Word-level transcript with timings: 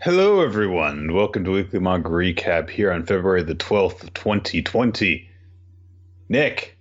Hello, 0.00 0.40
everyone. 0.40 1.14
Welcome 1.14 1.44
to 1.44 1.52
Weekly 1.52 1.80
Manga 1.80 2.08
Recap 2.10 2.68
here 2.68 2.92
on 2.92 3.04
February 3.04 3.42
the 3.42 3.54
12th, 3.54 4.12
2020. 4.14 5.28
Nick, 6.28 6.76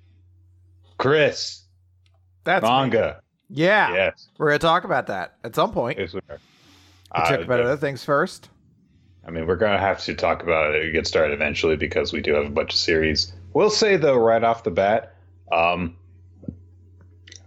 Chris, 0.97 1.63
That's 2.43 2.63
me. 2.63 2.69
manga. 2.69 3.21
Yeah, 3.49 3.93
Yes. 3.93 4.27
we're 4.37 4.47
gonna 4.47 4.59
talk 4.59 4.83
about 4.83 5.07
that 5.07 5.35
at 5.43 5.55
some 5.55 5.71
point. 5.71 5.97
yes, 5.99 6.13
we 6.13 6.19
are. 6.29 6.39
We 7.15 7.21
talk 7.21 7.39
Uh, 7.39 7.43
about 7.43 7.59
other 7.61 7.77
things 7.77 8.03
first. 8.03 8.49
I 9.25 9.31
mean, 9.31 9.47
we're 9.47 9.55
going 9.55 9.71
to 9.71 9.79
have 9.79 10.03
to 10.03 10.13
talk 10.13 10.43
about 10.43 10.75
it, 10.75 10.91
get 10.91 11.07
started 11.07 11.33
eventually 11.33 11.75
because 11.75 12.13
we 12.13 12.21
do 12.21 12.33
have 12.35 12.45
a 12.45 12.49
bunch 12.49 12.73
of 12.73 12.79
series. 12.79 13.33
We'll 13.53 13.71
say, 13.71 13.95
though, 13.97 14.17
right 14.17 14.43
off 14.43 14.63
the 14.63 14.69
bat, 14.69 15.15
um, 15.51 15.95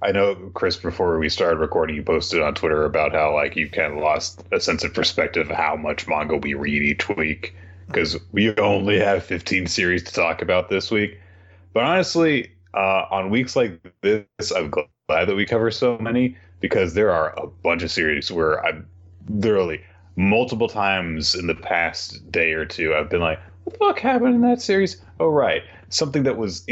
I 0.00 0.12
know, 0.12 0.34
Chris, 0.54 0.76
before 0.76 1.18
we 1.18 1.28
started 1.28 1.58
recording, 1.58 1.96
you 1.96 2.02
posted 2.02 2.40
on 2.40 2.54
Twitter 2.54 2.84
about 2.84 3.12
how, 3.12 3.34
like, 3.34 3.56
you 3.56 3.68
kind 3.68 3.92
of 3.92 3.98
lost 3.98 4.44
a 4.52 4.60
sense 4.60 4.84
of 4.84 4.94
perspective 4.94 5.50
of 5.50 5.56
how 5.56 5.74
much 5.76 6.06
manga 6.06 6.36
we 6.36 6.54
read 6.54 6.82
each 6.82 7.08
week 7.08 7.54
because 7.86 8.16
we 8.32 8.54
only 8.56 8.98
have 8.98 9.24
15 9.24 9.66
series 9.66 10.04
to 10.04 10.12
talk 10.12 10.40
about 10.40 10.68
this 10.68 10.90
week. 10.90 11.18
But 11.72 11.84
honestly, 11.84 12.52
uh, 12.74 13.06
on 13.10 13.30
weeks 13.30 13.56
like 13.56 13.80
this, 14.02 14.52
I'm 14.54 14.70
glad 14.70 15.24
that 15.26 15.34
we 15.34 15.46
cover 15.46 15.70
so 15.70 15.98
many 15.98 16.36
because 16.60 16.94
there 16.94 17.10
are 17.10 17.30
a 17.38 17.46
bunch 17.46 17.82
of 17.82 17.90
series 17.90 18.30
where 18.30 18.64
I'm 18.64 18.86
literally 19.28 19.82
multiple 20.16 20.68
times 20.68 21.34
in 21.34 21.46
the 21.46 21.54
past 21.54 22.30
day 22.30 22.52
or 22.52 22.64
two, 22.64 22.94
I've 22.94 23.08
been 23.08 23.20
like, 23.20 23.40
what 23.64 23.72
the 23.72 23.78
fuck 23.78 23.98
happened 23.98 24.34
in 24.34 24.40
that 24.42 24.60
series? 24.60 25.00
Oh, 25.18 25.28
right. 25.28 25.62
Something 25.88 26.24
that 26.24 26.36
was 26.36 26.66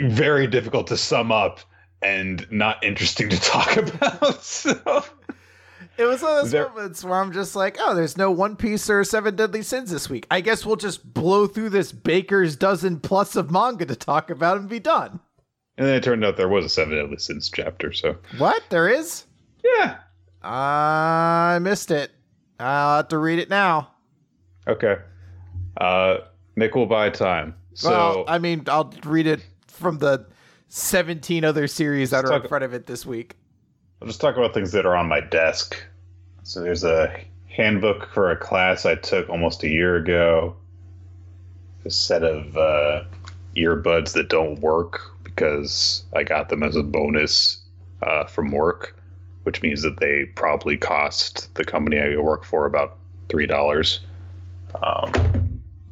very 0.00 0.46
difficult 0.46 0.86
to 0.88 0.96
sum 0.96 1.30
up 1.30 1.60
and 2.04 2.46
not 2.50 2.82
interesting 2.84 3.28
to 3.30 3.40
talk 3.40 3.76
about. 3.76 4.42
so, 4.44 5.04
It 5.96 6.04
was 6.04 6.22
one 6.22 6.32
of 6.38 6.42
those 6.42 6.50
There- 6.50 6.68
moments 6.68 7.02
where 7.04 7.18
I'm 7.20 7.32
just 7.32 7.54
like, 7.56 7.76
oh, 7.80 7.94
there's 7.94 8.16
no 8.16 8.30
One 8.30 8.56
Piece 8.56 8.88
or 8.90 9.02
Seven 9.04 9.36
Deadly 9.36 9.62
Sins 9.62 9.90
this 9.90 10.10
week. 10.10 10.26
I 10.30 10.40
guess 10.40 10.66
we'll 10.66 10.76
just 10.76 11.14
blow 11.14 11.46
through 11.46 11.70
this 11.70 11.92
baker's 11.92 12.56
dozen 12.56 13.00
plus 13.00 13.36
of 13.36 13.50
manga 13.50 13.86
to 13.86 13.96
talk 13.96 14.28
about 14.30 14.58
and 14.58 14.68
be 14.68 14.80
done. 14.80 15.20
and 15.78 15.86
then 15.86 15.94
it 15.96 16.02
turned 16.02 16.24
out 16.24 16.36
there 16.36 16.48
was 16.48 16.64
a 16.64 16.68
Seven 16.68 16.96
Deadly 16.96 17.16
Sins 17.18 17.50
chapter. 17.52 17.92
So, 17.92 18.16
What? 18.38 18.62
There 18.70 18.88
is? 18.88 19.24
yeah. 19.64 19.98
I 20.42 21.58
missed 21.62 21.90
it. 21.90 22.10
I'll 22.60 22.96
have 22.98 23.08
to 23.08 23.18
read 23.18 23.38
it 23.38 23.48
now. 23.50 23.90
Okay. 24.68 24.96
Uh, 25.76 26.18
Nick 26.56 26.74
will 26.74 26.86
buy 26.86 27.10
time. 27.10 27.54
So, 27.74 27.90
well, 27.90 28.24
I 28.28 28.38
mean, 28.38 28.64
I'll 28.68 28.92
read 29.04 29.26
it 29.26 29.40
from 29.66 29.98
the 29.98 30.26
17 30.74 31.44
other 31.44 31.68
series 31.68 32.10
that 32.10 32.24
Let's 32.24 32.30
are 32.32 32.42
in 32.42 32.48
front 32.48 32.64
of 32.64 32.74
it 32.74 32.86
this 32.86 33.06
week. 33.06 33.36
I'll 34.02 34.08
just 34.08 34.20
talk 34.20 34.36
about 34.36 34.52
things 34.54 34.72
that 34.72 34.84
are 34.84 34.96
on 34.96 35.06
my 35.06 35.20
desk. 35.20 35.76
So 36.42 36.60
there's 36.60 36.82
a 36.82 37.16
handbook 37.46 38.10
for 38.12 38.32
a 38.32 38.36
class 38.36 38.84
I 38.84 38.96
took 38.96 39.28
almost 39.28 39.62
a 39.62 39.68
year 39.68 39.94
ago. 39.94 40.56
A 41.84 41.90
set 41.90 42.24
of 42.24 42.56
uh, 42.56 43.04
earbuds 43.56 44.14
that 44.14 44.28
don't 44.28 44.58
work 44.58 45.00
because 45.22 46.02
I 46.16 46.24
got 46.24 46.48
them 46.48 46.64
as 46.64 46.74
a 46.74 46.82
bonus 46.82 47.58
uh, 48.02 48.24
from 48.24 48.50
work, 48.50 49.00
which 49.44 49.62
means 49.62 49.82
that 49.82 50.00
they 50.00 50.24
probably 50.34 50.76
cost 50.76 51.54
the 51.54 51.64
company 51.64 52.00
I 52.00 52.16
work 52.16 52.44
for 52.44 52.66
about 52.66 52.96
three 53.28 53.46
dollars. 53.46 54.00
Um, 54.82 55.12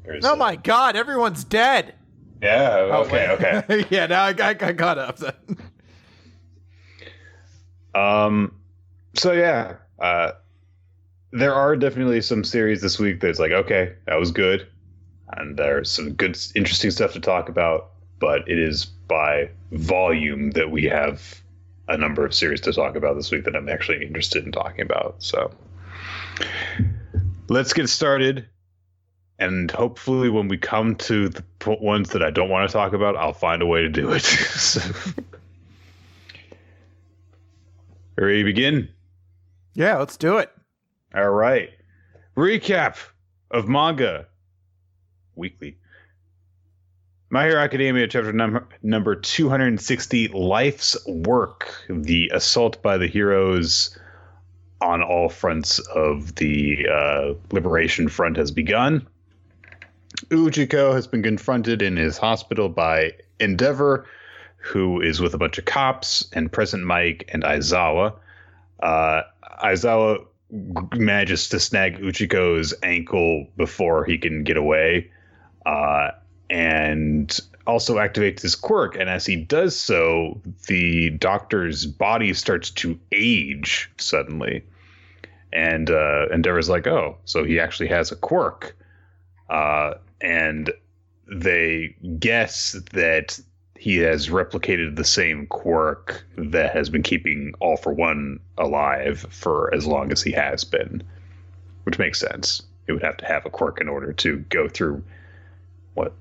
there's 0.05 0.25
Oh 0.25 0.33
a- 0.33 0.37
my 0.37 0.57
god, 0.57 0.97
everyone's 0.97 1.45
dead. 1.45 1.95
Yeah. 2.43 2.71
Oh, 2.91 3.03
Okay. 3.05 3.13
wait. 3.13 3.31
Okay. 3.63 3.87
yeah, 3.91 4.07
now 4.07 4.25
I 4.25 4.33
got, 4.33 4.63
I 4.63 4.73
got 4.73 4.99
up 4.99 5.17
then. 5.19 5.33
Um, 7.95 8.55
so 9.15 9.33
yeah, 9.33 9.77
uh, 10.01 10.33
there 11.31 11.55
are 11.55 11.77
definitely 11.77 12.21
some 12.23 12.43
series 12.45 12.81
this 12.83 12.99
week 12.99 13.21
that's 13.21 13.39
like, 13.39 13.53
okay, 13.53 13.95
that 14.07 14.19
was 14.19 14.31
good, 14.33 14.67
and 15.37 15.57
there's 15.57 15.91
some 15.91 16.13
good, 16.15 16.39
interesting 16.55 16.91
stuff 16.91 17.13
to 17.13 17.21
talk 17.21 17.49
about. 17.49 17.91
But 18.19 18.49
it 18.49 18.59
is 18.59 18.87
by 18.87 19.51
volume 19.73 20.53
that 20.53 20.71
we 20.71 20.85
have 20.85 21.41
a 21.89 21.97
number 21.99 22.25
of 22.25 22.33
series 22.35 22.61
to 22.63 22.73
talk 22.73 22.97
about 22.97 23.17
this 23.17 23.31
week 23.31 23.45
that 23.45 23.55
I'm 23.57 23.69
actually 23.69 24.05
interested 24.05 24.45
in 24.45 24.53
talking 24.53 24.83
about. 24.83 25.17
So 25.19 25.51
let's 27.49 27.73
get 27.73 27.89
started. 27.89 28.47
And 29.43 29.73
hopefully, 29.73 30.29
when 30.29 30.47
we 30.47 30.57
come 30.57 30.95
to 30.97 31.29
the 31.29 31.43
ones 31.81 32.11
that 32.11 32.23
I 32.23 32.31
don't 32.31 32.49
want 32.49 32.69
to 32.69 32.73
talk 32.73 32.93
about, 32.93 33.17
I'll 33.17 33.33
find 33.33 33.61
a 33.61 33.67
way 33.67 33.83
to 33.83 33.89
do 33.89 34.13
it. 34.13 34.23
so, 34.23 34.81
ready 38.17 38.39
to 38.39 38.45
begin? 38.45 38.89
Yeah, 39.75 39.97
let's 39.99 40.17
do 40.17 40.39
it. 40.39 40.53
All 41.13 41.31
right. 41.31 41.71
Recap 42.37 42.99
of 43.51 43.67
manga 43.67 44.29
weekly. 45.35 45.77
My 47.29 47.47
Hero 47.47 47.61
Academia, 47.61 48.07
chapter 48.07 48.33
number, 48.33 48.69
number 48.85 49.17
260 49.17 50.29
Life's 50.29 50.97
Work 51.05 51.85
The 51.89 52.31
Assault 52.33 52.81
by 52.81 52.97
the 52.97 53.09
Heroes 53.09 53.99
on 54.81 55.03
all 55.03 55.29
fronts 55.29 55.81
of 55.81 56.37
the 56.37 56.87
uh, 56.89 57.35
Liberation 57.51 58.09
Front 58.09 58.37
has 58.37 58.53
begun. 58.53 59.09
Ujiko 60.31 60.93
has 60.95 61.07
been 61.07 61.23
confronted 61.23 61.83
in 61.83 61.97
his 61.97 62.19
hospital 62.19 62.69
by 62.69 63.13
Endeavor, 63.41 64.07
who 64.57 65.01
is 65.01 65.21
with 65.21 65.35
a 65.35 65.39
bunch 65.39 65.59
of 65.59 65.65
cops, 65.65 66.29
and 66.33 66.51
Present 66.51 66.85
Mike 66.85 67.29
and 67.33 67.43
Aizawa. 67.43 68.15
Uh, 68.83 69.23
Aizawa 69.65 70.25
g- 70.51 70.99
manages 70.99 71.49
to 71.49 71.61
snag 71.61 71.99
Ujiko's 71.99 72.75
ankle 72.83 73.47
before 73.57 74.05
he 74.05 74.19
can 74.19 74.45
get 74.45 74.57
away, 74.57 75.11
uh, 75.67 76.11
and 76.51 77.41
also 77.67 77.97
activates 77.97 78.43
his 78.43 78.55
quirk. 78.55 78.97
And 78.97 79.09
as 79.09 79.27
he 79.27 79.37
does 79.37 79.79
so, 79.79 80.41
the 80.67 81.11
doctor's 81.11 81.87
body 81.87 82.35
starts 82.35 82.71
to 82.71 82.99
age 83.13 83.91
suddenly. 83.99 84.65
And 85.53 85.91
uh, 85.91 86.27
Endeavor's 86.33 86.69
like, 86.69 86.87
oh, 86.87 87.19
so 87.25 87.45
he 87.45 87.61
actually 87.61 87.89
has 87.89 88.11
a 88.11 88.17
quirk. 88.17 88.77
Uh, 89.51 89.95
and 90.23 90.73
they 91.27 91.95
guess 92.19 92.77
that 92.93 93.39
he 93.77 93.97
has 93.99 94.29
replicated 94.29 94.95
the 94.95 95.05
same 95.05 95.47
quirk 95.49 96.25
that 96.37 96.73
has 96.73 96.89
been 96.89 97.03
keeping 97.03 97.53
All 97.59 97.77
for 97.77 97.93
One 97.93 98.39
alive 98.57 99.27
for 99.31 99.75
as 99.75 99.87
long 99.87 100.13
as 100.13 100.23
he 100.23 100.31
has 100.33 100.63
been, 100.63 101.03
which 101.83 101.99
makes 101.99 102.21
sense. 102.21 102.63
He 102.87 102.93
would 102.93 103.03
have 103.03 103.17
to 103.19 103.27
have 103.27 103.45
a 103.45 103.51
quirk 103.51 103.81
in 103.81 103.89
order 103.89 104.13
to 104.13 104.39
go 104.51 104.69
through 104.69 105.03
what 105.95 106.15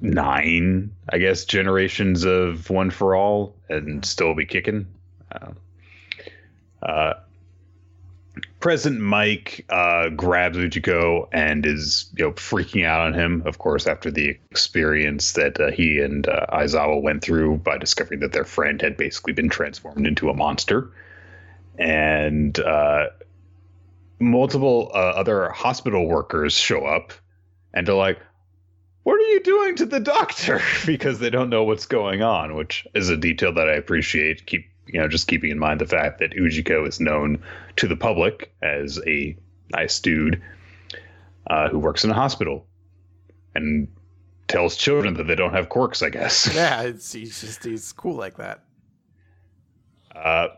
nine, 0.00 0.90
I 1.08 1.18
guess, 1.18 1.44
generations 1.44 2.24
of 2.24 2.68
One 2.68 2.90
for 2.90 3.14
All 3.14 3.54
and 3.68 4.04
still 4.04 4.34
be 4.34 4.44
kicking. 4.44 4.86
Uh, 5.30 5.52
uh, 6.82 7.14
Present 8.66 8.98
Mike 8.98 9.64
uh, 9.70 10.08
grabs 10.08 10.58
Ujiko 10.58 11.28
and 11.30 11.64
is 11.64 12.10
you 12.16 12.24
know 12.24 12.32
freaking 12.32 12.84
out 12.84 13.00
on 13.00 13.14
him, 13.14 13.44
of 13.46 13.58
course, 13.58 13.86
after 13.86 14.10
the 14.10 14.30
experience 14.50 15.34
that 15.34 15.60
uh, 15.60 15.70
he 15.70 16.00
and 16.00 16.28
uh, 16.28 16.46
Aizawa 16.52 17.00
went 17.00 17.22
through 17.22 17.58
by 17.58 17.78
discovering 17.78 18.18
that 18.18 18.32
their 18.32 18.44
friend 18.44 18.82
had 18.82 18.96
basically 18.96 19.34
been 19.34 19.48
transformed 19.48 20.04
into 20.04 20.30
a 20.30 20.34
monster, 20.34 20.90
and 21.78 22.58
uh, 22.58 23.10
multiple 24.18 24.90
uh, 24.92 24.98
other 24.98 25.48
hospital 25.50 26.08
workers 26.08 26.54
show 26.54 26.86
up 26.86 27.12
and 27.72 27.88
are 27.88 27.94
like, 27.94 28.18
"What 29.04 29.14
are 29.14 29.30
you 29.30 29.44
doing 29.44 29.76
to 29.76 29.86
the 29.86 30.00
doctor?" 30.00 30.60
because 30.86 31.20
they 31.20 31.30
don't 31.30 31.50
know 31.50 31.62
what's 31.62 31.86
going 31.86 32.22
on, 32.22 32.56
which 32.56 32.84
is 32.94 33.10
a 33.10 33.16
detail 33.16 33.52
that 33.52 33.68
I 33.68 33.74
appreciate. 33.74 34.44
Keep 34.44 34.66
you 34.86 35.00
know 35.00 35.08
just 35.08 35.28
keeping 35.28 35.50
in 35.50 35.58
mind 35.58 35.80
the 35.80 35.86
fact 35.86 36.18
that 36.20 36.32
Ujiko 36.32 36.86
is 36.86 37.00
known 37.00 37.42
to 37.76 37.88
the 37.88 37.96
public 37.96 38.54
as 38.62 39.00
a 39.06 39.36
nice 39.70 40.00
dude 40.00 40.42
uh, 41.48 41.68
who 41.68 41.78
works 41.78 42.04
in 42.04 42.10
a 42.10 42.14
hospital 42.14 42.66
and 43.54 43.88
tells 44.48 44.76
children 44.76 45.14
that 45.14 45.26
they 45.26 45.34
don't 45.34 45.52
have 45.52 45.68
quirks. 45.68 46.02
I 46.02 46.10
guess. 46.10 46.46
Yeah, 46.54 46.82
it's, 46.82 47.12
he's 47.12 47.40
just 47.40 47.64
he's 47.64 47.92
cool 47.92 48.14
like 48.14 48.36
that. 48.36 48.64
Uh, 50.14 50.48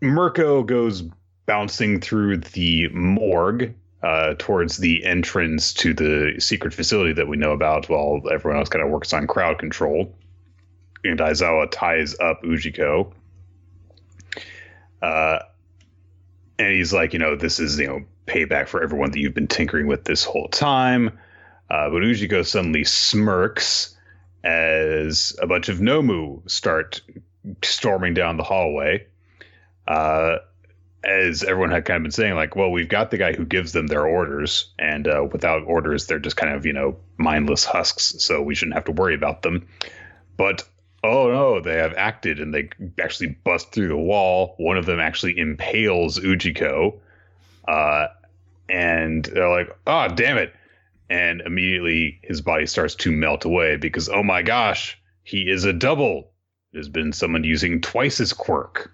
Mirko 0.00 0.62
goes 0.62 1.04
bouncing 1.46 2.00
through 2.00 2.38
the 2.38 2.88
morgue 2.88 3.74
uh, 4.02 4.34
towards 4.38 4.78
the 4.78 5.04
entrance 5.04 5.72
to 5.74 5.94
the 5.94 6.34
secret 6.38 6.74
facility 6.74 7.12
that 7.12 7.28
we 7.28 7.36
know 7.36 7.52
about 7.52 7.88
while 7.88 8.20
everyone 8.30 8.58
else 8.58 8.68
kind 8.68 8.84
of 8.84 8.90
works 8.90 9.12
on 9.12 9.26
crowd 9.26 9.58
control. 9.58 10.14
And 11.04 11.18
Aizawa 11.18 11.70
ties 11.70 12.18
up 12.18 12.42
Ujiko. 12.42 13.12
Uh, 15.02 15.38
and 16.58 16.72
he's 16.72 16.92
like, 16.92 17.12
you 17.12 17.18
know, 17.18 17.36
this 17.36 17.60
is, 17.60 17.78
you 17.78 17.86
know, 17.86 18.04
payback 18.26 18.68
for 18.68 18.82
everyone 18.82 19.10
that 19.12 19.20
you've 19.20 19.34
been 19.34 19.46
tinkering 19.46 19.86
with 19.86 20.04
this 20.04 20.24
whole 20.24 20.48
time. 20.48 21.08
Uh, 21.70 21.90
but 21.90 22.02
Ujiko 22.02 22.44
suddenly 22.44 22.84
smirks 22.84 23.96
as 24.42 25.36
a 25.40 25.46
bunch 25.46 25.68
of 25.68 25.78
Nomu 25.78 26.48
start 26.50 27.02
storming 27.62 28.14
down 28.14 28.36
the 28.36 28.42
hallway. 28.42 29.06
Uh, 29.86 30.38
as 31.04 31.44
everyone 31.44 31.70
had 31.70 31.84
kind 31.84 31.98
of 31.98 32.02
been 32.02 32.10
saying, 32.10 32.34
like, 32.34 32.56
well, 32.56 32.70
we've 32.70 32.88
got 32.88 33.10
the 33.12 33.18
guy 33.18 33.32
who 33.32 33.44
gives 33.44 33.72
them 33.72 33.86
their 33.86 34.04
orders, 34.04 34.72
and 34.78 35.06
uh, 35.06 35.24
without 35.30 35.62
orders, 35.64 36.06
they're 36.06 36.18
just 36.18 36.36
kind 36.36 36.52
of, 36.52 36.66
you 36.66 36.72
know, 36.72 36.96
mindless 37.16 37.64
husks, 37.64 38.16
so 38.18 38.42
we 38.42 38.56
shouldn't 38.56 38.74
have 38.74 38.86
to 38.86 38.92
worry 38.92 39.14
about 39.14 39.42
them. 39.42 39.68
But 40.36 40.68
oh 41.06 41.30
no, 41.30 41.60
they 41.60 41.76
have 41.76 41.94
acted 41.94 42.40
and 42.40 42.52
they 42.52 42.68
actually 43.00 43.36
bust 43.44 43.72
through 43.72 43.88
the 43.88 43.96
wall. 43.96 44.54
One 44.58 44.76
of 44.76 44.86
them 44.86 45.00
actually 45.00 45.38
impales 45.38 46.18
Ujiko, 46.18 46.98
uh, 47.66 48.08
and 48.68 49.24
they're 49.24 49.48
like, 49.48 49.76
oh, 49.86 50.08
damn 50.08 50.38
it. 50.38 50.52
And 51.08 51.40
immediately 51.40 52.18
his 52.22 52.40
body 52.40 52.66
starts 52.66 52.94
to 52.96 53.12
melt 53.12 53.44
away 53.44 53.76
because, 53.76 54.08
oh 54.08 54.22
my 54.22 54.42
gosh, 54.42 54.98
he 55.22 55.50
is 55.50 55.64
a 55.64 55.72
double. 55.72 56.30
There's 56.72 56.88
been 56.88 57.12
someone 57.12 57.44
using 57.44 57.80
twice 57.80 58.18
his 58.18 58.32
quirk. 58.32 58.92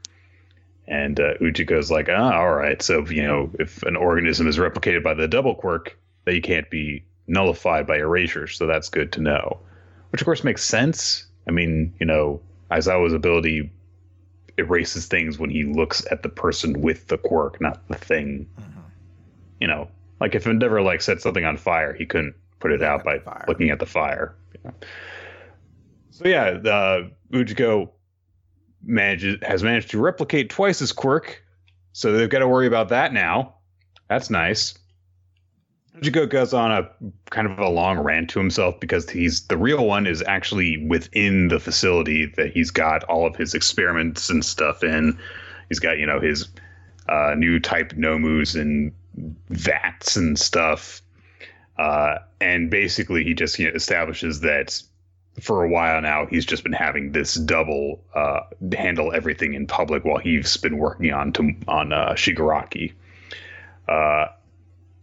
And 0.86 1.18
uh, 1.18 1.34
Ujiko's 1.40 1.90
like, 1.90 2.08
ah, 2.10 2.32
all 2.38 2.54
right. 2.54 2.82
So, 2.82 3.06
you 3.06 3.22
know, 3.22 3.50
if 3.58 3.82
an 3.84 3.96
organism 3.96 4.46
is 4.46 4.58
replicated 4.58 5.02
by 5.02 5.14
the 5.14 5.28
double 5.28 5.54
quirk, 5.54 5.98
they 6.24 6.40
can't 6.40 6.68
be 6.70 7.04
nullified 7.26 7.86
by 7.86 7.96
erasure. 7.96 8.46
So 8.46 8.66
that's 8.66 8.88
good 8.88 9.12
to 9.12 9.20
know. 9.20 9.58
Which, 10.10 10.20
of 10.20 10.26
course, 10.26 10.44
makes 10.44 10.62
sense. 10.62 11.26
I 11.48 11.50
mean, 11.50 11.94
you 11.98 12.06
know, 12.06 12.40
Aizawa's 12.70 13.12
ability 13.12 13.70
erases 14.58 15.06
things 15.06 15.38
when 15.38 15.50
he 15.50 15.64
looks 15.64 16.04
at 16.10 16.22
the 16.22 16.28
person 16.28 16.80
with 16.80 17.08
the 17.08 17.18
quirk, 17.18 17.60
not 17.60 17.86
the 17.88 17.96
thing. 17.96 18.48
Mm-hmm. 18.60 18.80
You 19.60 19.66
know, 19.66 19.88
like 20.20 20.34
if 20.34 20.46
Endeavor 20.46 20.82
like 20.82 21.02
set 21.02 21.20
something 21.20 21.44
on 21.44 21.56
fire, 21.56 21.92
he 21.94 22.06
couldn't 22.06 22.34
put 22.60 22.72
it 22.72 22.82
out 22.82 23.04
by 23.04 23.20
looking 23.48 23.70
at 23.70 23.78
the 23.78 23.86
fire. 23.86 24.34
So 26.10 26.28
yeah, 26.28 26.52
the 26.52 27.10
Ujiko 27.32 27.90
manages 28.84 29.38
has 29.42 29.62
managed 29.62 29.90
to 29.90 29.98
replicate 29.98 30.50
twice 30.50 30.78
his 30.78 30.92
quirk, 30.92 31.42
so 31.92 32.12
they've 32.12 32.28
got 32.28 32.40
to 32.40 32.48
worry 32.48 32.66
about 32.66 32.90
that 32.90 33.12
now. 33.12 33.54
That's 34.08 34.30
nice. 34.30 34.74
Ujiko 35.96 36.28
goes 36.28 36.54
on 36.54 36.72
a 36.72 36.88
kind 37.30 37.50
of 37.50 37.58
a 37.58 37.68
long 37.68 37.98
rant 37.98 38.30
to 38.30 38.38
himself 38.38 38.80
because 38.80 39.08
he's 39.10 39.46
the 39.48 39.58
real 39.58 39.86
one 39.86 40.06
is 40.06 40.22
actually 40.26 40.86
within 40.86 41.48
the 41.48 41.60
facility 41.60 42.26
that 42.36 42.52
he's 42.52 42.70
got 42.70 43.04
all 43.04 43.26
of 43.26 43.36
his 43.36 43.54
experiments 43.54 44.30
and 44.30 44.44
stuff 44.44 44.82
in. 44.82 45.18
He's 45.68 45.80
got 45.80 45.98
you 45.98 46.06
know 46.06 46.18
his 46.18 46.48
uh, 47.08 47.34
new 47.36 47.60
type 47.60 47.92
nomus 47.92 48.58
and 48.58 48.92
vats 49.50 50.16
and 50.16 50.38
stuff. 50.38 51.02
Uh, 51.78 52.18
and 52.40 52.70
basically, 52.70 53.24
he 53.24 53.34
just 53.34 53.58
you 53.58 53.68
know, 53.68 53.74
establishes 53.74 54.40
that 54.40 54.82
for 55.40 55.64
a 55.64 55.68
while 55.68 56.00
now 56.02 56.26
he's 56.26 56.44
just 56.44 56.62
been 56.62 56.74
having 56.74 57.12
this 57.12 57.34
double 57.34 58.04
uh, 58.14 58.40
handle 58.76 59.12
everything 59.12 59.54
in 59.54 59.66
public 59.66 60.04
while 60.04 60.18
he's 60.18 60.58
been 60.58 60.76
working 60.76 61.10
on 61.12 61.32
to, 61.32 61.52
on 61.66 61.92
uh, 61.92 62.12
Shigaraki. 62.12 62.92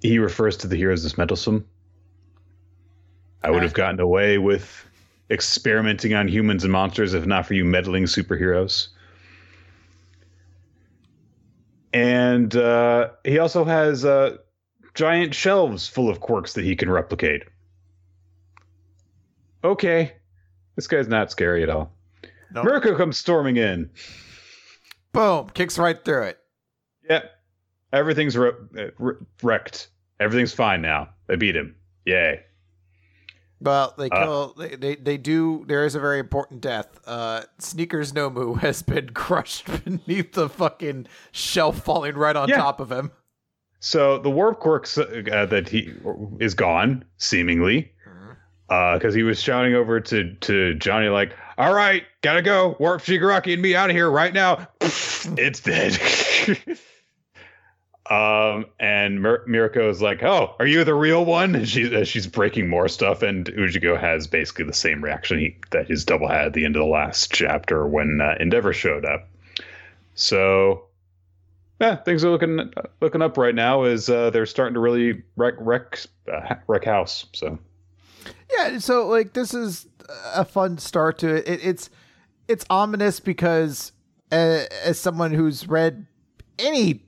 Uh, 0.03 0.07
he 0.07 0.19
refers 0.19 0.57
to 0.57 0.67
the 0.67 0.75
heroes 0.75 1.05
as 1.05 1.17
meddlesome. 1.17 1.67
I 3.41 3.51
would 3.51 3.63
have 3.63 3.73
gotten 3.73 3.99
away 3.99 4.37
with 4.37 4.85
experimenting 5.31 6.13
on 6.13 6.27
humans 6.27 6.63
and 6.63 6.73
monsters 6.73 7.13
if 7.13 7.25
not 7.25 7.45
for 7.45 7.53
you 7.53 7.63
meddling 7.63 8.03
superheroes 8.03 8.89
and 11.93 12.55
uh, 12.55 13.09
he 13.23 13.39
also 13.39 13.63
has 13.63 14.05
uh, 14.05 14.37
giant 14.93 15.33
shelves 15.33 15.87
full 15.87 16.09
of 16.09 16.19
quirks 16.19 16.53
that 16.53 16.63
he 16.63 16.75
can 16.75 16.89
replicate. 16.89 17.43
Okay, 19.63 20.13
this 20.75 20.87
guy's 20.87 21.07
not 21.07 21.31
scary 21.31 21.63
at 21.63 21.69
all. 21.69 21.91
Nope. 22.53 22.65
Mirko 22.65 22.95
comes 22.95 23.17
storming 23.17 23.57
in. 23.57 23.89
Boom! 25.11 25.49
Kicks 25.49 25.77
right 25.77 26.03
through 26.03 26.23
it. 26.23 26.39
Yep, 27.09 27.31
everything's 27.93 28.37
re- 28.37 28.51
re- 28.97 29.15
wrecked. 29.41 29.89
Everything's 30.19 30.53
fine 30.53 30.81
now. 30.81 31.09
They 31.27 31.35
beat 31.35 31.55
him. 31.55 31.75
Yay! 32.05 32.41
Well, 33.61 33.93
they 33.97 34.09
uh, 34.09 34.23
kill. 34.23 34.55
Uh, 34.57 34.61
they, 34.61 34.75
they 34.75 34.95
they 34.95 35.17
do. 35.17 35.65
There 35.67 35.85
is 35.85 35.95
a 35.95 35.99
very 35.99 36.19
important 36.19 36.61
death. 36.61 36.99
Uh, 37.05 37.43
Sneakers 37.57 38.13
Nomu 38.13 38.57
has 38.61 38.81
been 38.81 39.09
crushed 39.11 39.65
beneath 39.85 40.33
the 40.33 40.49
fucking 40.49 41.07
shelf, 41.31 41.83
falling 41.83 42.15
right 42.15 42.35
on 42.35 42.49
yeah. 42.49 42.57
top 42.57 42.79
of 42.79 42.91
him. 42.91 43.11
So 43.81 44.19
the 44.19 44.29
warp 44.29 44.59
quirk 44.59 44.87
uh, 44.97 45.45
that 45.45 45.69
he 45.69 45.93
is 46.39 46.53
gone, 46.53 47.05
seemingly, 47.17 47.91
because 48.67 48.99
mm-hmm. 48.99 49.07
uh, 49.07 49.11
he 49.11 49.23
was 49.23 49.41
shouting 49.41 49.73
over 49.73 49.99
to 50.01 50.33
to 50.35 50.73
Johnny 50.75 51.07
like, 51.07 51.33
"All 51.57 51.73
right, 51.73 52.03
gotta 52.21 52.41
go. 52.41 52.75
Warp 52.79 53.01
Shigaraki 53.01 53.53
and 53.53 53.61
me 53.61 53.75
out 53.75 53.89
of 53.89 53.95
here 53.95 54.09
right 54.09 54.33
now." 54.33 54.67
it's 54.81 55.61
dead. 55.61 55.97
Um, 58.09 58.65
and 58.79 59.21
Mir- 59.21 59.43
Mirko 59.45 59.87
is 59.87 60.01
like, 60.01 60.23
"Oh, 60.23 60.55
are 60.57 60.65
you 60.65 60.83
the 60.83 60.95
real 60.95 61.25
one?" 61.25 61.63
She, 61.65 61.95
uh, 61.95 62.03
she's 62.03 62.25
breaking 62.25 62.67
more 62.67 62.87
stuff, 62.87 63.21
and 63.21 63.45
Ujiko 63.45 63.99
has 63.99 64.25
basically 64.25 64.65
the 64.65 64.73
same 64.73 65.03
reaction 65.03 65.37
he, 65.37 65.55
that 65.69 65.87
his 65.87 66.05
double 66.05 66.27
had 66.27 66.47
at 66.47 66.53
the 66.53 66.65
end 66.65 66.75
of 66.75 66.79
the 66.79 66.87
last 66.87 67.31
chapter 67.31 67.85
when 67.85 68.19
uh, 68.19 68.33
Endeavor 68.39 68.73
showed 68.73 69.05
up. 69.05 69.27
So, 70.15 70.85
yeah, 71.79 71.97
things 71.97 72.23
are 72.23 72.31
looking 72.31 72.73
looking 72.99 73.21
up 73.21 73.37
right 73.37 73.53
now. 73.53 73.83
Is 73.83 74.09
uh, 74.09 74.31
they're 74.31 74.47
starting 74.47 74.73
to 74.73 74.79
really 74.79 75.21
wreck 75.35 75.53
wreck 75.59 75.99
uh, 76.31 76.55
wreck 76.67 76.85
house. 76.85 77.27
So, 77.33 77.59
yeah, 78.51 78.79
so 78.79 79.07
like 79.07 79.33
this 79.33 79.53
is 79.53 79.87
a 80.33 80.45
fun 80.45 80.79
start 80.79 81.19
to 81.19 81.35
it. 81.35 81.47
it 81.47 81.63
it's 81.63 81.89
it's 82.47 82.65
ominous 82.71 83.19
because 83.19 83.91
uh, 84.31 84.63
as 84.83 84.99
someone 84.99 85.31
who's 85.31 85.67
read 85.67 86.07
any 86.57 87.03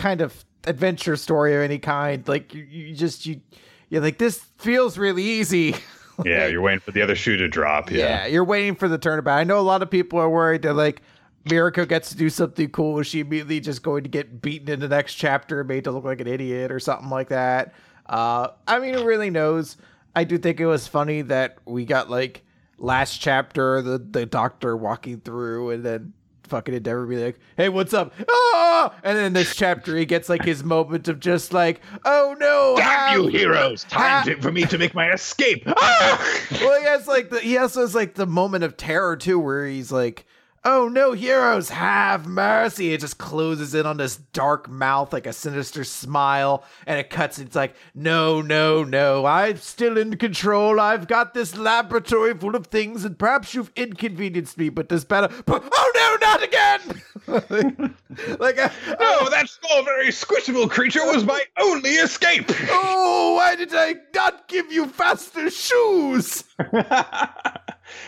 kind 0.00 0.20
of 0.20 0.44
adventure 0.64 1.16
story 1.16 1.54
of 1.54 1.62
any 1.62 1.78
kind. 1.78 2.26
Like 2.26 2.54
you, 2.54 2.62
you 2.62 2.94
just 2.94 3.26
you 3.26 3.40
you're 3.88 4.00
like 4.00 4.18
this 4.18 4.38
feels 4.58 4.98
really 4.98 5.22
easy. 5.22 5.72
like, 6.18 6.26
yeah, 6.26 6.46
you're 6.46 6.62
waiting 6.62 6.80
for 6.80 6.90
the 6.90 7.02
other 7.02 7.14
shoe 7.14 7.36
to 7.36 7.48
drop. 7.48 7.90
Yeah. 7.90 7.98
yeah, 7.98 8.26
you're 8.26 8.44
waiting 8.44 8.74
for 8.74 8.88
the 8.88 8.98
turnabout. 8.98 9.36
I 9.36 9.44
know 9.44 9.58
a 9.58 9.62
lot 9.62 9.82
of 9.82 9.90
people 9.90 10.18
are 10.18 10.30
worried 10.30 10.62
that 10.62 10.74
like 10.74 11.02
Mirko 11.50 11.84
gets 11.84 12.10
to 12.10 12.16
do 12.16 12.30
something 12.30 12.70
cool. 12.70 12.98
Is 12.98 13.06
she 13.06 13.20
immediately 13.20 13.60
just 13.60 13.82
going 13.82 14.02
to 14.04 14.08
get 14.08 14.40
beaten 14.40 14.70
in 14.70 14.80
the 14.80 14.88
next 14.88 15.14
chapter, 15.14 15.62
made 15.64 15.84
to 15.84 15.90
look 15.90 16.04
like 16.04 16.20
an 16.20 16.26
idiot 16.26 16.72
or 16.72 16.80
something 16.80 17.10
like 17.10 17.28
that? 17.28 17.74
Uh, 18.06 18.48
I 18.66 18.78
mean, 18.78 18.94
who 18.94 19.04
really 19.04 19.30
knows? 19.30 19.76
I 20.16 20.24
do 20.24 20.38
think 20.38 20.60
it 20.60 20.66
was 20.66 20.88
funny 20.88 21.22
that 21.22 21.58
we 21.64 21.84
got 21.84 22.10
like 22.10 22.42
last 22.78 23.20
chapter 23.20 23.82
the 23.82 23.98
the 23.98 24.24
doctor 24.24 24.74
walking 24.74 25.20
through 25.20 25.68
and 25.68 25.84
then 25.84 26.14
fucking 26.44 26.74
Endeavor 26.74 27.06
be 27.06 27.16
like, 27.16 27.38
"Hey, 27.56 27.68
what's 27.68 27.94
up?" 27.94 28.12
Ah! 28.28 28.94
And 29.02 29.16
then 29.16 29.32
this 29.32 29.54
chapter, 29.54 29.96
he 29.96 30.04
gets 30.04 30.28
like 30.28 30.44
his 30.44 30.64
moment 30.64 31.08
of 31.08 31.20
just 31.20 31.52
like, 31.52 31.80
"Oh 32.04 32.36
no, 32.38 32.74
damn 32.76 33.20
you 33.20 33.26
heroes! 33.28 33.84
Time 33.84 34.24
to, 34.26 34.40
for 34.40 34.52
me 34.52 34.64
to 34.64 34.78
make 34.78 34.94
my 34.94 35.10
escape." 35.12 35.64
Ah! 35.66 36.40
well, 36.60 36.80
he 36.80 36.86
has 36.86 37.06
like 37.06 37.30
the 37.30 37.40
he 37.40 37.56
also 37.58 37.82
has 37.82 37.94
like 37.94 38.14
the 38.14 38.26
moment 38.26 38.64
of 38.64 38.76
terror 38.76 39.16
too, 39.16 39.38
where 39.38 39.66
he's 39.66 39.92
like 39.92 40.26
oh 40.64 40.88
no 40.88 41.12
heroes. 41.12 41.70
Have 41.70 42.26
mercy. 42.26 42.92
It 42.92 43.00
just 43.00 43.18
closes 43.18 43.74
in 43.74 43.86
on 43.86 43.96
this 43.96 44.16
dark 44.16 44.68
mouth 44.68 45.12
like 45.12 45.26
a 45.26 45.32
sinister 45.32 45.84
smile 45.84 46.64
and 46.86 46.98
it 46.98 47.10
cuts 47.10 47.38
it's 47.38 47.56
like 47.56 47.74
no 47.94 48.40
no 48.40 48.84
no. 48.84 49.26
I'm 49.26 49.56
still 49.56 49.96
in 49.96 50.16
control. 50.16 50.80
I've 50.80 51.06
got 51.06 51.34
this 51.34 51.56
laboratory 51.56 52.34
full 52.34 52.56
of 52.56 52.66
things 52.68 53.04
and 53.04 53.18
perhaps 53.18 53.54
you've 53.54 53.72
inconvenienced 53.76 54.58
me 54.58 54.68
but 54.68 54.88
this 54.88 55.04
better. 55.04 55.32
Oh 55.48 55.92
no 55.94 56.26
not 56.26 56.42
again! 56.42 57.02
Like 58.40 58.58
a, 58.58 58.72
no 58.98 59.18
uh, 59.20 59.28
that 59.30 59.48
small 59.48 59.84
very 59.84 60.08
squishable 60.08 60.68
creature 60.68 61.04
was 61.06 61.24
my 61.24 61.42
only 61.58 61.90
escape! 61.90 62.46
Oh 62.70 63.34
why 63.36 63.54
did 63.54 63.72
i 63.72 63.94
not 64.14 64.48
give 64.48 64.72
you 64.72 64.86
faster 64.86 65.48
shoes 65.48 66.42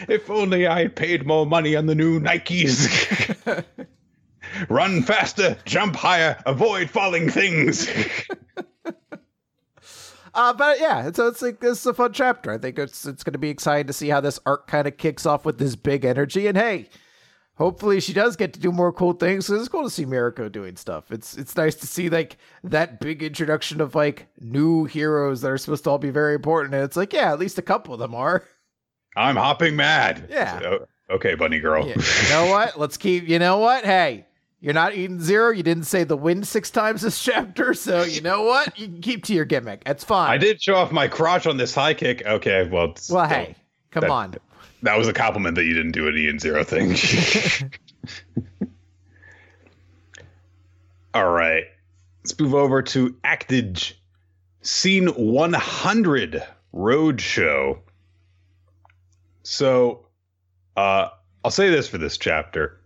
if 0.09 0.31
only 0.31 0.67
I 0.67 0.83
had 0.83 0.97
paid 0.97 1.27
more 1.27 1.47
money 1.47 1.77
on 1.77 1.87
the 1.87 1.95
new 1.95 2.21
Nikes. 2.21 3.65
Run 4.69 5.03
faster, 5.03 5.57
jump 5.65 5.97
higher, 5.97 6.37
avoid 6.47 6.91
falling 6.91 7.31
things. 7.31 7.89
Uh, 10.35 10.53
but 10.53 10.81
yeah, 10.81 11.11
so 11.13 11.29
it's 11.29 11.43
like 11.43 11.61
this 11.61 11.81
is 11.81 11.87
a 11.87 11.95
fun 11.95 12.13
chapter. 12.13 12.51
I 12.51 12.59
think 12.59 12.79
it's 12.79 13.05
it's 13.05 13.23
going 13.23 13.35
to 13.35 13.39
be 13.39 13.51
exciting 13.51 13.87
to 13.87 13.93
see 13.93 14.09
how 14.09 14.21
this 14.21 14.41
arc 14.47 14.67
kind 14.67 14.89
of 14.89 14.97
kicks 14.97 15.27
off 15.27 15.45
with 15.45 15.59
this 15.59 15.77
big 15.77 16.05
energy. 16.05 16.47
And 16.47 16.57
hey, 16.57 16.89
hopefully 17.57 18.01
she 18.01 18.13
does 18.13 18.37
get 18.37 18.55
to 18.55 18.61
do 18.61 18.73
more 18.73 18.93
cool 18.93 19.13
things. 19.13 19.47
So 19.47 19.55
it's 19.55 19.69
cool 19.69 19.85
to 19.85 19.91
see 19.91 20.07
Mirko 20.07 20.49
doing 20.49 20.77
stuff. 20.77 21.11
It's 21.11 21.37
it's 21.37 21.57
nice 21.57 21.75
to 21.77 21.87
see 21.87 22.09
like 22.09 22.39
that 22.65 22.99
big 22.99 23.23
introduction 23.23 23.81
of 23.81 23.95
like 23.95 24.27
new 24.41 24.85
heroes 24.85 25.43
that 25.43 25.51
are 25.51 25.59
supposed 25.59 25.85
to 25.85 25.91
all 25.91 25.99
be 25.99 26.11
very 26.11 26.35
important. 26.35 26.75
And 26.75 26.85
it's 26.85 26.97
like 26.97 27.13
yeah, 27.13 27.31
at 27.33 27.39
least 27.39 27.59
a 27.59 27.63
couple 27.63 27.93
of 27.93 28.01
them 28.01 28.15
are. 28.15 28.45
I'm 29.17 29.37
hopping 29.37 29.77
mad. 29.77 30.29
Yeah. 30.31 30.61
So, 30.61 30.87
okay, 31.11 31.35
bunny 31.35 31.61
girl. 31.61 31.87
Yeah. 31.87 31.97
You 32.23 32.29
know 32.31 32.47
what? 32.51 32.79
Let's 32.79 32.97
keep. 32.97 33.29
You 33.29 33.39
know 33.39 33.59
what? 33.59 33.85
Hey, 33.85 34.27
you're 34.61 34.75
not 34.75 34.95
eating 34.95 35.21
zero. 35.21 35.51
You 35.51 35.63
didn't 35.63 35.85
say 35.85 36.05
the 36.05 36.17
wind 36.17 36.47
six 36.47 36.71
times 36.71 37.03
this 37.03 37.23
chapter, 37.25 37.75
so 37.75 38.03
you 38.03 38.21
know 38.21 38.43
what? 38.43 38.79
You 38.79 38.87
can 38.89 39.01
keep 39.01 39.25
to 39.25 39.35
your 39.35 39.45
gimmick. 39.45 39.85
That's 39.85 40.05
fine. 40.05 40.31
I 40.31 40.39
did 40.39 40.63
show 40.63 40.75
off 40.75 40.93
my 40.93 41.09
crotch 41.09 41.47
on 41.47 41.57
this 41.57 41.75
high 41.75 41.95
kick. 41.95 42.25
Okay, 42.25 42.69
well. 42.69 42.95
Well, 43.11 43.29
hey, 43.29 43.57
come 43.91 44.03
that, 44.03 44.11
on. 44.11 44.35
That 44.83 44.99
was 44.99 45.09
a 45.09 45.13
compliment 45.13 45.55
that 45.57 45.65
you 45.65 45.75
didn't 45.75 45.93
do 45.93 46.09
an 46.09 46.17
and 46.17 46.41
zero 46.41 46.65
thing. 46.65 46.97
All 51.15 51.31
right. 51.31 51.65
Let's 52.25 52.39
move 52.39 52.55
over 52.55 52.83
to 52.83 53.15
Actage. 53.25 53.95
Scene 54.63 55.09
100 55.09 56.43
Roadshow. 56.73 57.81
So, 59.43 60.07
uh, 60.77 61.09
I'll 61.45 61.51
say 61.51 61.71
this 61.71 61.89
for 61.89 61.99
this 61.99 62.17
chapter. 62.17 62.79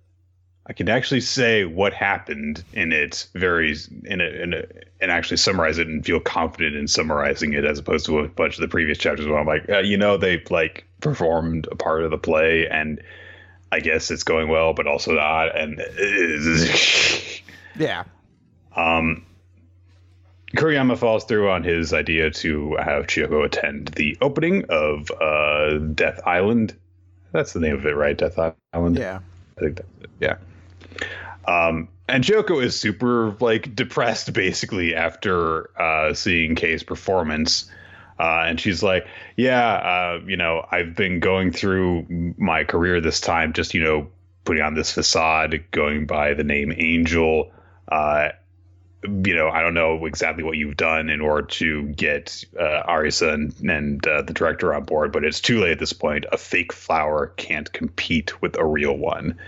I 0.69 0.73
can 0.73 0.89
actually 0.89 1.21
say 1.21 1.65
what 1.65 1.93
happened 1.93 2.65
in 2.73 2.93
it 2.93 3.29
very 3.35 3.77
in 4.05 4.21
a, 4.21 4.25
in 4.25 4.55
a, 4.55 4.65
and 5.01 5.13
actually 5.13 5.37
summarize 5.37 5.79
it 5.79 5.87
and 5.87 6.05
feel 6.05 6.19
confident 6.19 6.75
in 6.75 6.89
summarizing 6.89 7.53
it 7.53 7.65
as 7.65 7.79
opposed 7.79 8.07
to 8.07 8.19
a 8.19 8.29
bunch 8.29 8.57
of 8.57 8.63
the 8.63 8.69
previous 8.69 8.99
chapters 8.99 9.27
where 9.27 9.39
I'm 9.39 9.47
like, 9.47 9.69
uh, 9.69 9.79
you 9.79 9.97
know, 9.97 10.17
they 10.17 10.43
like 10.51 10.85
performed 11.01 11.69
a 11.71 11.77
part 11.77 12.03
of 12.03 12.11
the 12.11 12.19
play 12.19 12.67
and 12.67 13.01
I 13.71 13.79
guess 13.79 14.11
it's 14.11 14.25
going 14.25 14.49
well, 14.49 14.75
but 14.75 14.89
also 14.89 15.13
not. 15.13 15.57
And 15.57 15.79
yeah, 17.79 18.05
um, 18.75 19.25
Kuriyama 20.55 20.97
falls 20.97 21.25
through 21.25 21.51
on 21.51 21.65
his 21.65 21.93
idea 21.93 22.31
to 22.31 22.77
have 22.77 23.07
Chiyoko 23.07 23.45
attend 23.45 23.89
the 23.89 24.17
opening 24.21 24.65
of 24.69 25.11
uh, 25.11 25.79
Death 25.79 26.21
Island. 26.25 26.75
That's 27.33 27.53
the 27.53 27.61
name 27.61 27.75
of 27.75 27.85
it, 27.85 27.97
right? 27.97 28.17
Death 28.17 28.39
Island. 28.73 28.99
Yeah, 28.99 29.21
I 29.57 29.61
think 29.61 29.77
that's 29.77 29.89
it. 30.03 30.11
Yeah. 30.21 30.37
Um, 31.47 31.89
and 32.09 32.23
Chiyoko 32.23 32.63
is 32.63 32.79
super 32.79 33.37
like 33.41 33.75
depressed 33.75 34.33
basically 34.33 34.95
after 34.95 35.71
uh, 35.81 36.15
seeing 36.15 36.55
Kei's 36.55 36.83
performance. 36.83 37.71
Uh, 38.19 38.45
and 38.47 38.59
she's 38.59 38.83
like, 38.83 39.07
"Yeah, 39.37 39.73
uh, 39.75 40.21
you 40.27 40.37
know, 40.37 40.65
I've 40.71 40.95
been 40.95 41.21
going 41.21 41.53
through 41.53 42.35
my 42.39 42.65
career 42.65 43.01
this 43.01 43.21
time, 43.21 43.53
just 43.53 43.75
you 43.75 43.83
know, 43.83 44.09
putting 44.45 44.63
on 44.63 44.75
this 44.75 44.91
facade, 44.91 45.63
going 45.71 46.07
by 46.07 46.33
the 46.33 46.45
name 46.45 46.73
Angel. 46.77 47.53
You 49.07 49.35
know, 49.35 49.49
I 49.49 49.63
don't 49.63 49.75
know 49.75 50.05
exactly 50.07 50.43
what 50.43 50.57
you've 50.57 50.77
done 50.77 51.09
in 51.09 51.21
order 51.21 51.47
to 51.47 51.85
get 51.89 52.45
uh, 52.59 52.83
Arisa 52.89 53.33
and, 53.33 53.71
and 53.71 54.07
uh, 54.07 54.23
the 54.23 54.33
director 54.33 54.75
on 54.75 54.85
board, 54.85 55.13
but 55.13 55.25
it's 55.25 55.41
too 55.41 55.61
late 55.61 55.73
at 55.73 55.79
this 55.79 55.93
point. 55.93 56.25
A 56.33 56.39
fake 56.39 56.73
flower 56.73 57.33
can't 57.37 57.73
compete 57.73 58.41
with 58.43 58.59
a 58.59 58.65
real 58.65 58.97
one." 58.97 59.39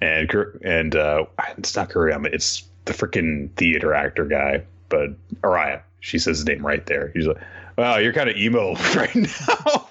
And 0.00 0.30
and 0.64 0.96
uh, 0.96 1.26
it's 1.58 1.76
not 1.76 1.90
Kuriyama, 1.90 2.32
it's 2.32 2.64
the 2.84 2.92
freaking 2.92 3.52
theater 3.52 3.94
actor 3.94 4.24
guy, 4.24 4.64
but 4.88 5.10
Araya 5.42 5.82
she 6.02 6.18
says 6.18 6.38
his 6.38 6.46
name 6.46 6.66
right 6.66 6.84
there. 6.84 7.10
He's 7.14 7.26
like, 7.26 7.38
"Wow, 7.78 7.96
you're 7.96 8.12
kind 8.12 8.28
of 8.28 8.36
emo 8.36 8.74
right 8.96 9.14
now." 9.14 9.88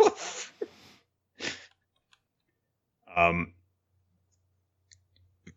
um, 3.16 3.54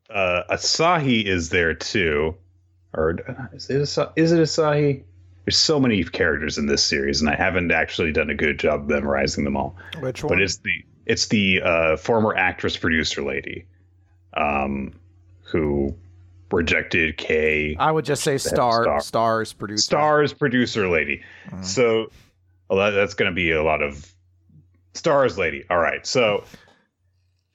uh, 0.08 0.44
Asahi 0.48 1.24
is 1.26 1.50
there 1.50 1.74
too, 1.74 2.36
or 2.94 3.18
is 3.52 3.70
it 3.70 3.82
Asahi? 3.82 4.12
Is 4.16 4.32
it 4.32 4.40
Asahi? 4.40 5.02
There's 5.44 5.58
so 5.58 5.78
many 5.78 6.02
characters 6.04 6.56
in 6.56 6.66
this 6.66 6.82
series, 6.82 7.20
and 7.20 7.28
I 7.28 7.34
haven't 7.34 7.70
actually 7.70 8.12
done 8.12 8.30
a 8.30 8.34
good 8.34 8.58
job 8.58 8.88
memorizing 8.88 9.44
them 9.44 9.56
all. 9.56 9.76
Which 10.00 10.24
one? 10.24 10.34
But 10.34 10.42
it's 10.42 10.56
the 10.58 10.84
it's 11.06 11.26
the 11.26 11.60
uh, 11.62 11.96
former 11.96 12.34
actress 12.34 12.76
producer 12.76 13.22
lady, 13.22 13.66
um, 14.34 14.94
who 15.42 15.94
rejected 16.50 17.18
Kei. 17.18 17.76
I 17.78 17.90
would 17.90 18.04
just 18.04 18.22
say 18.22 18.38
star, 18.38 18.84
star. 18.84 19.00
stars 19.00 19.52
producer. 19.52 19.82
Stars 19.82 20.32
producer 20.32 20.88
lady. 20.88 21.22
Mm-hmm. 21.48 21.62
So 21.62 22.10
well, 22.68 22.78
that, 22.78 22.90
that's 22.90 23.14
going 23.14 23.30
to 23.30 23.34
be 23.34 23.50
a 23.50 23.62
lot 23.62 23.82
of 23.82 24.10
stars 24.94 25.36
lady. 25.36 25.64
All 25.68 25.78
right. 25.78 26.06
So 26.06 26.44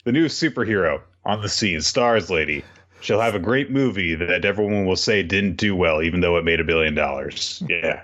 the 0.03 0.11
new 0.11 0.25
superhero 0.25 1.01
on 1.25 1.41
the 1.41 1.49
scene, 1.49 1.81
stars 1.81 2.29
lady. 2.29 2.63
She'll 3.01 3.21
have 3.21 3.35
a 3.35 3.39
great 3.39 3.71
movie 3.71 4.15
that 4.15 4.43
everyone 4.43 4.85
will 4.85 4.95
say 4.95 5.23
didn't 5.23 5.55
do 5.55 5.75
well, 5.75 6.01
even 6.01 6.19
though 6.19 6.37
it 6.37 6.43
made 6.43 6.59
a 6.59 6.63
billion 6.63 6.95
dollars. 6.95 7.63
Yeah. 7.67 8.03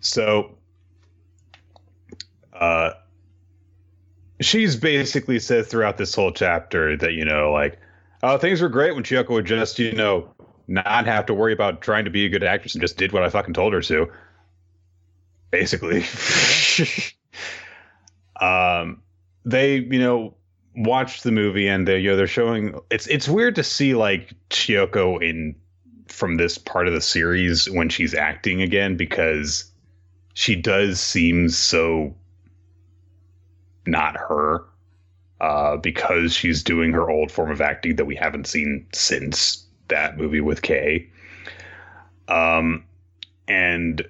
So, 0.00 0.54
uh, 2.52 2.90
she's 4.40 4.76
basically 4.76 5.38
said 5.38 5.66
throughout 5.66 5.96
this 5.96 6.14
whole 6.14 6.32
chapter 6.32 6.96
that 6.96 7.12
you 7.12 7.24
know, 7.24 7.52
like, 7.52 7.78
uh, 8.22 8.38
things 8.38 8.60
were 8.60 8.68
great 8.68 8.94
when 8.94 9.04
Chiyoko 9.04 9.30
would 9.30 9.46
just, 9.46 9.78
you 9.78 9.92
know, 9.92 10.28
not 10.66 11.06
have 11.06 11.26
to 11.26 11.34
worry 11.34 11.52
about 11.52 11.82
trying 11.82 12.04
to 12.04 12.10
be 12.10 12.24
a 12.24 12.28
good 12.28 12.42
actress 12.42 12.74
and 12.74 12.82
just 12.82 12.96
did 12.96 13.12
what 13.12 13.22
I 13.22 13.28
fucking 13.28 13.54
told 13.54 13.72
her 13.74 13.82
to. 13.82 14.10
Basically. 15.50 16.04
um, 18.40 19.02
they, 19.44 19.76
you 19.76 19.98
know, 19.98 20.34
watched 20.76 21.22
the 21.24 21.32
movie 21.32 21.68
and 21.68 21.86
they, 21.86 21.98
you 21.98 22.10
know, 22.10 22.16
they're 22.16 22.26
showing. 22.26 22.78
It's 22.90 23.06
it's 23.06 23.28
weird 23.28 23.56
to 23.56 23.64
see 23.64 23.94
like 23.94 24.32
Chiyoko 24.50 25.22
in 25.22 25.54
from 26.08 26.36
this 26.36 26.58
part 26.58 26.86
of 26.86 26.94
the 26.94 27.00
series 27.00 27.68
when 27.70 27.88
she's 27.88 28.14
acting 28.14 28.62
again 28.62 28.96
because 28.96 29.70
she 30.34 30.54
does 30.54 31.00
seem 31.00 31.48
so 31.48 32.14
not 33.86 34.16
her 34.16 34.64
uh, 35.40 35.76
because 35.76 36.32
she's 36.32 36.62
doing 36.62 36.92
her 36.92 37.10
old 37.10 37.30
form 37.30 37.50
of 37.50 37.60
acting 37.60 37.96
that 37.96 38.04
we 38.04 38.16
haven't 38.16 38.46
seen 38.46 38.86
since 38.92 39.64
that 39.88 40.16
movie 40.16 40.40
with 40.40 40.62
Kei. 40.62 41.08
Um, 42.28 42.84
and 43.46 44.06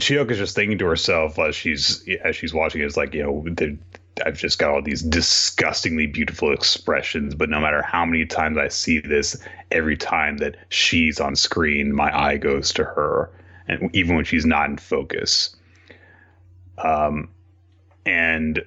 Chiyoko's 0.00 0.38
just 0.38 0.54
thinking 0.54 0.78
to 0.78 0.86
herself 0.86 1.38
as 1.38 1.54
she's 1.54 2.06
as 2.22 2.36
she's 2.36 2.54
watching 2.54 2.82
it's 2.82 2.96
like 2.96 3.14
you 3.14 3.22
know 3.22 3.44
the, 3.46 3.76
I've 4.24 4.38
just 4.38 4.58
got 4.58 4.70
all 4.70 4.82
these 4.82 5.02
disgustingly 5.02 6.06
beautiful 6.06 6.52
expressions, 6.52 7.34
but 7.34 7.50
no 7.50 7.60
matter 7.60 7.82
how 7.82 8.04
many 8.04 8.26
times 8.26 8.58
I 8.58 8.68
see 8.68 9.00
this, 9.00 9.36
every 9.70 9.96
time 9.96 10.38
that 10.38 10.56
she's 10.68 11.20
on 11.20 11.36
screen, 11.36 11.94
my 11.94 12.16
eye 12.16 12.36
goes 12.36 12.72
to 12.74 12.84
her, 12.84 13.30
and 13.66 13.94
even 13.94 14.16
when 14.16 14.24
she's 14.24 14.46
not 14.46 14.70
in 14.70 14.76
focus. 14.76 15.56
Um, 16.78 17.28
and 18.06 18.62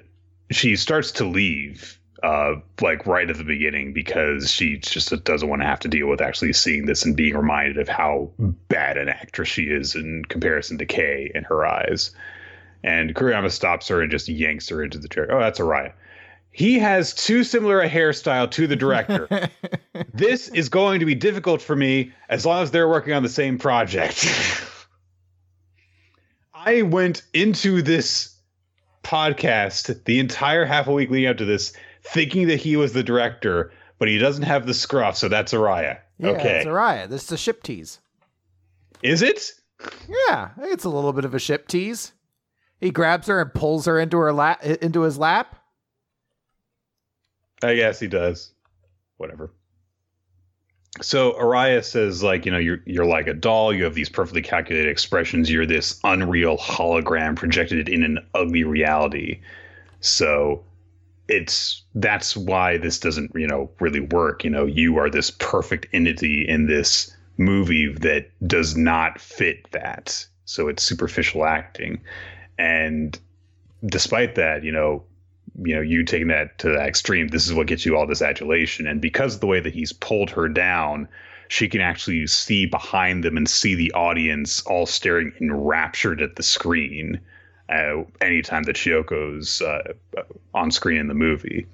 she 0.52 0.76
starts 0.76 1.12
to 1.14 1.26
leave 1.26 2.00
uh, 2.24 2.56
like 2.82 3.06
right 3.06 3.30
at 3.30 3.38
the 3.38 3.44
beginning 3.44 3.94
because 3.94 4.50
she 4.50 4.78
just 4.78 5.24
doesn't 5.24 5.50
want 5.50 5.62
to 5.62 5.68
have 5.68 5.80
to 5.82 5.88
deal 5.88 6.08
with 6.08 6.22
actually 6.22 6.54
seeing 6.54 6.86
this 6.86 7.06
and 7.06 7.16
being 7.16 7.36
reminded 7.36 7.78
of 7.78 7.88
how 7.88 8.32
bad 8.70 8.98
an 8.98 9.10
actress 9.10 9.48
she 9.48 9.64
is 9.64 9.96
in 9.96 10.26
comparison 10.26 10.78
to 10.80 10.86
Kei 10.86 11.32
in 11.36 11.44
her 11.44 11.66
eyes. 11.66 12.12
And 12.84 13.16
Kuriyama 13.16 13.52
stops 13.52 13.88
her 13.88 14.02
and 14.02 14.12
just 14.12 14.30
yanks 14.30 14.70
her 14.70 14.84
into 14.84 14.98
the 14.98 15.08
chair. 15.08 15.32
Oh, 15.32 15.40
that's 15.40 15.60
Araya. 15.60 15.94
He 16.52 16.80
has 16.80 17.14
too 17.14 17.44
similar 17.44 17.82
a 17.82 17.90
hairstyle 17.90 18.50
to 18.52 18.66
the 18.66 18.76
director. 18.76 19.50
this 20.14 20.48
is 20.50 20.70
going 20.70 21.00
to 21.02 21.06
be 21.06 21.14
difficult 21.14 21.62
for 21.62 21.76
me 21.76 22.14
as 22.30 22.46
long 22.46 22.64
as 22.64 22.72
they're 22.72 22.90
working 22.90 23.14
on 23.14 23.24
the 23.24 23.30
same 23.30 23.60
project. 23.60 24.26
I 26.54 26.82
went 26.82 27.22
into 27.34 27.82
this 27.82 28.36
podcast 29.04 30.04
the 30.06 30.20
entire 30.20 30.66
half 30.66 30.88
a 30.88 30.92
week 30.92 31.10
leading 31.10 31.30
up 31.30 31.38
to 31.38 31.46
this, 31.46 31.74
thinking 32.04 32.48
that 32.48 32.58
he 32.58 32.76
was 32.76 32.92
the 32.94 33.04
director, 33.04 33.72
but 34.00 34.08
he 34.08 34.18
doesn't 34.18 34.44
have 34.44 34.66
the 34.66 34.74
scruff, 34.74 35.16
so 35.16 35.30
that's 35.30 35.54
Araya. 35.54 36.00
Yeah, 36.18 36.30
okay. 36.30 36.58
it's 36.58 36.68
Araya. 36.68 37.08
This 37.08 37.24
is 37.26 37.32
a 37.32 37.38
ship 37.38 37.64
tease. 37.64 38.00
Is 39.04 39.22
it? 39.22 39.54
Yeah, 40.10 40.50
it's 40.60 40.84
a 40.84 40.90
little 40.90 41.14
bit 41.14 41.24
of 41.24 41.36
a 41.36 41.40
ship 41.40 41.68
tease. 41.68 42.14
He 42.80 42.92
grabs 42.92 43.28
her 43.28 43.42
and 43.42 43.54
pulls 43.54 43.86
her 43.86 44.00
into 44.00 44.18
her 44.18 44.32
lap 44.32 44.64
into 44.64 45.02
his 45.02 45.18
lap. 45.18 45.56
I 47.64 47.76
guess 47.76 48.00
he 48.00 48.08
does. 48.08 48.52
Whatever. 49.18 49.52
So 51.02 51.34
Araya 51.34 51.84
says 51.84 52.24
like 52.24 52.46
you 52.46 52.52
know 52.52 52.58
you're 52.58 52.82
you're 52.86 53.06
like 53.06 53.28
a 53.28 53.34
doll. 53.34 53.74
You 53.74 53.84
have 53.84 53.96
these 53.96 54.10
perfectly 54.10 54.42
calculated 54.42 54.90
expressions. 54.90 55.52
You're 55.52 55.66
this 55.66 56.00
unreal 56.04 56.58
hologram 56.58 57.36
projected 57.36 57.90
in 57.90 58.04
an 58.04 58.20
ugly 58.34 58.64
reality. 58.64 59.40
So 60.00 60.64
it's 61.28 61.84
that's 61.96 62.38
why 62.38 62.78
this 62.78 63.00
doesn't 63.00 63.32
you 63.36 63.48
know 63.48 63.70
really 63.80 64.02
work. 64.02 64.44
You 64.44 64.52
know 64.52 64.66
you 64.66 64.98
are 64.98 65.10
this 65.10 65.32
perfect 65.32 65.88
entity 65.94 66.48
in 66.48 66.68
this 66.68 67.16
movie 67.38 67.94
that 67.94 68.30
does 68.48 68.76
not 68.78 69.20
fit 69.20 69.70
that. 69.72 70.26
So 70.46 70.68
it's 70.68 70.82
superficial 70.82 71.46
acting 71.46 72.02
and 72.58 73.20
despite 73.86 74.36
that 74.36 74.64
you 74.64 74.72
know 74.72 75.04
you 75.64 75.76
know 75.76 75.82
you 75.82 76.04
taking 76.04 76.28
that 76.28 76.58
to 76.60 76.70
that 76.70 76.88
extreme 76.88 77.28
this 77.28 77.48
is 77.48 77.54
what 77.54 77.68
gets 77.68 77.86
you 77.86 77.96
all 77.96 78.08
this 78.08 78.22
adulation. 78.22 78.88
And 78.88 79.02
because 79.02 79.36
of 79.36 79.42
the 79.42 79.48
way 79.48 79.60
that 79.60 79.74
he's 79.74 79.94
pulled 79.94 80.30
her 80.32 80.50
down 80.50 81.08
she 81.50 81.68
can 81.68 81.82
actually 81.82 82.28
see 82.28 82.66
behind 82.66 83.24
them 83.24 83.38
and 83.38 83.50
see 83.50 83.76
the 83.76 83.92
audience 83.94 84.62
all 84.64 84.86
staring 84.86 85.32
enraptured 85.40 86.22
at 86.22 86.36
the 86.36 86.44
screen 86.44 87.20
uh, 87.70 88.04
anytime 88.22 88.64
that 88.64 88.76
Chiyoko's 88.76 89.62
uh, 89.62 89.94
on 90.54 90.72
screen 90.72 91.00
in 91.00 91.08
the 91.08 91.14
movie. 91.14 91.66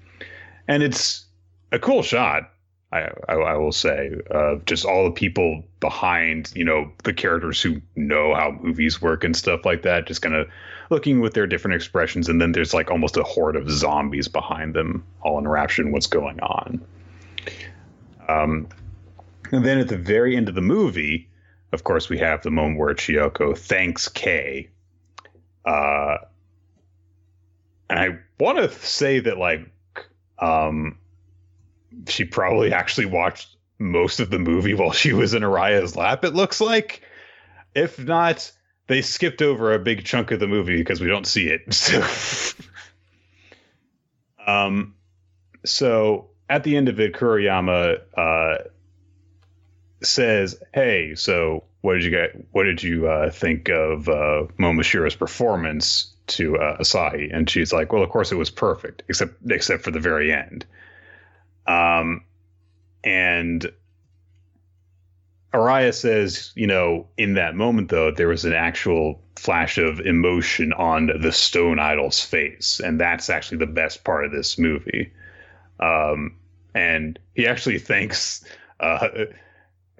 And 0.67 0.83
it's 0.83 1.25
a 1.71 1.79
cool 1.79 2.03
shot 2.03 2.52
I, 2.93 3.33
I, 3.33 3.57
will 3.57 3.71
say, 3.71 4.11
uh, 4.29 4.55
just 4.65 4.85
all 4.85 5.05
the 5.05 5.11
people 5.11 5.63
behind, 5.79 6.51
you 6.55 6.63
know, 6.63 6.91
the 7.03 7.13
characters 7.13 7.61
who 7.61 7.81
know 7.95 8.35
how 8.35 8.51
movies 8.61 9.01
work 9.01 9.23
and 9.23 9.35
stuff 9.35 9.65
like 9.65 9.81
that, 9.81 10.05
just 10.05 10.21
kind 10.21 10.35
of 10.35 10.47
looking 10.89 11.19
with 11.19 11.33
their 11.33 11.47
different 11.47 11.75
expressions, 11.75 12.29
and 12.29 12.39
then 12.39 12.51
there's 12.51 12.73
like 12.73 12.91
almost 12.91 13.17
a 13.17 13.23
horde 13.23 13.55
of 13.55 13.69
zombies 13.69 14.27
behind 14.27 14.75
them, 14.75 15.03
all 15.21 15.39
enraptured 15.39 15.87
in 15.87 15.91
what's 15.91 16.07
going 16.07 16.39
on. 16.41 16.85
Um, 18.29 18.67
And 19.51 19.63
then 19.63 19.77
at 19.77 19.87
the 19.87 19.97
very 19.97 20.35
end 20.35 20.49
of 20.49 20.55
the 20.55 20.61
movie, 20.61 21.29
of 21.73 21.83
course, 21.83 22.09
we 22.09 22.17
have 22.17 22.41
the 22.41 22.49
moment 22.49 22.79
where 22.79 22.93
Chiyoko 22.95 23.55
thanks 23.55 24.07
Kei. 24.07 24.69
Uh, 25.65 26.17
and 27.89 27.99
I 27.99 28.19
want 28.39 28.57
to 28.57 28.69
say 28.69 29.19
that, 29.19 29.37
like, 29.37 29.69
um, 30.39 30.97
she 32.07 32.25
probably 32.25 32.73
actually 32.73 33.05
watched 33.05 33.55
most 33.79 34.19
of 34.19 34.29
the 34.29 34.39
movie 34.39 34.73
while 34.75 34.91
she 34.91 35.13
was 35.13 35.33
in 35.33 35.43
Araya's 35.43 35.95
lap, 35.95 36.23
it 36.23 36.33
looks 36.33 36.61
like. 36.61 37.01
If 37.75 37.97
not, 37.99 38.51
they 38.87 39.01
skipped 39.01 39.41
over 39.41 39.73
a 39.73 39.79
big 39.79 40.05
chunk 40.05 40.31
of 40.31 40.39
the 40.39 40.47
movie 40.47 40.77
because 40.77 41.01
we 41.01 41.07
don't 41.07 41.27
see 41.27 41.49
it. 41.49 41.61
So, 41.73 42.03
um, 44.45 44.95
so 45.65 46.29
at 46.49 46.63
the 46.63 46.75
end 46.75 46.89
of 46.89 46.99
it, 46.99 47.13
Kuriyama 47.13 48.01
uh, 48.17 48.57
says, 50.01 50.61
"Hey, 50.73 51.15
so 51.15 51.63
what 51.81 51.93
did 51.93 52.03
you 52.03 52.11
get? 52.11 52.31
What 52.51 52.63
did 52.63 52.83
you 52.83 53.07
uh, 53.07 53.29
think 53.29 53.69
of 53.69 54.09
uh, 54.09 54.47
Momoshiro's 54.59 55.15
performance 55.15 56.13
to 56.27 56.57
uh, 56.57 56.77
Asahi?" 56.77 57.29
And 57.33 57.49
she's 57.49 57.71
like, 57.71 57.93
"Well, 57.93 58.03
of 58.03 58.09
course 58.09 58.31
it 58.31 58.35
was 58.35 58.49
perfect, 58.49 59.03
except 59.07 59.35
except 59.49 59.83
for 59.83 59.91
the 59.91 59.99
very 59.99 60.31
end." 60.31 60.65
Um, 61.67 62.23
and 63.03 63.71
Araya 65.53 65.93
says, 65.93 66.51
you 66.55 66.67
know, 66.67 67.07
in 67.17 67.35
that 67.35 67.55
moment 67.55 67.89
though, 67.89 68.11
there 68.11 68.27
was 68.27 68.45
an 68.45 68.53
actual 68.53 69.21
flash 69.35 69.77
of 69.77 69.99
emotion 69.99 70.73
on 70.73 71.11
the 71.21 71.31
stone 71.31 71.79
idol's 71.79 72.19
face, 72.19 72.81
and 72.83 72.99
that's 72.99 73.29
actually 73.29 73.59
the 73.59 73.67
best 73.67 74.03
part 74.03 74.25
of 74.25 74.31
this 74.31 74.57
movie. 74.57 75.13
Um, 75.79 76.37
and 76.73 77.19
he 77.35 77.45
actually 77.45 77.77
thanks 77.77 78.43
uh, 78.79 79.07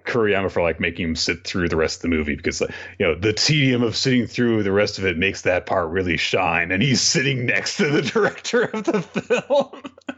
Kuriyama 0.06 0.52
for 0.52 0.62
like 0.62 0.80
making 0.80 1.10
him 1.10 1.16
sit 1.16 1.46
through 1.46 1.70
the 1.70 1.76
rest 1.76 1.98
of 1.98 2.02
the 2.04 2.16
movie 2.16 2.36
because 2.36 2.62
you 2.62 3.06
know 3.06 3.16
the 3.16 3.34
tedium 3.34 3.84
of 3.84 3.96
sitting 3.96 4.28
through 4.28 4.64
the 4.64 4.72
rest 4.72 4.98
of 4.98 5.06
it 5.06 5.18
makes 5.18 5.44
that 5.44 5.66
part 5.66 5.90
really 5.90 6.18
shine. 6.18 6.72
And 6.72 6.82
he's 6.82 7.02
sitting 7.02 7.46
next 7.46 7.78
to 7.78 7.90
the 7.90 8.02
director 8.14 8.64
of 8.64 8.84
the 8.84 9.02
film. 9.02 9.84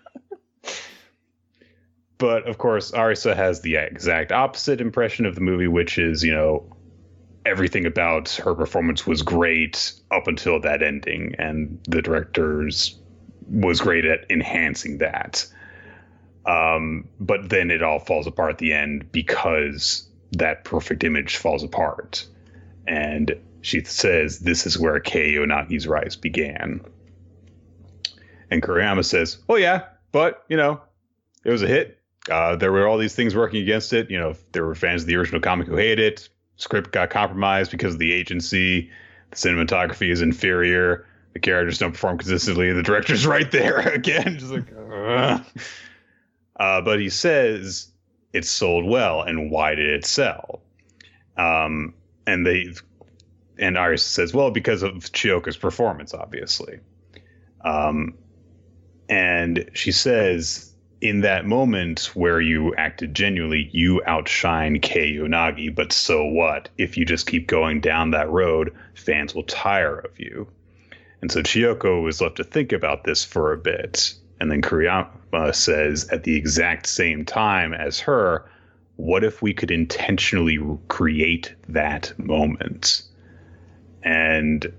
but 2.17 2.47
of 2.47 2.57
course, 2.57 2.91
Arisa 2.91 3.35
has 3.35 3.61
the 3.61 3.75
exact 3.75 4.31
opposite 4.31 4.81
impression 4.81 5.25
of 5.25 5.35
the 5.35 5.41
movie, 5.41 5.67
which 5.67 5.97
is 5.97 6.23
you 6.23 6.33
know 6.33 6.65
everything 7.45 7.85
about 7.85 8.31
her 8.31 8.55
performance 8.55 9.05
was 9.05 9.21
great 9.21 9.93
up 10.11 10.27
until 10.27 10.59
that 10.61 10.81
ending, 10.81 11.35
and 11.37 11.79
the 11.87 12.01
director's 12.01 12.97
was 13.49 13.79
great 13.79 14.05
at 14.05 14.25
enhancing 14.29 14.97
that. 14.97 15.45
Um, 16.45 17.07
but 17.19 17.49
then 17.49 17.71
it 17.71 17.81
all 17.81 17.99
falls 17.99 18.27
apart 18.27 18.51
at 18.51 18.57
the 18.59 18.73
end 18.73 19.11
because 19.11 20.07
that 20.31 20.63
perfect 20.63 21.03
image 21.03 21.37
falls 21.37 21.63
apart. 21.63 22.25
And 22.87 23.35
she 23.61 23.83
says, 23.83 24.39
This 24.39 24.65
is 24.67 24.77
where 24.77 24.99
Kei 24.99 25.33
Yonagi's 25.33 25.87
rise 25.87 26.15
began. 26.15 26.81
And 28.51 28.61
Kuriyama 28.61 29.03
says, 29.03 29.39
Oh, 29.49 29.55
yeah, 29.55 29.85
but, 30.11 30.43
you 30.49 30.57
know, 30.57 30.79
it 31.43 31.51
was 31.51 31.63
a 31.63 31.67
hit. 31.67 31.99
Uh, 32.29 32.55
there 32.55 32.71
were 32.71 32.87
all 32.87 32.97
these 32.97 33.15
things 33.15 33.35
working 33.35 33.61
against 33.61 33.93
it. 33.93 34.09
You 34.09 34.19
know, 34.19 34.35
there 34.51 34.65
were 34.65 34.75
fans 34.75 35.03
of 35.03 35.07
the 35.07 35.15
original 35.15 35.41
comic 35.41 35.67
who 35.67 35.75
hated 35.75 35.99
it. 35.99 36.29
Script 36.57 36.91
got 36.91 37.09
compromised 37.09 37.71
because 37.71 37.93
of 37.93 37.99
the 37.99 38.11
agency. 38.13 38.89
The 39.31 39.35
cinematography 39.35 40.11
is 40.11 40.21
inferior. 40.21 41.05
The 41.33 41.39
characters 41.39 41.77
don't 41.77 41.91
perform 41.91 42.17
consistently. 42.17 42.71
The 42.71 42.83
director's 42.83 43.25
right 43.27 43.51
there 43.51 43.79
again. 43.93 44.37
Just 44.39 44.51
like, 44.51 44.71
uh. 46.57 46.81
But 46.81 46.99
he 46.99 47.09
says 47.09 47.89
it 48.33 48.45
sold 48.45 48.85
well, 48.85 49.21
and 49.21 49.51
why 49.51 49.75
did 49.75 49.89
it 49.89 50.05
sell? 50.05 50.61
Um, 51.37 51.93
and 52.25 52.45
they 52.45 52.73
and 53.57 53.77
Iris 53.77 54.03
says, 54.03 54.33
well, 54.33 54.51
because 54.51 54.83
of 54.83 54.93
Chiyoko's 54.93 55.57
performance, 55.57 56.13
obviously. 56.13 56.79
Um, 57.63 58.15
and 59.09 59.69
she 59.73 59.91
says, 59.91 60.64
in 61.01 61.21
that 61.21 61.45
moment 61.45 62.11
where 62.15 62.39
you 62.39 62.73
acted 62.75 63.13
genuinely, 63.13 63.69
you 63.71 64.01
outshine 64.05 64.79
Kei 64.79 65.13
Yonagi, 65.13 65.73
but 65.73 65.91
so 65.91 66.25
what? 66.25 66.69
If 66.77 66.97
you 66.97 67.05
just 67.05 67.27
keep 67.27 67.47
going 67.47 67.81
down 67.81 68.11
that 68.11 68.29
road, 68.29 68.73
fans 68.93 69.35
will 69.35 69.43
tire 69.43 69.99
of 69.99 70.19
you. 70.19 70.47
And 71.21 71.31
so 71.31 71.41
Chiyoko 71.41 72.03
was 72.03 72.21
left 72.21 72.37
to 72.37 72.43
think 72.43 72.71
about 72.71 73.03
this 73.03 73.23
for 73.25 73.51
a 73.51 73.57
bit. 73.57 74.13
And 74.39 74.51
then 74.51 74.61
Kuriyama 74.61 75.55
says, 75.55 76.07
at 76.09 76.23
the 76.23 76.35
exact 76.35 76.87
same 76.87 77.25
time 77.25 77.73
as 77.73 77.99
her, 78.01 78.49
what 78.97 79.23
if 79.23 79.41
we 79.41 79.53
could 79.53 79.71
intentionally 79.71 80.59
create 80.87 81.53
that 81.67 82.13
moment? 82.17 83.01
And 84.03 84.71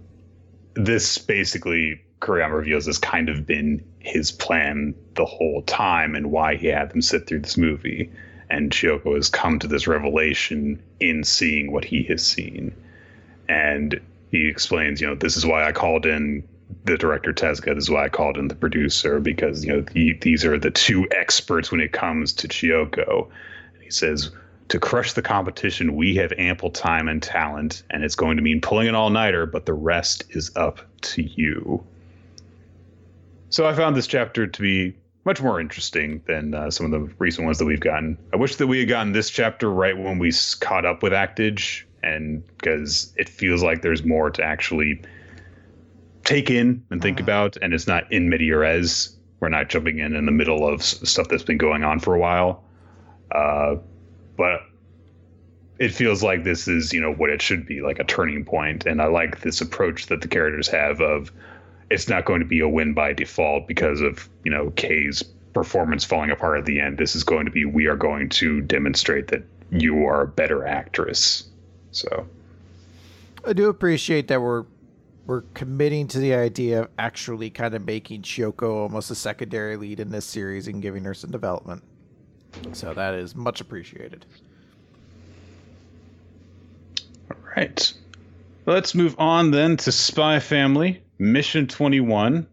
this 0.74 1.18
basically, 1.18 2.02
Kuriyama 2.20 2.54
reveals, 2.54 2.86
has 2.86 2.98
kind 2.98 3.28
of 3.28 3.46
been 3.46 3.84
his 4.06 4.30
plan 4.30 4.94
the 5.14 5.24
whole 5.24 5.62
time 5.62 6.14
and 6.14 6.30
why 6.30 6.56
he 6.56 6.68
had 6.68 6.90
them 6.90 7.02
sit 7.02 7.26
through 7.26 7.40
this 7.40 7.56
movie. 7.56 8.10
And 8.48 8.70
Chiyoko 8.70 9.16
has 9.16 9.28
come 9.28 9.58
to 9.58 9.66
this 9.66 9.88
revelation 9.88 10.80
in 11.00 11.24
seeing 11.24 11.72
what 11.72 11.84
he 11.84 12.04
has 12.04 12.24
seen. 12.24 12.72
And 13.48 14.00
he 14.30 14.48
explains, 14.48 15.00
you 15.00 15.08
know, 15.08 15.16
this 15.16 15.36
is 15.36 15.44
why 15.44 15.66
I 15.66 15.72
called 15.72 16.06
in 16.06 16.46
the 16.84 16.96
director 16.96 17.32
Tezuka. 17.32 17.74
This 17.74 17.84
is 17.84 17.90
why 17.90 18.04
I 18.04 18.08
called 18.08 18.38
in 18.38 18.48
the 18.48 18.54
producer 18.54 19.18
because 19.18 19.64
you 19.64 19.72
know 19.72 19.80
the, 19.80 20.14
these 20.20 20.44
are 20.44 20.58
the 20.58 20.70
two 20.70 21.06
experts 21.10 21.70
when 21.70 21.80
it 21.80 21.92
comes 21.92 22.32
to 22.34 22.48
Chiyoko. 22.48 23.28
He 23.80 23.90
says 23.90 24.30
to 24.68 24.78
crush 24.78 25.12
the 25.12 25.22
competition, 25.22 25.94
we 25.94 26.16
have 26.16 26.32
ample 26.38 26.70
time 26.70 27.08
and 27.08 27.22
talent, 27.22 27.82
and 27.90 28.04
it's 28.04 28.16
going 28.16 28.36
to 28.36 28.42
mean 28.42 28.60
pulling 28.60 28.88
an 28.88 28.94
all 28.94 29.10
nighter, 29.10 29.46
but 29.46 29.66
the 29.66 29.74
rest 29.74 30.24
is 30.30 30.50
up 30.56 30.80
to 31.02 31.22
you. 31.22 31.84
So 33.50 33.66
I 33.66 33.74
found 33.74 33.96
this 33.96 34.06
chapter 34.06 34.46
to 34.46 34.62
be 34.62 34.96
much 35.24 35.42
more 35.42 35.60
interesting 35.60 36.22
than 36.26 36.54
uh, 36.54 36.70
some 36.70 36.86
of 36.86 36.92
the 36.92 37.14
recent 37.18 37.44
ones 37.44 37.58
that 37.58 37.64
we've 37.64 37.80
gotten. 37.80 38.16
I 38.32 38.36
wish 38.36 38.56
that 38.56 38.66
we 38.66 38.78
had 38.80 38.88
gotten 38.88 39.12
this 39.12 39.28
chapter 39.28 39.70
right 39.70 39.96
when 39.96 40.18
we 40.18 40.32
caught 40.60 40.86
up 40.86 41.02
with 41.02 41.12
Actage, 41.12 41.84
and 42.02 42.46
because 42.58 43.12
it 43.16 43.28
feels 43.28 43.62
like 43.62 43.82
there's 43.82 44.04
more 44.04 44.30
to 44.30 44.42
actually 44.42 45.02
take 46.24 46.50
in 46.50 46.84
and 46.90 47.02
think 47.02 47.18
uh-huh. 47.18 47.24
about, 47.24 47.56
and 47.56 47.74
it's 47.74 47.86
not 47.86 48.10
in 48.12 48.28
medias. 48.28 49.16
We're 49.40 49.48
not 49.48 49.68
jumping 49.68 49.98
in 49.98 50.14
in 50.14 50.26
the 50.26 50.32
middle 50.32 50.66
of 50.66 50.82
stuff 50.82 51.28
that's 51.28 51.42
been 51.42 51.58
going 51.58 51.84
on 51.84 51.98
for 51.98 52.14
a 52.14 52.18
while. 52.18 52.62
Uh, 53.30 53.76
but 54.36 54.60
it 55.78 55.92
feels 55.92 56.22
like 56.22 56.44
this 56.44 56.68
is, 56.68 56.92
you 56.92 57.00
know, 57.00 57.12
what 57.12 57.30
it 57.30 57.42
should 57.42 57.66
be, 57.66 57.82
like 57.82 57.98
a 57.98 58.04
turning 58.04 58.44
point. 58.44 58.86
And 58.86 59.02
I 59.02 59.06
like 59.06 59.40
this 59.40 59.60
approach 59.60 60.06
that 60.06 60.20
the 60.20 60.28
characters 60.28 60.68
have 60.68 61.00
of 61.00 61.32
it's 61.90 62.08
not 62.08 62.24
going 62.24 62.40
to 62.40 62.46
be 62.46 62.60
a 62.60 62.68
win 62.68 62.94
by 62.94 63.12
default 63.12 63.66
because 63.66 64.00
of, 64.00 64.28
you 64.44 64.50
know, 64.50 64.70
Kei's 64.70 65.22
performance 65.52 66.04
falling 66.04 66.30
apart 66.30 66.58
at 66.58 66.66
the 66.66 66.80
end. 66.80 66.98
This 66.98 67.14
is 67.16 67.24
going 67.24 67.46
to 67.46 67.50
be 67.50 67.64
we 67.64 67.86
are 67.86 67.96
going 67.96 68.28
to 68.30 68.60
demonstrate 68.60 69.28
that 69.28 69.42
you 69.70 70.04
are 70.06 70.22
a 70.22 70.26
better 70.26 70.66
actress. 70.66 71.44
So 71.92 72.26
I 73.44 73.52
do 73.52 73.68
appreciate 73.68 74.28
that 74.28 74.40
we're 74.40 74.64
we're 75.26 75.42
committing 75.54 76.06
to 76.08 76.18
the 76.18 76.34
idea 76.34 76.82
of 76.82 76.88
actually 76.98 77.50
kind 77.50 77.74
of 77.74 77.84
making 77.84 78.22
Chiyoko 78.22 78.76
almost 78.76 79.10
a 79.10 79.14
secondary 79.14 79.76
lead 79.76 79.98
in 79.98 80.10
this 80.10 80.24
series 80.24 80.68
and 80.68 80.80
giving 80.80 81.04
her 81.04 81.14
some 81.14 81.30
development. 81.30 81.82
So 82.72 82.94
that 82.94 83.14
is 83.14 83.34
much 83.34 83.60
appreciated. 83.60 84.24
All 87.30 87.36
right. 87.56 87.92
Let's 88.66 88.94
move 88.94 89.16
on 89.18 89.50
then 89.50 89.76
to 89.78 89.92
Spy 89.92 90.38
Family, 90.38 91.02
Mission 91.18 91.66
21. 91.66 92.46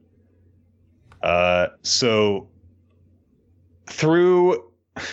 Uh, 1.21 1.67
so 1.81 2.47
through 3.87 4.63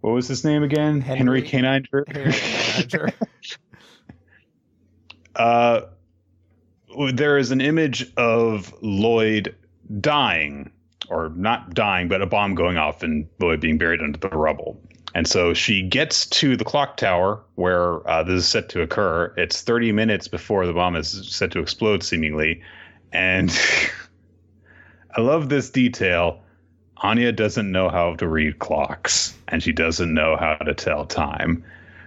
what 0.00 0.10
was 0.12 0.28
his 0.28 0.44
name 0.44 0.62
again? 0.62 1.00
Henry, 1.00 1.46
Henry 1.46 1.84
uh, 5.36 5.82
there 7.12 7.38
is 7.38 7.50
an 7.50 7.60
image 7.60 8.12
of 8.16 8.74
Lloyd 8.82 9.54
dying, 10.00 10.70
or 11.08 11.30
not 11.30 11.74
dying, 11.74 12.08
but 12.08 12.22
a 12.22 12.26
bomb 12.26 12.54
going 12.54 12.76
off 12.76 13.02
and 13.02 13.28
Lloyd 13.38 13.60
being 13.60 13.78
buried 13.78 14.00
under 14.00 14.18
the 14.18 14.28
rubble. 14.28 14.80
And 15.14 15.28
so 15.28 15.52
she 15.52 15.82
gets 15.82 16.26
to 16.26 16.56
the 16.56 16.64
clock 16.64 16.96
tower 16.96 17.42
where 17.56 18.08
uh, 18.08 18.22
this 18.22 18.44
is 18.44 18.48
set 18.48 18.68
to 18.70 18.80
occur. 18.80 19.32
It's 19.36 19.60
30 19.60 19.92
minutes 19.92 20.28
before 20.28 20.66
the 20.66 20.72
bomb 20.72 20.96
is 20.96 21.28
set 21.28 21.50
to 21.52 21.60
explode, 21.60 22.02
seemingly. 22.02 22.62
And 23.12 23.50
I 25.16 25.20
love 25.20 25.48
this 25.48 25.70
detail. 25.70 26.42
Anya 26.98 27.32
doesn't 27.32 27.70
know 27.70 27.88
how 27.88 28.14
to 28.14 28.28
read 28.28 28.58
clocks, 28.58 29.34
and 29.48 29.62
she 29.62 29.72
doesn't 29.72 30.14
know 30.14 30.36
how 30.36 30.54
to 30.54 30.72
tell 30.72 31.04
time. 31.04 31.64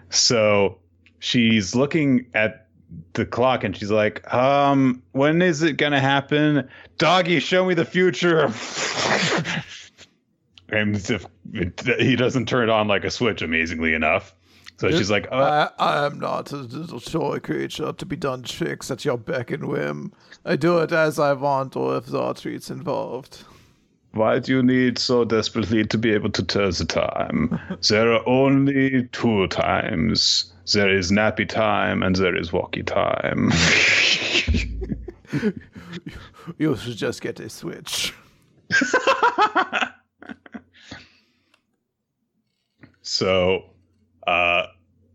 So 0.09 0.79
she's 1.19 1.75
looking 1.75 2.25
at 2.33 2.67
the 3.13 3.25
clock 3.25 3.63
and 3.63 3.75
she's 3.75 3.91
like, 3.91 4.31
um, 4.33 5.01
when 5.11 5.41
is 5.41 5.61
it 5.63 5.73
gonna 5.73 5.99
happen? 5.99 6.69
Doggy, 6.97 7.39
show 7.39 7.65
me 7.65 7.73
the 7.73 7.85
future. 7.85 8.51
and 10.75 10.95
if 11.09 11.25
he 11.99 12.15
doesn't 12.15 12.47
turn 12.47 12.69
it 12.69 12.71
on 12.71 12.87
like 12.87 13.03
a 13.03 13.11
switch, 13.11 13.41
amazingly 13.41 13.93
enough. 13.93 14.33
So 14.77 14.91
she's 14.91 15.09
like, 15.09 15.27
uh, 15.31 15.69
I, 15.79 16.01
I 16.01 16.05
am 16.05 16.19
not 16.19 16.51
a 16.51 16.57
little 16.57 16.99
toy 16.99 17.39
creature 17.39 17.93
to 17.93 18.05
be 18.05 18.17
done 18.17 18.43
tricks 18.43 18.91
at 18.91 19.05
your 19.05 19.17
beck 19.17 19.51
and 19.51 19.69
whim. 19.69 20.11
I 20.43 20.57
do 20.57 20.79
it 20.79 20.91
as 20.91 21.17
I 21.17 21.31
want 21.31 21.77
or 21.77 21.95
if 21.95 22.07
Zartreat's 22.07 22.69
involved. 22.69 23.45
Why 24.11 24.39
do 24.39 24.51
you 24.53 24.61
need 24.63 24.97
so 24.97 25.23
desperately 25.23 25.85
to 25.85 25.97
be 25.97 26.11
able 26.11 26.29
to 26.31 26.43
tell 26.43 26.71
the 26.71 26.85
time? 26.85 27.59
there 27.89 28.11
are 28.13 28.27
only 28.27 29.07
two 29.11 29.47
times. 29.47 30.53
There 30.73 30.89
is 30.93 31.11
nappy 31.11 31.47
time 31.47 32.03
and 32.03 32.15
there 32.15 32.35
is 32.35 32.51
walkie 32.51 32.83
time. 32.83 33.51
you 36.57 36.75
should 36.75 36.97
just 36.97 37.21
get 37.21 37.39
a 37.39 37.49
switch. 37.49 38.13
so 43.05 43.63
uh, 44.25 44.67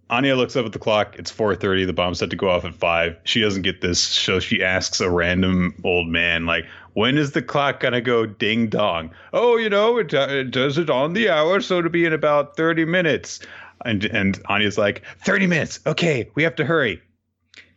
Anya 0.08 0.36
looks 0.36 0.56
up 0.56 0.66
at 0.66 0.72
the 0.72 0.78
clock. 0.78 1.16
It's 1.18 1.30
4:30. 1.30 1.86
The 1.86 1.92
bomb's 1.92 2.18
set 2.18 2.30
to 2.30 2.36
go 2.36 2.48
off 2.48 2.64
at 2.64 2.74
5. 2.74 3.16
She 3.24 3.40
doesn't 3.40 3.62
get 3.62 3.80
this, 3.80 4.00
so 4.00 4.40
she 4.40 4.62
asks 4.62 5.00
a 5.00 5.10
random 5.10 5.74
old 5.84 6.08
man 6.08 6.46
like, 6.46 6.66
"When 6.94 7.18
is 7.18 7.32
the 7.32 7.42
clock 7.42 7.80
to 7.80 8.00
go 8.00 8.26
ding 8.26 8.68
dong?" 8.68 9.10
"Oh, 9.32 9.56
you 9.56 9.68
know, 9.68 9.98
it, 9.98 10.14
uh, 10.14 10.26
it 10.30 10.50
does 10.50 10.78
it 10.78 10.90
on 10.90 11.12
the 11.12 11.28
hour, 11.30 11.60
so 11.60 11.78
it'll 11.78 11.90
be 11.90 12.04
in 12.04 12.12
about 12.12 12.56
30 12.56 12.84
minutes." 12.84 13.40
And 13.84 14.04
and 14.04 14.40
Anya's 14.48 14.78
like, 14.78 15.02
"30 15.24 15.46
minutes. 15.46 15.80
Okay, 15.86 16.30
we 16.34 16.42
have 16.42 16.56
to 16.56 16.64
hurry." 16.64 17.00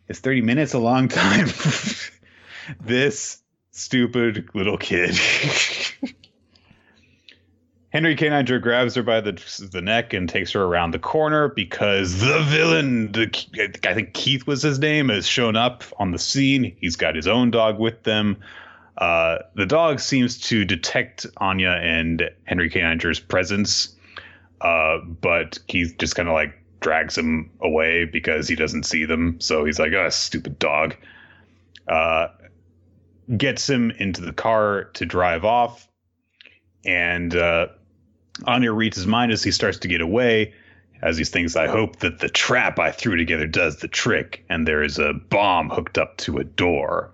Is 0.10 0.19
30 0.19 0.41
minutes 0.41 0.73
a 0.73 0.80
long 0.80 1.08
time? 1.10 1.47
this 2.82 3.41
stupid 3.71 4.49
little 4.54 4.78
kid. 4.78 5.15
Henry 7.94 8.16
K. 8.16 8.28
Niger 8.28 8.58
grabs 8.58 8.96
her 8.96 9.04
by 9.04 9.22
the 9.22 9.34
the 9.72 9.82
neck 9.82 10.14
and 10.14 10.28
takes 10.28 10.52
her 10.54 10.64
around 10.64 10.92
the 10.92 11.00
corner 11.00 11.50
because 11.50 12.22
the 12.22 12.42
villain, 12.50 13.12
the, 13.12 13.30
I 13.84 13.94
think 13.94 14.16
Keith 14.16 14.48
was 14.48 14.64
his 14.64 14.80
name, 14.80 15.10
has 15.10 15.28
shown 15.28 15.56
up 15.56 15.84
on 16.00 16.10
the 16.10 16.18
scene. 16.18 16.76
He's 16.82 16.96
got 16.96 17.16
his 17.16 17.28
own 17.28 17.52
dog 17.52 17.78
with 17.78 18.02
them. 18.02 18.38
Uh, 18.98 19.38
the 19.56 19.68
dog 19.68 20.00
seems 20.00 20.40
to 20.40 20.66
detect 20.66 21.28
Anya 21.38 21.70
and 21.70 22.32
Henry 22.46 22.68
K. 22.68 22.82
Niger's 22.82 23.20
presence, 23.20 23.96
uh, 24.62 24.98
but 25.22 25.60
Keith 25.68 25.96
just 26.00 26.16
kind 26.16 26.28
of 26.28 26.34
like 26.34 26.52
drags 26.80 27.16
him 27.16 27.52
away 27.62 28.06
because 28.06 28.48
he 28.48 28.56
doesn't 28.56 28.88
see 28.88 29.06
them. 29.06 29.40
So 29.40 29.66
he's 29.66 29.78
like, 29.78 29.94
"Oh, 29.94 30.10
stupid 30.10 30.58
dog." 30.58 30.96
Uh, 31.88 32.30
gets 33.38 33.70
him 33.70 33.92
into 34.00 34.22
the 34.22 34.34
car 34.34 34.86
to 34.96 35.06
drive 35.06 35.46
off, 35.46 35.88
and 36.86 37.36
reads 38.48 38.98
his 38.98 39.08
mind 39.08 39.32
as 39.32 39.43
he 39.43 39.52
starts 39.52 39.78
to 39.80 39.88
get 39.88 40.02
away. 40.02 40.54
As 41.02 41.17
he 41.17 41.26
thinks, 41.26 41.56
I 41.58 41.67
hope 41.67 41.98
that 42.00 42.19
the 42.19 42.30
trap 42.30 42.80
I 42.80 42.91
threw 42.91 43.17
together 43.17 43.46
does 43.46 43.78
the 43.78 43.89
trick, 43.89 44.46
and 44.48 44.65
there 44.65 44.82
is 44.82 44.98
a 44.98 45.13
bomb 45.13 45.69
hooked 45.69 45.98
up 45.98 46.15
to 46.17 46.38
a 46.38 46.46
door. 46.46 47.12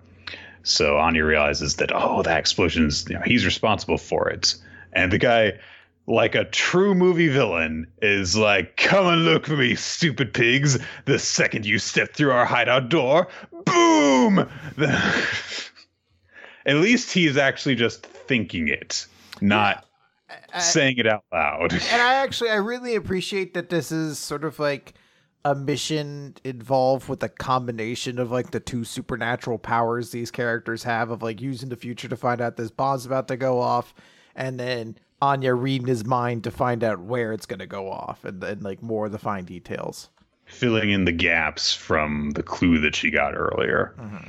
So 0.62 0.98
Anya 0.98 1.24
realizes 1.24 1.76
that, 1.76 1.90
oh, 1.92 2.22
that 2.22 2.38
explosion's, 2.38 3.04
you 3.08 3.16
know, 3.16 3.22
he's 3.24 3.44
responsible 3.44 3.98
for 3.98 4.28
it. 4.28 4.54
And 4.92 5.10
the 5.10 5.18
guy, 5.18 5.54
like 6.06 6.36
a 6.36 6.44
true 6.44 6.94
movie 6.94 7.28
villain, 7.28 7.88
is 8.00 8.36
like, 8.36 8.76
come 8.76 9.06
and 9.06 9.24
look 9.24 9.46
for 9.46 9.56
me, 9.56 9.74
stupid 9.74 10.32
pigs. 10.32 10.78
The 11.06 11.18
second 11.18 11.66
you 11.66 11.80
step 11.80 12.12
through 12.14 12.30
our 12.30 12.44
hideout 12.44 12.90
door, 12.90 13.26
boom! 13.64 14.38
At 16.66 16.76
least 16.76 17.12
he's 17.12 17.36
actually 17.36 17.74
just 17.74 18.06
thinking 18.06 18.68
it, 18.68 19.06
not 19.40 19.84
I, 20.54 20.60
saying 20.60 20.98
it 20.98 21.06
out 21.06 21.24
loud. 21.32 21.72
and 21.72 22.02
I 22.02 22.14
actually 22.14 22.50
I 22.50 22.56
really 22.56 22.94
appreciate 22.94 23.54
that 23.54 23.68
this 23.68 23.92
is 23.92 24.18
sort 24.18 24.44
of 24.44 24.58
like 24.58 24.94
a 25.44 25.54
mission 25.54 26.34
involved 26.44 27.08
with 27.08 27.22
a 27.22 27.28
combination 27.28 28.18
of 28.18 28.30
like 28.30 28.50
the 28.50 28.60
two 28.60 28.84
supernatural 28.84 29.58
powers 29.58 30.10
these 30.10 30.30
characters 30.30 30.82
have 30.82 31.10
of 31.10 31.22
like 31.22 31.40
using 31.40 31.70
the 31.70 31.76
future 31.76 32.08
to 32.08 32.16
find 32.16 32.40
out 32.40 32.56
this 32.56 32.70
bomb's 32.70 33.06
about 33.06 33.26
to 33.28 33.36
go 33.36 33.58
off 33.58 33.94
and 34.36 34.60
then 34.60 34.96
Anya 35.22 35.54
reading 35.54 35.86
his 35.86 36.04
mind 36.04 36.44
to 36.44 36.50
find 36.50 36.82
out 36.82 37.00
where 37.00 37.32
it's 37.32 37.46
going 37.46 37.58
to 37.58 37.66
go 37.66 37.90
off 37.90 38.24
and 38.24 38.40
then 38.40 38.60
like 38.60 38.82
more 38.82 39.06
of 39.06 39.12
the 39.12 39.18
fine 39.18 39.44
details. 39.44 40.08
Filling 40.46 40.90
in 40.90 41.04
the 41.04 41.12
gaps 41.12 41.72
from 41.72 42.30
the 42.30 42.42
clue 42.42 42.78
that 42.80 42.94
she 42.94 43.10
got 43.10 43.34
earlier. 43.34 43.94
Mm-hmm. 43.98 44.26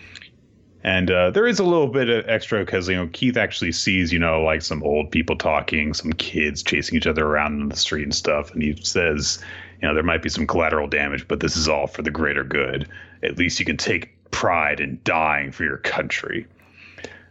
And 0.84 1.12
uh, 1.12 1.30
there 1.30 1.46
is 1.46 1.60
a 1.60 1.64
little 1.64 1.88
bit 1.88 2.10
of 2.10 2.28
extra 2.28 2.66
because 2.66 2.90
you 2.90 2.96
know 2.96 3.08
Keith 3.14 3.38
actually 3.38 3.72
sees 3.72 4.12
you 4.12 4.20
know 4.20 4.42
like 4.42 4.62
some 4.62 4.82
old 4.84 5.12
people 5.12 5.36
talking, 5.36 5.94
some 5.94 6.14
kids 6.14 6.64
chasing 6.64 6.98
each 6.98 7.08
other 7.08 7.26
around 7.26 7.62
in 7.62 7.70
the 7.70 7.76
street 7.76 8.04
and 8.04 8.16
stuff, 8.16 8.52
and 8.52 8.64
he 8.64 8.76
says, 8.84 9.44
you 9.82 9.88
know, 9.88 9.94
there 9.94 10.04
might 10.04 10.22
be 10.22 10.30
some 10.30 10.46
collateral 10.46 10.88
damage, 10.88 11.28
but 11.28 11.40
this 11.40 11.58
is 11.58 11.68
all 11.68 11.88
for 11.88 12.02
the 12.02 12.12
greater 12.12 12.44
good. 12.44 12.88
At 13.24 13.38
least 13.38 13.60
you 13.60 13.66
can 13.66 13.78
take 13.78 14.12
pride 14.32 14.80
in 14.80 15.00
dying 15.04 15.52
for 15.52 15.64
your 15.64 15.78
country. 15.78 16.46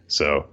So 0.09 0.47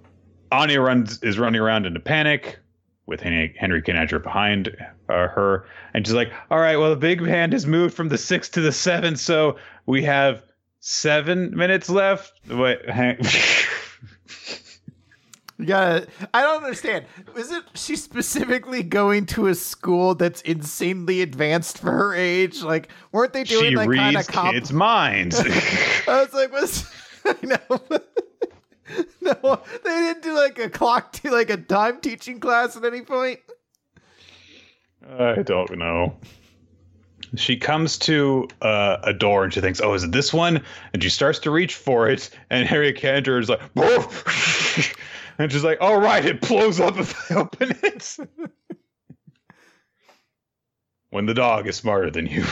Anya 0.52 0.82
runs 0.82 1.22
is 1.24 1.40
running 1.40 1.60
around 1.60 1.86
in 1.86 1.96
a 1.96 2.00
panic 2.00 2.60
with 3.08 3.22
Henry, 3.22 3.56
Henry 3.58 3.82
behind 4.20 4.76
uh, 5.10 5.28
her, 5.28 5.66
and 5.94 6.06
she's 6.06 6.14
like, 6.14 6.32
"All 6.52 6.60
right, 6.60 6.78
well 6.78 6.90
the 6.90 6.96
big 6.96 7.26
hand 7.26 7.54
has 7.54 7.66
moved 7.66 7.96
from 7.96 8.10
the 8.10 8.18
six 8.18 8.50
to 8.50 8.62
the 8.62 8.72
seven, 8.72 9.16
so 9.16 9.58
we 9.86 10.04
have." 10.04 10.44
Seven 10.80 11.56
minutes 11.56 11.90
left. 11.90 12.34
Wait, 12.48 12.90
hang. 12.90 13.18
You 15.60 15.66
gotta. 15.66 16.08
I 16.36 16.44
don't 16.44 16.64
understand. 16.64 17.06
Is 17.36 17.52
it 17.52 17.64
she 17.74 17.96
specifically 17.96 18.84
going 18.84 19.26
to 19.28 19.48
a 19.48 19.56
school 19.56 20.14
that's 20.14 20.42
insanely 20.42 21.22
advanced 21.22 21.80
for 21.80 21.92
her 21.92 22.14
age? 22.14 22.62
Like, 22.62 22.90
weren't 23.12 23.34
they 23.34 23.44
doing 23.44 23.72
she 23.72 23.76
like 23.76 23.90
kind 23.90 24.18
of 24.18 24.28
comp- 24.28 24.54
kids' 24.54 24.72
minds? 24.72 25.40
I 26.08 26.24
was 26.24 26.34
like, 26.34 26.52
was 26.52 26.88
I 27.26 27.36
know. 27.42 27.80
no, 29.22 29.62
they 29.84 29.90
didn't 29.90 30.22
do 30.22 30.36
like 30.36 30.60
a 30.60 30.70
clock, 30.70 31.12
to 31.14 31.32
like 31.32 31.50
a 31.50 31.58
time 31.58 32.02
teaching 32.02 32.40
class 32.40 32.78
at 32.78 32.86
any 32.86 33.02
point. 33.02 33.40
I 35.10 35.42
don't 35.42 35.76
know. 35.76 36.18
She 37.36 37.58
comes 37.58 37.98
to 38.00 38.48
uh, 38.62 38.98
a 39.04 39.14
door 39.14 39.44
and 39.44 39.54
she 39.54 39.60
thinks, 39.60 39.82
"Oh, 39.82 39.94
is 39.94 40.04
it 40.04 40.12
this 40.12 40.34
one?" 40.34 40.64
And 40.94 41.04
she 41.04 41.10
starts 41.10 41.40
to 41.40 41.52
reach 41.52 41.76
for 41.76 42.10
it, 42.10 42.30
and 42.50 42.68
Harry 42.70 42.94
Cantor 42.94 43.40
is 43.40 43.50
like, 43.50 43.60
and 45.38 45.52
she's 45.52 45.64
like, 45.64 45.80
"All 45.82 46.00
right, 46.00 46.24
it 46.24 46.42
blows 46.42 46.80
up 46.80 46.98
if 46.98 47.32
I 47.32 47.36
open 47.40 47.76
it." 47.84 48.18
when 51.10 51.26
the 51.26 51.34
dog 51.34 51.68
is 51.68 51.76
smarter 51.76 52.12
than 52.12 52.28
you. 52.28 52.44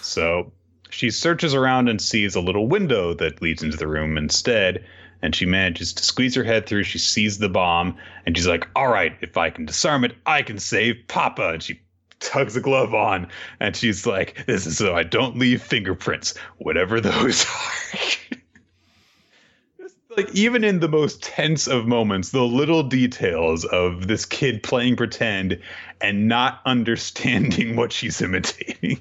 so 0.00 0.52
she 0.90 1.10
searches 1.10 1.54
around 1.54 1.88
and 1.88 2.00
sees 2.00 2.34
a 2.34 2.40
little 2.40 2.66
window 2.66 3.14
that 3.14 3.40
leads 3.40 3.62
into 3.62 3.76
the 3.76 3.86
room 3.88 4.18
instead, 4.18 4.84
and 5.22 5.34
she 5.34 5.46
manages 5.46 5.92
to 5.94 6.04
squeeze 6.04 6.34
her 6.34 6.44
head 6.44 6.66
through. 6.66 6.82
She 6.84 6.98
sees 6.98 7.38
the 7.38 7.48
bomb, 7.48 7.96
and 8.26 8.36
she's 8.36 8.46
like, 8.46 8.68
"All 8.76 8.88
right, 8.88 9.16
if 9.20 9.36
I 9.36 9.50
can 9.50 9.64
disarm 9.64 10.04
it, 10.04 10.14
I 10.26 10.42
can 10.42 10.58
save 10.58 11.08
Papa." 11.08 11.50
And 11.50 11.62
she 11.62 11.80
tugs 12.22 12.56
a 12.56 12.60
glove 12.60 12.94
on 12.94 13.28
and 13.60 13.76
she's 13.76 14.06
like, 14.06 14.44
This 14.46 14.66
is 14.66 14.78
so 14.78 14.94
I 14.94 15.02
don't 15.02 15.38
leave 15.38 15.62
fingerprints, 15.62 16.34
whatever 16.58 17.00
those 17.00 17.46
are. 19.80 19.88
like 20.16 20.34
even 20.34 20.64
in 20.64 20.80
the 20.80 20.88
most 20.88 21.22
tense 21.22 21.66
of 21.66 21.86
moments, 21.86 22.30
the 22.30 22.42
little 22.42 22.82
details 22.82 23.64
of 23.64 24.06
this 24.06 24.24
kid 24.24 24.62
playing 24.62 24.96
pretend 24.96 25.60
and 26.00 26.28
not 26.28 26.60
understanding 26.66 27.76
what 27.76 27.92
she's 27.92 28.20
imitating. 28.20 29.00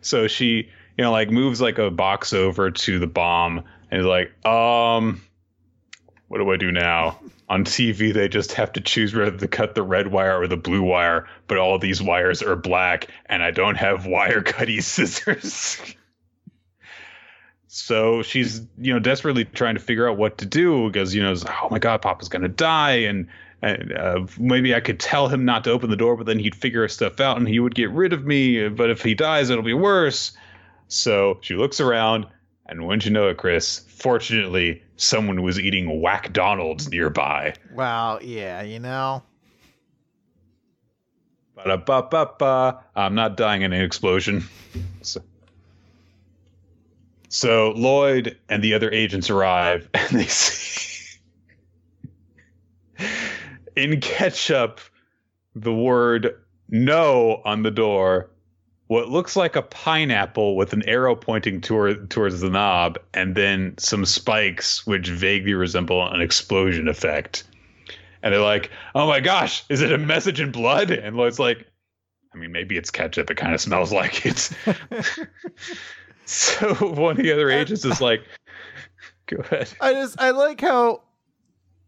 so 0.00 0.26
she, 0.26 0.68
you 0.96 1.04
know, 1.04 1.12
like 1.12 1.30
moves 1.30 1.60
like 1.60 1.78
a 1.78 1.90
box 1.90 2.32
over 2.32 2.70
to 2.70 2.98
the 2.98 3.06
bomb 3.06 3.64
and 3.90 4.00
is 4.00 4.06
like, 4.06 4.32
um, 4.46 5.20
what 6.28 6.38
do 6.38 6.50
I 6.50 6.56
do 6.56 6.72
now? 6.72 7.18
On 7.52 7.66
TV, 7.66 8.14
they 8.14 8.28
just 8.28 8.52
have 8.52 8.72
to 8.72 8.80
choose 8.80 9.14
whether 9.14 9.36
to 9.36 9.46
cut 9.46 9.74
the 9.74 9.82
red 9.82 10.08
wire 10.08 10.40
or 10.40 10.46
the 10.46 10.56
blue 10.56 10.82
wire, 10.82 11.28
but 11.48 11.58
all 11.58 11.78
these 11.78 12.00
wires 12.00 12.42
are 12.42 12.56
black, 12.56 13.08
and 13.26 13.42
I 13.42 13.50
don't 13.50 13.74
have 13.74 14.06
wire 14.16 14.40
cutty 14.40 14.80
scissors. 14.80 15.78
so 17.66 18.22
she's, 18.22 18.62
you 18.78 18.94
know, 18.94 18.98
desperately 18.98 19.44
trying 19.44 19.74
to 19.74 19.82
figure 19.82 20.08
out 20.08 20.16
what 20.16 20.38
to 20.38 20.46
do 20.46 20.86
because, 20.86 21.14
you 21.14 21.22
know, 21.22 21.34
oh 21.62 21.68
my 21.70 21.78
God, 21.78 22.00
Papa's 22.00 22.30
gonna 22.30 22.48
die, 22.48 23.00
and 23.00 23.28
and 23.60 23.92
uh, 23.92 24.26
maybe 24.38 24.74
I 24.74 24.80
could 24.80 24.98
tell 24.98 25.28
him 25.28 25.44
not 25.44 25.64
to 25.64 25.72
open 25.72 25.90
the 25.90 25.96
door, 25.96 26.16
but 26.16 26.24
then 26.24 26.38
he'd 26.38 26.54
figure 26.54 26.88
stuff 26.88 27.20
out 27.20 27.36
and 27.36 27.46
he 27.46 27.60
would 27.60 27.74
get 27.74 27.90
rid 27.90 28.14
of 28.14 28.24
me. 28.24 28.66
But 28.70 28.88
if 28.88 29.02
he 29.02 29.14
dies, 29.14 29.50
it'll 29.50 29.62
be 29.62 29.74
worse. 29.74 30.32
So 30.88 31.36
she 31.42 31.54
looks 31.54 31.80
around, 31.80 32.26
and 32.64 32.86
wouldn't 32.86 33.04
you 33.04 33.10
know 33.10 33.28
it, 33.28 33.36
Chris? 33.36 33.80
Fortunately, 33.88 34.82
someone 35.02 35.42
was 35.42 35.58
eating 35.58 36.00
Whack 36.00 36.32
Donald's 36.32 36.88
nearby. 36.90 37.54
Well, 37.74 38.20
yeah, 38.22 38.62
you 38.62 38.78
know. 38.78 39.22
Ba-da-ba-ba-ba. 41.56 42.84
I'm 42.94 43.14
not 43.14 43.36
dying 43.36 43.62
in 43.62 43.72
an 43.72 43.82
explosion. 43.82 44.44
So, 45.02 45.20
so 47.28 47.72
Lloyd 47.72 48.38
and 48.48 48.62
the 48.62 48.74
other 48.74 48.90
agents 48.90 49.28
arrive, 49.28 49.88
and 49.94 50.20
they 50.20 50.26
see 50.26 51.18
in 53.76 54.00
ketchup 54.00 54.80
the 55.54 55.72
word 55.72 56.38
no 56.68 57.42
on 57.44 57.62
the 57.62 57.70
door, 57.70 58.30
what 58.92 59.08
looks 59.08 59.36
like 59.36 59.56
a 59.56 59.62
pineapple 59.62 60.54
with 60.54 60.74
an 60.74 60.86
arrow 60.86 61.16
pointing 61.16 61.62
toward 61.62 62.10
towards 62.10 62.42
the 62.42 62.50
knob, 62.50 62.98
and 63.14 63.34
then 63.34 63.74
some 63.78 64.04
spikes 64.04 64.86
which 64.86 65.08
vaguely 65.08 65.54
resemble 65.54 66.06
an 66.06 66.20
explosion 66.20 66.88
effect. 66.88 67.44
And 68.22 68.34
they're 68.34 68.42
like, 68.42 68.70
"Oh 68.94 69.06
my 69.06 69.20
gosh, 69.20 69.64
is 69.70 69.80
it 69.80 69.92
a 69.92 69.96
message 69.96 70.42
in 70.42 70.52
blood?" 70.52 70.90
And 70.90 71.16
Lloyd's 71.16 71.38
like, 71.38 71.66
"I 72.34 72.36
mean, 72.36 72.52
maybe 72.52 72.76
it's 72.76 72.90
ketchup. 72.90 73.30
It 73.30 73.38
kind 73.38 73.54
of 73.54 73.62
smells 73.62 73.92
like 74.00 74.26
it." 74.26 74.50
so 76.26 76.74
one 76.74 77.12
of 77.12 77.22
the 77.22 77.32
other 77.32 77.48
agents 77.48 77.86
is 77.86 78.02
like, 78.02 78.22
"Go 79.24 79.38
ahead." 79.38 79.72
I 79.80 79.94
just 79.94 80.20
I 80.20 80.32
like 80.32 80.60
how 80.60 81.00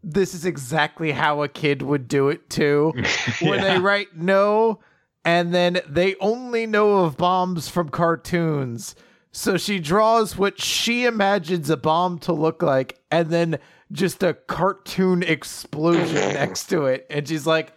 this 0.03 0.33
is 0.33 0.47
exactly 0.47 1.13
how 1.13 1.43
a 1.43 1.49
kid 1.49 1.83
would 1.83 2.09
do 2.09 2.31
it 2.31 2.49
too. 2.49 2.95
When 3.43 3.61
they 3.61 3.79
write 3.79 4.17
no, 4.17 4.81
and 5.25 5.55
then 5.55 5.81
they 5.89 6.15
only 6.17 6.67
know 6.67 6.99
of 7.05 7.17
bombs 7.17 7.69
from 7.69 7.89
cartoons. 7.89 8.95
So 9.33 9.57
she 9.57 9.81
draws 9.81 10.37
what 10.37 10.61
she 10.61 11.05
imagines 11.07 11.69
a 11.71 11.77
bomb 11.77 12.19
to 12.21 12.33
look 12.33 12.63
like, 12.63 12.99
and 13.11 13.31
then 13.31 13.59
just 13.91 14.23
a 14.23 14.35
cartoon 14.35 15.23
explosion 15.23 16.15
next 16.35 16.67
to 16.67 16.85
it. 16.87 17.07
And 17.11 17.27
she's 17.27 17.47
like, 17.47 17.73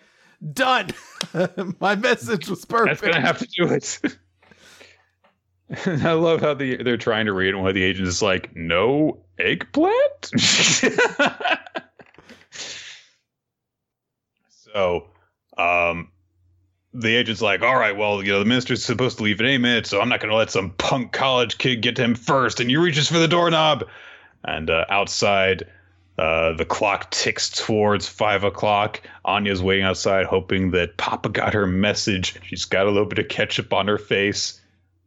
done. 0.53 0.89
My 1.79 1.95
message 1.95 2.47
was 2.47 2.61
That's 2.61 2.81
perfect. 2.83 3.01
gonna 3.13 3.25
have 3.25 3.39
to 3.39 3.47
do 3.47 3.67
it. 3.69 3.99
I 6.03 6.13
love 6.13 6.41
how 6.41 6.53
the, 6.53 6.77
they're 6.83 6.95
trying 6.95 7.25
to 7.25 7.33
read, 7.33 7.49
and 7.49 7.59
one 7.59 7.67
of 7.69 7.75
the 7.75 7.83
agents 7.83 8.09
is 8.09 8.21
like, 8.21 8.55
"No 8.55 9.25
eggplant." 9.37 10.31
so, 14.49 15.09
um, 15.57 16.09
the 16.99 17.15
agent's 17.15 17.41
like, 17.41 17.61
"All 17.61 17.77
right, 17.77 17.95
well, 17.95 18.23
you 18.23 18.31
know, 18.31 18.39
the 18.39 18.45
minister's 18.45 18.83
supposed 18.83 19.17
to 19.17 19.23
leave 19.23 19.39
in 19.39 19.45
any 19.45 19.57
minute, 19.57 19.85
so 19.87 20.01
I'm 20.01 20.09
not 20.09 20.19
gonna 20.19 20.35
let 20.35 20.51
some 20.51 20.71
punk 20.71 21.11
college 21.11 21.57
kid 21.57 21.81
get 21.81 21.95
to 21.97 22.03
him 22.03 22.15
first." 22.15 22.59
And 22.59 22.69
he 22.69 22.77
reaches 22.77 23.07
for 23.07 23.19
the 23.19 23.27
doorknob, 23.27 23.85
and 24.43 24.69
uh, 24.69 24.85
outside. 24.89 25.63
Uh, 26.19 26.53
the 26.53 26.65
clock 26.65 27.11
ticks 27.11 27.47
towards 27.47 28.07
five 28.09 28.43
o'clock. 28.43 28.99
Anya's 29.23 29.61
waiting 29.61 29.85
outside, 29.85 30.25
hoping 30.25 30.71
that 30.71 30.97
Papa 30.97 31.29
got 31.29 31.53
her 31.53 31.67
message. 31.67 32.33
She's 32.43 32.65
got 32.65 32.87
a 32.87 32.89
little 32.89 33.05
bit 33.05 33.19
of 33.19 33.27
ketchup 33.27 33.71
on 33.71 33.87
her 33.87 33.99
face. 33.99 34.59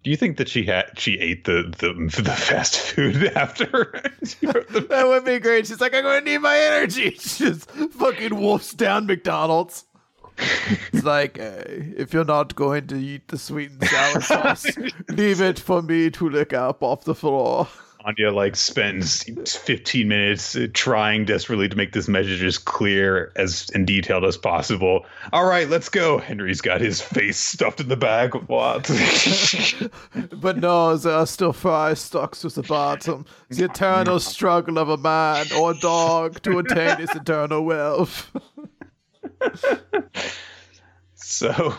Do 0.05 0.11
you 0.13 0.17
think 0.17 0.37
that 0.37 0.49
she 0.49 0.65
had 0.65 0.93
she 0.97 1.19
ate 1.19 1.43
the 1.47 1.65
the, 1.79 1.95
the 2.23 2.31
fast 2.31 2.79
food 2.79 3.25
after? 3.35 4.01
she 4.25 4.47
wrote 4.47 4.69
the- 4.69 4.83
that 4.89 5.09
would 5.09 5.25
be 5.25 5.41
great. 5.41 5.67
She's 5.67 5.81
like, 5.81 5.95
I'm 5.95 6.05
going 6.05 6.25
to 6.25 6.31
need 6.31 6.39
my 6.39 6.57
energy. 6.57 7.11
She 7.19 7.45
just 7.45 7.69
fucking 7.69 8.37
wolfs 8.41 8.73
down 8.73 9.07
McDonald's. 9.07 9.87
It's 10.93 11.05
like, 11.05 11.39
uh, 11.39 11.65
if 11.67 12.13
you're 12.13 12.25
not 12.25 12.55
going 12.55 12.87
to 12.89 12.97
eat 12.97 13.29
the 13.29 13.39
sweet 13.39 13.71
and 13.71 13.89
sour 13.89 14.21
sauce, 14.21 14.67
leave 15.09 15.41
it 15.41 15.59
for 15.59 15.83
me 15.83 16.11
to 16.11 16.29
lick 16.29 16.53
up 16.53 16.83
off 16.83 17.05
the 17.05 17.15
floor. 17.15 17.69
Anya 18.05 18.31
like 18.31 18.57
spends 18.57 19.25
15 19.47 20.09
minutes 20.09 20.57
trying 20.73 21.27
desperately 21.27 21.69
to 21.69 21.77
make 21.77 21.93
this 21.93 22.09
message 22.09 22.43
as 22.43 22.57
clear 22.57 23.31
as 23.37 23.69
and 23.75 23.87
detailed 23.87 24.25
as 24.25 24.39
possible. 24.39 25.05
All 25.33 25.45
right, 25.45 25.69
let's 25.69 25.89
go. 25.89 26.19
Henry's 26.19 26.61
got 26.61 26.81
his 26.81 27.01
face 27.01 27.37
stuffed 27.37 27.81
in 27.81 27.89
the 27.89 27.97
bag. 27.97 28.35
What? 28.47 28.91
But 30.33 30.57
no, 30.57 30.97
there 30.97 31.15
are 31.15 31.27
still 31.27 31.53
fries 31.53 32.01
stuck 32.01 32.35
to 32.37 32.49
the 32.49 32.63
bottom. 32.63 33.27
The 33.51 33.67
eternal 33.67 34.19
struggle 34.21 34.79
of 34.79 34.89
a 34.89 34.97
man 34.97 35.47
or 35.53 35.75
dog 35.75 36.43
to 36.43 36.59
attain 36.59 36.97
his 36.99 37.15
eternal 37.15 37.65
wealth. 37.65 38.31
So, 41.23 41.75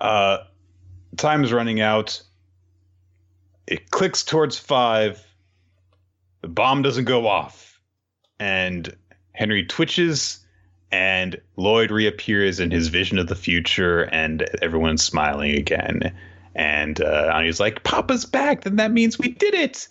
uh, 0.00 0.38
time 1.16 1.44
is 1.44 1.52
running 1.52 1.80
out. 1.80 2.20
It 3.66 3.90
clicks 3.90 4.24
towards 4.24 4.58
five. 4.58 5.24
The 6.40 6.48
bomb 6.48 6.82
doesn't 6.82 7.04
go 7.04 7.28
off. 7.28 7.80
And 8.40 8.94
Henry 9.32 9.64
twitches, 9.64 10.44
and 10.90 11.40
Lloyd 11.56 11.90
reappears 11.90 12.58
in 12.58 12.70
his 12.70 12.88
vision 12.88 13.18
of 13.18 13.28
the 13.28 13.36
future, 13.36 14.02
and 14.12 14.42
everyone's 14.60 15.04
smiling 15.04 15.52
again. 15.52 16.12
And 16.54 17.00
uh, 17.00 17.30
Anya's 17.32 17.60
like, 17.60 17.84
Papa's 17.84 18.24
back, 18.24 18.62
then 18.62 18.76
that 18.76 18.90
means 18.90 19.18
we 19.18 19.28
did 19.28 19.54
it. 19.54 19.86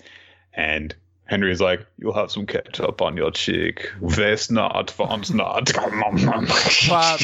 And 0.54 0.94
Henry's 1.30 1.62
like, 1.62 1.86
You'll 2.00 2.14
have 2.14 2.32
some 2.32 2.48
ketchup 2.48 3.04
on 3.04 3.16
your 3.16 3.30
cheek. 3.30 3.92
Wes 4.02 4.50
not, 4.50 4.94
wants 4.98 5.30
not. 5.30 5.72
But 6.90 7.20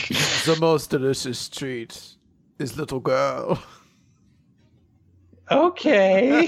the 0.46 0.58
most 0.62 0.92
delicious 0.92 1.50
treat 1.50 2.16
is 2.60 2.78
little 2.78 3.00
girl. 3.00 3.62
Okay. 5.50 6.48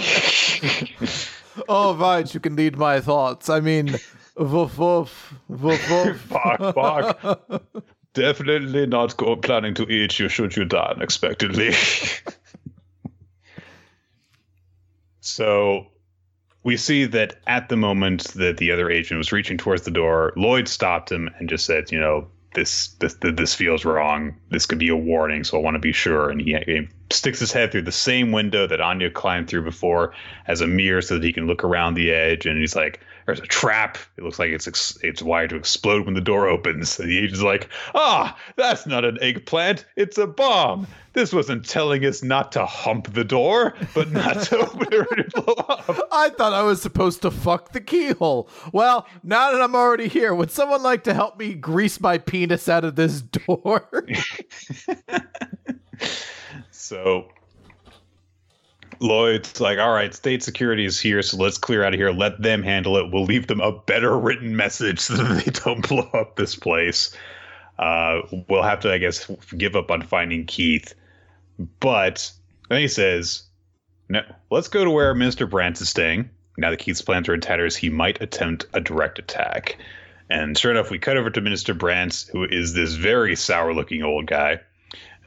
All 1.68 1.94
oh, 1.94 1.96
right, 1.96 2.32
you 2.32 2.40
can 2.40 2.56
lead 2.56 2.78
my 2.78 3.02
thoughts. 3.02 3.50
I 3.50 3.60
mean, 3.60 3.96
woof 4.36 4.78
woof, 4.78 5.34
woof 5.48 5.90
woof. 5.90 6.30
bark, 6.60 6.76
bark. 6.76 7.64
Definitely 8.14 8.86
not 8.86 9.18
go 9.18 9.36
planning 9.36 9.74
to 9.76 9.92
eat 9.92 10.20
you 10.20 10.30
should 10.30 10.56
you 10.56 10.66
die 10.66 10.94
unexpectedly. 10.96 11.74
so 15.22 15.88
we 16.68 16.76
see 16.76 17.06
that 17.06 17.38
at 17.48 17.70
the 17.70 17.78
moment 17.78 18.26
that 18.34 18.58
the 18.58 18.72
other 18.72 18.90
agent 18.90 19.18
was 19.18 19.32
reaching 19.32 19.58
towards 19.58 19.84
the 19.84 19.92
door, 19.92 20.34
Lloyd 20.36 20.68
stopped 20.68 21.10
him 21.10 21.30
and 21.40 21.48
just 21.48 21.66
said, 21.66 21.94
you 21.94 21.98
know, 21.98 22.28
this 22.56 22.90
this 23.00 23.16
this 23.22 23.54
feels 23.54 23.86
wrong. 23.86 24.36
This 24.50 24.66
could 24.66 24.78
be 24.78 24.90
a 24.90 24.96
warning, 24.96 25.46
so 25.46 25.58
I 25.58 25.62
want 25.62 25.76
to 25.76 25.80
be 25.80 25.94
sure. 25.94 26.30
And 26.30 26.42
he, 26.42 26.58
he 26.66 26.90
sticks 27.10 27.40
his 27.40 27.54
head 27.54 27.72
through 27.72 27.84
the 27.84 27.94
same 27.94 28.34
window 28.34 28.68
that 28.68 28.82
Anya 28.82 29.10
climbed 29.10 29.48
through 29.48 29.64
before 29.64 30.12
as 30.46 30.60
a 30.60 30.68
mirror, 30.68 31.02
so 31.02 31.14
that 31.14 31.24
he 31.24 31.32
can 31.32 31.48
look 31.48 31.64
around 31.64 31.94
the 31.94 32.12
edge. 32.12 32.46
And 32.46 32.60
he's 32.60 32.76
like, 32.76 33.00
"There's 33.28 33.40
a 33.40 33.44
trap. 33.44 34.00
It 34.18 34.24
looks 34.24 34.40
like 34.40 34.50
it's 34.50 34.68
ex- 34.68 34.98
it's 35.04 35.22
wired 35.22 35.52
to 35.52 35.56
explode 35.56 36.06
when 36.06 36.16
the 36.16 36.22
door 36.22 36.48
opens." 36.48 37.00
And 37.00 37.08
the 37.10 37.20
agent's 37.20 37.44
like, 37.44 37.70
"Ah, 37.94 38.36
that's 38.56 38.88
not 38.88 39.06
an 39.06 39.20
eggplant. 39.22 39.86
It's 39.96 40.18
a 40.18 40.26
bomb. 40.26 40.88
This 41.14 41.32
wasn't 41.34 41.68
telling 41.68 42.06
us 42.06 42.24
not 42.24 42.52
to 42.54 42.66
hump 42.66 43.14
the 43.14 43.24
door, 43.24 43.76
but 43.94 44.12
not 44.12 44.42
to 44.44 44.58
open 44.72 45.20
it 45.20 45.34
blow 45.34 45.54
up." 45.70 46.08
I 46.12 46.30
thought 46.30 46.54
I 46.54 46.64
was 46.64 46.82
supposed 46.82 47.22
to 47.22 47.30
fuck 47.30 47.74
the 47.74 47.82
keyhole. 47.82 48.50
Well, 48.74 49.06
now 49.24 49.52
that 49.52 49.62
I'm 49.62 49.76
already 49.76 50.08
here, 50.08 50.34
would 50.34 50.50
someone 50.50 50.82
like 50.82 51.04
to 51.04 51.14
help 51.14 51.38
me 51.38 51.54
grease 51.54 52.00
my 52.00 52.18
penis 52.18 52.68
out 52.68 52.86
of 52.86 52.96
this 52.96 53.22
door? 53.22 53.88
So 56.72 57.28
Lloyd's 59.00 59.60
like, 59.60 59.80
all 59.80 59.94
right, 59.94 60.14
state 60.14 60.44
security 60.44 60.86
is 60.86 61.00
here, 61.00 61.22
so 61.22 61.38
let's 61.38 61.58
clear 61.58 61.84
out 61.84 61.94
of 61.94 62.00
here. 62.00 62.12
Let 62.12 62.42
them 62.42 62.64
handle 62.64 62.98
it. 62.98 63.12
We'll 63.12 63.26
leave 63.26 63.48
them 63.48 63.62
a 63.62 63.72
better 63.72 64.18
written 64.18 64.56
message 64.56 65.00
so 65.02 65.16
that 65.16 65.46
they 65.46 65.52
don't 65.52 65.88
blow 65.88 66.10
up 66.14 66.36
this 66.36 66.56
place. 66.56 67.16
Uh, 67.80 68.22
we'll 68.50 68.64
have 68.64 68.80
to, 68.82 68.92
I 68.92 68.98
guess, 68.98 69.30
give 69.56 69.76
up 69.76 69.92
on 69.92 70.02
finding 70.02 70.46
Keith. 70.46 70.94
But 71.80 72.32
then 72.70 72.82
he 72.82 72.88
says, 72.88 73.44
no, 74.10 74.22
let's 74.50 74.68
go 74.68 74.84
to 74.84 74.92
where 74.92 75.14
Minister 75.14 75.46
Brandt 75.46 75.82
is 75.82 75.90
staying. 75.90 76.30
Now 76.58 76.72
that 76.72 76.80
Keith's 76.80 77.02
plans 77.02 77.30
are 77.30 77.36
in 77.36 77.42
tatters, 77.42 77.76
he 77.76 77.90
might 77.90 78.22
attempt 78.22 78.66
a 78.74 78.82
direct 78.82 79.20
attack. 79.20 79.78
And 80.30 80.58
sure 80.58 80.72
enough, 80.72 80.90
we 80.90 81.00
cut 81.00 81.18
over 81.18 81.30
to 81.30 81.42
Minister 81.42 81.74
Brandt, 81.74 82.30
who 82.32 82.44
is 82.44 82.74
this 82.74 82.94
very 82.94 83.36
sour 83.36 83.74
looking 83.74 84.04
old 84.04 84.26
guy. 84.26 84.60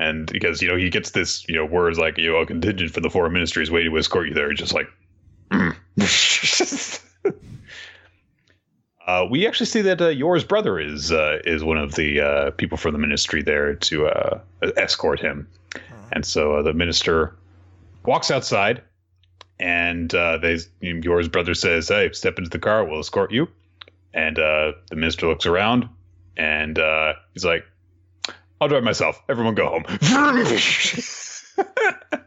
And 0.01 0.33
because, 0.33 0.63
you 0.63 0.69
know, 0.69 0.77
he 0.77 0.89
gets 0.89 1.11
this, 1.11 1.47
you 1.47 1.55
know, 1.55 1.67
words 1.67 1.99
like, 1.99 2.17
you 2.17 2.33
know, 2.33 2.39
a 2.39 2.47
contingent 2.47 2.91
for 2.91 3.01
the 3.01 3.11
foreign 3.11 3.35
ministry 3.35 3.63
is 3.63 3.71
waiting 3.71 3.93
to 3.93 3.99
escort 3.99 4.29
you 4.29 4.35
there. 4.35 4.49
He's 4.49 4.59
just 4.59 4.73
like, 4.73 4.89
mm. 5.51 5.77
uh, 9.07 9.27
we 9.31 9.47
actually 9.47 9.67
see 9.67 9.83
that 9.83 10.01
uh, 10.01 10.09
Yor's 10.09 10.43
brother 10.43 10.81
is 10.81 11.13
uh, 11.13 11.41
is 11.45 11.63
one 11.63 11.77
of 11.77 11.97
the 11.97 12.19
uh, 12.19 12.51
people 12.53 12.79
from 12.79 12.93
the 12.93 12.99
ministry 12.99 13.43
there 13.43 13.75
to 13.75 14.07
uh, 14.07 14.41
escort 14.79 15.21
him. 15.21 15.47
And 16.13 16.25
so 16.25 16.57
uh, 16.57 16.63
the 16.63 16.73
minister 16.73 17.37
walks 18.07 18.31
outside, 18.31 18.83
and 19.59 20.15
uh, 20.15 20.39
they 20.39 20.61
Yor's 20.81 21.29
brother 21.29 21.55
says, 21.55 21.89
"Hey, 21.89 22.11
step 22.13 22.39
into 22.39 22.49
the 22.49 22.59
car. 22.59 22.87
We'll 22.87 23.01
escort 23.01 23.33
you." 23.33 23.49
And 24.15 24.39
uh, 24.39 24.73
the 24.89 24.97
minister 24.97 25.27
looks 25.27 25.45
around, 25.45 25.91
and 26.39 26.79
uh, 26.79 27.13
he's 27.35 27.45
like, 27.45 27.67
"I'll 28.61 28.69
drive 28.69 28.85
myself. 28.85 29.21
Everyone 29.29 29.55
go 29.55 29.69
home." 29.69 29.85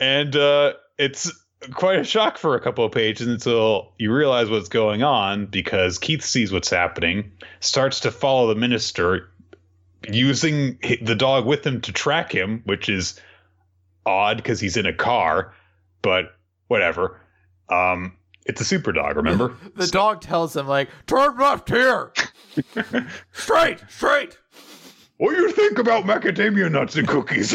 and 0.00 0.36
uh, 0.36 0.72
it's 0.98 1.30
quite 1.72 1.98
a 1.98 2.04
shock 2.04 2.38
for 2.38 2.54
a 2.54 2.60
couple 2.60 2.84
of 2.84 2.92
pages 2.92 3.26
until 3.26 3.92
you 3.98 4.12
realize 4.12 4.50
what's 4.50 4.68
going 4.68 5.02
on 5.02 5.46
because 5.46 5.98
Keith 5.98 6.22
sees 6.22 6.52
what's 6.52 6.70
happening, 6.70 7.30
starts 7.60 8.00
to 8.00 8.10
follow 8.10 8.46
the 8.46 8.54
minister, 8.54 9.28
using 10.08 10.78
the 11.02 11.14
dog 11.14 11.46
with 11.46 11.66
him 11.66 11.80
to 11.80 11.92
track 11.92 12.32
him, 12.32 12.62
which 12.64 12.88
is 12.88 13.18
odd 14.04 14.36
because 14.36 14.60
he's 14.60 14.76
in 14.76 14.86
a 14.86 14.92
car, 14.92 15.54
but 16.02 16.36
whatever. 16.68 17.20
Um, 17.68 18.16
It's 18.44 18.60
a 18.60 18.64
super 18.64 18.92
dog, 18.92 19.16
remember? 19.16 19.56
The 19.74 19.88
dog 19.88 20.20
tells 20.20 20.56
him 20.56 20.68
like, 20.68 20.88
"Turn 21.06 21.36
left 21.36 21.68
here, 21.68 22.12
straight, 23.32 23.80
straight." 23.88 24.38
What 25.18 25.34
do 25.34 25.40
you 25.40 25.50
think 25.52 25.78
about 25.78 26.04
macadamia 26.04 26.70
nuts 26.70 26.96
and 26.96 27.08
cookies? 27.08 27.54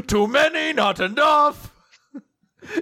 Too 0.06 0.26
many, 0.28 0.72
not 0.72 1.00
enough. 1.00 1.72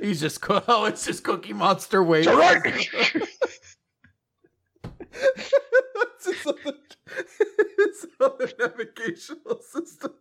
He's 0.02 0.20
just 0.20 0.38
oh, 0.48 0.84
it's 0.84 1.04
just 1.06 1.24
Cookie 1.24 1.52
Monster 1.52 2.02
waiting. 2.02 2.32
All 2.32 2.38
right. 2.38 2.60
it's 5.12 6.26
his 6.26 6.46
other, 6.46 6.74
his 7.78 8.06
other 8.20 8.50
navigational 8.58 9.60
system. 9.60 10.12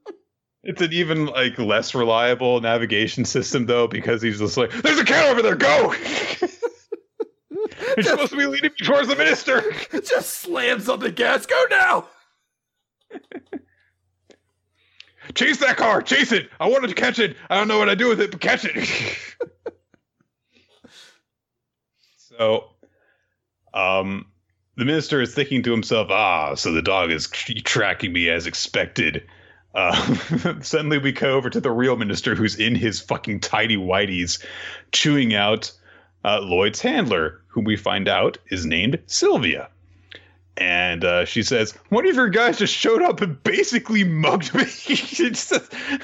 It's 0.64 0.82
an 0.82 0.94
even 0.94 1.26
like 1.26 1.60
less 1.60 1.94
reliable 1.94 2.62
navigation 2.62 3.26
system 3.26 3.66
though, 3.66 3.88
because 3.88 4.22
he's 4.22 4.40
just 4.40 4.56
like, 4.56 4.72
"There's 4.72 5.00
a 5.00 5.06
cat 5.06 5.30
over 5.30 5.42
there. 5.42 5.56
Go!" 5.56 5.94
You're 7.98 8.04
supposed 8.04 8.32
to 8.32 8.38
be 8.38 8.46
leading 8.46 8.72
me 8.72 8.86
towards 8.86 9.10
the 9.10 9.16
minister. 9.16 9.62
Just 9.92 10.30
slams 10.30 10.88
on 10.88 11.00
the 11.00 11.12
gas. 11.12 11.46
Go 11.46 11.66
now. 11.70 12.08
Chase 15.36 15.58
that 15.58 15.78
car. 15.78 16.02
Chase 16.02 16.32
it. 16.32 16.50
I 16.60 16.68
wanted 16.68 16.88
to 16.88 16.96
catch 16.96 17.20
it. 17.20 17.38
I 17.50 17.58
don't 17.58 17.68
know 17.68 17.80
what 17.80 17.90
I 17.90 17.96
do 17.96 18.10
with 18.10 18.22
it, 18.22 18.32
but 18.32 18.42
catch 18.42 18.66
it. 18.66 18.78
so, 22.18 22.72
um, 23.74 24.28
the 24.76 24.86
minister 24.86 25.22
is 25.22 25.34
thinking 25.34 25.64
to 25.64 25.72
himself, 25.72 26.10
"Ah, 26.10 26.56
so 26.56 26.72
the 26.72 26.82
dog 26.82 27.12
is 27.12 27.30
tr- 27.30 27.54
tracking 27.64 28.12
me 28.12 28.30
as 28.30 28.48
expected." 28.48 29.24
Uh, 29.74 30.56
suddenly, 30.62 30.98
we 30.98 31.12
go 31.12 31.36
over 31.36 31.50
to 31.50 31.62
the 31.62 31.72
real 31.72 31.96
minister, 31.96 32.36
who's 32.36 32.56
in 32.56 32.76
his 32.76 33.00
fucking 33.00 33.40
tidy 33.40 33.78
whities, 33.78 34.44
chewing 34.92 35.34
out 35.34 35.72
uh, 36.26 36.40
Loid's 36.42 36.82
handler, 36.82 37.42
whom 37.48 37.66
we 37.66 37.76
find 37.76 38.08
out 38.08 38.38
is 38.50 38.66
named 38.66 39.00
Sylvia. 39.08 39.70
And 40.58 41.04
uh, 41.04 41.26
she 41.26 41.42
says, 41.42 41.74
One 41.90 42.08
of 42.08 42.14
your 42.16 42.30
guys 42.30 42.60
just 42.60 42.76
showed 42.76 43.02
up 43.02 43.22
and 43.22 43.42
basically 43.44 44.04
mugged 44.04 44.54
me. 44.54 44.66
just, 44.88 45.52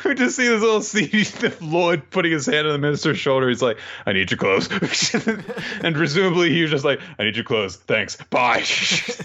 we 0.03 0.15
just 0.15 0.35
see 0.35 0.47
this 0.47 0.61
little 0.61 0.81
scene 0.81 1.03
of 1.45 1.59
Loid 1.61 2.09
putting 2.09 2.31
his 2.31 2.47
hand 2.47 2.65
on 2.65 2.73
the 2.73 2.79
minister's 2.79 3.19
shoulder. 3.19 3.47
He's 3.47 3.61
like, 3.61 3.77
I 4.07 4.13
need 4.13 4.31
your 4.31 4.39
clothes. 4.39 4.67
and 5.83 5.95
presumably 5.95 6.49
he 6.49 6.63
was 6.63 6.71
just 6.71 6.83
like, 6.83 6.99
I 7.19 7.25
need 7.25 7.35
your 7.35 7.45
clothes. 7.45 7.75
Thanks. 7.75 8.15
Bye. 8.31 8.63
so, 8.63 9.21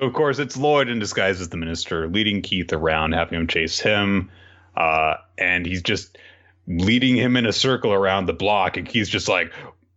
of 0.00 0.12
course, 0.14 0.40
it's 0.40 0.56
Loid 0.56 0.90
in 0.90 0.98
disguise 0.98 1.40
as 1.40 1.50
the 1.50 1.56
minister, 1.56 2.08
leading 2.08 2.42
Keith 2.42 2.72
around, 2.72 3.12
having 3.12 3.38
him 3.38 3.46
chase 3.46 3.78
him. 3.78 4.32
Uh, 4.76 5.14
and 5.38 5.64
he's 5.64 5.82
just 5.82 6.18
leading 6.66 7.16
him 7.16 7.36
in 7.36 7.46
a 7.46 7.52
circle 7.52 7.92
around 7.92 8.26
the 8.26 8.32
block. 8.32 8.76
And 8.76 8.88
Keith's 8.88 9.10
just 9.10 9.28
like, 9.28 9.52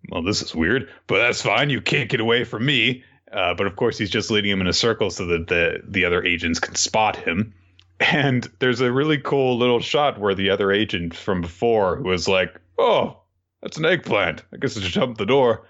Well, 0.09 0.21
this 0.21 0.43
is 0.43 0.53
weird, 0.53 0.91
but 1.07 1.17
that's 1.17 1.41
fine. 1.41 1.71
You 1.71 1.81
can't 1.81 2.07
get 2.07 2.19
away 2.19 2.43
from 2.43 2.67
me. 2.67 3.03
Uh, 3.31 3.53
but 3.53 3.67
of 3.67 3.75
course, 3.75 3.97
he's 3.97 4.09
just 4.09 4.29
leading 4.29 4.51
him 4.51 4.61
in 4.61 4.67
a 4.67 4.73
circle 4.73 5.09
so 5.09 5.25
that 5.25 5.47
the 5.47 5.81
the 5.87 6.05
other 6.05 6.23
agents 6.23 6.59
can 6.59 6.75
spot 6.75 7.15
him. 7.15 7.53
And 8.11 8.51
there's 8.57 8.81
a 8.81 8.91
really 8.91 9.19
cool 9.19 9.59
little 9.59 9.79
shot 9.79 10.19
where 10.19 10.33
the 10.33 10.49
other 10.49 10.71
agent 10.71 11.13
from 11.15 11.41
before 11.41 11.97
who 11.97 12.05
was 12.05 12.27
like, 12.27 12.59
"Oh, 12.79 13.19
that's 13.61 13.77
an 13.77 13.85
eggplant. 13.85 14.43
I 14.51 14.57
guess 14.57 14.75
I 14.75 14.81
should 14.81 14.91
jump 14.91 15.19
the 15.19 15.25
door." 15.27 15.67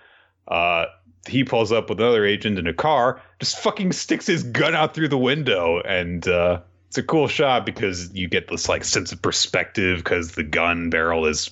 Uh, 0.47 0.85
he 1.27 1.43
pulls 1.43 1.73
up 1.73 1.89
with 1.89 1.99
another 1.99 2.25
agent 2.25 2.57
in 2.57 2.67
a 2.67 2.73
car, 2.73 3.21
just 3.39 3.59
fucking 3.59 3.91
sticks 3.91 4.27
his 4.27 4.43
gun 4.43 4.75
out 4.75 4.93
through 4.93 5.09
the 5.09 5.17
window, 5.17 5.81
and 5.81 6.25
uh, 6.25 6.61
it's 6.87 6.97
a 6.97 7.03
cool 7.03 7.27
shot 7.27 7.65
because 7.65 8.13
you 8.13 8.27
get 8.27 8.47
this 8.47 8.67
like 8.67 8.83
sense 8.83 9.11
of 9.11 9.21
perspective 9.21 9.99
because 9.99 10.31
the 10.31 10.43
gun 10.43 10.89
barrel 10.89 11.25
is 11.25 11.51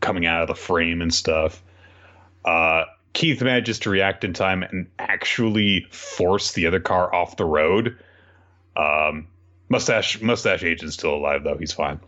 coming 0.00 0.26
out 0.26 0.42
of 0.42 0.48
the 0.48 0.54
frame 0.54 1.02
and 1.02 1.12
stuff. 1.12 1.62
Uh, 2.44 2.84
Keith 3.16 3.40
manages 3.40 3.78
to 3.78 3.88
react 3.88 4.24
in 4.24 4.34
time 4.34 4.62
and 4.62 4.88
actually 4.98 5.86
force 5.90 6.52
the 6.52 6.66
other 6.66 6.80
car 6.80 7.14
off 7.14 7.38
the 7.38 7.46
road. 7.46 7.98
Um, 8.76 9.28
mustache 9.70 10.20
mustache 10.20 10.62
agent's 10.62 10.96
still 10.96 11.14
alive 11.14 11.42
though; 11.42 11.56
he's 11.56 11.72
fine. 11.72 11.98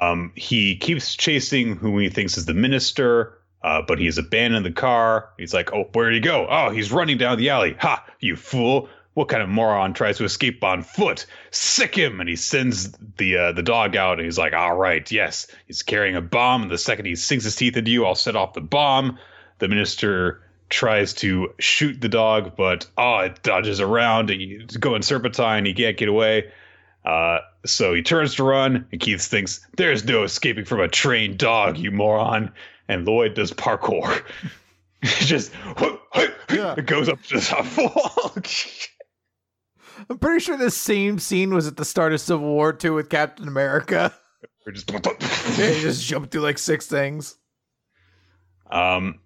Um, 0.00 0.30
he 0.36 0.76
keeps 0.76 1.16
chasing 1.16 1.74
who 1.74 1.98
he 1.98 2.10
thinks 2.10 2.38
is 2.38 2.46
the 2.46 2.54
minister, 2.54 3.38
uh, 3.64 3.82
but 3.82 3.98
he's 3.98 4.18
abandoned 4.18 4.64
the 4.64 4.70
car. 4.70 5.30
He's 5.36 5.52
like, 5.52 5.72
"Oh, 5.72 5.90
where'd 5.92 6.14
he 6.14 6.20
go? 6.20 6.46
Oh, 6.48 6.70
he's 6.70 6.92
running 6.92 7.18
down 7.18 7.38
the 7.38 7.50
alley! 7.50 7.74
Ha, 7.80 8.06
you 8.20 8.36
fool! 8.36 8.88
What 9.14 9.28
kind 9.28 9.42
of 9.42 9.48
moron 9.48 9.92
tries 9.92 10.16
to 10.18 10.24
escape 10.24 10.64
on 10.64 10.82
foot? 10.82 11.26
Sick 11.50 11.94
him!" 11.94 12.18
And 12.20 12.28
he 12.28 12.36
sends 12.36 12.92
the 13.18 13.36
uh, 13.36 13.52
the 13.52 13.62
dog 13.62 13.94
out, 13.96 14.18
and 14.18 14.24
he's 14.24 14.38
like, 14.38 14.54
"All 14.54 14.76
right, 14.76 15.10
yes, 15.12 15.46
he's 15.66 15.82
carrying 15.82 16.16
a 16.16 16.20
bomb. 16.22 16.62
And 16.62 16.70
the 16.70 16.78
second 16.78 17.04
he 17.06 17.14
sinks 17.14 17.44
his 17.44 17.56
teeth 17.56 17.76
into 17.76 17.90
you, 17.90 18.06
I'll 18.06 18.14
set 18.14 18.36
off 18.36 18.54
the 18.54 18.60
bomb." 18.60 19.18
The 19.58 19.68
minister 19.68 20.40
tries 20.70 21.12
to 21.12 21.52
shoot 21.58 22.00
the 22.00 22.08
dog, 22.08 22.56
but 22.56 22.86
oh, 22.96 23.18
it 23.18 23.42
dodges 23.42 23.80
around. 23.80 24.30
He's 24.30 24.76
going 24.78 25.02
serpentine. 25.02 25.66
He 25.66 25.74
can't 25.74 25.96
get 25.96 26.08
away. 26.08 26.50
Uh, 27.04 27.38
so 27.66 27.92
he 27.92 28.00
turns 28.02 28.34
to 28.36 28.44
run, 28.44 28.86
and 28.90 29.00
Keith 29.00 29.22
thinks, 29.22 29.66
"There's 29.76 30.04
no 30.04 30.22
escaping 30.22 30.64
from 30.64 30.80
a 30.80 30.88
trained 30.88 31.36
dog, 31.38 31.76
you 31.76 31.90
moron." 31.90 32.50
And 32.88 33.06
Loid 33.06 33.34
does 33.34 33.52
parkour. 33.52 34.22
just 35.02 35.52
Yeah. 36.50 36.74
it 36.76 36.86
goes 36.86 37.08
up 37.08 37.22
to 37.24 37.34
the 37.34 37.40
top 37.44 37.66
wall. 37.76 38.32
I'm 40.08 40.18
pretty 40.18 40.40
sure 40.40 40.56
this 40.56 40.76
same 40.76 41.18
scene 41.18 41.54
was 41.54 41.66
at 41.66 41.76
the 41.76 41.84
start 41.84 42.12
of 42.12 42.20
Civil 42.20 42.48
War 42.48 42.72
Two 42.72 42.94
with 42.94 43.08
Captain 43.08 43.48
America. 43.48 44.14
We're 44.66 44.72
just 44.72 44.90
he 45.56 45.80
just 45.80 46.04
jumped 46.04 46.30
through 46.30 46.42
like 46.42 46.58
six 46.58 46.86
things. 46.86 47.36
Um, 48.70 49.20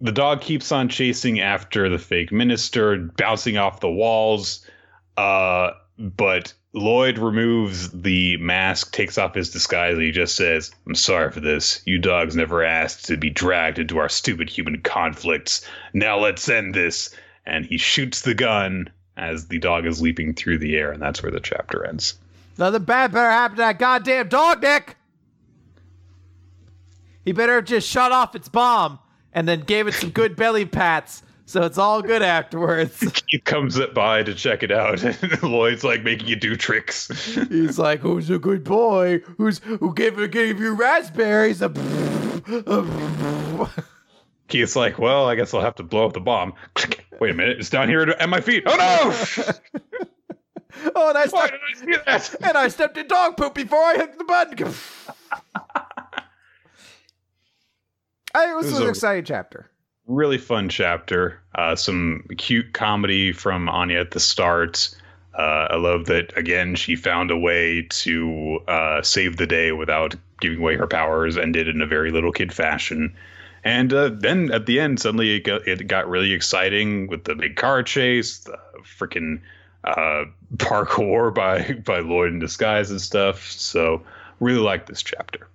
the 0.00 0.12
dog 0.12 0.40
keeps 0.40 0.72
on 0.72 0.88
chasing 0.88 1.40
after 1.40 1.88
the 1.88 1.98
fake 1.98 2.32
minister, 2.32 2.96
bouncing 3.16 3.56
off 3.56 3.80
the 3.80 3.90
walls. 3.90 4.66
Uh, 5.16 5.70
but 5.98 6.52
Loid 6.74 7.18
removes 7.18 7.90
the 7.90 8.36
mask, 8.38 8.92
takes 8.92 9.16
off 9.16 9.34
his 9.34 9.50
disguise, 9.50 9.94
and 9.94 10.02
he 10.02 10.10
just 10.10 10.34
says, 10.34 10.72
I'm 10.86 10.96
sorry 10.96 11.30
for 11.30 11.40
this. 11.40 11.80
You 11.86 11.98
dogs 11.98 12.34
never 12.34 12.64
asked 12.64 13.06
to 13.06 13.16
be 13.16 13.30
dragged 13.30 13.78
into 13.78 13.98
our 13.98 14.08
stupid 14.08 14.50
human 14.50 14.82
conflicts. 14.82 15.66
Now 15.92 16.18
let's 16.18 16.48
end 16.48 16.74
this. 16.74 17.14
And 17.46 17.64
he 17.64 17.78
shoots 17.78 18.22
the 18.22 18.34
gun 18.34 18.90
as 19.16 19.46
the 19.46 19.58
dog 19.58 19.86
is 19.86 20.00
leaping 20.00 20.34
through 20.34 20.58
the 20.58 20.76
air, 20.76 20.92
and 20.92 21.00
that's 21.00 21.22
where 21.22 21.32
the 21.32 21.40
chapter 21.40 21.84
ends. 21.84 22.14
Nothing 22.58 22.84
bad 22.84 23.12
better 23.12 23.30
happen 23.30 23.56
to 23.56 23.62
that 23.62 23.78
goddamn 23.78 24.28
dog, 24.28 24.62
Nick. 24.62 24.96
He 27.24 27.32
better 27.32 27.56
have 27.56 27.64
just 27.64 27.88
shut 27.88 28.12
off 28.12 28.34
its 28.34 28.48
bomb 28.48 28.98
and 29.32 29.48
then 29.48 29.60
gave 29.60 29.86
it 29.86 29.94
some 29.94 30.10
good 30.10 30.36
belly 30.36 30.64
pats, 30.64 31.22
so 31.46 31.62
it's 31.62 31.78
all 31.78 32.02
good 32.02 32.22
afterwards. 32.22 33.22
He 33.28 33.40
comes 33.40 33.80
up 33.80 33.94
by 33.94 34.22
to 34.22 34.32
check 34.32 34.62
it 34.62 34.70
out, 34.70 35.02
and 35.02 35.42
Loid's 35.42 35.82
like 35.82 36.04
making 36.04 36.28
you 36.28 36.36
do 36.36 36.54
tricks. 36.54 37.08
He's 37.48 37.80
like, 37.80 37.98
"Who's 37.98 38.30
a 38.30 38.38
good 38.38 38.62
boy? 38.62 39.18
Who's 39.38 39.58
who 39.58 39.92
gave 39.92 40.30
gave 40.30 40.60
you 40.60 40.74
raspberries?" 40.74 41.60
Keith's 44.54 44.76
like, 44.76 45.00
well, 45.00 45.28
I 45.28 45.34
guess 45.34 45.52
I'll 45.52 45.62
have 45.62 45.74
to 45.76 45.82
blow 45.82 46.06
up 46.06 46.12
the 46.12 46.20
bomb. 46.20 46.52
Wait 47.18 47.32
a 47.32 47.34
minute, 47.34 47.58
it's 47.58 47.70
down 47.70 47.88
here 47.88 48.02
at 48.02 48.28
my 48.28 48.40
feet. 48.40 48.62
Oh 48.66 48.76
no! 48.76 49.12
oh, 50.94 51.08
and 51.08 51.18
I 51.18 51.26
Why 51.26 51.28
stepped, 51.48 51.52
did 51.52 51.60
I 51.60 51.72
see 51.80 51.96
that? 52.06 52.34
and 52.48 52.56
I 52.56 52.68
stepped 52.68 52.96
in 52.96 53.08
dog 53.08 53.36
poop 53.36 53.54
before 53.54 53.82
I 53.82 53.96
hit 53.96 54.16
the 54.16 54.22
button. 54.22 54.52
I 54.52 54.54
think 58.42 58.52
it 58.52 58.54
was, 58.54 58.66
It 58.66 58.70
was 58.70 58.78
an 58.80 58.86
a- 58.86 58.90
exciting 58.90 59.24
chapter. 59.24 59.68
Really 60.06 60.38
fun 60.38 60.68
chapter. 60.68 61.40
Uh, 61.56 61.74
some 61.74 62.24
cute 62.38 62.74
comedy 62.74 63.32
from 63.32 63.68
Anya 63.68 63.98
at 63.98 64.12
the 64.12 64.20
start. 64.20 64.94
Uh, 65.36 65.66
I 65.70 65.76
love 65.76 66.06
that 66.06 66.32
again. 66.38 66.76
She 66.76 66.94
found 66.94 67.32
a 67.32 67.36
way 67.36 67.88
to 67.90 68.60
uh, 68.68 69.02
save 69.02 69.36
the 69.36 69.48
day 69.48 69.72
without 69.72 70.14
giving 70.40 70.60
away 70.60 70.76
her 70.76 70.86
powers, 70.86 71.36
and 71.36 71.52
did 71.52 71.66
it 71.66 71.74
in 71.74 71.82
a 71.82 71.86
very 71.86 72.12
little 72.12 72.30
kid 72.30 72.52
fashion. 72.52 73.12
And 73.64 73.92
uh, 73.92 74.10
then 74.12 74.52
at 74.52 74.66
the 74.66 74.78
end, 74.78 75.00
suddenly 75.00 75.36
it 75.36 75.40
got, 75.40 75.66
it 75.66 75.88
got 75.88 76.08
really 76.08 76.32
exciting 76.32 77.06
with 77.06 77.24
the 77.24 77.34
big 77.34 77.56
car 77.56 77.82
chase, 77.82 78.38
the 78.38 78.58
freaking 78.82 79.40
uh, 79.84 80.24
parkour 80.56 81.34
by 81.34 81.72
by 81.84 82.00
Loid 82.00 82.28
in 82.28 82.38
disguise 82.38 82.90
and 82.90 83.00
stuff. 83.00 83.50
So 83.50 84.02
really 84.40 84.60
like 84.60 84.86
this 84.86 85.02
chapter. 85.02 85.48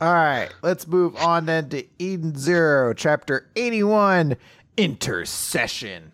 All 0.00 0.12
right, 0.12 0.52
let's 0.62 0.88
move 0.88 1.14
on 1.14 1.46
then 1.46 1.68
to 1.68 1.84
Eden 2.00 2.36
Zero, 2.36 2.92
chapter 2.92 3.48
81 3.54 4.36
Intercession. 4.76 6.10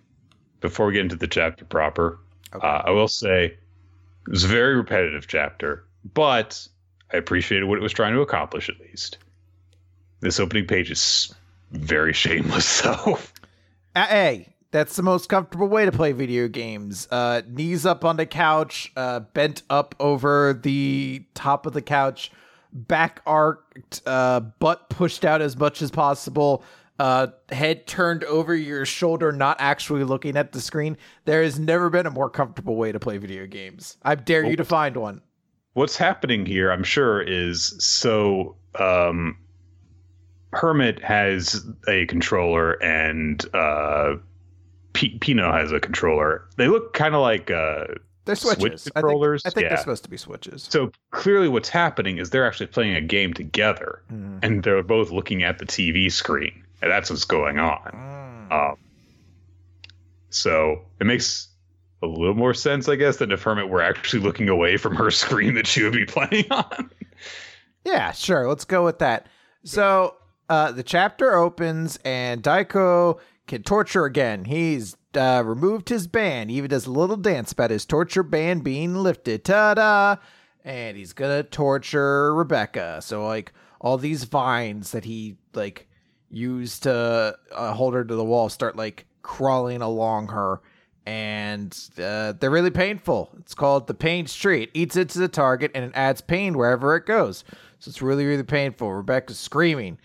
Before 0.60 0.88
we 0.88 0.92
get 0.92 1.02
into 1.04 1.16
the 1.16 1.26
chapter 1.26 1.64
proper, 1.64 2.18
uh, 2.52 2.82
I 2.84 2.90
will 2.90 3.08
say 3.08 3.46
it 3.46 3.58
was 4.30 4.44
a 4.44 4.48
very 4.48 4.76
repetitive 4.76 5.26
chapter, 5.26 5.86
but 6.12 6.68
I 7.14 7.16
appreciated 7.16 7.64
what 7.64 7.78
it 7.78 7.80
was 7.80 7.92
trying 7.92 8.12
to 8.12 8.20
accomplish 8.20 8.68
at 8.68 8.78
least. 8.78 9.16
This 10.20 10.40
opening 10.40 10.66
page 10.66 10.90
is 10.90 11.34
very 11.70 12.12
shameless, 12.12 12.82
though. 12.82 13.18
Uh, 13.94 14.06
hey, 14.06 14.54
that's 14.70 14.96
the 14.96 15.02
most 15.02 15.28
comfortable 15.28 15.68
way 15.68 15.84
to 15.84 15.92
play 15.92 16.12
video 16.12 16.48
games. 16.48 17.08
Uh, 17.10 17.42
knees 17.48 17.86
up 17.86 18.04
on 18.04 18.16
the 18.16 18.26
couch, 18.26 18.92
uh, 18.96 19.20
bent 19.20 19.62
up 19.70 19.94
over 20.00 20.58
the 20.62 21.24
top 21.34 21.66
of 21.66 21.72
the 21.72 21.82
couch, 21.82 22.30
back 22.72 23.20
arched, 23.26 24.02
uh, 24.06 24.40
butt 24.40 24.88
pushed 24.90 25.24
out 25.24 25.40
as 25.40 25.56
much 25.56 25.82
as 25.82 25.90
possible, 25.90 26.62
uh, 26.98 27.28
head 27.50 27.86
turned 27.86 28.24
over 28.24 28.54
your 28.54 28.84
shoulder, 28.84 29.30
not 29.32 29.56
actually 29.60 30.04
looking 30.04 30.36
at 30.36 30.52
the 30.52 30.60
screen. 30.60 30.96
There 31.24 31.42
has 31.42 31.58
never 31.58 31.90
been 31.90 32.06
a 32.06 32.10
more 32.10 32.28
comfortable 32.28 32.76
way 32.76 32.92
to 32.92 32.98
play 32.98 33.18
video 33.18 33.46
games. 33.46 33.96
I 34.02 34.16
dare 34.16 34.44
you 34.44 34.56
to 34.56 34.64
find 34.64 34.96
one. 34.96 35.22
What's 35.74 35.96
happening 35.96 36.44
here, 36.44 36.72
I'm 36.72 36.82
sure, 36.82 37.22
is 37.22 37.74
so 37.78 38.56
um, 38.74 39.36
Hermit 40.52 41.02
has 41.02 41.64
a 41.88 42.06
controller 42.06 42.72
and 42.82 43.44
uh, 43.54 44.16
P- 44.94 45.18
Pino 45.18 45.52
has 45.52 45.72
a 45.72 45.80
controller. 45.80 46.48
They 46.56 46.68
look 46.68 46.94
kind 46.94 47.14
of 47.14 47.20
like 47.20 47.50
uh, 47.50 47.84
they're 48.24 48.34
switches. 48.34 48.82
Switch 48.82 48.94
controllers. 48.94 49.42
I 49.44 49.50
think, 49.50 49.52
I 49.52 49.54
think 49.54 49.62
yeah. 49.64 49.68
they're 49.70 49.78
supposed 49.78 50.04
to 50.04 50.10
be 50.10 50.16
switches. 50.16 50.66
So 50.70 50.90
clearly, 51.10 51.48
what's 51.48 51.68
happening 51.68 52.18
is 52.18 52.30
they're 52.30 52.46
actually 52.46 52.66
playing 52.68 52.94
a 52.94 53.00
game 53.00 53.32
together, 53.34 54.02
Mm. 54.12 54.38
and 54.42 54.62
they're 54.62 54.82
both 54.82 55.10
looking 55.10 55.42
at 55.42 55.58
the 55.58 55.66
TV 55.66 56.10
screen, 56.10 56.64
and 56.82 56.90
that's 56.90 57.10
what's 57.10 57.24
going 57.24 57.58
on. 57.58 58.48
Mm. 58.50 58.70
Um, 58.72 58.76
so 60.30 60.82
it 61.00 61.04
makes 61.06 61.48
a 62.02 62.06
little 62.06 62.34
more 62.34 62.54
sense, 62.54 62.88
I 62.88 62.96
guess, 62.96 63.16
than 63.16 63.32
if 63.32 63.42
Hermit 63.42 63.68
were 63.68 63.82
actually 63.82 64.22
looking 64.22 64.48
away 64.48 64.76
from 64.76 64.94
her 64.96 65.10
screen 65.12 65.54
that 65.54 65.66
she 65.66 65.82
would 65.82 65.92
be 65.92 66.04
playing 66.06 66.50
on. 66.50 66.90
Yeah, 67.84 68.12
sure. 68.12 68.48
Let's 68.48 68.64
go 68.64 68.84
with 68.84 68.98
that. 69.00 69.26
So 69.64 70.14
uh, 70.48 70.72
the 70.72 70.82
chapter 70.82 71.34
opens, 71.34 71.98
and 72.04 72.42
Daiko 72.42 73.18
can 73.46 73.62
torture 73.62 74.04
again. 74.04 74.44
He's 74.44 74.96
uh, 75.14 75.42
removed 75.44 75.88
his 75.88 76.06
ban, 76.06 76.48
he 76.48 76.56
even 76.56 76.70
does 76.70 76.86
a 76.86 76.90
little 76.90 77.16
dance 77.16 77.52
about 77.52 77.70
his 77.70 77.84
torture 77.84 78.22
ban 78.22 78.60
being 78.60 78.94
lifted. 78.94 79.44
Ta 79.44 79.74
da! 79.74 80.16
And 80.64 80.96
he's 80.96 81.12
gonna 81.12 81.42
torture 81.42 82.34
Rebecca. 82.34 83.00
So, 83.02 83.26
like, 83.26 83.52
all 83.80 83.96
these 83.96 84.24
vines 84.24 84.90
that 84.92 85.04
he, 85.04 85.36
like, 85.54 85.88
used 86.30 86.82
to 86.82 87.36
uh, 87.52 87.72
hold 87.72 87.94
her 87.94 88.04
to 88.04 88.14
the 88.14 88.24
wall 88.24 88.48
start, 88.48 88.76
like, 88.76 89.06
crawling 89.22 89.82
along 89.82 90.28
her. 90.28 90.60
And 91.06 91.74
uh, 91.96 92.32
they're 92.32 92.50
really 92.50 92.70
painful. 92.70 93.30
It's 93.38 93.54
called 93.54 93.86
the 93.86 93.94
pain 93.94 94.26
street. 94.26 94.70
It 94.74 94.78
eats 94.78 94.96
into 94.96 95.18
the 95.18 95.28
target 95.28 95.70
and 95.74 95.86
it 95.86 95.92
adds 95.94 96.20
pain 96.20 96.58
wherever 96.58 96.96
it 96.96 97.06
goes. 97.06 97.44
So 97.78 97.88
it's 97.88 98.02
really, 98.02 98.26
really 98.26 98.42
painful. 98.42 98.92
Rebecca's 98.92 99.38
screaming. 99.38 99.98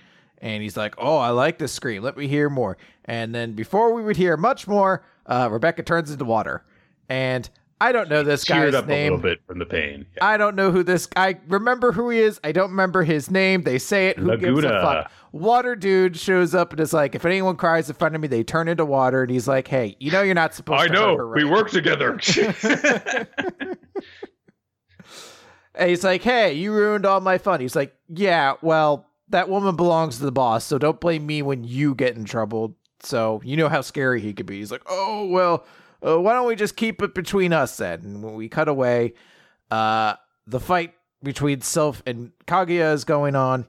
And 0.44 0.62
he's 0.62 0.78
like, 0.78 0.94
Oh, 0.98 1.18
I 1.18 1.30
like 1.30 1.58
this 1.58 1.72
scream. 1.72 2.04
Let 2.04 2.18
me 2.18 2.28
hear 2.28 2.50
more. 2.50 2.78
And 3.06 3.34
then 3.34 3.54
before 3.54 3.94
we 3.94 4.04
would 4.04 4.18
hear 4.18 4.38
much 4.38 4.68
more, 4.68 5.04
uh, 5.26 5.48
Rebecca 5.50 5.82
turns 5.84 6.12
into 6.12 6.26
water. 6.26 6.64
And 7.10 7.50
I 7.80 7.91
don't 7.91 8.10
know 8.10 8.24
this 8.24 8.44
Cheered 8.46 8.74
guy's 8.74 8.82
up 8.82 8.88
name. 8.88 9.14
a 9.14 9.16
little 9.16 9.30
bit 9.30 9.41
from 9.48 9.60
the 9.60 9.66
pain. 9.66 10.06
Yeah. 10.18 10.26
I 10.26 10.38
don't 10.38 10.56
know 10.56 10.72
who 10.72 10.84
this. 10.84 11.08
I 11.16 11.38
remember 11.48 11.91
who 11.94 12.10
he 12.10 12.20
is. 12.20 12.39
I 12.44 12.52
don't 12.52 12.70
remember 12.72 13.04
his 13.04 13.32
name. 13.32 13.64
They 13.64 13.80
say 13.80 14.10
it. 14.10 14.20
Who 14.20 14.38
gives 14.38 14.64
a 14.64 14.70
fuck? 14.70 15.12
Water 15.32 15.76
dude 15.76 16.16
shows 16.18 16.54
up 16.54 16.72
and 16.72 16.80
is 16.80 16.94
like, 16.94 17.16
if 17.16 17.26
anyone 17.26 17.56
cries 17.56 17.89
in 17.89 17.96
front 17.96 18.14
of 18.16 18.22
me, 18.22 18.28
they 18.28 18.44
turn 18.44 18.68
into 18.68 18.86
water. 18.86 19.24
And 19.24 19.32
he's 19.32 19.48
like, 19.48 19.68
hey, 19.68 19.96
you 20.00 20.12
know 20.12 20.22
you're 20.22 20.36
not 20.36 20.54
supposed 20.54 20.80
to. 20.80 20.84
I 20.84 20.88
to. 20.88 20.94
know. 20.94 21.18
her 21.18 21.28
We 21.30 21.44
right 21.44 21.52
work 21.52 21.72
together. 21.72 22.20
And 25.76 25.89
he's 25.89 26.04
like, 26.04 26.22
hey, 26.22 26.54
you 26.54 26.72
ruined 26.72 27.06
all 27.06 27.20
my 27.20 27.39
fun. 27.39 27.60
He's 27.60 27.76
like, 27.76 27.96
yeah, 28.08 28.54
well, 28.62 29.08
that 29.30 29.49
woman 29.49 29.76
belongs 29.76 30.17
to 30.17 30.26
the 30.26 30.32
boss, 30.32 30.65
so 30.65 30.78
don't 30.78 30.99
blame 30.99 31.26
me 31.26 31.41
when 31.41 31.63
you 31.63 31.95
get 31.95 32.15
in 32.15 32.26
trouble. 32.26 32.76
So 33.01 33.41
you 33.43 33.57
know 33.57 33.69
how 33.69 33.82
scary 33.82 34.21
he 34.21 34.34
could 34.34 34.45
be. 34.45 34.59
He's 34.59 34.71
like, 34.71 34.84
oh, 34.88 35.26
well, 35.28 35.65
uh, 36.05 36.19
why 36.19 36.34
don't 36.34 36.47
we 36.47 36.55
just 36.55 36.76
keep 36.76 37.01
it 37.01 37.13
between 37.15 37.51
us 37.53 37.78
then? 37.78 37.99
And 38.01 38.24
when 38.24 38.36
we 38.36 38.49
cut 38.49 38.67
away, 38.67 39.13
uh, 39.71 40.15
the 40.47 40.59
fight 40.59 40.93
between 41.21 41.61
Sylph 41.61 42.03
and 42.05 42.32
Kaguya 42.47 42.93
is 42.93 43.03
going 43.05 43.36
on. 43.36 43.65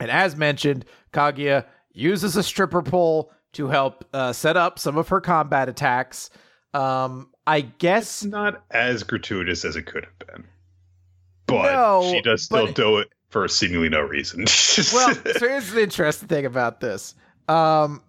And 0.00 0.10
as 0.10 0.36
mentioned, 0.36 0.84
Kaguya 1.12 1.64
uses 1.92 2.36
a 2.36 2.42
stripper 2.42 2.82
pole 2.82 3.32
to 3.52 3.68
help 3.68 4.04
uh, 4.12 4.32
set 4.32 4.56
up 4.56 4.78
some 4.80 4.96
of 4.98 5.08
her 5.08 5.20
combat 5.20 5.68
attacks. 5.68 6.30
Um, 6.74 7.30
I 7.46 7.60
guess 7.60 8.22
it's 8.22 8.24
not 8.24 8.64
as 8.72 9.04
gratuitous 9.04 9.64
as 9.64 9.76
it 9.76 9.82
could 9.86 10.04
have 10.04 10.18
been. 10.26 10.44
But 11.46 11.72
No, 11.72 12.10
she 12.12 12.20
does 12.22 12.42
still 12.42 12.66
but- 12.66 12.74
do 12.74 12.98
it 12.98 13.08
for 13.34 13.48
seemingly 13.48 13.88
no 13.88 14.00
reason. 14.00 14.42
well, 14.92 15.12
so 15.12 15.48
here's 15.48 15.72
the 15.72 15.82
interesting 15.82 16.28
thing 16.28 16.46
about 16.46 16.78
this. 16.78 17.16
Um, 17.48 18.00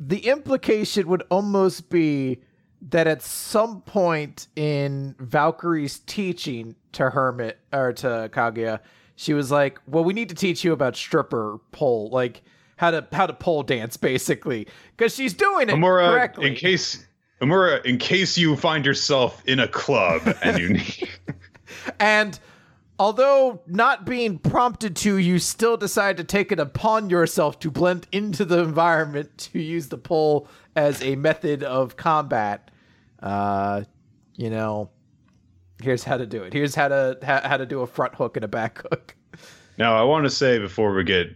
the 0.00 0.18
implication 0.26 1.06
would 1.06 1.22
almost 1.30 1.88
be 1.88 2.42
that 2.82 3.06
at 3.06 3.22
some 3.22 3.80
point 3.82 4.48
in 4.56 5.14
Valkyrie's 5.20 6.00
teaching 6.00 6.74
to 6.92 7.10
Hermit 7.10 7.60
or 7.72 7.92
to 7.92 8.28
Kaguya, 8.32 8.80
she 9.14 9.34
was 9.34 9.52
like, 9.52 9.78
"Well, 9.86 10.02
we 10.02 10.14
need 10.14 10.30
to 10.30 10.34
teach 10.34 10.64
you 10.64 10.72
about 10.72 10.96
stripper 10.96 11.60
pole, 11.70 12.10
like 12.10 12.42
how 12.74 12.90
to 12.90 13.06
how 13.12 13.26
to 13.26 13.32
pole 13.32 13.62
dance, 13.62 13.96
basically, 14.10 14.66
because 14.96 15.14
she's 15.14 15.32
doing 15.32 15.68
it 15.68 15.76
Amora, 15.76 16.10
correctly." 16.10 16.48
in 16.48 16.54
case 16.56 17.06
Amora, 17.40 17.84
in 17.84 17.98
case 17.98 18.36
you 18.36 18.56
find 18.56 18.84
yourself 18.84 19.44
in 19.46 19.60
a 19.60 19.68
club 19.68 20.22
and 20.42 20.58
you 20.58 20.68
need 20.70 21.08
And 22.00 22.36
although 22.98 23.60
not 23.66 24.04
being 24.04 24.38
prompted 24.38 24.96
to, 24.96 25.16
you 25.16 25.38
still 25.38 25.76
decide 25.76 26.16
to 26.16 26.24
take 26.24 26.52
it 26.52 26.58
upon 26.58 27.10
yourself 27.10 27.58
to 27.60 27.70
blend 27.70 28.06
into 28.12 28.44
the 28.44 28.58
environment 28.58 29.36
to 29.38 29.60
use 29.60 29.88
the 29.88 29.98
pole 29.98 30.48
as 30.74 31.02
a 31.02 31.16
method 31.16 31.62
of 31.62 31.96
combat. 31.96 32.70
Uh, 33.22 33.84
you 34.36 34.50
know, 34.50 34.90
here's 35.82 36.04
how 36.04 36.16
to 36.16 36.26
do 36.26 36.42
it. 36.42 36.52
Here's 36.52 36.74
how 36.74 36.88
to 36.88 37.18
how, 37.22 37.40
how 37.46 37.56
to 37.56 37.66
do 37.66 37.80
a 37.80 37.86
front 37.86 38.14
hook 38.14 38.36
and 38.36 38.44
a 38.44 38.48
back 38.48 38.82
hook. 38.82 39.14
Now, 39.76 39.96
I 39.96 40.02
want 40.02 40.24
to 40.24 40.30
say 40.30 40.58
before 40.58 40.92
we 40.92 41.04
get 41.04 41.34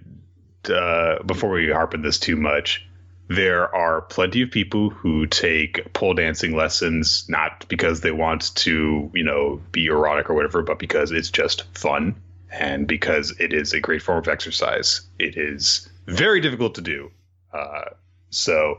uh, 0.68 1.22
before 1.24 1.50
we 1.50 1.70
harp 1.70 1.94
on 1.94 2.02
this 2.02 2.18
too 2.18 2.36
much, 2.36 2.86
there 3.34 3.74
are 3.74 4.02
plenty 4.02 4.42
of 4.42 4.50
people 4.50 4.90
who 4.90 5.26
take 5.26 5.92
pole 5.92 6.14
dancing 6.14 6.56
lessons 6.56 7.24
not 7.28 7.66
because 7.68 8.00
they 8.00 8.10
want 8.10 8.54
to, 8.56 9.10
you 9.14 9.24
know, 9.24 9.60
be 9.72 9.86
erotic 9.86 10.28
or 10.28 10.34
whatever, 10.34 10.62
but 10.62 10.78
because 10.78 11.10
it's 11.10 11.30
just 11.30 11.64
fun 11.76 12.14
and 12.50 12.86
because 12.86 13.30
it 13.40 13.52
is 13.52 13.72
a 13.72 13.80
great 13.80 14.02
form 14.02 14.18
of 14.18 14.28
exercise. 14.28 15.02
It 15.18 15.36
is 15.36 15.88
very 16.06 16.40
difficult 16.40 16.74
to 16.74 16.80
do. 16.80 17.10
Uh, 17.52 17.84
so 18.30 18.78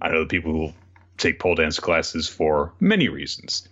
I 0.00 0.08
know 0.10 0.22
the 0.22 0.28
people 0.28 0.52
who 0.52 0.72
take 1.18 1.38
pole 1.38 1.54
dance 1.54 1.78
classes 1.78 2.28
for 2.28 2.72
many 2.80 3.08
reasons. 3.08 3.68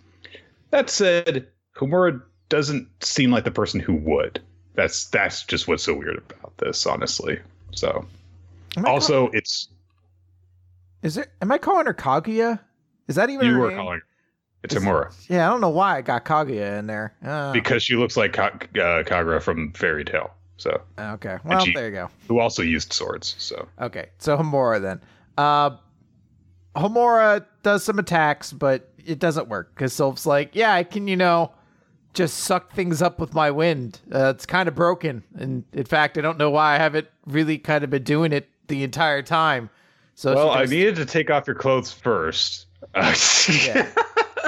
That 0.69 0.89
said, 0.89 1.47
Homura 1.75 2.21
doesn't 2.49 2.87
seem 3.03 3.31
like 3.31 3.43
the 3.43 3.51
person 3.51 3.79
who 3.79 3.95
would. 3.95 4.41
That's 4.75 5.05
that's 5.07 5.43
just 5.43 5.67
what's 5.67 5.83
so 5.83 5.93
weird 5.93 6.17
about 6.17 6.57
this, 6.57 6.85
honestly. 6.85 7.39
So 7.71 8.05
I 8.77 8.83
also, 8.83 9.29
it's 9.33 9.65
call- 9.65 9.80
is 11.01 11.17
it? 11.17 11.29
Am 11.41 11.51
I 11.51 11.57
calling 11.57 11.85
her 11.85 11.93
Kaguya? 11.93 12.59
Is 13.07 13.15
that 13.15 13.29
even 13.29 13.47
you 13.47 13.57
were 13.57 13.69
name? 13.69 13.77
calling 13.77 13.99
her. 13.99 14.05
It's 14.63 14.75
Is- 14.75 14.83
Amura 14.83 15.11
Yeah, 15.27 15.47
I 15.47 15.51
don't 15.51 15.61
know 15.61 15.69
why 15.69 15.97
I 15.97 16.01
got 16.01 16.23
Kaguya 16.25 16.77
in 16.79 16.87
there. 16.87 17.13
Uh, 17.25 17.51
because 17.51 17.81
she 17.83 17.95
looks 17.95 18.15
like 18.15 18.33
Ka- 18.33 18.51
uh, 18.53 19.03
Kagura 19.03 19.41
from 19.41 19.73
Fairy 19.73 20.05
Tail. 20.05 20.31
So 20.57 20.79
okay, 20.99 21.37
well 21.43 21.65
she- 21.65 21.73
there 21.73 21.87
you 21.87 21.91
go. 21.93 22.09
who 22.27 22.39
also 22.39 22.61
used 22.61 22.93
swords. 22.93 23.35
So 23.39 23.67
Okay, 23.81 24.09
so 24.19 24.37
Homura 24.37 24.79
then. 24.81 25.01
Uh, 25.37 25.71
Homura 26.75 27.45
does 27.63 27.83
some 27.83 27.99
attacks, 27.99 28.53
but 28.53 28.89
it 29.03 29.19
doesn't 29.19 29.47
work 29.49 29.73
because 29.75 29.91
Sylph's 29.93 30.25
like, 30.25 30.55
yeah, 30.55 30.73
I 30.73 30.83
can, 30.83 31.07
you 31.07 31.17
know, 31.17 31.51
just 32.13 32.37
suck 32.41 32.71
things 32.73 33.01
up 33.01 33.19
with 33.19 33.33
my 33.33 33.51
wind. 33.51 33.99
Uh, 34.13 34.31
it's 34.35 34.45
kind 34.45 34.69
of 34.69 34.75
broken, 34.75 35.23
and 35.35 35.63
in 35.73 35.85
fact, 35.85 36.17
I 36.17 36.21
don't 36.21 36.37
know 36.37 36.49
why 36.51 36.75
I 36.75 36.77
haven't 36.77 37.07
really 37.25 37.57
kind 37.57 37.83
of 37.83 37.89
been 37.89 38.03
doing 38.03 38.31
it 38.31 38.47
the 38.67 38.83
entire 38.83 39.21
time. 39.21 39.69
So 40.21 40.35
well, 40.35 40.51
I 40.51 40.65
needed 40.65 40.97
to 40.97 41.05
take 41.07 41.31
off 41.31 41.47
your 41.47 41.55
clothes 41.55 41.91
first. 41.91 42.67
Yeah. 42.95 43.89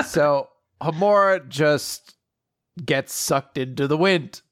so 0.05 0.49
Homura 0.79 1.47
just 1.49 2.13
gets 2.85 3.11
sucked 3.11 3.57
into 3.57 3.87
the 3.87 3.97
wind. 3.97 4.43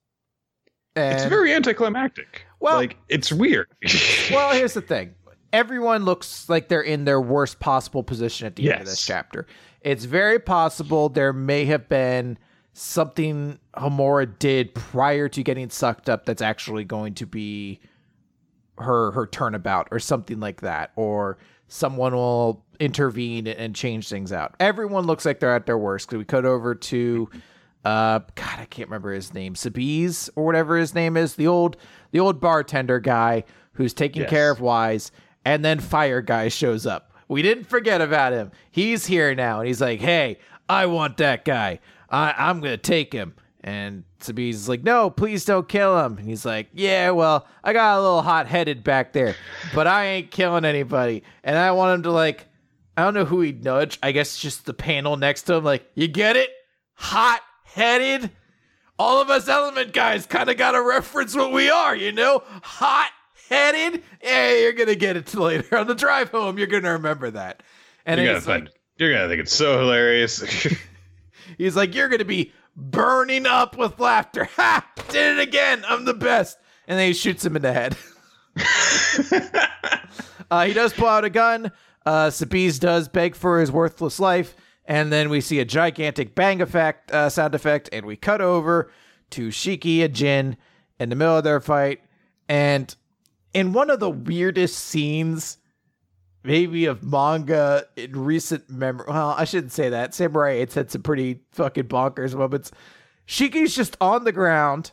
And 0.95 1.13
it's 1.13 1.25
very 1.25 1.53
anticlimactic. 1.53 2.47
Well- 2.59 2.77
like 2.77 2.97
it's 3.07 3.31
weird. 3.31 3.67
well, 4.31 4.51
here's 4.55 4.73
the 4.73 4.81
thing. 4.81 5.13
Everyone 5.53 6.05
looks 6.05 6.49
like 6.49 6.69
they're 6.69 6.81
in 6.81 7.05
their 7.05 7.21
worst 7.21 7.59
possible 7.59 8.01
position 8.01 8.47
at 8.47 8.55
the 8.55 8.71
end 8.71 8.81
of 8.81 8.87
this 8.87 9.05
chapter. 9.05 9.45
It's 9.81 10.05
very 10.05 10.39
possible 10.39 11.07
there 11.07 11.33
may 11.33 11.65
have 11.65 11.87
been 11.87 12.39
something 12.73 13.59
Homura 13.75 14.39
did 14.39 14.73
prior 14.73 15.29
to 15.29 15.43
getting 15.43 15.69
sucked 15.69 16.09
up 16.09 16.25
that's 16.25 16.41
actually 16.41 16.83
going 16.83 17.13
to 17.15 17.27
be 17.27 17.79
her 18.81 19.11
her 19.11 19.25
turnabout 19.27 19.87
or 19.91 19.99
something 19.99 20.39
like 20.39 20.61
that 20.61 20.91
or 20.95 21.37
someone 21.67 22.13
will 22.13 22.63
intervene 22.79 23.47
and 23.47 23.75
change 23.75 24.09
things 24.09 24.31
out. 24.33 24.55
Everyone 24.59 25.05
looks 25.05 25.25
like 25.25 25.39
they're 25.39 25.55
at 25.55 25.65
their 25.65 25.77
worst 25.77 26.07
because 26.09 26.17
We 26.19 26.25
cut 26.25 26.45
over 26.45 26.75
to 26.75 27.29
uh 27.85 28.19
god, 28.35 28.59
I 28.59 28.65
can't 28.65 28.89
remember 28.89 29.11
his 29.13 29.33
name. 29.33 29.53
Sabiz 29.55 30.29
or 30.35 30.45
whatever 30.45 30.77
his 30.77 30.93
name 30.93 31.17
is, 31.17 31.35
the 31.35 31.47
old 31.47 31.77
the 32.11 32.19
old 32.19 32.39
bartender 32.41 32.99
guy 32.99 33.43
who's 33.73 33.93
taking 33.93 34.23
Yes. 34.23 34.29
care 34.29 34.51
of 34.51 34.59
Weisz 34.59 35.11
and 35.45 35.63
then 35.65 35.79
Fire 35.79 36.21
Guy 36.21 36.49
shows 36.49 36.85
up. 36.85 37.11
We 37.27 37.41
didn't 37.41 37.63
forget 37.63 38.01
about 38.01 38.33
him. 38.33 38.51
He's 38.69 39.05
here 39.05 39.33
now 39.33 39.59
and 39.59 39.67
he's 39.67 39.81
like, 39.81 39.99
"Hey, 40.01 40.37
I 40.69 40.85
want 40.87 41.17
that 41.17 41.45
guy. 41.45 41.79
I 42.09 42.33
I'm 42.37 42.59
going 42.59 42.73
to 42.73 42.77
take 42.77 43.13
him." 43.13 43.33
And 43.63 44.03
Sabine's 44.19 44.67
like, 44.67 44.83
no, 44.83 45.11
please 45.11 45.45
don't 45.45 45.69
kill 45.69 46.03
him. 46.03 46.17
And 46.17 46.27
he's 46.27 46.45
like, 46.45 46.69
yeah, 46.73 47.11
well, 47.11 47.47
I 47.63 47.73
got 47.73 47.97
a 47.97 48.01
little 48.01 48.23
hot 48.23 48.47
headed 48.47 48.83
back 48.83 49.13
there, 49.13 49.35
but 49.75 49.85
I 49.85 50.05
ain't 50.05 50.31
killing 50.31 50.65
anybody. 50.65 51.23
And 51.43 51.57
I 51.57 51.71
want 51.71 51.93
him 51.95 52.03
to 52.03 52.11
like, 52.11 52.47
I 52.97 53.03
don't 53.03 53.13
know 53.13 53.25
who 53.25 53.41
he'd 53.41 53.63
nudge. 53.63 53.99
I 54.01 54.11
guess 54.13 54.37
just 54.39 54.65
the 54.65 54.73
panel 54.73 55.15
next 55.15 55.43
to 55.43 55.53
him, 55.55 55.63
like, 55.63 55.85
you 55.93 56.07
get 56.07 56.35
it? 56.35 56.49
Hot 56.95 57.41
headed? 57.63 58.31
All 58.97 59.21
of 59.21 59.29
us 59.29 59.47
element 59.47 59.93
guys 59.93 60.25
kind 60.25 60.49
of 60.49 60.57
got 60.57 60.71
to 60.71 60.81
reference 60.81 61.35
what 61.35 61.53
we 61.53 61.69
are, 61.69 61.95
you 61.95 62.11
know? 62.11 62.43
Hot 62.63 63.11
headed? 63.49 64.03
Yeah, 64.23 64.53
you're 64.55 64.73
going 64.73 64.89
to 64.89 64.95
get 64.95 65.17
it 65.17 65.33
later 65.35 65.77
on 65.77 65.85
the 65.85 65.95
drive 65.95 66.29
home. 66.29 66.57
You're 66.57 66.67
going 66.67 66.83
to 66.83 66.91
remember 66.91 67.29
that. 67.31 67.63
And 68.05 68.19
You're 68.19 68.27
gonna 68.27 68.39
he's 68.39 68.47
like. 68.47 68.67
You're 68.97 69.13
gonna 69.13 69.29
think 69.29 69.41
it's 69.41 69.53
so 69.53 69.79
hilarious. 69.79 70.43
He's 71.57 71.75
like, 71.75 71.95
You're 71.95 72.09
going 72.09 72.19
to 72.19 72.25
be 72.25 72.51
burning 72.81 73.45
up 73.45 73.77
with 73.77 73.99
laughter. 73.99 74.45
Ha! 74.55 74.85
Did 75.09 75.37
it 75.37 75.47
again. 75.47 75.83
I'm 75.87 76.05
the 76.05 76.13
best. 76.13 76.57
And 76.87 76.97
then 76.97 77.07
he 77.07 77.13
shoots 77.13 77.45
him 77.45 77.55
in 77.55 77.61
the 77.61 77.73
head. 77.73 77.95
uh, 80.51 80.65
he 80.65 80.73
does 80.73 80.93
pull 80.93 81.07
out 81.07 81.23
a 81.23 81.29
gun. 81.29 81.71
Uh, 82.05 82.27
Sabiz 82.27 82.79
does 82.79 83.07
beg 83.07 83.35
for 83.35 83.59
his 83.59 83.71
worthless 83.71 84.19
life. 84.19 84.55
And 84.85 85.13
then 85.13 85.29
we 85.29 85.41
see 85.41 85.59
a 85.59 85.65
gigantic 85.65 86.33
bang 86.33 86.61
effect, 86.61 87.11
uh, 87.11 87.29
sound 87.29 87.53
effect, 87.53 87.87
and 87.93 88.05
we 88.05 88.15
cut 88.15 88.41
over 88.41 88.91
to 89.29 89.49
Shiki 89.49 90.03
and 90.03 90.13
Jin 90.13 90.57
in 90.99 91.09
the 91.09 91.15
middle 91.15 91.37
of 91.37 91.43
their 91.43 91.61
fight. 91.61 92.01
And 92.49 92.93
in 93.53 93.73
one 93.73 93.89
of 93.89 93.99
the 93.99 94.09
weirdest 94.09 94.77
scenes 94.77 95.57
maybe 96.43 96.85
of 96.85 97.03
manga 97.03 97.85
in 97.95 98.11
recent 98.13 98.69
memory. 98.69 99.05
Well, 99.07 99.35
I 99.37 99.45
shouldn't 99.45 99.71
say 99.71 99.89
that. 99.89 100.13
Samurai 100.13 100.51
8 100.51 100.73
had 100.73 100.91
some 100.91 101.01
pretty 101.03 101.41
fucking 101.51 101.85
bonkers 101.85 102.35
moments. 102.35 102.71
Shiki's 103.25 103.75
just 103.75 103.95
on 104.01 104.23
the 104.23 104.31
ground 104.31 104.91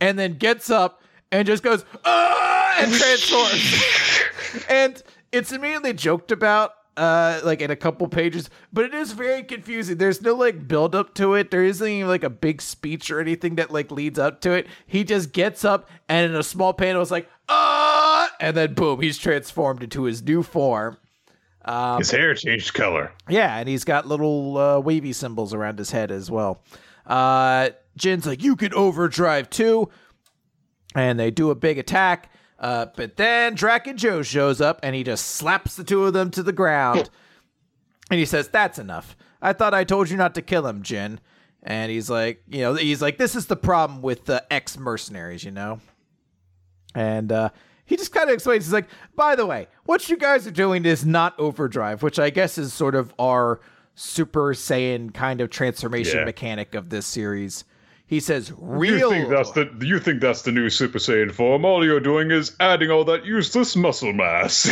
and 0.00 0.18
then 0.18 0.34
gets 0.34 0.70
up 0.70 1.02
and 1.32 1.46
just 1.46 1.62
goes, 1.62 1.84
ah, 2.04 2.76
and 2.80 2.92
transforms. 2.94 3.82
and 4.68 5.02
it's 5.32 5.52
immediately 5.52 5.92
joked 5.92 6.32
about 6.32 6.72
uh 6.96 7.40
like 7.42 7.60
in 7.60 7.70
a 7.70 7.76
couple 7.76 8.06
pages 8.06 8.48
but 8.72 8.84
it 8.84 8.94
is 8.94 9.12
very 9.12 9.42
confusing 9.42 9.96
there's 9.98 10.22
no 10.22 10.34
like 10.34 10.68
build 10.68 10.94
up 10.94 11.12
to 11.14 11.34
it 11.34 11.50
there 11.50 11.64
isn't 11.64 11.86
even 11.88 12.08
like 12.08 12.22
a 12.22 12.30
big 12.30 12.62
speech 12.62 13.10
or 13.10 13.20
anything 13.20 13.56
that 13.56 13.70
like 13.70 13.90
leads 13.90 14.18
up 14.18 14.40
to 14.40 14.52
it 14.52 14.66
he 14.86 15.02
just 15.02 15.32
gets 15.32 15.64
up 15.64 15.88
and 16.08 16.30
in 16.30 16.36
a 16.36 16.42
small 16.42 16.72
panel 16.72 17.02
is 17.02 17.10
like 17.10 17.28
ah 17.48 18.30
and 18.40 18.56
then 18.56 18.74
boom 18.74 19.00
he's 19.00 19.18
transformed 19.18 19.82
into 19.82 20.04
his 20.04 20.22
new 20.22 20.42
form 20.42 20.96
um, 21.66 21.96
His 21.98 22.10
hair 22.10 22.34
changed 22.34 22.74
color. 22.74 23.10
yeah, 23.26 23.56
and 23.56 23.66
he's 23.66 23.84
got 23.84 24.06
little 24.06 24.58
uh, 24.58 24.78
wavy 24.80 25.14
symbols 25.14 25.54
around 25.54 25.78
his 25.78 25.90
head 25.90 26.10
as 26.10 26.30
well. 26.30 26.62
Uh, 27.06 27.70
Jin's 27.96 28.26
like, 28.26 28.42
you 28.42 28.54
can 28.54 28.74
overdrive 28.74 29.48
too. 29.48 29.88
And 30.94 31.18
they 31.18 31.30
do 31.30 31.48
a 31.48 31.54
big 31.54 31.78
attack. 31.78 32.30
Uh, 32.58 32.86
but 32.96 33.16
then 33.16 33.56
Drakken 33.56 33.96
Joe 33.96 34.22
shows 34.22 34.60
up 34.60 34.80
and 34.82 34.94
he 34.94 35.02
just 35.02 35.26
slaps 35.26 35.76
the 35.76 35.84
two 35.84 36.04
of 36.04 36.12
them 36.12 36.30
to 36.30 36.42
the 36.42 36.52
ground. 36.52 37.10
and 38.10 38.18
he 38.18 38.24
says, 38.26 38.48
That's 38.48 38.78
enough. 38.78 39.16
I 39.42 39.52
thought 39.52 39.74
I 39.74 39.84
told 39.84 40.08
you 40.08 40.16
not 40.16 40.34
to 40.36 40.42
kill 40.42 40.66
him, 40.66 40.82
Jin. 40.82 41.20
And 41.62 41.90
he's 41.90 42.10
like, 42.10 42.42
you 42.46 42.60
know, 42.60 42.74
he's 42.74 43.00
like, 43.00 43.16
this 43.18 43.34
is 43.34 43.46
the 43.46 43.56
problem 43.56 44.02
with 44.02 44.26
the 44.26 44.44
ex 44.52 44.76
mercenaries, 44.78 45.44
you 45.44 45.50
know? 45.50 45.80
And 46.94 47.32
uh, 47.32 47.50
he 47.86 47.96
just 47.96 48.12
kind 48.12 48.28
of 48.28 48.34
explains, 48.34 48.66
he's 48.66 48.72
like, 48.72 48.88
by 49.16 49.34
the 49.34 49.46
way, 49.46 49.68
what 49.84 50.08
you 50.08 50.16
guys 50.16 50.46
are 50.46 50.50
doing 50.52 50.84
is 50.84 51.04
not 51.06 51.38
overdrive, 51.40 52.02
which 52.02 52.18
I 52.18 52.30
guess 52.30 52.58
is 52.58 52.72
sort 52.72 52.94
of 52.94 53.12
our 53.18 53.60
Super 53.94 54.52
Saiyan 54.54 55.12
kind 55.14 55.40
of 55.40 55.50
transformation 55.50 56.18
Yeah. 56.18 56.24
mechanic 56.24 56.74
of 56.74 56.90
this 56.90 57.06
series. 57.06 57.64
He 58.06 58.20
says, 58.20 58.50
You 58.50 58.56
real. 58.58 59.10
think 59.10 59.30
that's 59.30 59.52
the 59.52 59.70
you 59.80 59.98
think 59.98 60.20
that's 60.20 60.42
the 60.42 60.52
new 60.52 60.68
Super 60.68 60.98
Saiyan 60.98 61.32
form? 61.32 61.64
All 61.64 61.84
you're 61.84 62.00
doing 62.00 62.30
is 62.30 62.54
adding 62.60 62.90
all 62.90 63.04
that 63.04 63.24
useless 63.24 63.74
muscle 63.76 64.12
mass. 64.12 64.68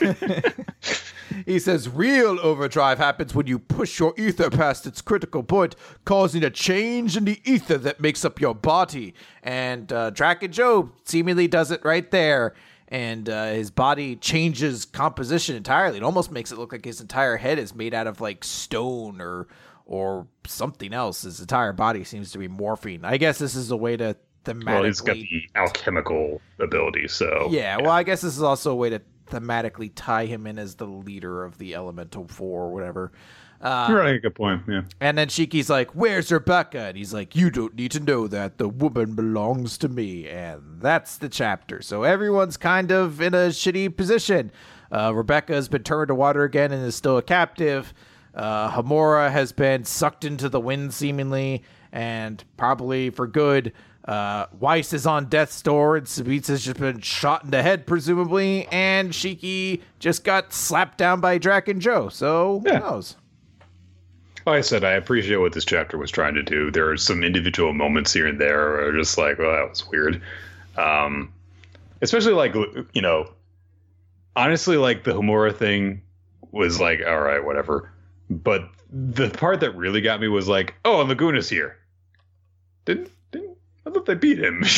He 1.44 1.58
says 1.58 1.88
real 1.88 2.38
overdrive 2.40 2.98
happens 2.98 3.34
when 3.34 3.46
you 3.46 3.58
push 3.58 3.98
your 3.98 4.14
ether 4.16 4.50
past 4.50 4.86
its 4.86 5.02
critical 5.02 5.42
point, 5.42 5.76
causing 6.04 6.42
a 6.42 6.50
change 6.50 7.16
in 7.16 7.24
the 7.24 7.40
ether 7.44 7.78
that 7.78 8.00
makes 8.00 8.24
up 8.24 8.40
your 8.40 8.54
body. 8.54 9.14
And 9.42 9.92
uh, 9.92 10.12
Drakken 10.12 10.50
Joe 10.50 10.90
seemingly 11.04 11.48
does 11.48 11.70
it 11.70 11.84
right 11.84 12.10
there. 12.10 12.54
And 12.88 13.28
uh, 13.28 13.46
his 13.46 13.70
body 13.70 14.14
changes 14.16 14.84
composition 14.84 15.56
entirely. 15.56 15.98
It 15.98 16.04
almost 16.04 16.30
makes 16.30 16.52
it 16.52 16.58
look 16.58 16.72
like 16.72 16.84
his 16.84 17.00
entire 17.00 17.36
head 17.36 17.58
is 17.58 17.74
made 17.74 17.94
out 17.94 18.06
of 18.06 18.20
like 18.20 18.44
stone 18.44 19.20
or 19.20 19.48
or 19.86 20.26
something 20.46 20.92
else. 20.92 21.22
His 21.22 21.40
entire 21.40 21.72
body 21.72 22.04
seems 22.04 22.32
to 22.32 22.38
be 22.38 22.48
morphine. 22.48 23.04
I 23.04 23.16
guess 23.16 23.38
this 23.38 23.54
is 23.54 23.70
a 23.70 23.76
way 23.76 23.96
to 23.96 24.16
thematically. 24.44 24.66
well, 24.66 24.82
he's 24.84 25.00
got 25.00 25.14
the 25.16 25.48
alchemical 25.54 26.40
ability, 26.60 27.08
so 27.08 27.48
Yeah, 27.50 27.78
well, 27.78 27.90
I 27.92 28.02
guess 28.02 28.20
this 28.20 28.36
is 28.36 28.42
also 28.42 28.72
a 28.72 28.76
way 28.76 28.90
to 28.90 29.00
thematically 29.26 29.90
tie 29.94 30.26
him 30.26 30.46
in 30.46 30.58
as 30.58 30.76
the 30.76 30.86
leader 30.86 31.44
of 31.44 31.58
the 31.58 31.74
Elemental 31.74 32.26
Four 32.28 32.64
or 32.64 32.72
whatever. 32.72 33.12
Uh, 33.60 33.86
You're 33.88 33.98
right, 34.00 34.14
a 34.16 34.18
good 34.20 34.34
point. 34.34 34.62
Yeah. 34.68 34.82
and 35.00 35.16
then 35.16 35.28
Shiki's 35.28 35.70
like, 35.70 35.92
"Where's 35.92 36.30
Rebecca?" 36.30 36.78
And 36.80 36.96
he's 36.96 37.14
like, 37.14 37.34
"You 37.34 37.50
don't 37.50 37.74
need 37.74 37.90
to 37.92 38.00
know 38.00 38.28
that. 38.28 38.58
The 38.58 38.68
woman 38.68 39.14
belongs 39.14 39.78
to 39.78 39.88
me." 39.88 40.28
And 40.28 40.80
that's 40.80 41.16
the 41.16 41.30
chapter. 41.30 41.80
So 41.80 42.02
everyone's 42.02 42.58
kind 42.58 42.92
of 42.92 43.20
in 43.20 43.32
a 43.32 43.48
shitty 43.48 43.96
position. 43.96 44.52
Uh, 44.92 45.12
Rebecca 45.14 45.54
has 45.54 45.68
been 45.68 45.82
turned 45.82 46.08
to 46.08 46.14
water 46.14 46.44
again 46.44 46.70
and 46.70 46.84
is 46.84 46.94
still 46.94 47.16
a 47.16 47.22
captive. 47.22 47.94
Uh, 48.36 48.70
Homura 48.70 49.30
has 49.32 49.50
been 49.50 49.84
sucked 49.84 50.24
into 50.24 50.48
the 50.48 50.60
wind, 50.60 50.92
seemingly, 50.94 51.62
and 51.90 52.44
probably 52.56 53.10
for 53.10 53.26
good. 53.26 53.72
Uh, 54.04 54.46
Weisz 54.48 54.92
is 54.92 55.06
on 55.06 55.24
death's 55.26 55.60
door, 55.62 55.96
and 55.96 56.06
Sabitza's 56.06 56.64
just 56.64 56.78
been 56.78 57.00
shot 57.00 57.42
in 57.44 57.50
the 57.50 57.62
head, 57.62 57.86
presumably, 57.86 58.68
and 58.70 59.10
Shiki 59.10 59.80
just 59.98 60.22
got 60.22 60.52
slapped 60.52 60.98
down 60.98 61.20
by 61.20 61.38
Drakken 61.38 61.78
Joe. 61.80 62.08
So 62.08 62.62
Yeah. 62.64 62.74
who 62.74 62.80
knows? 62.80 63.16
Like 64.46 64.58
I 64.58 64.60
said, 64.60 64.84
I 64.84 64.92
appreciate 64.92 65.38
what 65.38 65.54
this 65.54 65.64
chapter 65.64 65.98
was 65.98 66.12
trying 66.12 66.34
to 66.34 66.42
do. 66.42 66.70
There 66.70 66.88
are 66.88 66.96
some 66.96 67.24
individual 67.24 67.72
moments 67.72 68.12
here 68.12 68.28
and 68.28 68.40
there 68.40 68.58
where 68.70 68.88
are 68.88 68.92
just 68.92 69.18
like, 69.18 69.40
well, 69.40 69.50
that 69.50 69.68
was 69.68 69.88
weird. 69.88 70.22
Um, 70.76 71.32
especially 72.00 72.34
like, 72.34 72.54
you 72.92 73.02
know, 73.02 73.28
honestly, 74.36 74.76
like 74.76 75.02
the 75.02 75.12
Homura 75.14 75.52
thing 75.52 76.00
was 76.52 76.78
like, 76.80 77.00
all 77.04 77.18
right, 77.20 77.44
whatever. 77.44 77.90
But 78.30 78.68
the 78.90 79.30
part 79.30 79.60
that 79.60 79.76
really 79.76 80.00
got 80.00 80.20
me 80.20 80.28
was 80.28 80.48
like, 80.48 80.74
oh, 80.84 81.00
and 81.00 81.08
Laguna's 81.08 81.48
here. 81.48 81.76
Didn't, 82.84 83.10
didn't, 83.30 83.56
I 83.86 83.90
thought 83.90 84.06
they 84.06 84.14
beat 84.14 84.38
him. 84.38 84.62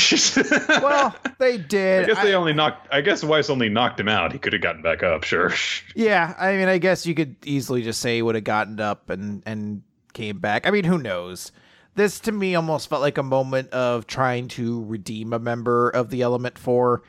Well, 0.68 1.14
they 1.38 1.58
did. 1.58 2.04
I 2.04 2.06
guess 2.06 2.22
they 2.22 2.32
I- 2.32 2.36
only 2.36 2.52
knocked, 2.52 2.88
I 2.92 3.00
guess 3.00 3.22
Weisz 3.24 3.50
only 3.50 3.68
knocked 3.68 3.98
him 4.00 4.08
out. 4.08 4.32
He 4.32 4.38
could 4.38 4.52
have 4.52 4.62
gotten 4.62 4.82
back 4.82 5.02
up, 5.02 5.24
sure. 5.24 5.52
yeah, 5.94 6.34
I 6.38 6.52
mean, 6.56 6.68
I 6.68 6.78
guess 6.78 7.06
you 7.06 7.14
could 7.14 7.36
easily 7.44 7.82
just 7.82 8.00
say 8.00 8.16
he 8.16 8.22
would 8.22 8.34
have 8.34 8.44
gotten 8.44 8.80
up 8.80 9.10
and 9.10 9.42
and 9.46 9.82
came 10.14 10.38
back. 10.38 10.66
I 10.66 10.70
mean, 10.70 10.84
who 10.84 10.98
knows? 10.98 11.52
This 11.94 12.20
to 12.20 12.32
me 12.32 12.54
almost 12.54 12.88
felt 12.88 13.02
like 13.02 13.18
a 13.18 13.22
moment 13.22 13.70
of 13.70 14.06
trying 14.06 14.48
to 14.48 14.84
redeem 14.84 15.32
a 15.32 15.38
member 15.38 15.90
of 15.90 16.10
the 16.10 16.22
Element 16.22 16.58
Four, 16.58 17.02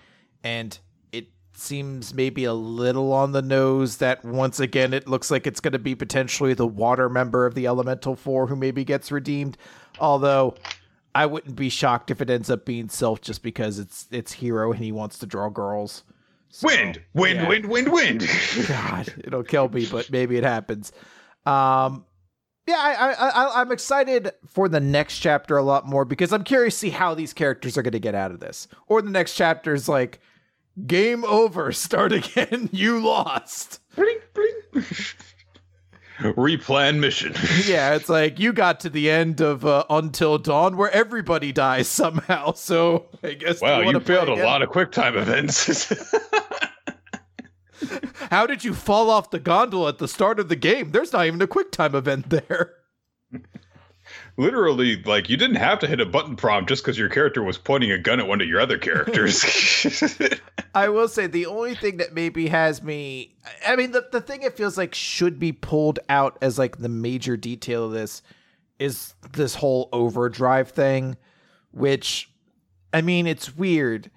and 0.43 0.77
seems 1.59 2.13
maybe 2.13 2.43
a 2.45 2.53
little 2.53 3.11
on 3.13 3.31
the 3.31 3.41
nose 3.41 3.97
that 3.97 4.23
once 4.23 4.59
again 4.59 4.93
it 4.93 5.07
looks 5.07 5.29
like 5.29 5.45
it's 5.47 5.59
going 5.59 5.73
to 5.73 5.79
be 5.79 5.95
potentially 5.95 6.53
the 6.53 6.67
water 6.67 7.09
member 7.09 7.45
of 7.45 7.55
the 7.55 7.67
Elemental 7.67 8.15
Four 8.15 8.47
who 8.47 8.55
maybe 8.55 8.83
gets 8.83 9.11
redeemed. 9.11 9.57
Although 9.99 10.55
I 11.15 11.25
wouldn't 11.25 11.55
be 11.55 11.69
shocked 11.69 12.11
if 12.11 12.21
it 12.21 12.29
ends 12.29 12.49
up 12.49 12.65
being 12.65 12.89
Sylph 12.89 13.21
just 13.21 13.43
because 13.43 13.79
it's 13.79 14.07
it's 14.11 14.33
Hiro 14.33 14.71
and 14.71 14.81
he 14.83 14.91
wants 14.91 15.19
to 15.19 15.25
draw 15.25 15.49
girls. 15.49 16.03
So, 16.51 16.67
Wind, 16.67 17.01
wind, 17.13 17.41
yeah. 17.41 17.47
wind, 17.47 17.65
wind, 17.67 17.91
wind. 17.91 18.27
God, 18.67 19.13
it'll 19.23 19.43
kill 19.43 19.69
me, 19.69 19.85
but 19.85 20.09
maybe 20.09 20.35
it 20.37 20.43
happens. 20.43 20.91
Um, 21.45 22.05
yeah, 22.67 22.77
I, 22.77 22.93
I, 22.93 23.29
I, 23.29 23.61
I'm 23.61 23.71
excited 23.71 24.31
for 24.47 24.69
the 24.69 24.79
next 24.79 25.19
chapter 25.19 25.57
a 25.57 25.63
lot 25.63 25.87
more 25.87 26.05
because 26.05 26.31
I'm 26.31 26.43
curious 26.43 26.75
to 26.75 26.79
see 26.79 26.89
how 26.89 27.15
these 27.15 27.33
characters 27.33 27.77
are 27.77 27.81
going 27.81 27.93
to 27.93 27.99
get 27.99 28.15
out 28.15 28.31
of 28.31 28.39
this. 28.39 28.67
Or 28.87 29.01
the 29.01 29.09
next 29.09 29.35
chapter 29.35 29.73
is 29.73 29.89
like, 29.89 30.19
game 30.85 31.23
over, 31.25 31.71
start 31.73 32.11
again, 32.11 32.69
you 32.73 32.99
lost. 32.99 33.79
Bling, 33.95 34.19
bling. 34.33 34.83
Replan 36.19 36.99
mission. 36.99 37.33
Yeah, 37.65 37.95
it's 37.95 38.09
like 38.09 38.39
you 38.39 38.51
got 38.51 38.81
to 38.81 38.89
the 38.89 39.09
end 39.09 39.39
of 39.39 39.65
uh, 39.65 39.85
Until 39.89 40.37
Dawn 40.37 40.75
where 40.75 40.91
everybody 40.91 41.53
dies 41.53 41.87
somehow. 41.87 42.51
So 42.51 43.05
I 43.23 43.35
guess 43.35 43.61
Wow, 43.61 43.79
you, 43.79 43.91
you 43.91 43.99
failed 44.01 44.27
a 44.27 44.33
again? 44.33 44.45
lot 44.45 44.61
of 44.61 44.67
quick 44.67 44.91
time 44.91 45.15
events. 45.15 45.93
How 48.29 48.45
did 48.45 48.65
you 48.65 48.73
fall 48.73 49.09
off 49.09 49.31
the 49.31 49.39
gondola 49.39 49.89
at 49.89 49.97
the 49.99 50.09
start 50.09 50.41
of 50.41 50.49
the 50.49 50.57
game? 50.57 50.91
There's 50.91 51.13
not 51.13 51.25
even 51.25 51.41
a 51.41 51.47
quick 51.47 51.71
time 51.71 51.95
event 51.95 52.29
there. 52.29 52.73
Literally, 54.39 55.01
like 55.03 55.29
you 55.29 55.37
didn't 55.37 55.57
have 55.57 55.79
to 55.79 55.87
hit 55.87 55.99
a 55.99 56.05
button 56.05 56.35
prompt 56.35 56.69
just 56.69 56.83
because 56.83 56.97
your 56.97 57.09
character 57.09 57.43
was 57.43 57.57
pointing 57.57 57.91
a 57.91 57.97
gun 57.97 58.19
at 58.19 58.27
one 58.27 58.41
of 58.41 58.47
your 58.47 58.61
other 58.61 58.77
characters. 58.77 60.13
I 60.73 60.89
will 60.89 61.07
say 61.07 61.27
the 61.27 61.45
only 61.45 61.75
thing 61.75 61.97
that 61.97 62.13
maybe 62.13 62.47
has 62.47 62.81
me 62.81 63.35
I 63.65 63.75
mean 63.75 63.91
the 63.91 64.07
the 64.11 64.21
thing 64.21 64.43
it 64.43 64.55
feels 64.55 64.77
like 64.77 64.95
should 64.95 65.39
be 65.39 65.51
pulled 65.51 65.99
out 66.07 66.37
as 66.41 66.57
like 66.57 66.77
the 66.77 66.89
major 66.89 67.35
detail 67.35 67.85
of 67.85 67.91
this 67.91 68.21
is 68.79 69.13
this 69.33 69.55
whole 69.55 69.89
overdrive 69.91 70.69
thing, 70.69 71.17
which, 71.71 72.31
I 72.93 73.01
mean, 73.01 73.27
it's 73.27 73.55
weird. 73.55 74.09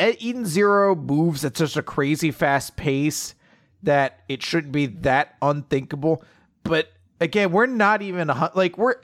Eden 0.00 0.44
Zero 0.44 0.94
moves 0.94 1.44
at 1.44 1.56
such 1.56 1.76
a 1.76 1.82
crazy 1.82 2.32
fast 2.32 2.76
pace 2.76 3.34
that 3.82 4.24
it 4.28 4.42
shouldn't 4.42 4.72
be 4.72 4.86
that 4.86 5.36
unthinkable. 5.40 6.24
But 6.64 6.90
again, 7.20 7.52
we're 7.52 7.66
not 7.66 8.02
even 8.02 8.30
like 8.54 8.78
we're 8.78 8.96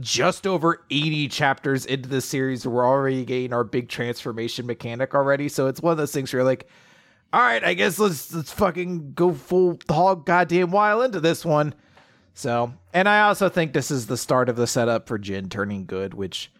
just 0.00 0.46
over 0.46 0.84
80 0.90 1.28
chapters 1.28 1.86
into 1.86 2.08
the 2.08 2.20
series. 2.20 2.66
We're 2.66 2.86
already 2.86 3.24
getting 3.24 3.52
our 3.52 3.64
big 3.64 3.88
transformation 3.88 4.66
mechanic 4.66 5.14
already. 5.14 5.48
So 5.48 5.66
it's 5.66 5.80
one 5.80 5.92
of 5.92 5.98
those 5.98 6.12
things 6.12 6.32
where 6.32 6.40
you're 6.40 6.46
like, 6.46 6.68
all 7.32 7.40
right, 7.40 7.62
I 7.62 7.74
guess 7.74 7.98
let's 7.98 8.32
let's 8.32 8.52
fucking 8.52 9.12
go 9.12 9.32
full 9.32 9.78
hog 9.88 10.24
goddamn 10.24 10.70
while 10.70 11.02
into 11.02 11.20
this 11.20 11.44
one. 11.44 11.74
So, 12.34 12.72
and 12.94 13.08
I 13.08 13.22
also 13.22 13.48
think 13.48 13.72
this 13.72 13.90
is 13.90 14.06
the 14.06 14.16
start 14.16 14.48
of 14.48 14.56
the 14.56 14.66
setup 14.66 15.08
for 15.08 15.18
Jin 15.18 15.48
turning 15.48 15.86
good, 15.86 16.14
which 16.14 16.52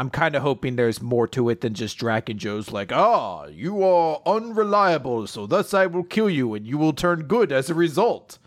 I'm 0.00 0.10
kind 0.10 0.34
of 0.34 0.42
hoping 0.42 0.76
there's 0.76 1.02
more 1.02 1.28
to 1.28 1.50
it 1.50 1.60
than 1.60 1.74
just 1.74 1.98
Drakken 1.98 2.36
Joe's 2.36 2.72
like, 2.72 2.90
ah, 2.90 3.44
you 3.46 3.82
are 3.82 4.20
unreliable, 4.26 5.26
so 5.26 5.46
thus 5.46 5.74
I 5.74 5.86
will 5.86 6.04
kill 6.04 6.30
you 6.30 6.54
and 6.54 6.66
you 6.66 6.78
will 6.78 6.92
turn 6.92 7.24
good 7.24 7.52
as 7.52 7.70
a 7.70 7.74
result. 7.74 8.38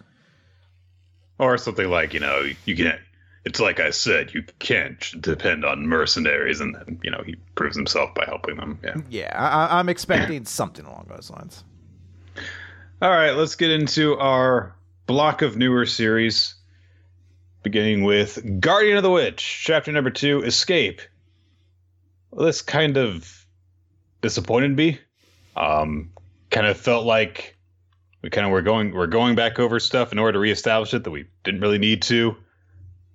Or 1.40 1.58
something 1.58 1.90
like, 1.90 2.14
you 2.14 2.20
know, 2.20 2.44
you 2.66 2.76
can't. 2.76 3.00
It's 3.46 3.60
like 3.60 3.80
I 3.80 3.92
said, 3.92 4.34
you 4.34 4.44
can't 4.60 5.00
depend 5.22 5.64
on 5.64 5.88
mercenaries, 5.88 6.60
and 6.60 6.76
then 6.76 7.00
you 7.04 7.10
know 7.10 7.24
he 7.26 7.36
proves 7.56 7.76
himself 7.76 8.14
by 8.14 8.26
helping 8.26 8.58
them. 8.58 8.78
Yeah. 8.84 8.96
Yeah, 9.10 9.32
I, 9.34 9.80
I'm 9.80 9.90
expecting 9.90 10.46
something 10.46 10.86
along 10.86 11.08
those 11.10 11.30
lines. 11.32 11.64
All 13.02 13.10
right, 13.10 13.32
let's 13.32 13.56
get 13.56 13.72
into 13.72 14.18
our 14.18 14.76
block 15.08 15.42
of 15.42 15.56
newer 15.56 15.86
series, 15.86 16.54
beginning 17.64 18.04
with 18.04 18.60
Guardian 18.60 18.98
of 18.98 19.04
the 19.04 19.10
Witch, 19.10 19.62
chapter 19.64 19.94
number 19.94 20.10
two, 20.10 20.44
Escape. 20.44 21.02
Well, 22.32 22.46
this 22.46 22.62
kind 22.62 22.98
of 22.98 23.46
disappointed 24.22 24.76
me. 24.76 25.00
Um, 25.56 26.12
kind 26.52 26.68
of 26.68 26.78
felt 26.78 27.06
like 27.06 27.58
we 28.22 28.30
kind 28.30 28.46
of 28.46 28.52
were 28.52 28.62
going 28.62 28.94
we're 28.94 29.08
going 29.08 29.36
back 29.36 29.60
over 29.60 29.80
stuff 29.80 30.12
in 30.12 30.20
order 30.20 30.34
to 30.34 30.40
reestablish 30.40 30.94
it 30.94 31.04
that 31.04 31.12
we 31.12 31.26
didn't 31.44 31.62
really 31.62 31.78
need 31.78 32.02
to. 32.04 32.36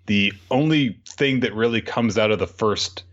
The 0.07 0.33
only 0.51 1.01
thing 1.09 1.41
that 1.41 1.55
really 1.55 1.81
comes 1.81 2.19
out 2.19 2.31
of 2.31 2.39
the 2.39 2.47
first 2.47 3.05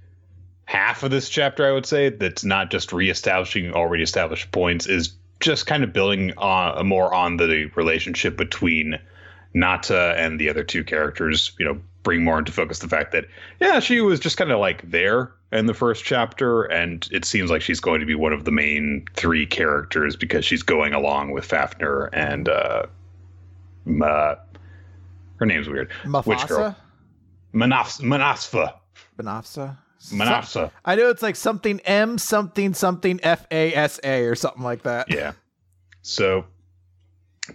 half 0.65 1.03
of 1.03 1.11
this 1.11 1.29
chapter, 1.29 1.65
I 1.67 1.71
would 1.71 1.85
say, 1.85 2.09
that's 2.09 2.43
not 2.43 2.71
just 2.71 2.93
reestablishing 2.93 3.73
already 3.73 4.03
established 4.03 4.51
points, 4.51 4.87
is 4.87 5.13
just 5.39 5.67
kind 5.67 5.83
of 5.83 5.93
building 5.93 6.33
on 6.37 6.87
more 6.87 7.13
on 7.13 7.37
the 7.37 7.71
relationship 7.75 8.37
between 8.37 8.99
Nata 9.53 10.13
and 10.17 10.39
the 10.39 10.49
other 10.49 10.63
two 10.63 10.83
characters. 10.83 11.53
You 11.59 11.65
know, 11.65 11.81
bring 12.03 12.23
more 12.23 12.39
into 12.39 12.51
focus 12.51 12.79
the 12.79 12.87
fact 12.87 13.11
that 13.11 13.25
yeah, 13.59 13.79
she 13.79 14.01
was 14.01 14.19
just 14.19 14.37
kind 14.37 14.51
of 14.51 14.59
like 14.59 14.89
there 14.89 15.31
in 15.51 15.65
the 15.65 15.73
first 15.73 16.03
chapter, 16.03 16.63
and 16.63 17.07
it 17.11 17.25
seems 17.25 17.51
like 17.51 17.61
she's 17.61 17.79
going 17.79 17.99
to 17.99 18.05
be 18.05 18.15
one 18.15 18.33
of 18.33 18.45
the 18.45 18.51
main 18.51 19.05
three 19.15 19.45
characters 19.45 20.15
because 20.15 20.45
she's 20.45 20.63
going 20.63 20.93
along 20.93 21.31
with 21.31 21.47
Fafner 21.47 22.09
and 22.13 22.49
uh, 22.49 22.85
Ma- 23.85 24.35
her 25.37 25.45
name's 25.45 25.67
weird. 25.67 25.91
Which 26.05 26.47
girl? 26.47 26.75
Mufasa? 26.75 26.75
Manaf- 27.53 28.01
Manasfa. 28.01 28.73
Benafsa? 29.17 29.77
Manafsa. 30.09 30.71
I 30.85 30.95
know 30.95 31.09
it's 31.09 31.21
like 31.21 31.35
something 31.35 31.79
M 31.81 32.17
something 32.17 32.73
something 32.73 33.19
F 33.21 33.45
A 33.51 33.73
S 33.75 33.99
A 34.03 34.23
or 34.23 34.35
something 34.35 34.63
like 34.63 34.83
that. 34.83 35.13
Yeah. 35.13 35.33
So 36.01 36.45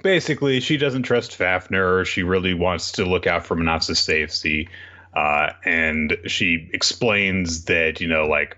basically, 0.02 0.60
she 0.60 0.76
doesn't 0.76 1.02
trust 1.02 1.38
Fafner. 1.38 2.06
She 2.06 2.22
really 2.22 2.54
wants 2.54 2.92
to 2.92 3.04
look 3.04 3.26
out 3.26 3.44
for 3.44 3.56
Manassa's 3.56 3.98
safety. 3.98 4.68
Uh, 5.14 5.52
and 5.64 6.16
she 6.26 6.68
explains 6.72 7.64
that, 7.64 8.00
you 8.00 8.08
know, 8.08 8.26
like 8.26 8.56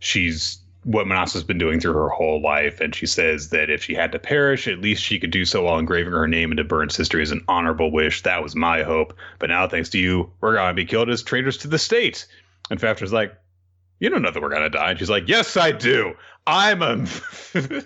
she's 0.00 0.58
what 0.84 1.06
Manassa's 1.06 1.44
been 1.44 1.58
doing 1.58 1.78
through 1.78 1.92
her 1.92 2.08
whole 2.08 2.40
life. 2.40 2.80
And 2.80 2.94
she 2.94 3.06
says 3.06 3.50
that 3.50 3.68
if 3.68 3.84
she 3.84 3.94
had 3.94 4.12
to 4.12 4.18
perish, 4.18 4.66
at 4.66 4.80
least 4.80 5.02
she 5.02 5.18
could 5.18 5.30
do 5.30 5.44
so 5.44 5.64
while 5.64 5.78
engraving 5.78 6.12
her 6.12 6.26
name 6.26 6.50
into 6.50 6.64
Burns 6.64 6.96
history 6.96 7.22
as 7.22 7.30
an 7.30 7.44
honorable 7.48 7.92
wish. 7.92 8.22
That 8.22 8.42
was 8.42 8.56
my 8.56 8.82
hope. 8.82 9.14
But 9.38 9.50
now, 9.50 9.68
thanks 9.68 9.90
to 9.90 9.98
you, 9.98 10.30
we're 10.40 10.54
going 10.54 10.70
to 10.70 10.74
be 10.74 10.86
killed 10.86 11.10
as 11.10 11.22
traitors 11.22 11.58
to 11.58 11.68
the 11.68 11.78
state. 11.78 12.26
And 12.70 12.80
Fafner's 12.80 13.12
like, 13.12 13.34
you 13.98 14.08
don't 14.08 14.22
know 14.22 14.30
that 14.30 14.42
we're 14.42 14.48
going 14.48 14.62
to 14.62 14.70
die. 14.70 14.90
And 14.90 14.98
she's 14.98 15.10
like, 15.10 15.28
yes, 15.28 15.56
I 15.56 15.72
do. 15.72 16.14
I'm 16.46 16.82
a, 16.82 17.06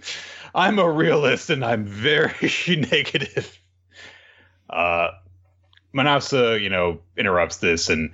I'm 0.55 0.79
a 0.79 0.91
realist 0.91 1.51
and 1.51 1.65
I'm 1.65 1.85
very 1.85 2.51
negative. 2.91 3.59
Uh, 4.71 5.09
Manasa, 5.93 6.59
you 6.61 6.69
know, 6.69 7.01
interrupts 7.17 7.59
this 7.59 7.89
and 7.89 8.13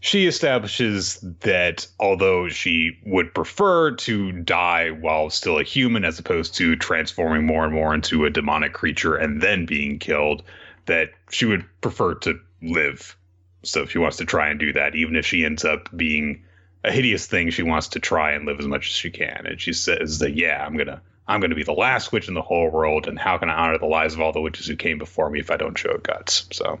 she 0.00 0.26
establishes 0.26 1.20
that 1.40 1.86
although 2.00 2.48
she 2.48 2.98
would 3.06 3.32
prefer 3.32 3.92
to 3.92 4.32
die 4.32 4.90
while 4.90 5.30
still 5.30 5.58
a 5.58 5.62
human 5.62 6.04
as 6.04 6.18
opposed 6.18 6.56
to 6.56 6.74
transforming 6.74 7.46
more 7.46 7.64
and 7.64 7.72
more 7.72 7.94
into 7.94 8.24
a 8.24 8.30
demonic 8.30 8.72
creature 8.72 9.14
and 9.14 9.40
then 9.40 9.64
being 9.64 10.00
killed, 10.00 10.42
that 10.86 11.10
she 11.30 11.44
would 11.44 11.64
prefer 11.82 12.14
to 12.14 12.40
live. 12.62 13.16
So 13.62 13.82
if 13.82 13.92
she 13.92 13.98
wants 13.98 14.16
to 14.16 14.24
try 14.24 14.48
and 14.48 14.58
do 14.58 14.72
that, 14.72 14.96
even 14.96 15.14
if 15.14 15.24
she 15.24 15.44
ends 15.44 15.64
up 15.64 15.88
being 15.96 16.42
a 16.82 16.90
hideous 16.90 17.28
thing, 17.28 17.50
she 17.50 17.62
wants 17.62 17.86
to 17.88 18.00
try 18.00 18.32
and 18.32 18.44
live 18.44 18.58
as 18.58 18.66
much 18.66 18.88
as 18.88 18.96
she 18.96 19.10
can. 19.10 19.46
And 19.46 19.60
she 19.60 19.72
says 19.72 20.18
that, 20.18 20.34
yeah, 20.34 20.66
I'm 20.66 20.76
gonna 20.76 21.00
I'm 21.28 21.40
gonna 21.40 21.54
be 21.54 21.62
the 21.62 21.72
last 21.72 22.12
witch 22.12 22.28
in 22.28 22.34
the 22.34 22.42
whole 22.42 22.70
world, 22.70 23.06
and 23.06 23.18
how 23.18 23.38
can 23.38 23.48
I 23.48 23.54
honor 23.54 23.78
the 23.78 23.86
lives 23.86 24.14
of 24.14 24.20
all 24.20 24.32
the 24.32 24.40
witches 24.40 24.66
who 24.66 24.76
came 24.76 24.98
before 24.98 25.30
me 25.30 25.40
if 25.40 25.50
I 25.50 25.56
don't 25.56 25.78
show 25.78 25.98
guts? 25.98 26.46
So 26.52 26.78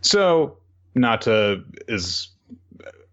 so 0.00 0.56
Nata 0.94 1.62
is 1.88 2.28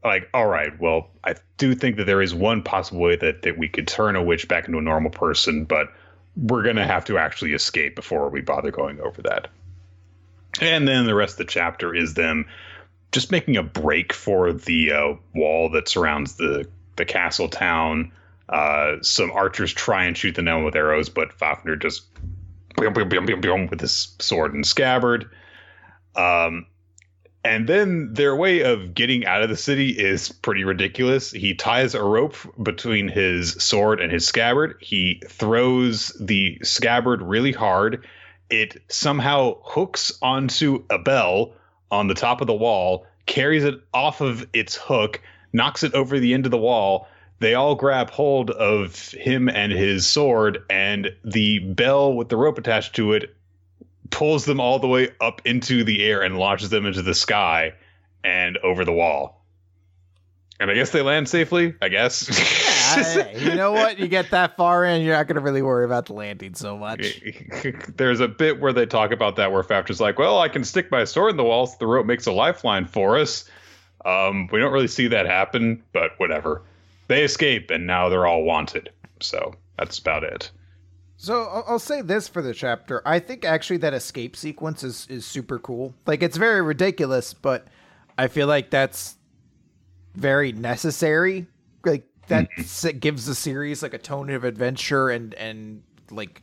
like, 0.03 0.29
all 0.33 0.47
right, 0.47 0.77
well, 0.79 1.09
I 1.23 1.35
do 1.57 1.75
think 1.75 1.97
that 1.97 2.05
there 2.05 2.21
is 2.21 2.33
one 2.35 2.61
possible 2.61 3.01
way 3.01 3.15
that, 3.15 3.41
that 3.43 3.57
we 3.57 3.67
could 3.69 3.87
turn 3.87 4.15
a 4.15 4.23
witch 4.23 4.47
back 4.47 4.65
into 4.65 4.77
a 4.77 4.81
normal 4.81 5.11
person, 5.11 5.65
but 5.65 5.87
we're 6.35 6.63
gonna 6.63 6.85
have 6.85 7.05
to 7.05 7.17
actually 7.17 7.53
escape 7.53 7.95
before 7.95 8.29
we 8.29 8.41
bother 8.41 8.71
going 8.71 8.99
over 9.01 9.21
that. 9.23 9.47
And 10.61 10.87
then 10.87 11.05
the 11.05 11.15
rest 11.15 11.33
of 11.33 11.37
the 11.39 11.51
chapter 11.51 11.95
is 11.95 12.13
them 12.13 12.45
just 13.11 13.31
making 13.31 13.57
a 13.57 13.63
break 13.63 14.13
for 14.13 14.51
the 14.53 14.91
uh, 14.91 15.13
wall 15.33 15.69
that 15.69 15.87
surrounds 15.87 16.35
the 16.35 16.67
the 16.95 17.05
castle 17.05 17.49
town. 17.49 18.11
Uh, 18.53 19.01
some 19.01 19.31
archers 19.31 19.73
try 19.73 20.05
and 20.05 20.15
shoot 20.15 20.35
the 20.35 20.41
gnome 20.43 20.63
with 20.63 20.75
arrows, 20.75 21.09
but 21.09 21.33
Fafnir 21.33 21.75
just 21.75 22.03
boom, 22.75 22.93
boom, 22.93 23.09
boom, 23.09 23.25
boom, 23.25 23.41
boom, 23.41 23.67
with 23.67 23.81
his 23.81 24.15
sword 24.19 24.53
and 24.53 24.63
scabbard. 24.65 25.27
Um, 26.15 26.67
and 27.43 27.67
then 27.67 28.13
their 28.13 28.35
way 28.35 28.61
of 28.61 28.93
getting 28.93 29.25
out 29.25 29.41
of 29.41 29.49
the 29.49 29.57
city 29.57 29.89
is 29.89 30.29
pretty 30.29 30.63
ridiculous. 30.63 31.31
He 31.31 31.55
ties 31.55 31.95
a 31.95 32.03
rope 32.03 32.35
between 32.61 33.07
his 33.07 33.53
sword 33.53 33.99
and 33.99 34.11
his 34.11 34.27
scabbard. 34.27 34.77
He 34.79 35.19
throws 35.27 36.15
the 36.19 36.59
scabbard 36.61 37.23
really 37.23 37.53
hard. 37.53 38.05
It 38.51 38.81
somehow 38.87 39.57
hooks 39.63 40.13
onto 40.21 40.83
a 40.91 40.99
bell 40.99 41.53
on 41.89 42.07
the 42.07 42.13
top 42.13 42.39
of 42.39 42.45
the 42.45 42.53
wall, 42.53 43.07
carries 43.25 43.63
it 43.63 43.81
off 43.95 44.21
of 44.21 44.47
its 44.53 44.75
hook, 44.75 45.21
knocks 45.53 45.81
it 45.81 45.95
over 45.95 46.19
the 46.19 46.35
end 46.35 46.45
of 46.45 46.51
the 46.51 46.57
wall. 46.57 47.07
They 47.39 47.55
all 47.55 47.75
grab 47.75 48.09
hold 48.09 48.51
of 48.51 49.11
him 49.11 49.49
and 49.49 49.71
his 49.71 50.07
sword, 50.07 50.63
and 50.69 51.11
the 51.25 51.59
bell 51.59 52.13
with 52.13 52.29
the 52.29 52.37
rope 52.37 52.57
attached 52.57 52.95
to 52.95 53.13
it 53.13 53.35
pulls 54.09 54.45
them 54.45 54.59
all 54.59 54.79
the 54.79 54.87
way 54.87 55.09
up 55.19 55.41
into 55.43 55.83
the 55.83 56.03
air 56.03 56.21
and 56.21 56.37
launches 56.37 56.69
them 56.69 56.85
into 56.85 57.01
the 57.01 57.15
sky 57.15 57.73
and 58.23 58.57
over 58.59 58.85
the 58.85 58.93
wall. 58.93 59.43
And 60.59 60.69
I 60.69 60.75
guess 60.75 60.91
they 60.91 61.01
land 61.01 61.27
safely, 61.27 61.73
I 61.81 61.89
guess. 61.89 62.29
You 63.33 63.55
know 63.55 63.71
what? 63.71 63.97
You 63.97 64.07
get 64.07 64.29
that 64.31 64.55
far 64.55 64.85
in, 64.85 65.01
you're 65.01 65.15
not 65.15 65.25
going 65.25 65.37
to 65.37 65.41
really 65.41 65.63
worry 65.63 65.83
about 65.83 66.05
the 66.05 66.13
landing 66.13 66.53
so 66.53 66.77
much. 66.77 67.23
There's 67.95 68.19
a 68.19 68.27
bit 68.27 68.59
where 68.59 68.71
they 68.71 68.85
talk 68.85 69.11
about 69.11 69.35
that 69.37 69.51
where 69.51 69.63
Fafnir's 69.63 69.99
like, 69.99 70.19
well, 70.19 70.39
I 70.39 70.47
can 70.47 70.63
stick 70.63 70.91
my 70.91 71.03
sword 71.03 71.31
in 71.31 71.37
the 71.37 71.43
wall 71.43 71.65
so 71.65 71.75
the 71.79 71.87
rope 71.87 72.05
makes 72.05 72.27
a 72.27 72.31
lifeline 72.31 72.85
for 72.85 73.17
us. 73.17 73.49
Um, 74.05 74.47
we 74.51 74.59
don't 74.59 74.71
really 74.71 74.87
see 74.87 75.07
that 75.07 75.25
happen, 75.25 75.81
but 75.91 76.11
whatever. 76.17 76.61
They 77.07 77.23
escape 77.23 77.69
and 77.69 77.85
now 77.85 78.09
they're 78.09 78.25
all 78.25 78.43
wanted. 78.43 78.89
So 79.19 79.55
that's 79.77 79.99
about 79.99 80.23
it. 80.23 80.51
So 81.17 81.43
I'll, 81.43 81.63
I'll 81.67 81.79
say 81.79 82.01
this 82.01 82.27
for 82.27 82.41
the 82.41 82.53
chapter. 82.53 83.01
I 83.05 83.19
think 83.19 83.45
actually 83.45 83.77
that 83.77 83.93
escape 83.93 84.35
sequence 84.35 84.83
is 84.83 85.07
is 85.09 85.25
super 85.25 85.59
cool. 85.59 85.93
Like 86.05 86.21
it's 86.21 86.37
very 86.37 86.61
ridiculous, 86.61 87.33
but 87.33 87.67
I 88.17 88.27
feel 88.27 88.47
like 88.47 88.69
that's 88.69 89.15
very 90.15 90.51
necessary. 90.51 91.47
Like 91.85 92.05
that 92.27 92.49
mm-hmm. 92.51 92.61
s- 92.61 92.93
gives 92.99 93.25
the 93.25 93.35
series 93.35 93.81
like 93.81 93.93
a 93.93 93.97
tone 93.97 94.29
of 94.31 94.43
adventure 94.43 95.09
and 95.09 95.33
and 95.35 95.83
like 96.11 96.41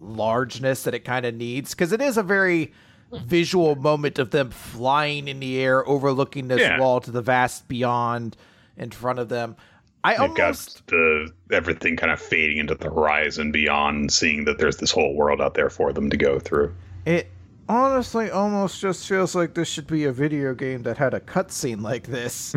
largeness 0.00 0.84
that 0.84 0.94
it 0.94 1.04
kind 1.04 1.24
of 1.26 1.34
needs 1.34 1.70
because 1.70 1.92
it 1.92 2.00
is 2.00 2.16
a 2.16 2.22
very 2.22 2.72
visual 3.12 3.76
moment 3.76 4.18
of 4.18 4.30
them 4.30 4.50
flying 4.50 5.28
in 5.28 5.38
the 5.40 5.60
air 5.60 5.86
overlooking 5.86 6.48
this 6.48 6.60
Yeah. 6.60 6.78
wall 6.80 7.00
to 7.00 7.10
the 7.10 7.22
vast 7.22 7.68
beyond 7.68 8.36
in 8.76 8.90
front 8.90 9.18
of 9.18 9.28
them. 9.28 9.56
I 10.04 10.12
They've 10.12 10.20
almost 10.30 10.86
got 10.86 10.86
the 10.88 11.32
everything 11.52 11.96
kind 11.96 12.12
of 12.12 12.20
fading 12.20 12.58
into 12.58 12.74
the 12.74 12.88
horizon 12.88 13.52
beyond, 13.52 14.12
seeing 14.12 14.44
that 14.46 14.58
there's 14.58 14.78
this 14.78 14.90
whole 14.90 15.14
world 15.14 15.40
out 15.40 15.54
there 15.54 15.70
for 15.70 15.92
them 15.92 16.10
to 16.10 16.16
go 16.16 16.38
through. 16.38 16.74
It 17.06 17.28
honestly 17.68 18.30
almost 18.30 18.80
just 18.80 19.06
feels 19.06 19.34
like 19.34 19.54
this 19.54 19.68
should 19.68 19.86
be 19.86 20.04
a 20.04 20.12
video 20.12 20.54
game 20.54 20.82
that 20.82 20.98
had 20.98 21.14
a 21.14 21.20
cutscene 21.20 21.82
like 21.82 22.08
this. 22.08 22.54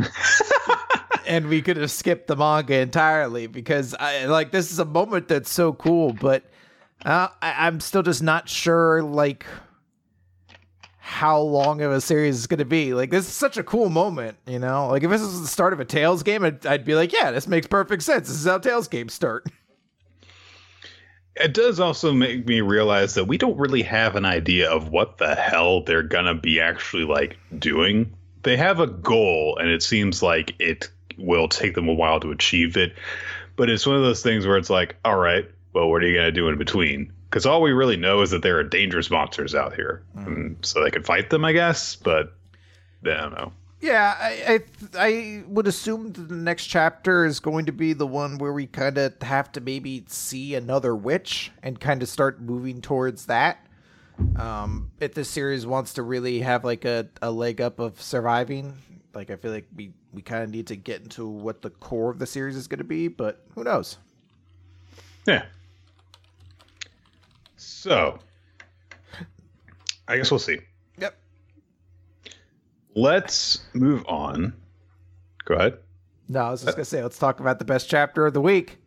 and 1.27 1.47
we 1.47 1.61
could 1.61 1.77
have 1.77 1.91
skipped 1.91 2.27
the 2.27 2.35
manga 2.35 2.77
entirely 2.77 3.47
because 3.47 3.93
I 3.93 4.25
like 4.25 4.51
this 4.51 4.71
is 4.71 4.79
a 4.79 4.85
moment 4.85 5.27
that's 5.27 5.51
so 5.51 5.73
cool, 5.73 6.13
but 6.13 6.43
uh, 7.05 7.27
I, 7.41 7.67
I'm 7.67 7.79
still 7.79 8.03
just 8.03 8.23
not 8.23 8.49
sure 8.49 9.03
like 9.03 9.45
how 11.05 11.39
long 11.39 11.81
of 11.81 11.91
a 11.91 12.01
series 12.01 12.35
is 12.35 12.47
going 12.47 12.57
to 12.57 12.65
be. 12.65 12.95
Like 12.95 13.11
this 13.11 13.27
is 13.27 13.33
such 13.33 13.57
a 13.57 13.63
cool 13.63 13.89
moment, 13.89 14.37
you 14.47 14.57
know. 14.57 14.87
Like 14.87 15.03
if 15.03 15.11
this 15.11 15.21
was 15.21 15.39
the 15.39 15.47
start 15.47 15.71
of 15.71 15.79
a 15.79 15.85
Tales 15.85 16.23
game, 16.23 16.43
I'd, 16.43 16.65
I'd 16.65 16.83
be 16.83 16.95
like, 16.95 17.13
yeah, 17.13 17.29
this 17.29 17.47
makes 17.47 17.67
perfect 17.67 18.01
sense. 18.01 18.27
This 18.27 18.37
is 18.37 18.45
how 18.47 18.57
Tales 18.57 18.87
games 18.87 19.13
start. 19.13 19.45
It 21.37 21.53
does 21.53 21.81
also 21.81 22.13
make 22.13 22.47
me 22.47 22.61
realize 22.61 23.13
that 23.15 23.25
we 23.25 23.37
don't 23.37 23.57
really 23.57 23.81
have 23.81 24.15
an 24.15 24.23
idea 24.23 24.71
of 24.71 24.87
what 24.87 25.17
the 25.17 25.35
hell 25.35 25.81
they're 25.81 26.01
gonna 26.01 26.33
be 26.33 26.61
actually 26.61 27.03
like 27.03 27.37
doing. 27.59 28.09
They 28.43 28.55
have 28.55 28.79
a 28.79 28.87
goal, 28.87 29.57
and 29.59 29.67
it 29.67 29.83
seems 29.83 30.23
like 30.23 30.55
it 30.59 30.89
will 31.17 31.49
take 31.49 31.75
them 31.75 31.89
a 31.89 31.93
while 31.93 32.21
to 32.21 32.31
achieve 32.31 32.77
it. 32.77 32.93
But 33.57 33.69
it's 33.69 33.85
one 33.85 33.97
of 33.97 34.01
those 34.01 34.23
things 34.23 34.47
where 34.47 34.55
it's 34.55 34.69
like, 34.69 34.95
all 35.03 35.17
right, 35.17 35.43
well, 35.73 35.89
what 35.89 36.01
are 36.03 36.07
you 36.07 36.15
gonna 36.15 36.31
do 36.31 36.47
in 36.47 36.57
between? 36.57 37.11
Because 37.35 37.45
all 37.45 37.61
we 37.61 37.73
really 37.73 37.97
know 37.97 38.21
is 38.21 38.31
that 38.31 38.43
there 38.43 38.57
are 38.57 38.63
dangerous 38.63 39.11
monsters 39.11 39.53
out 39.53 39.75
here, 39.75 40.01
mm. 40.15 40.55
so 40.65 40.81
they 40.81 40.89
could 40.89 41.05
fight 41.05 41.31
them, 41.31 41.43
I 41.43 41.51
guess. 41.51 41.97
But 41.97 42.31
I 43.03 43.09
don't 43.09 43.33
know. 43.33 43.51
Yeah, 43.81 44.15
I, 44.17 44.63
I, 44.97 44.97
I 44.97 45.43
would 45.45 45.67
assume 45.67 46.13
that 46.13 46.29
the 46.29 46.35
next 46.35 46.67
chapter 46.67 47.25
is 47.25 47.41
going 47.41 47.65
to 47.65 47.73
be 47.73 47.91
the 47.91 48.07
one 48.07 48.37
where 48.37 48.53
we 48.53 48.67
kind 48.67 48.97
of 48.97 49.21
have 49.21 49.51
to 49.51 49.59
maybe 49.59 50.05
see 50.07 50.55
another 50.55 50.95
witch 50.95 51.51
and 51.61 51.77
kind 51.77 52.01
of 52.01 52.07
start 52.07 52.39
moving 52.39 52.79
towards 52.79 53.25
that. 53.25 53.67
Um, 54.37 54.91
if 55.01 55.13
this 55.13 55.29
series 55.29 55.67
wants 55.67 55.95
to 55.95 56.03
really 56.03 56.39
have 56.39 56.63
like 56.63 56.85
a, 56.85 57.09
a 57.21 57.31
leg 57.31 57.59
up 57.59 57.79
of 57.79 58.01
surviving, 58.01 58.77
like 59.13 59.29
I 59.29 59.35
feel 59.35 59.51
like 59.51 59.67
we 59.75 59.91
we 60.13 60.21
kind 60.21 60.41
of 60.41 60.51
need 60.51 60.67
to 60.67 60.77
get 60.77 61.01
into 61.01 61.27
what 61.27 61.61
the 61.63 61.69
core 61.69 62.11
of 62.11 62.19
the 62.19 62.27
series 62.27 62.55
is 62.55 62.69
going 62.69 62.77
to 62.77 62.85
be, 62.85 63.09
but 63.09 63.43
who 63.55 63.65
knows? 63.65 63.97
Yeah. 65.27 65.43
So, 67.65 68.19
I 70.07 70.17
guess 70.17 70.29
we'll 70.29 70.39
see. 70.39 70.59
Yep. 70.99 71.17
Let's 72.95 73.59
move 73.73 74.05
on. 74.07 74.53
Go 75.45 75.55
ahead. 75.55 75.77
No, 76.29 76.41
I 76.41 76.51
was 76.51 76.63
just 76.63 76.77
gonna 76.77 76.85
say, 76.85 77.01
let's 77.01 77.17
talk 77.17 77.39
about 77.39 77.59
the 77.59 77.65
best 77.65 77.89
chapter 77.89 78.25
of 78.25 78.33
the 78.33 78.41
week. 78.41 78.77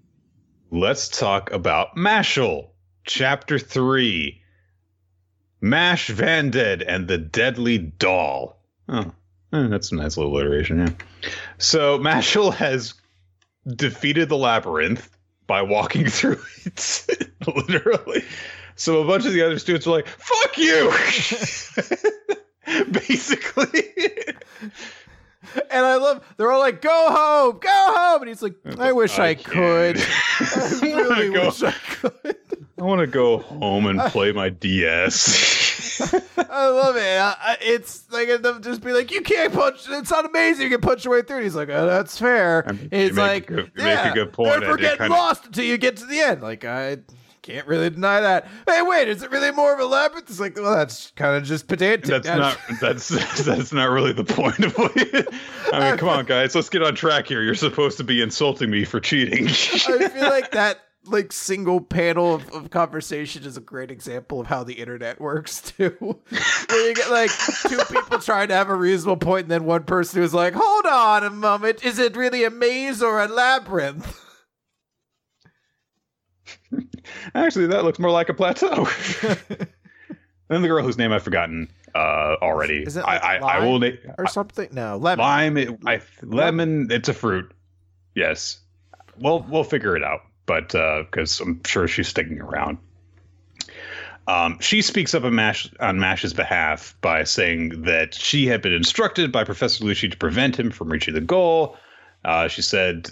Let's 0.70 1.08
talk 1.08 1.52
about 1.52 1.96
Mashle, 1.96 2.68
chapter 3.04 3.58
three. 3.58 4.42
Mash 5.60 6.08
Vanded 6.08 6.84
and 6.86 7.08
the 7.08 7.18
Deadly 7.18 7.78
Doll. 7.78 8.60
Oh, 8.88 9.12
eh, 9.52 9.66
that's 9.66 9.90
a 9.90 9.96
nice 9.96 10.16
little 10.16 10.32
alliteration, 10.32 10.78
yeah. 10.78 11.30
So 11.58 11.98
Mashle 12.00 12.54
has 12.54 12.94
defeated 13.66 14.28
the 14.28 14.36
labyrinth 14.36 15.10
by 15.48 15.62
walking 15.62 16.06
through 16.08 16.40
it, 16.64 17.28
literally. 17.68 18.24
So 18.78 19.02
a 19.02 19.06
bunch 19.06 19.26
of 19.26 19.32
the 19.32 19.42
other 19.42 19.58
students 19.58 19.86
are 19.86 19.90
like, 19.90 20.06
"Fuck 20.06 20.56
you." 20.56 20.90
basically. 22.92 23.84
And 25.70 25.86
I 25.86 25.96
love, 25.96 26.24
they're 26.36 26.50
all 26.50 26.60
like, 26.60 26.82
go 26.82 27.06
home, 27.10 27.58
go 27.58 27.68
home. 27.70 28.22
And 28.22 28.28
he's 28.28 28.42
like, 28.42 28.56
I 28.78 28.92
wish 28.92 29.18
I, 29.18 29.28
I 29.28 29.34
could. 29.34 29.98
I 30.40 30.78
really 30.82 31.32
go, 31.32 31.46
wish 31.46 31.62
I 31.62 31.72
could. 31.72 32.36
I 32.78 32.82
want 32.84 33.00
to 33.00 33.06
go 33.06 33.38
home 33.38 33.86
and 33.86 33.98
play 34.12 34.32
my 34.32 34.50
DS. 34.50 36.00
I 36.38 36.68
love 36.68 36.96
it. 36.96 37.66
It's 37.66 38.10
like, 38.12 38.42
them 38.42 38.62
just 38.62 38.82
be 38.82 38.92
like, 38.92 39.10
you 39.10 39.22
can't 39.22 39.52
punch, 39.52 39.86
it's 39.88 40.10
not 40.10 40.26
amazing. 40.26 40.64
You 40.64 40.70
can 40.70 40.80
punch 40.80 41.04
your 41.04 41.14
way 41.14 41.22
through. 41.22 41.36
And 41.36 41.44
he's 41.44 41.56
like, 41.56 41.70
oh, 41.70 41.86
that's 41.86 42.18
fair. 42.18 42.64
I 42.68 42.72
mean, 42.72 42.88
it's 42.92 43.16
like, 43.16 43.46
good, 43.46 43.72
yeah, 43.76 44.04
make 44.04 44.12
a 44.12 44.14
good 44.14 44.32
point. 44.32 44.60
Never 44.60 44.76
get 44.76 45.00
lost 45.08 45.46
until 45.46 45.64
you 45.64 45.78
get 45.78 45.96
to 45.96 46.06
the 46.06 46.20
end. 46.20 46.42
Like, 46.42 46.64
I 46.64 46.98
can't 47.48 47.66
really 47.66 47.88
deny 47.88 48.20
that. 48.20 48.46
Hey, 48.66 48.82
wait, 48.82 49.08
is 49.08 49.22
it 49.22 49.30
really 49.30 49.50
more 49.52 49.72
of 49.72 49.80
a 49.80 49.86
labyrinth? 49.86 50.28
It's 50.28 50.38
like, 50.38 50.56
well, 50.56 50.76
that's 50.76 51.12
kind 51.12 51.34
of 51.34 51.44
just 51.44 51.66
potato. 51.66 52.06
That's 52.06 52.26
not 52.28 52.58
that's 52.80 53.08
that's 53.44 53.72
not 53.72 53.86
really 53.86 54.12
the 54.12 54.24
point 54.24 54.58
of 54.60 54.74
it. 54.76 55.28
I 55.72 55.88
mean, 55.88 55.98
come 55.98 56.10
on, 56.10 56.26
guys, 56.26 56.54
let's 56.54 56.68
get 56.68 56.82
on 56.82 56.94
track 56.94 57.26
here. 57.26 57.42
You're 57.42 57.54
supposed 57.54 57.96
to 57.98 58.04
be 58.04 58.20
insulting 58.20 58.70
me 58.70 58.84
for 58.84 59.00
cheating. 59.00 59.46
I 59.48 59.50
feel 60.08 60.28
like 60.28 60.50
that 60.52 60.80
like 61.06 61.32
single 61.32 61.80
panel 61.80 62.34
of, 62.34 62.50
of, 62.50 62.68
conversation 62.68 63.44
is 63.44 63.56
a 63.56 63.62
great 63.62 63.90
example 63.90 64.40
of 64.40 64.46
how 64.46 64.62
the 64.62 64.74
internet 64.74 65.18
works 65.18 65.62
too. 65.62 65.96
Where 66.00 66.86
you 66.86 66.94
get 66.94 67.10
like 67.10 67.30
two 67.66 67.80
people 67.90 68.18
trying 68.18 68.48
to 68.48 68.54
have 68.54 68.68
a 68.68 68.74
reasonable 68.74 69.16
point, 69.16 69.44
and 69.44 69.50
then 69.50 69.64
one 69.64 69.84
person 69.84 70.20
who's 70.20 70.34
like, 70.34 70.52
"Hold 70.54 70.84
on 70.84 71.24
a 71.24 71.30
moment, 71.30 71.82
is 71.82 71.98
it 71.98 72.14
really 72.14 72.44
a 72.44 72.50
maze 72.50 73.02
or 73.02 73.22
a 73.22 73.26
labyrinth?" 73.26 74.27
Actually, 77.34 77.66
that 77.68 77.84
looks 77.84 77.98
more 77.98 78.10
like 78.10 78.28
a 78.28 78.34
plateau. 78.34 78.86
then 80.48 80.62
the 80.62 80.68
girl 80.68 80.82
whose 80.82 80.98
name 80.98 81.12
I've 81.12 81.22
forgotten 81.22 81.70
uh, 81.94 82.36
already. 82.42 82.82
Is 82.82 82.96
it 82.96 83.02
like 83.02 83.22
I, 83.22 83.36
I, 83.36 83.58
I, 83.58 83.64
will 83.64 83.78
na- 83.78 83.90
or 84.18 84.26
something? 84.26 84.68
No, 84.72 84.96
lemon. 84.96 85.22
Lime. 85.22 85.56
It, 85.56 85.78
I, 85.86 86.00
lemon. 86.22 86.90
It's 86.90 87.08
a 87.08 87.14
fruit. 87.14 87.52
Yes. 88.14 88.58
We'll 89.18 89.44
we'll 89.48 89.64
figure 89.64 89.96
it 89.96 90.04
out, 90.04 90.20
but 90.46 90.68
because 90.68 91.40
uh, 91.40 91.44
I'm 91.44 91.62
sure 91.64 91.88
she's 91.88 92.08
sticking 92.08 92.40
around. 92.40 92.78
Um, 94.28 94.58
she 94.60 94.82
speaks 94.82 95.14
up 95.14 95.24
on, 95.24 95.34
Mash, 95.34 95.70
on 95.80 95.98
Mash's 95.98 96.34
behalf 96.34 96.94
by 97.00 97.24
saying 97.24 97.84
that 97.84 98.14
she 98.14 98.46
had 98.46 98.60
been 98.60 98.74
instructed 98.74 99.32
by 99.32 99.42
Professor 99.42 99.82
Lucci 99.82 100.10
to 100.10 100.16
prevent 100.18 100.58
him 100.58 100.70
from 100.70 100.90
reaching 100.90 101.14
the 101.14 101.22
goal. 101.22 101.78
Uh, 102.26 102.46
she 102.46 102.60
said 102.60 103.08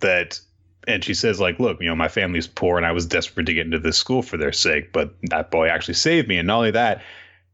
that 0.00 0.38
and 0.86 1.04
she 1.04 1.14
says 1.14 1.40
like 1.40 1.58
look 1.58 1.80
you 1.80 1.88
know 1.88 1.96
my 1.96 2.08
family's 2.08 2.46
poor 2.46 2.76
and 2.76 2.86
i 2.86 2.92
was 2.92 3.06
desperate 3.06 3.46
to 3.46 3.54
get 3.54 3.66
into 3.66 3.78
this 3.78 3.96
school 3.96 4.22
for 4.22 4.36
their 4.36 4.52
sake 4.52 4.92
but 4.92 5.14
that 5.22 5.50
boy 5.50 5.68
actually 5.68 5.94
saved 5.94 6.28
me 6.28 6.36
and 6.36 6.46
not 6.46 6.58
only 6.58 6.70
that 6.70 7.02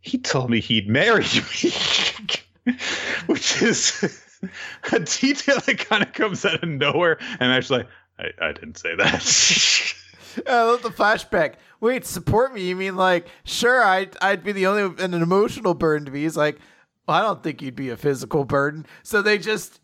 he 0.01 0.19
told 0.19 0.51
me 0.51 0.61
he'd 0.61 0.89
marry 0.89 1.25
me 1.25 2.75
which 3.27 3.63
is 3.63 4.25
a 4.93 5.01
detail 5.01 5.61
that 5.61 5.79
kind 5.79 6.03
of 6.03 6.13
comes 6.13 6.45
out 6.45 6.63
of 6.63 6.69
nowhere 6.69 7.19
and 7.41 7.53
actually 7.53 7.85
I, 8.19 8.31
I 8.41 8.53
didn't 8.53 8.79
say 8.79 8.95
that 8.97 9.95
I 10.47 10.63
love 10.63 10.83
the 10.83 10.91
flashback. 10.91 11.55
Wait, 11.81 12.05
support 12.05 12.53
me? 12.53 12.63
You 12.63 12.77
mean 12.77 12.97
like, 12.97 13.27
sure, 13.45 13.83
I'd 13.83 14.17
I'd 14.21 14.45
be 14.45 14.53
the 14.53 14.67
only 14.67 15.05
an 15.05 15.15
emotional 15.15 15.75
burden 15.75 16.07
to 16.07 16.13
me. 16.13 16.23
He's 16.23 16.37
like, 16.37 16.59
well, 17.07 17.17
I 17.17 17.23
don't 17.23 17.43
think 17.43 17.63
you'd 17.63 17.75
be 17.75 17.91
a 17.91 17.97
physical 17.97 18.45
burden. 18.45 18.87
So 19.03 19.23
they 19.23 19.39
just 19.39 19.81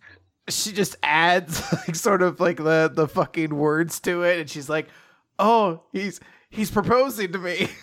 she 0.49 0.73
just 0.73 0.97
adds 1.03 1.63
like 1.73 1.95
sort 1.95 2.23
of 2.23 2.41
like 2.41 2.59
the 2.59 2.91
the 2.93 3.09
fucking 3.09 3.55
words 3.55 4.01
to 4.01 4.23
it 4.23 4.41
and 4.41 4.51
she's 4.51 4.69
like 4.69 4.89
oh 5.39 5.83
he's 5.93 6.21
he's 6.51 6.71
proposing 6.71 7.33
to 7.33 7.39
me. 7.39 7.69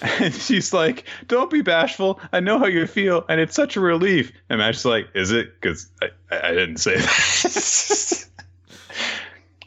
And 0.00 0.32
she's 0.32 0.72
like 0.72 1.04
don't 1.26 1.50
be 1.50 1.60
bashful. 1.60 2.18
I 2.32 2.40
know 2.40 2.58
how 2.58 2.66
you 2.66 2.86
feel 2.86 3.26
and 3.28 3.40
it's 3.40 3.54
such 3.54 3.76
a 3.76 3.80
relief. 3.80 4.32
And 4.48 4.58
matt's 4.58 4.86
like 4.86 5.08
is 5.14 5.32
it? 5.32 5.60
Because 5.60 5.90
I, 6.00 6.08
I 6.30 6.50
didn't 6.50 6.78
say 6.78 6.96
that. 6.96 8.24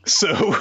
So 0.06 0.56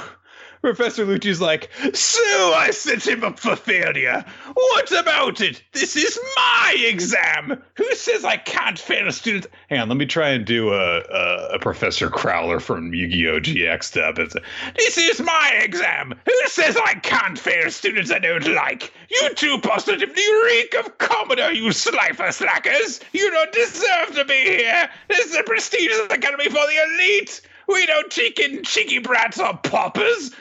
Professor 0.61 1.05
Lucci's 1.05 1.41
like, 1.41 1.69
So 1.93 2.53
I 2.53 2.69
set 2.71 3.05
him 3.07 3.23
up 3.23 3.39
for 3.39 3.55
failure. 3.55 4.23
What 4.53 4.91
about 4.91 5.41
it? 5.41 5.63
This 5.73 5.95
is 5.95 6.19
my 6.35 6.75
exam. 6.77 7.61
Who 7.75 7.95
says 7.95 8.23
I 8.23 8.37
can't 8.37 8.77
fail 8.77 9.07
a 9.07 9.11
student? 9.11 9.47
Hang 9.69 9.79
on, 9.79 9.89
let 9.89 9.97
me 9.97 10.05
try 10.05 10.29
and 10.29 10.45
do 10.45 10.69
a, 10.69 10.99
a, 10.99 11.47
a 11.55 11.59
Professor 11.59 12.09
Crowler 12.09 12.61
from 12.61 12.93
Yu 12.93 13.07
Gi 13.07 13.27
Oh! 13.27 13.39
GX 13.39 13.93
dub. 13.93 14.19
It's 14.19 14.35
a, 14.35 14.41
this 14.75 14.97
is 14.97 15.19
my 15.21 15.51
exam. 15.63 16.13
Who 16.25 16.41
says 16.47 16.77
I 16.77 16.93
can't 16.95 17.39
fail 17.39 17.71
students 17.71 18.11
I 18.11 18.19
don't 18.19 18.47
like? 18.53 18.93
You 19.09 19.33
two 19.33 19.57
positively 19.59 20.23
reek 20.45 20.75
of 20.75 20.97
Commodore, 20.99 21.51
you 21.53 21.71
slifer 21.71 22.31
slackers. 22.31 22.99
You 23.13 23.31
don't 23.31 23.51
deserve 23.51 24.15
to 24.15 24.25
be 24.25 24.33
here. 24.33 24.89
This 25.07 25.25
is 25.25 25.31
the 25.35 25.43
prestigious 25.43 26.01
academy 26.09 26.45
for 26.45 26.53
the 26.53 26.93
elite. 26.93 27.41
We 27.67 27.85
don't 27.85 28.11
chicken 28.11 28.63
cheeky 28.63 28.99
brats 28.99 29.39
or 29.39 29.57
paupers. 29.57 30.31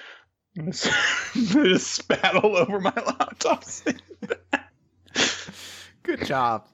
I 0.59 0.71
just 1.35 1.93
spat 1.93 2.37
all 2.37 2.57
over 2.57 2.81
my 2.81 2.93
laptop. 2.95 3.65
Good 6.03 6.27
job. 6.27 6.67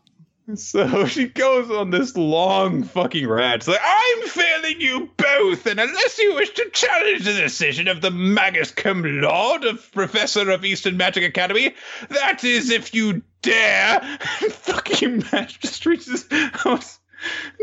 So 0.55 1.07
she 1.07 1.27
goes 1.27 1.71
on 1.71 1.91
this 1.91 2.17
long 2.17 2.85
fucking 2.85 3.27
rant. 3.27 3.57
It's 3.57 3.69
like, 3.69 3.81
I'm 3.85 4.29
failing 4.29 4.81
you 4.81 5.11
both, 5.17 5.67
and 5.67 5.81
unless 5.81 6.19
you 6.19 6.37
wish 6.37 6.51
to 6.51 6.71
challenge 6.71 7.25
the 7.25 7.33
decision 7.33 7.89
of 7.89 8.01
the 8.01 8.13
Magus 8.13 8.71
Cum 8.71 9.03
Laude 9.03 9.65
of 9.65 9.91
Professor 9.93 10.49
of 10.51 10.65
Eastern 10.65 10.97
Magic 10.97 11.25
Academy, 11.25 11.75
that 12.11 12.45
is 12.45 12.71
if 12.71 12.95
you 12.95 13.23
dare. 13.43 14.01
fucking 14.21 15.25
Mash 15.33 15.59
just 15.59 15.85
reaches 15.85 16.27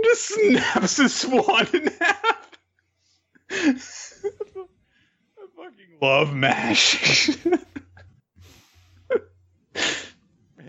just 0.03 0.25
snaps 0.27 0.97
his 0.97 1.15
swan 1.15 1.67
in 1.73 1.89
half 1.99 2.49
love 6.03 6.35
MASH. 6.35 7.37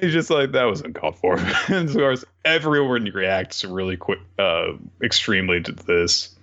He's 0.01 0.13
just 0.13 0.31
like 0.31 0.53
that 0.53 0.65
was 0.65 0.81
uncalled 0.81 1.19
for. 1.19 1.37
and 1.69 1.89
of 1.89 1.95
course, 1.95 2.25
everyone 2.45 3.05
reacts 3.05 3.65
really 3.65 3.97
quick, 3.97 4.21
uh, 4.39 4.73
extremely 5.03 5.61
to 5.63 5.73
this. 5.73 6.35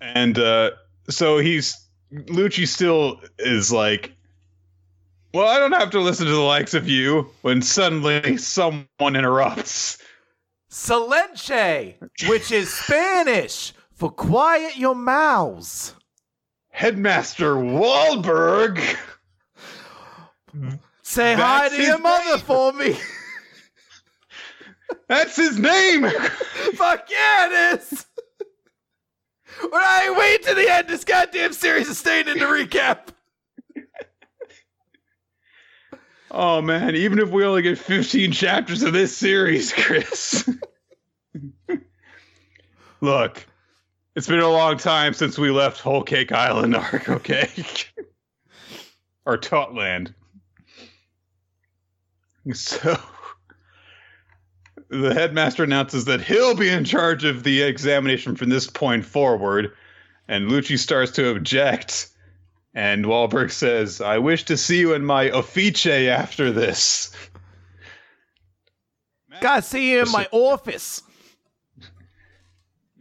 And 0.00 0.38
uh, 0.38 0.72
so 1.08 1.38
he's 1.38 1.78
Lucci 2.12 2.68
still 2.68 3.20
is 3.38 3.72
like, 3.72 4.12
well, 5.32 5.48
I 5.48 5.58
don't 5.58 5.72
have 5.72 5.90
to 5.90 6.00
listen 6.00 6.26
to 6.26 6.32
the 6.32 6.40
likes 6.40 6.74
of 6.74 6.88
you. 6.88 7.30
When 7.42 7.62
suddenly 7.62 8.36
someone 8.36 9.16
interrupts. 9.16 9.98
Silenche, 10.70 11.94
which 12.28 12.50
is 12.50 12.72
Spanish 12.72 13.72
for 13.94 14.10
quiet 14.10 14.76
your 14.76 14.94
mouths. 14.94 15.94
Headmaster 16.72 17.54
Wahlberg. 17.54 18.80
Say 21.02 21.34
hi 21.34 21.68
to 21.68 21.82
your 21.82 21.98
mother 21.98 22.36
name. 22.36 22.38
for 22.40 22.72
me. 22.72 22.96
That's 25.08 25.36
his 25.36 25.58
name. 25.58 26.08
Fuck 26.74 27.08
yeah, 27.10 27.72
it 27.74 27.80
is. 27.80 28.06
When 29.60 29.70
I 29.74 30.14
wait 30.18 30.42
to 30.44 30.54
the 30.54 30.70
end, 30.70 30.88
this 30.88 31.04
goddamn 31.04 31.52
series 31.52 31.88
is 31.88 31.98
staying 31.98 32.28
in 32.28 32.38
the 32.38 32.46
recap. 32.46 33.08
Oh 36.34 36.62
man, 36.62 36.96
even 36.96 37.18
if 37.18 37.28
we 37.28 37.44
only 37.44 37.60
get 37.60 37.76
15 37.76 38.32
chapters 38.32 38.82
of 38.82 38.94
this 38.94 39.14
series, 39.14 39.70
Chris. 39.70 40.48
Look, 43.02 43.46
it's 44.14 44.26
been 44.26 44.40
a 44.40 44.48
long 44.48 44.76
time 44.76 45.14
since 45.14 45.38
we 45.38 45.50
left 45.50 45.80
Whole 45.80 46.02
Cake 46.02 46.32
Island 46.32 46.74
arc, 46.76 47.08
okay? 47.08 47.48
or 49.26 49.38
Totto 49.38 49.74
Land. 49.74 50.14
So 52.52 52.98
the 54.88 55.14
headmaster 55.14 55.64
announces 55.64 56.04
that 56.06 56.20
he'll 56.20 56.56
be 56.56 56.68
in 56.68 56.84
charge 56.84 57.24
of 57.24 57.44
the 57.44 57.62
examination 57.62 58.36
from 58.36 58.50
this 58.50 58.68
point 58.68 59.04
forward, 59.04 59.72
and 60.28 60.50
Lucci 60.50 60.78
starts 60.78 61.12
to 61.12 61.30
object. 61.30 62.08
And 62.74 63.04
Wahlberg 63.04 63.50
says, 63.50 64.00
I 64.00 64.18
wish 64.18 64.44
to 64.44 64.56
see 64.56 64.80
you 64.80 64.94
in 64.94 65.04
my 65.04 65.30
office 65.30 65.86
after 65.86 66.50
this. 66.50 67.14
Gotta 69.40 69.62
see 69.62 69.92
you 69.92 70.02
in 70.02 70.10
my 70.10 70.26
office. 70.32 71.02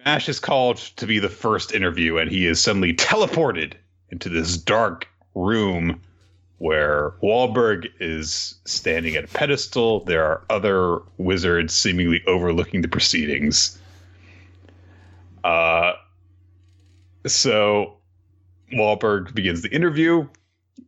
Mash 0.06 0.28
is 0.30 0.40
called 0.40 0.78
to 0.78 1.06
be 1.06 1.20
the 1.20 1.30
first 1.30 1.74
interview, 1.74 2.18
and 2.18 2.32
he 2.32 2.48
is 2.48 2.62
suddenly 2.62 2.94
teleported 2.94 3.74
into 4.10 4.30
this 4.30 4.58
dark 4.58 5.08
room 5.36 6.02
where 6.58 7.14
Wahlberg 7.24 7.88
is 8.00 8.56
standing 8.66 9.16
at 9.16 9.24
a 9.24 9.28
pedestal. 9.28 10.04
There 10.06 10.24
are 10.24 10.44
other 10.50 11.00
wizards 11.18 11.74
seemingly 11.74 12.22
overlooking 12.28 12.82
the 12.82 12.88
proceedings. 12.88 13.80
Uh, 15.44 15.94
so 17.26 17.98
Wahlberg 18.74 19.34
begins 19.34 19.62
the 19.62 19.74
interview. 19.74 20.28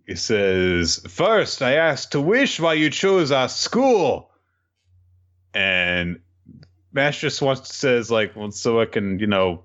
He 0.06 0.16
says, 0.16 1.02
First, 1.08 1.62
I 1.62 1.74
asked 1.74 2.12
to 2.12 2.22
wish 2.22 2.60
why 2.60 2.74
you 2.74 2.90
chose 2.90 3.32
our 3.32 3.50
school. 3.50 4.32
And 5.54 6.20
Mash 6.94 7.22
just 7.22 7.42
wants 7.42 7.68
to 7.70 7.74
says, 7.74 8.12
like, 8.12 8.36
well, 8.36 8.52
so 8.52 8.80
I 8.80 8.86
can, 8.86 9.20
you 9.20 9.28
know, 9.28 9.64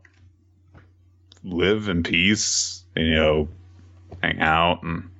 live 1.45 1.89
in 1.89 2.03
peace, 2.03 2.83
and, 2.97 3.07
you 3.07 3.14
know, 3.14 3.49
hang 4.22 4.41
out 4.41 4.83
and 4.83 5.11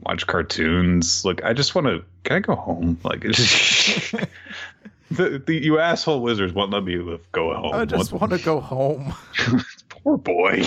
watch 0.00 0.26
cartoons. 0.26 1.24
Like, 1.24 1.44
I 1.44 1.52
just 1.52 1.74
want 1.74 1.86
to, 1.88 2.02
can 2.24 2.36
I 2.36 2.40
go 2.40 2.54
home? 2.54 2.98
Like, 3.04 3.20
the, 5.10 5.42
the, 5.44 5.54
you 5.54 5.78
asshole 5.78 6.20
wizards 6.22 6.54
won't 6.54 6.72
let 6.72 6.84
me 6.84 6.96
live, 6.96 7.20
go 7.32 7.54
home. 7.54 7.74
I 7.74 7.84
just 7.84 8.12
want 8.12 8.32
to 8.32 8.38
go 8.38 8.60
home. 8.60 9.14
Poor 9.90 10.16
boy. 10.16 10.62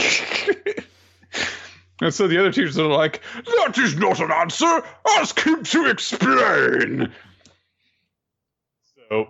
and 2.01 2.13
so 2.13 2.27
the 2.27 2.37
other 2.37 2.51
teachers 2.51 2.77
are 2.77 2.87
like, 2.87 3.21
that 3.45 3.77
is 3.79 3.95
not 3.95 4.19
an 4.19 4.31
answer. 4.31 4.83
Ask 5.17 5.39
him 5.39 5.63
to 5.63 5.89
explain. 5.89 7.11
So, 9.09 9.29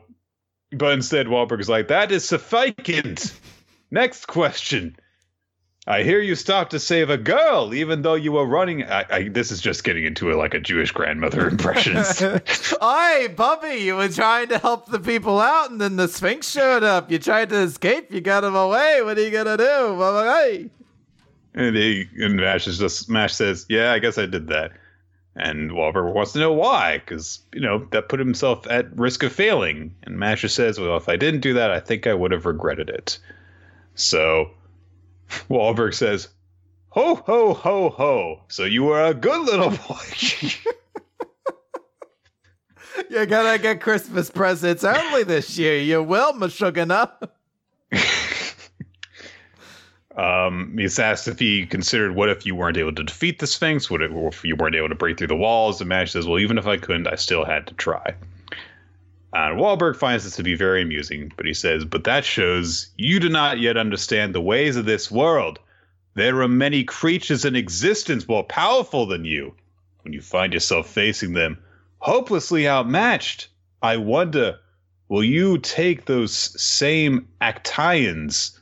but 0.72 0.94
instead, 0.94 1.28
Wahlberg 1.28 1.60
is 1.60 1.70
like, 1.70 1.88
that 1.88 2.12
is 2.12 2.28
sufficient. 2.28 3.34
Next 3.92 4.28
question. 4.28 4.96
I 5.88 6.04
hear 6.04 6.20
you 6.20 6.36
stopped 6.36 6.70
to 6.72 6.80
save 6.80 7.10
a 7.10 7.18
girl, 7.18 7.74
even 7.74 8.04
though 8.04 8.14
you 8.14 8.34
were 8.34 8.46
running. 8.46 8.84
I, 8.84 9.06
I, 9.10 9.28
this 9.30 9.50
is 9.50 9.60
just 9.60 9.84
getting 9.84 10.06
into 10.06 10.32
a, 10.32 10.36
like 10.36 10.54
a 10.54 10.60
Jewish 10.60 10.92
grandmother 10.92 11.48
impressions. 11.50 12.20
Hey, 12.20 13.28
puppy, 13.36 13.78
you 13.78 13.96
were 13.96 14.10
trying 14.10 14.50
to 14.50 14.60
help 14.60 14.86
the 14.86 15.00
people 15.00 15.40
out, 15.40 15.72
and 15.72 15.82
then 15.82 15.96
the 15.96 16.08
Sphinx 16.08 16.48
showed 16.48 16.84
up. 16.84 17.10
You 17.10 17.18
tried 17.18 17.50
to 17.50 17.62
escape, 17.62 18.12
you 18.12 18.22
got 18.22 18.44
him 18.44 18.56
away. 18.56 19.02
What 19.02 19.18
are 19.18 19.24
you 19.24 19.32
gonna 19.32 19.58
do? 19.58 20.00
Hey. 20.00 20.70
And 21.56 21.76
he 21.76 22.08
and 22.20 22.36
Mash 22.36 22.68
is 22.68 22.78
just 22.78 23.10
Mash 23.10 23.34
says, 23.34 23.66
"Yeah, 23.68 23.92
I 23.92 23.98
guess 23.98 24.20
I 24.20 24.28
did 24.28 24.48
that." 24.50 24.72
And 25.40 25.72
Wahlberg 25.72 26.14
wants 26.14 26.34
to 26.34 26.40
know 26.40 26.52
why, 26.52 26.98
because 26.98 27.40
you 27.54 27.62
know 27.62 27.88
that 27.92 28.10
put 28.10 28.20
himself 28.20 28.68
at 28.70 28.96
risk 28.98 29.24
of 29.24 29.32
failing. 29.32 29.96
And 30.04 30.20
Mash 30.20 30.42
just 30.42 30.56
says, 30.56 30.80
"Well, 30.80 30.98
if 30.98 31.08
I 31.08 31.16
didn't 31.16 31.40
do 31.42 31.54
that, 31.54 31.72
I 31.72 31.80
think 31.80 32.06
I 32.08 32.14
would 32.14 32.32
have 32.32 32.46
regretted 32.46 32.90
it." 32.90 33.18
So 33.96 34.52
Wahlberg 35.50 35.94
says, 35.94 36.28
"Ho 36.90 37.16
ho 37.16 37.54
ho 37.54 37.90
ho! 37.90 38.42
So 38.50 38.66
you 38.66 38.84
were 38.84 39.04
a 39.04 39.14
good 39.14 39.46
little 39.46 39.70
boy." 39.70 40.52
You're 43.10 43.26
gonna 43.26 43.58
get 43.58 43.82
Christmas 43.82 44.30
presents 44.30 44.84
early 44.84 45.24
this 45.24 45.58
year. 45.58 45.78
You 45.78 46.04
will, 46.04 46.34
Meshuggah. 46.34 47.30
Um, 50.20 50.76
he's 50.78 51.00
asked 51.00 51.30
if 51.30 51.40
he 51.40 51.66
considered 51.66 52.14
what 52.14 52.28
if 52.28 52.46
you 52.46 52.54
weren't 52.54 52.76
able 52.76 52.94
to 52.94 53.04
defeat 53.04 53.40
the 53.40 53.48
Sphinx? 53.48 53.90
What 53.90 54.02
if, 54.02 54.44
you 54.44 54.58
weren't 54.58 54.76
able 54.76 54.90
to 54.90 54.96
break 54.96 55.18
through 55.18 55.28
the 55.28 55.36
walls? 55.36 55.80
And 55.80 55.88
Mash 55.88 56.12
says, 56.12 56.28
well, 56.28 56.40
even 56.40 56.58
if 56.58 56.68
I 56.68 56.76
couldn't, 56.76 57.08
I 57.08 57.16
still 57.16 57.46
had 57.46 57.68
to 57.68 57.74
try. 57.76 58.16
And 59.32 59.58
Wahlberg 59.58 59.96
finds 59.96 60.26
this 60.26 60.36
to 60.36 60.44
be 60.44 60.56
very 60.56 60.82
amusing, 60.82 61.32
but 61.38 61.46
he 61.46 61.54
says, 61.54 61.86
but 61.86 62.04
that 62.04 62.26
shows 62.26 62.90
you 62.98 63.22
do 63.22 63.30
not 63.30 63.60
yet 63.60 63.78
understand 63.78 64.36
the 64.36 64.42
ways 64.42 64.76
of 64.76 64.84
this 64.84 65.10
world. 65.10 65.58
There 66.16 66.42
are 66.42 66.50
many 66.50 66.84
creatures 66.84 67.46
in 67.46 67.56
existence 67.56 68.28
more 68.28 68.44
powerful 68.44 69.06
than 69.06 69.24
you. 69.24 69.56
When 70.02 70.12
you 70.12 70.22
find 70.22 70.54
yourself 70.54 70.90
facing 70.90 71.32
them, 71.32 71.58
hopelessly 72.00 72.68
outmatched, 72.68 73.48
I 73.82 73.96
wonder, 73.96 74.60
will 75.08 75.24
you 75.24 75.60
take 75.60 76.06
those 76.06 76.34
same 76.62 77.26
Actians? 77.40 78.59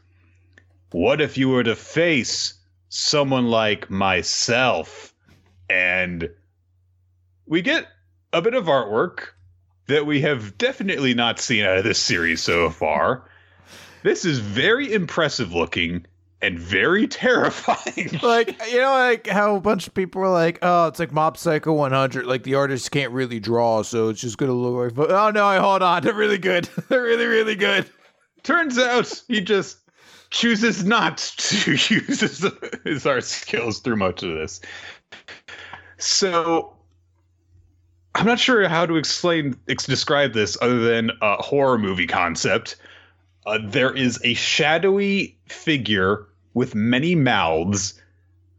What 0.91 1.21
if 1.21 1.37
you 1.37 1.49
were 1.49 1.63
to 1.63 1.75
face 1.75 2.53
someone 2.89 3.47
like 3.47 3.89
myself? 3.89 5.13
And 5.69 6.29
we 7.45 7.61
get 7.61 7.87
a 8.33 8.41
bit 8.41 8.53
of 8.53 8.65
artwork 8.65 9.29
that 9.87 10.05
we 10.05 10.21
have 10.21 10.57
definitely 10.57 11.13
not 11.13 11.39
seen 11.39 11.65
out 11.65 11.77
of 11.77 11.83
this 11.83 11.99
series 11.99 12.41
so 12.41 12.69
far. 12.69 13.29
This 14.03 14.25
is 14.25 14.39
very 14.39 14.93
impressive 14.93 15.53
looking 15.53 16.05
and 16.41 16.59
very 16.59 17.07
terrifying. 17.07 18.19
like 18.21 18.55
you 18.69 18.79
know, 18.79 18.91
like 18.91 19.27
how 19.27 19.55
a 19.55 19.61
bunch 19.61 19.87
of 19.87 19.93
people 19.93 20.21
are 20.21 20.29
like, 20.29 20.59
"Oh, 20.61 20.87
it's 20.87 20.99
like 20.99 21.11
Mob 21.11 21.37
Psycho 21.37 21.73
100." 21.73 22.25
Like 22.25 22.43
the 22.43 22.55
artist 22.55 22.91
can't 22.91 23.11
really 23.11 23.39
draw, 23.39 23.81
so 23.81 24.09
it's 24.09 24.21
just 24.21 24.37
gonna 24.37 24.53
look 24.53 24.97
like. 24.97 25.09
Oh 25.09 25.31
no, 25.31 25.45
I 25.45 25.57
hold 25.57 25.81
on, 25.81 26.03
they're 26.03 26.13
really 26.13 26.37
good. 26.37 26.69
they're 26.89 27.03
really, 27.03 27.25
really 27.25 27.55
good. 27.55 27.89
Turns 28.43 28.77
out 28.77 29.21
he 29.27 29.41
just 29.41 29.77
chooses 30.29 30.83
not 30.83 31.17
to 31.37 31.71
use 31.89 32.21
his, 32.21 32.45
his 32.83 33.05
art 33.05 33.23
skills 33.23 33.79
through 33.79 33.97
much 33.97 34.23
of 34.23 34.33
this. 34.33 34.61
So 35.97 36.73
I'm 38.15 38.25
not 38.25 38.39
sure 38.39 38.67
how 38.67 38.85
to 38.85 38.95
explain 38.95 39.55
ex- 39.67 39.85
describe 39.85 40.33
this 40.33 40.57
other 40.61 40.79
than 40.79 41.11
a 41.21 41.35
horror 41.41 41.77
movie 41.77 42.07
concept. 42.07 42.75
Uh, 43.45 43.59
there 43.63 43.95
is 43.95 44.19
a 44.23 44.33
shadowy 44.33 45.37
figure 45.47 46.25
with 46.53 46.75
many 46.75 47.15
mouths 47.15 47.93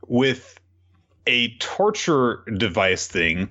with 0.07 0.59
a 1.27 1.55
torture 1.59 2.43
device 2.57 3.07
thing 3.07 3.51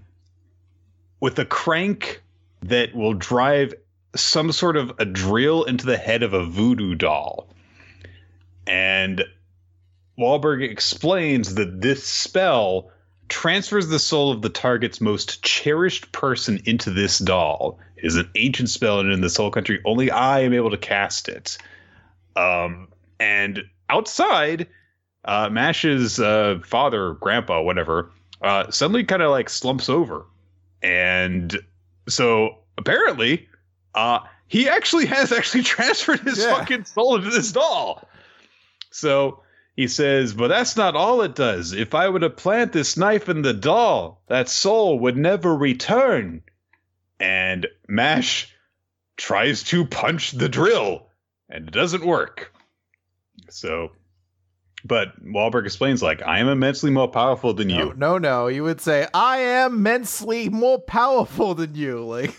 with 1.19 1.37
a 1.39 1.45
crank 1.45 2.21
that 2.61 2.95
will 2.95 3.13
drive 3.13 3.73
some 4.15 4.51
sort 4.51 4.77
of 4.77 4.91
a 4.99 5.05
drill 5.05 5.63
into 5.63 5.85
the 5.85 5.97
head 5.97 6.23
of 6.23 6.33
a 6.33 6.45
voodoo 6.45 6.95
doll. 6.95 7.47
And 8.67 9.23
Wahlberg 10.19 10.63
explains 10.69 11.55
that 11.55 11.81
this 11.81 12.03
spell 12.03 12.91
transfers 13.29 13.87
the 13.87 13.99
soul 13.99 14.31
of 14.31 14.41
the 14.41 14.49
target's 14.49 15.01
most 15.01 15.43
cherished 15.43 16.11
person 16.11 16.61
into 16.65 16.89
this 16.91 17.19
doll. 17.19 17.79
It 17.97 18.05
is 18.05 18.15
an 18.15 18.29
ancient 18.35 18.69
spell, 18.69 18.99
and 18.99 19.11
in 19.11 19.21
this 19.21 19.35
whole 19.37 19.51
country, 19.51 19.81
only 19.85 20.11
I 20.11 20.41
am 20.41 20.53
able 20.53 20.69
to 20.71 20.77
cast 20.77 21.27
it. 21.29 21.57
Um, 22.35 22.87
and 23.19 23.63
outside, 23.89 24.67
uh, 25.25 25.49
Mash's 25.49 26.19
uh, 26.19 26.59
father, 26.63 27.13
grandpa, 27.13 27.61
whatever, 27.61 28.11
uh, 28.41 28.69
suddenly 28.71 29.03
kind 29.03 29.21
of 29.21 29.31
like 29.31 29.49
slumps 29.49 29.89
over, 29.89 30.25
and 30.83 31.57
so 32.07 32.59
apparently, 32.77 33.47
uh, 33.95 34.19
he 34.47 34.69
actually 34.69 35.05
has 35.07 35.31
actually 35.31 35.63
transferred 35.75 36.19
his 36.21 36.37
Yeah. 36.37 36.55
fucking 36.55 36.85
soul 36.85 37.15
into 37.15 37.29
this 37.31 37.51
doll. 37.51 38.07
So 38.91 39.43
he 39.75 39.87
says, 39.87 40.33
but 40.33 40.47
that's 40.47 40.75
not 40.75 40.95
all 40.95 41.21
it 41.21 41.35
does. 41.35 41.73
If 41.73 41.93
I 41.93 42.09
were 42.09 42.19
to 42.19 42.29
plant 42.29 42.73
this 42.73 42.97
knife 42.97 43.29
in 43.29 43.41
the 43.43 43.53
doll, 43.53 44.21
that 44.27 44.49
soul 44.49 44.99
would 44.99 45.17
never 45.17 45.55
return. 45.55 46.41
And 47.19 47.67
Mash 47.87 48.53
tries 49.17 49.63
to 49.63 49.85
punch 49.85 50.31
the 50.31 50.49
drill, 50.49 51.07
and 51.49 51.67
it 51.67 51.71
doesn't 51.71 52.05
work. 52.05 52.53
So, 53.49 53.91
but 54.83 55.23
Wahlberg 55.23 55.65
explains, 55.65 56.01
like, 56.03 56.21
I 56.21 56.39
am 56.39 56.47
immensely 56.47 56.91
more 56.91 57.07
powerful 57.07 57.53
than 57.53 57.67
No, 57.69 57.77
you. 57.77 57.93
no, 57.97 58.17
no. 58.17 58.47
You 58.47 58.63
would 58.63 58.81
say, 58.81 59.07
I 59.13 59.37
am 59.39 59.73
immensely 59.75 60.49
more 60.49 60.79
powerful 60.79 61.55
than 61.55 61.75
you. 61.75 62.03
Like, 62.05 62.35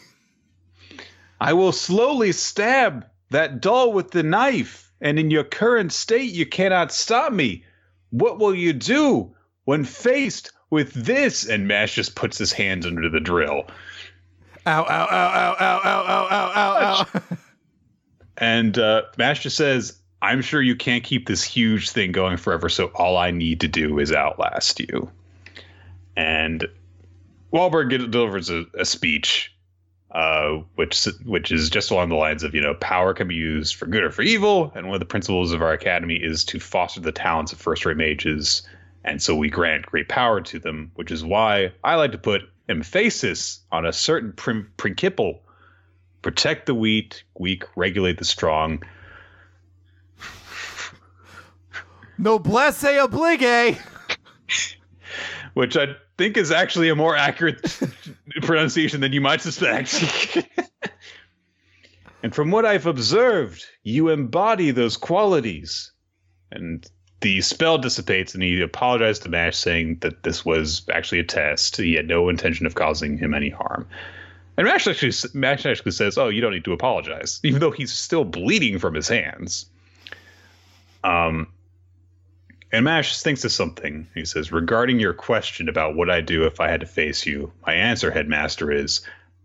I 1.40 1.53
will 1.53 1.70
slowly 1.72 2.32
stab 2.32 3.07
that 3.30 3.61
doll 3.61 3.92
with 3.92 4.11
the 4.11 4.24
knife, 4.24 4.88
and 5.01 5.18
in 5.18 5.30
your 5.30 5.44
current 5.44 5.92
state, 5.92 6.32
you 6.32 6.46
cannot 6.46 6.92
stop 6.92 7.32
me. 7.32 7.64
What 8.11 8.38
will 8.38 8.55
you 8.55 8.72
do 8.72 9.34
when 9.64 9.84
faced 9.84 10.53
with 10.70 10.92
this? 10.92 11.46
And 11.46 11.68
Mash 11.68 11.94
just 11.94 12.14
puts 12.14 12.38
his 12.38 12.53
hands 12.53 12.86
under 12.86 13.09
the 13.09 13.20
drill. 13.20 13.64
ow, 14.66 14.84
ow, 14.84 14.84
ow, 14.84 15.07
ow, 15.11 15.57
ow, 15.61 15.80
ow, 15.84 16.05
ow, 16.07 16.28
ow, 16.30 16.53
ow, 16.57 17.07
ow. 17.20 17.36
And 18.38 18.78
uh, 18.78 19.03
Mash 19.16 19.42
just 19.42 19.57
says, 19.57 19.99
I'm 20.22 20.42
sure 20.42 20.62
you 20.62 20.76
can't 20.76 21.05
keep 21.05 21.26
this 21.26 21.42
huge 21.44 21.90
thing 21.90 22.12
going 22.12 22.36
forever, 22.36 22.68
so 22.68 22.86
all 22.94 23.16
I 23.16 23.30
need 23.30 23.61
to 23.61 23.68
do 23.68 23.99
is 23.99 24.12
outlast 24.12 24.80
you. 24.80 25.11
And 26.16 26.66
Wahlberg 27.53 28.11
delivers 28.11 28.51
a, 28.51 28.64
a 28.78 28.84
speech, 28.84 29.55
uh, 30.12 30.59
which 30.76 31.04
which 31.24 31.52
is 31.52 31.68
just 31.68 31.90
along 31.90 32.09
the 32.09 32.14
lines 32.14 32.42
of, 32.42 32.54
you 32.54 32.61
know, 32.61 32.74
power 32.74 33.12
can 33.12 33.28
be 33.28 33.34
used 33.34 33.74
for 33.74 33.86
good 33.86 34.02
or 34.02 34.11
for 34.11 34.22
evil, 34.22 34.72
and 34.74 34.86
one 34.86 34.94
of 34.94 35.00
the 35.00 35.06
principles 35.06 35.52
of 35.52 35.62
our 35.62 35.72
academy 35.72 36.16
is 36.16 36.44
to 36.44 36.59
foster 36.59 37.00
the 37.00 37.12
talents 37.12 37.52
of 37.52 37.61
first-rate 37.61 37.96
mages, 37.96 38.62
and 39.04 39.22
so 39.22 39.34
we 39.34 39.50
grant 39.50 39.86
great 39.86 40.09
power 40.09 40.40
to 40.40 40.59
them, 40.59 40.90
which 40.94 41.11
is 41.11 41.24
why 41.24 41.72
I 41.84 41.96
like 41.96 42.12
to 42.12 42.18
put 42.18 42.42
emphasis 42.68 43.61
on 43.70 43.86
a 43.86 43.92
certain 43.92 44.32
prim- 44.32 44.70
principle 44.76 45.42
protect 46.22 46.66
the 46.66 46.74
weak, 46.74 47.22
weak, 47.38 47.64
regulate 47.76 48.18
the 48.18 48.24
strong. 48.24 48.82
Noblesse 52.18 52.84
oblige. 53.00 53.78
which 55.54 55.76
I 55.76 55.96
think 56.16 56.36
is 56.36 56.50
actually 56.50 56.88
a 56.88 56.96
more 56.96 57.16
accurate 57.16 57.80
pronunciation 58.47 59.01
than 59.01 59.12
you 59.12 59.20
might 59.20 59.41
suspect. 59.41 60.39
and 62.22 62.34
from 62.34 62.51
what 62.51 62.64
I've 62.64 62.86
observed, 62.86 63.64
you 63.82 64.09
embody 64.09 64.70
those 64.70 64.97
qualities. 64.97 65.93
And 66.51 66.86
the 67.20 67.41
spell 67.41 67.78
dissipates, 67.78 68.34
and 68.34 68.43
he 68.43 68.61
apologized 68.61 69.22
to 69.24 69.28
Mash, 69.28 69.57
saying 69.57 69.99
that 70.01 70.22
this 70.22 70.45
was 70.45 70.82
actually 70.93 71.18
a 71.18 71.24
test. 71.24 71.76
He 71.76 71.95
had 71.95 72.07
no 72.07 72.28
intention 72.28 72.64
of 72.66 72.74
causing 72.74 73.18
him 73.18 73.34
any 73.34 73.51
harm. 73.51 73.86
And 74.57 74.66
Mash 74.66 74.86
actually, 74.86 75.12
Mash 75.34 75.66
actually 75.66 75.93
says, 75.93 76.18
"Oh, 76.18 76.28
you 76.28 76.41
don't 76.41 76.53
need 76.53 76.64
to 76.64 76.72
apologize," 76.72 77.41
even 77.43 77.61
though 77.61 77.70
he's 77.70 77.93
still 77.93 78.24
bleeding 78.24 78.78
from 78.78 78.95
his 78.95 79.09
hands. 79.09 79.66
Um, 81.05 81.49
and 82.72 82.84
Mash 82.84 83.20
thinks 83.22 83.44
of 83.44 83.52
something. 83.52 84.06
He 84.14 84.24
says, 84.24 84.52
Regarding 84.52 85.00
your 85.00 85.14
question 85.14 85.68
about 85.68 85.96
what 85.96 86.10
I'd 86.10 86.26
do 86.26 86.44
if 86.44 86.60
I 86.60 86.68
had 86.68 86.80
to 86.80 86.86
face 86.86 87.24
you, 87.26 87.52
my 87.66 87.72
answer, 87.74 88.10
Headmaster, 88.10 88.70
is 88.70 89.00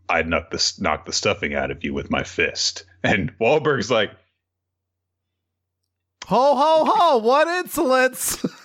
I'd 0.09 0.27
knock 0.27 0.51
the, 0.51 0.73
knock 0.79 1.05
the 1.05 1.13
stuffing 1.13 1.53
out 1.55 1.71
of 1.71 1.83
you 1.83 1.93
with 1.93 2.09
my 2.11 2.23
fist. 2.23 2.85
And 3.05 3.37
Wahlberg's 3.37 3.91
like, 3.91 4.11
Ho, 6.27 6.55
ho, 6.55 6.85
ho. 6.87 7.17
What 7.17 7.47
insolence. 7.47 8.43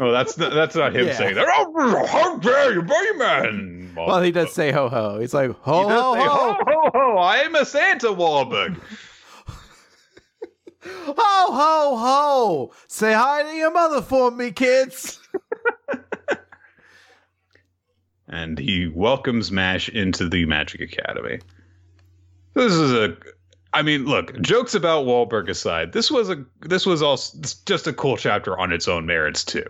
Oh, 0.00 0.12
that's 0.12 0.38
not, 0.38 0.54
that's 0.54 0.76
not 0.76 0.94
him 0.94 1.08
Yeah. 1.08 1.18
saying 1.18 1.34
that. 1.34 1.46
Oh, 1.48 2.06
how 2.06 2.36
dare 2.36 2.72
you, 2.72 2.82
boogeyman! 2.82 3.96
well, 3.96 4.22
he 4.22 4.30
does 4.30 4.52
say 4.52 4.70
ho, 4.70 4.88
ho. 4.88 5.18
He's 5.18 5.34
like, 5.34 5.50
ho, 5.50 5.82
He 5.82 5.88
does 5.88 6.00
ho, 6.00 6.14
say, 6.14 6.20
ho. 6.22 6.28
ho, 6.28 6.54
ho, 6.64 6.90
ho, 6.94 7.16
I 7.18 7.38
am 7.38 7.56
a 7.56 7.64
Santa, 7.64 8.06
Wahlberg. 8.06 8.80
Ho, 10.84 11.14
ho, 11.16 11.96
ho. 11.96 12.72
Say 12.86 13.12
hi 13.12 13.42
to 13.42 13.54
your 13.54 13.72
mother 13.72 14.02
for 14.02 14.30
me, 14.30 14.52
kids. 14.52 15.20
and 18.28 18.58
he 18.58 18.88
welcomes 18.88 19.50
Mash 19.50 19.88
into 19.88 20.28
the 20.28 20.44
Magic 20.46 20.80
Academy. 20.80 21.40
This 22.54 22.72
is 22.72 22.92
a, 22.92 23.16
I 23.72 23.82
mean, 23.82 24.06
look, 24.06 24.40
jokes 24.40 24.74
about 24.74 25.06
Wahlberg 25.06 25.48
aside, 25.48 25.92
this 25.92 26.10
was 26.10 26.30
a 26.30 26.44
this 26.60 26.86
was 26.86 27.02
also 27.02 27.38
just 27.64 27.86
a 27.86 27.92
cool 27.92 28.16
chapter 28.16 28.58
on 28.58 28.72
its 28.72 28.88
own 28.88 29.06
merits 29.06 29.44
too. 29.44 29.66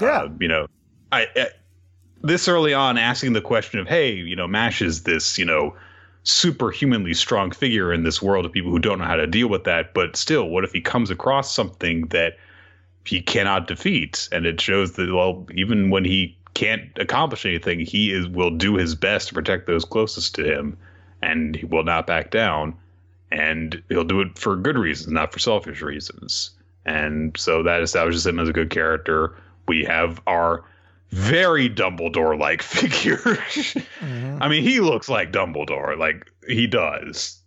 Yeah. 0.00 0.22
Uh, 0.22 0.28
you 0.40 0.48
know, 0.48 0.66
I, 1.12 1.26
I 1.36 1.48
this 2.22 2.48
early 2.48 2.74
on 2.74 2.98
asking 2.98 3.34
the 3.34 3.40
question 3.40 3.78
of, 3.78 3.86
hey, 3.86 4.14
you 4.14 4.36
know, 4.36 4.48
Mash 4.48 4.82
is 4.82 5.04
this, 5.04 5.38
you 5.38 5.44
know, 5.44 5.76
superhumanly 6.26 7.14
strong 7.14 7.52
figure 7.52 7.92
in 7.92 8.02
this 8.02 8.20
world 8.20 8.44
of 8.44 8.52
people 8.52 8.70
who 8.70 8.80
don't 8.80 8.98
know 8.98 9.04
how 9.04 9.16
to 9.16 9.26
deal 9.26 9.48
with 9.48 9.64
that, 9.64 9.94
but 9.94 10.16
still, 10.16 10.48
what 10.48 10.64
if 10.64 10.72
he 10.72 10.80
comes 10.80 11.10
across 11.10 11.54
something 11.54 12.02
that 12.08 12.36
he 13.04 13.22
cannot 13.22 13.68
defeat? 13.68 14.28
And 14.32 14.44
it 14.44 14.60
shows 14.60 14.92
that 14.92 15.12
well, 15.12 15.46
even 15.54 15.90
when 15.90 16.04
he 16.04 16.36
can't 16.54 16.90
accomplish 16.96 17.46
anything, 17.46 17.80
he 17.80 18.12
is 18.12 18.26
will 18.26 18.50
do 18.50 18.76
his 18.76 18.94
best 18.94 19.28
to 19.28 19.34
protect 19.34 19.66
those 19.66 19.84
closest 19.84 20.34
to 20.34 20.44
him, 20.44 20.76
and 21.22 21.54
he 21.54 21.64
will 21.64 21.84
not 21.84 22.06
back 22.06 22.30
down. 22.30 22.74
And 23.30 23.82
he'll 23.88 24.04
do 24.04 24.20
it 24.20 24.38
for 24.38 24.56
good 24.56 24.78
reasons, 24.78 25.12
not 25.12 25.32
for 25.32 25.38
selfish 25.38 25.80
reasons. 25.80 26.50
And 26.84 27.36
so 27.36 27.62
that 27.64 27.82
establishes 27.82 28.26
him 28.26 28.38
as 28.38 28.48
a 28.48 28.52
good 28.52 28.70
character. 28.70 29.36
We 29.66 29.84
have 29.84 30.20
our 30.26 30.64
very 31.10 31.68
Dumbledore 31.68 32.38
like 32.38 32.62
figure. 32.76 33.16
Mhm. 33.18 34.38
I 34.40 34.48
mean, 34.48 34.62
he 34.62 34.80
looks 34.80 35.08
like 35.08 35.32
Dumbledore, 35.32 35.96
like 35.96 36.26
he 36.46 36.66
does, 36.66 37.40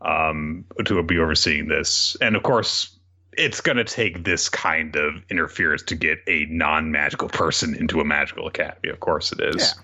um, 0.00 0.64
to 0.84 1.02
be 1.02 1.18
overseeing 1.18 1.68
this. 1.68 2.16
And 2.20 2.36
of 2.36 2.42
course, 2.42 2.96
it's 3.32 3.60
going 3.60 3.76
to 3.76 3.84
take 3.84 4.24
this 4.24 4.48
kind 4.48 4.96
of 4.96 5.22
interference 5.30 5.82
to 5.82 5.94
get 5.94 6.18
a 6.26 6.46
non 6.46 6.90
magical 6.90 7.28
person 7.28 7.74
into 7.74 8.00
a 8.00 8.04
magical 8.04 8.46
academy. 8.46 8.88
Of 8.88 9.00
course, 9.00 9.32
it 9.32 9.40
is. 9.40 9.74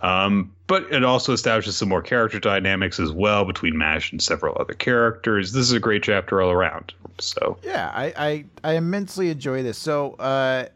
Um, 0.00 0.52
but 0.66 0.92
it 0.92 1.04
also 1.04 1.32
establishes 1.32 1.76
some 1.76 1.88
more 1.88 2.02
character 2.02 2.40
dynamics 2.40 2.98
as 2.98 3.12
well 3.12 3.44
between 3.44 3.78
Mash 3.78 4.10
and 4.10 4.20
several 4.20 4.56
other 4.58 4.74
characters. 4.74 5.52
This 5.52 5.66
is 5.66 5.72
a 5.72 5.78
great 5.78 6.02
chapter 6.02 6.42
all 6.42 6.50
around. 6.50 6.92
So, 7.20 7.56
Yeah, 7.62 7.92
I, 7.94 8.12
I, 8.16 8.44
I 8.64 8.72
immensely 8.74 9.30
enjoy 9.30 9.62
this. 9.62 9.78
So, 9.78 10.14
uh, 10.14 10.66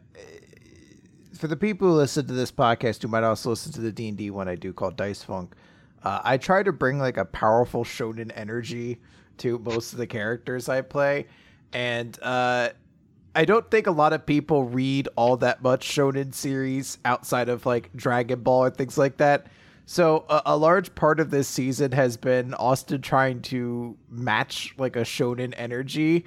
for 1.36 1.46
the 1.48 1.56
people 1.56 1.88
who 1.88 1.94
listen 1.94 2.26
to 2.26 2.32
this 2.32 2.50
podcast, 2.50 3.02
who 3.02 3.08
might 3.08 3.24
also 3.24 3.50
listen 3.50 3.72
to 3.72 3.80
the 3.80 3.92
D 3.92 4.08
and 4.08 4.16
D 4.16 4.30
one 4.30 4.48
I 4.48 4.54
do 4.54 4.72
called 4.72 4.96
Dice 4.96 5.22
Funk, 5.22 5.54
uh, 6.02 6.20
I 6.24 6.36
try 6.36 6.62
to 6.62 6.72
bring 6.72 6.98
like 6.98 7.16
a 7.16 7.24
powerful 7.24 7.84
shonen 7.84 8.32
energy 8.34 9.00
to 9.38 9.58
most 9.58 9.92
of 9.92 9.98
the 9.98 10.06
characters 10.06 10.68
I 10.68 10.80
play, 10.80 11.26
and 11.72 12.18
uh, 12.22 12.70
I 13.34 13.44
don't 13.44 13.70
think 13.70 13.86
a 13.86 13.90
lot 13.90 14.14
of 14.14 14.24
people 14.24 14.64
read 14.64 15.08
all 15.14 15.36
that 15.38 15.62
much 15.62 15.86
shonen 15.86 16.34
series 16.34 16.98
outside 17.04 17.48
of 17.48 17.66
like 17.66 17.90
Dragon 17.94 18.40
Ball 18.40 18.64
and 18.64 18.76
things 18.76 18.96
like 18.96 19.18
that. 19.18 19.48
So 19.84 20.24
a, 20.28 20.42
a 20.46 20.56
large 20.56 20.94
part 20.94 21.20
of 21.20 21.30
this 21.30 21.46
season 21.46 21.92
has 21.92 22.16
been 22.16 22.54
Austin 22.54 23.02
trying 23.02 23.42
to 23.42 23.96
match 24.10 24.74
like 24.78 24.96
a 24.96 25.02
shonen 25.02 25.54
energy. 25.56 26.24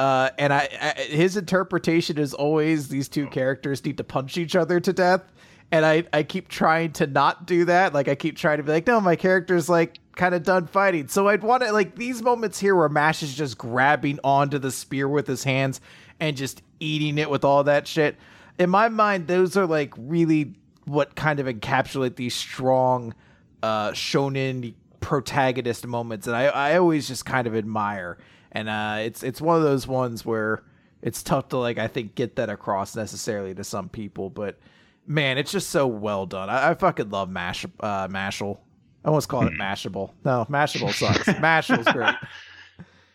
Uh, 0.00 0.30
and 0.38 0.50
I, 0.50 0.66
I 0.80 1.00
his 1.02 1.36
interpretation 1.36 2.16
is 2.16 2.32
always 2.32 2.88
these 2.88 3.06
two 3.06 3.26
characters 3.26 3.84
need 3.84 3.98
to 3.98 4.04
punch 4.04 4.38
each 4.38 4.56
other 4.56 4.80
to 4.80 4.94
death. 4.94 5.30
And 5.70 5.84
I, 5.84 6.04
I 6.10 6.22
keep 6.22 6.48
trying 6.48 6.92
to 6.92 7.06
not 7.06 7.44
do 7.44 7.66
that. 7.66 7.92
Like 7.92 8.08
I 8.08 8.14
keep 8.14 8.38
trying 8.38 8.56
to 8.56 8.62
be 8.62 8.72
like, 8.72 8.86
no, 8.86 8.98
my 9.02 9.14
character's 9.14 9.68
like 9.68 9.98
kind 10.16 10.34
of 10.34 10.42
done 10.42 10.68
fighting. 10.68 11.08
So 11.08 11.28
I'd 11.28 11.42
want 11.42 11.64
to 11.64 11.72
like 11.72 11.96
these 11.96 12.22
moments 12.22 12.58
here 12.58 12.74
where 12.74 12.88
Mash 12.88 13.22
is 13.22 13.34
just 13.34 13.58
grabbing 13.58 14.18
onto 14.24 14.58
the 14.58 14.70
spear 14.70 15.06
with 15.06 15.26
his 15.26 15.44
hands 15.44 15.82
and 16.18 16.34
just 16.34 16.62
eating 16.80 17.18
it 17.18 17.28
with 17.28 17.44
all 17.44 17.62
that 17.64 17.86
shit. 17.86 18.16
In 18.58 18.70
my 18.70 18.88
mind, 18.88 19.26
those 19.26 19.54
are 19.58 19.66
like 19.66 19.92
really 19.98 20.54
what 20.86 21.14
kind 21.14 21.40
of 21.40 21.46
encapsulate 21.46 22.16
these 22.16 22.34
strong 22.34 23.14
uh 23.62 23.90
shonen 23.90 24.72
protagonist 25.00 25.86
moments 25.86 26.26
and 26.26 26.34
I, 26.34 26.44
I 26.46 26.78
always 26.78 27.06
just 27.06 27.26
kind 27.26 27.46
of 27.46 27.54
admire. 27.54 28.16
And 28.52 28.68
uh 28.68 28.96
it's 29.00 29.22
it's 29.22 29.40
one 29.40 29.56
of 29.56 29.62
those 29.62 29.86
ones 29.86 30.24
where 30.24 30.62
it's 31.02 31.22
tough 31.22 31.48
to 31.48 31.56
like 31.58 31.78
I 31.78 31.86
think 31.88 32.14
get 32.14 32.36
that 32.36 32.50
across 32.50 32.96
necessarily 32.96 33.54
to 33.54 33.64
some 33.64 33.88
people, 33.88 34.30
but 34.30 34.58
man, 35.06 35.38
it's 35.38 35.52
just 35.52 35.70
so 35.70 35.86
well 35.86 36.26
done. 36.26 36.50
I, 36.50 36.70
I 36.70 36.74
fucking 36.74 37.10
love 37.10 37.30
Mash 37.30 37.64
uh 37.80 38.08
Mashle. 38.08 38.58
I 39.04 39.08
almost 39.08 39.28
call 39.28 39.46
it 39.46 39.54
Mashable. 39.54 40.12
No, 40.24 40.46
Mashable 40.50 40.92
sucks. 40.94 41.26
Mashable's 41.26 41.90
great. 41.92 42.14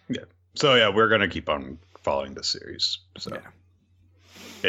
Yeah. 0.10 0.22
so 0.56 0.74
yeah, 0.76 0.90
we're 0.90 1.10
going 1.10 1.22
to 1.22 1.28
keep 1.28 1.48
on 1.48 1.78
following 2.02 2.34
this 2.34 2.48
series. 2.48 3.00
So. 3.18 3.32
Yeah. 3.34 3.42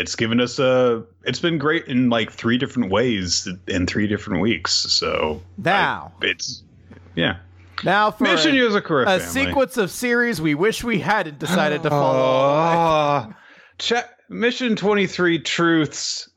it's 0.01 0.15
given 0.15 0.41
us 0.41 0.59
a. 0.59 1.05
It's 1.25 1.39
been 1.41 1.57
great 1.59 1.87
in 1.87 2.11
like 2.11 2.31
three 2.31 2.59
different 2.59 2.91
ways 2.91 3.49
in 3.67 3.87
three 3.87 4.07
different 4.07 4.43
weeks. 4.43 4.73
So 4.73 5.41
now 5.57 6.13
I, 6.23 6.27
it's 6.27 6.63
yeah. 7.15 7.39
Now 7.85 8.11
for 8.11 8.25
Mission 8.25 8.53
a, 8.57 8.61
Yozakura 8.61 9.03
a 9.03 9.21
family. 9.21 9.47
sequence 9.47 9.77
of 9.77 9.91
series 9.91 10.41
we 10.41 10.55
wish 10.55 10.83
we 10.83 10.99
hadn't 10.99 11.39
decided 11.39 11.83
to 11.83 11.91
follow. 11.91 12.19
Oh. 12.19 12.23
all. 12.23 12.57
Ah, 12.57 13.37
Check 13.79 14.09
Mission 14.29 14.77
23 14.77 15.41
Truths. 15.41 16.29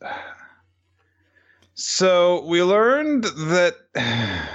So 1.73 2.43
we 2.45 2.61
learned 2.61 3.23
that 3.23 3.75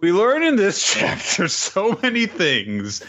we 0.00 0.12
learn 0.12 0.42
in 0.42 0.56
this 0.56 0.82
chapter 0.94 1.48
so 1.48 1.98
many 2.02 2.26
things 2.26 3.02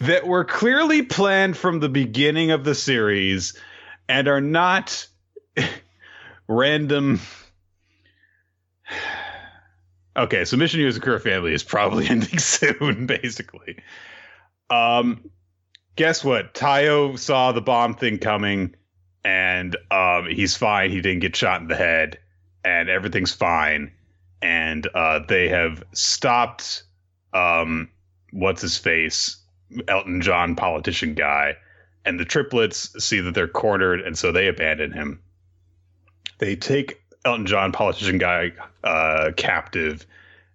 that 0.00 0.26
were 0.26 0.44
clearly 0.44 1.02
planned 1.02 1.56
from 1.56 1.80
the 1.80 1.88
beginning 1.88 2.50
of 2.50 2.64
the 2.64 2.74
series 2.74 3.54
and 4.08 4.28
are 4.28 4.40
not 4.40 5.06
random. 6.48 7.20
Okay, 10.20 10.44
so 10.44 10.58
Mission 10.58 10.80
Yozakura 10.80 11.18
family 11.18 11.54
is 11.54 11.62
probably 11.62 12.06
ending 12.10 12.38
soon, 12.38 13.06
basically. 13.22 13.78
Um, 14.68 15.30
guess 15.96 16.22
what? 16.22 16.52
Taiyo 16.52 17.18
saw 17.18 17.52
the 17.52 17.62
bomb 17.62 17.94
thing 17.94 18.18
coming, 18.18 18.74
and 19.24 19.74
um, 19.90 20.26
he's 20.28 20.58
fine. 20.58 20.90
He 20.90 21.00
didn't 21.00 21.20
get 21.20 21.34
shot 21.34 21.62
in 21.62 21.68
the 21.68 21.76
head, 21.76 22.18
and 22.62 22.90
everything's 22.90 23.32
fine. 23.32 23.92
And 24.42 24.86
uh, 24.94 25.20
they 25.26 25.48
have 25.48 25.82
stopped. 25.92 26.82
Um, 27.32 27.88
what's 28.30 28.60
his 28.60 28.76
face? 28.76 29.38
Elton 29.88 30.20
John 30.20 30.54
politician 30.54 31.14
guy, 31.14 31.56
and 32.04 32.20
the 32.20 32.26
triplets 32.26 32.92
see 33.02 33.20
that 33.20 33.34
they're 33.34 33.48
cornered, 33.48 34.02
and 34.02 34.18
so 34.18 34.32
they 34.32 34.48
abandon 34.48 34.92
him. 34.92 35.22
They 36.38 36.56
take 36.56 37.00
Elton 37.24 37.46
John 37.46 37.72
politician 37.72 38.18
guy 38.18 38.52
uh, 38.82 39.32
captive 39.36 40.06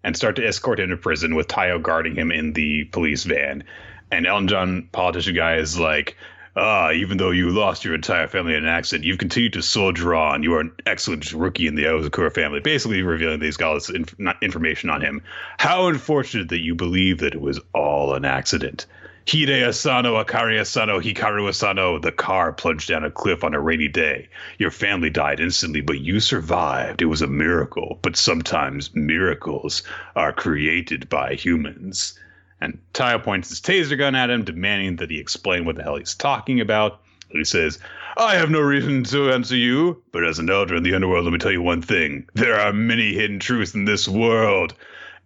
and 0.03 0.15
start 0.15 0.35
to 0.37 0.47
escort 0.47 0.79
him 0.79 0.89
to 0.89 0.97
prison 0.97 1.35
with 1.35 1.47
Taiyo 1.47 1.81
guarding 1.81 2.15
him 2.15 2.31
in 2.31 2.53
the 2.53 2.85
police 2.85 3.23
van. 3.23 3.63
And 4.11 4.27
Elton 4.27 4.47
John 4.47 4.89
politician 4.91 5.35
guy 5.35 5.55
is 5.55 5.79
like, 5.79 6.15
ah, 6.55 6.91
even 6.91 7.17
though 7.17 7.31
you 7.31 7.49
lost 7.49 7.83
your 7.83 7.95
entire 7.95 8.27
family 8.27 8.53
in 8.55 8.63
an 8.63 8.69
accident, 8.69 9.05
you've 9.05 9.17
continued 9.17 9.53
to 9.53 9.61
soldier 9.61 10.15
on. 10.15 10.43
You 10.43 10.53
are 10.53 10.61
an 10.61 10.71
excellent 10.85 11.31
rookie 11.33 11.67
in 11.67 11.75
the 11.75 11.83
Yozakura 11.83 12.33
family. 12.33 12.59
Basically, 12.59 13.01
revealing 13.01 13.39
these 13.39 13.57
guys 13.57 13.89
inf- 13.89 14.15
information 14.41 14.89
on 14.89 15.01
him. 15.01 15.21
How 15.57 15.87
unfortunate 15.87 16.49
that 16.49 16.61
you 16.61 16.75
believe 16.75 17.19
that 17.19 17.33
it 17.33 17.41
was 17.41 17.59
all 17.73 18.13
an 18.13 18.25
accident. 18.25 18.85
Hide 19.27 19.63
Asano, 19.63 20.23
Akari 20.23 20.59
Asano, 20.59 20.99
Hikaru 20.99 21.49
Asano, 21.49 21.97
the 21.97 22.11
car 22.11 22.53
plunged 22.53 22.89
down 22.89 23.03
a 23.03 23.09
cliff 23.09 23.43
on 23.43 23.55
a 23.55 23.59
rainy 23.59 23.87
day. 23.87 24.29
Your 24.59 24.69
family 24.69 25.09
died 25.09 25.39
instantly, 25.39 25.81
but 25.81 25.99
you 25.99 26.19
survived. 26.19 27.01
It 27.01 27.05
was 27.05 27.23
a 27.23 27.27
miracle. 27.27 27.97
But 28.03 28.17
sometimes 28.17 28.93
miracles 28.93 29.81
are 30.15 30.31
created 30.31 31.09
by 31.09 31.33
humans. 31.33 32.19
And 32.61 32.79
Taiyo 32.93 33.23
points 33.23 33.49
his 33.49 33.61
taser 33.61 33.97
gun 33.97 34.13
at 34.13 34.29
him, 34.29 34.43
demanding 34.43 34.97
that 34.97 35.09
he 35.09 35.19
explain 35.19 35.65
what 35.65 35.75
the 35.75 35.83
hell 35.83 35.97
he's 35.97 36.13
talking 36.13 36.61
about. 36.61 37.01
He 37.29 37.43
says, 37.43 37.79
I 38.17 38.35
have 38.35 38.51
no 38.51 38.61
reason 38.61 39.03
to 39.05 39.31
answer 39.31 39.57
you, 39.57 40.01
but 40.11 40.23
as 40.23 40.39
an 40.39 40.49
elder 40.49 40.75
in 40.75 40.83
the 40.83 40.93
underworld, 40.93 41.25
let 41.25 41.33
me 41.33 41.39
tell 41.39 41.51
you 41.51 41.61
one 41.61 41.81
thing. 41.81 42.29
There 42.33 42.59
are 42.59 42.71
many 42.71 43.13
hidden 43.13 43.39
truths 43.39 43.73
in 43.73 43.85
this 43.85 44.07
world. 44.07 44.75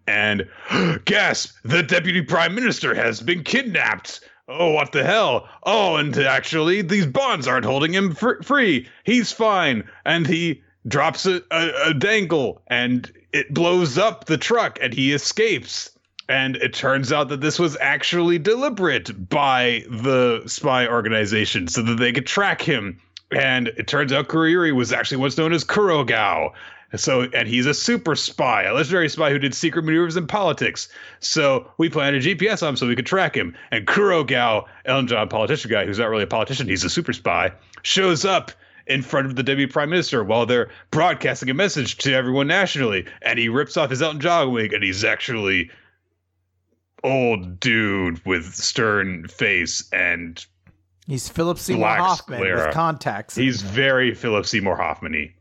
And 0.10 0.49
gasp, 1.05 1.55
the 1.64 1.84
deputy 1.84 2.24
prime 2.24 2.55
minister 2.55 2.95
has 2.95 3.22
been 3.22 3.43
kidnapped. 3.43 4.22
Oh, 4.47 4.72
what 4.72 4.91
the 4.91 5.03
hell? 5.03 5.47
Oh, 5.64 5.97
and 5.97 6.18
actually, 6.18 6.82
these 6.82 7.05
bonds 7.05 7.47
aren't 7.47 7.66
holding 7.66 7.93
him 7.93 8.16
fr- 8.16 8.41
free. 8.41 8.88
He's 9.03 9.32
fine. 9.32 9.88
And 10.05 10.26
he 10.26 10.64
drops 10.88 11.28
a, 11.28 11.43
a, 11.51 11.89
a 11.89 11.93
dangle 11.93 12.64
and 12.68 13.12
it 13.34 13.53
blows 13.53 13.99
up 13.99 14.26
the 14.26 14.38
truck 14.38 14.80
and 14.82 14.93
he 14.93 15.14
escapes. 15.14 15.91
And 16.28 16.55
it 16.55 16.74
turns 16.74 17.12
out 17.12 17.30
that 17.30 17.41
this 17.41 17.60
was 17.60 17.78
actually 17.80 18.39
deliberate 18.39 19.30
by 19.30 19.84
the 19.89 20.41
spy 20.47 20.88
organization 20.88 21.68
so 21.68 21.84
that 21.84 21.95
they 21.99 22.14
could 22.14 22.26
track 22.26 22.62
him. 22.62 22.99
And 23.32 23.68
it 23.68 23.88
turns 23.88 24.12
out 24.12 24.28
Kuriri 24.28 24.74
was 24.74 24.91
actually 24.91 25.18
what's 25.18 25.38
known 25.38 25.53
as 25.53 25.64
Kurogao. 25.64 26.51
So, 26.95 27.23
and 27.33 27.47
he's 27.47 27.65
a 27.65 27.73
super 27.73 28.15
spy, 28.15 28.63
a 28.63 28.73
legendary 28.73 29.09
spy 29.09 29.29
who 29.29 29.37
did 29.37 29.53
secret 29.53 29.85
maneuvers 29.85 30.17
in 30.17 30.25
politics. 30.25 30.89
So 31.19 31.69
we 31.77 31.87
planted 31.89 32.25
a 32.25 32.35
GPS 32.35 32.63
on 32.63 32.69
him 32.69 32.77
so 32.77 32.87
we 32.87 32.95
could 32.95 33.05
track 33.05 33.35
him. 33.35 33.55
And 33.71 33.85
Kurogao, 33.85 34.65
Elton 34.85 35.07
John 35.07 35.29
politician 35.29 35.69
guy, 35.69 35.85
who's 35.85 35.99
not 35.99 36.09
really 36.09 36.23
a 36.23 36.27
politician, 36.27 36.67
he's 36.67 36.83
a 36.83 36.89
super 36.89 37.13
spy, 37.13 37.51
shows 37.83 38.25
up 38.25 38.51
in 38.87 39.03
front 39.03 39.27
of 39.27 39.35
the 39.35 39.43
deputy 39.43 39.71
prime 39.71 39.91
minister 39.91 40.23
while 40.23 40.47
they're 40.47 40.69
broadcasting 40.89 41.49
a 41.49 41.53
message 41.53 41.97
to 41.97 42.13
everyone 42.13 42.47
nationally. 42.47 43.05
And 43.21 43.37
he 43.37 43.49
rips 43.49 43.77
off 43.77 43.91
his 43.91 44.01
Elton 44.01 44.19
John 44.19 44.51
wig, 44.51 44.73
and 44.73 44.83
he's 44.83 45.03
actually 45.03 45.69
old 47.03 47.59
dude 47.59 48.25
with 48.25 48.53
stern 48.55 49.27
face 49.27 49.87
and 49.93 50.43
He's 51.05 51.27
Philip 51.27 51.57
Seymour 51.57 51.87
Hoffman 51.87 52.37
sclera. 52.39 52.65
with 52.67 52.73
contacts. 52.75 53.35
He's 53.35 53.63
very 53.63 54.13
Philip 54.13 54.45
Seymour 54.45 54.75
Hoffman-y. 54.75 55.33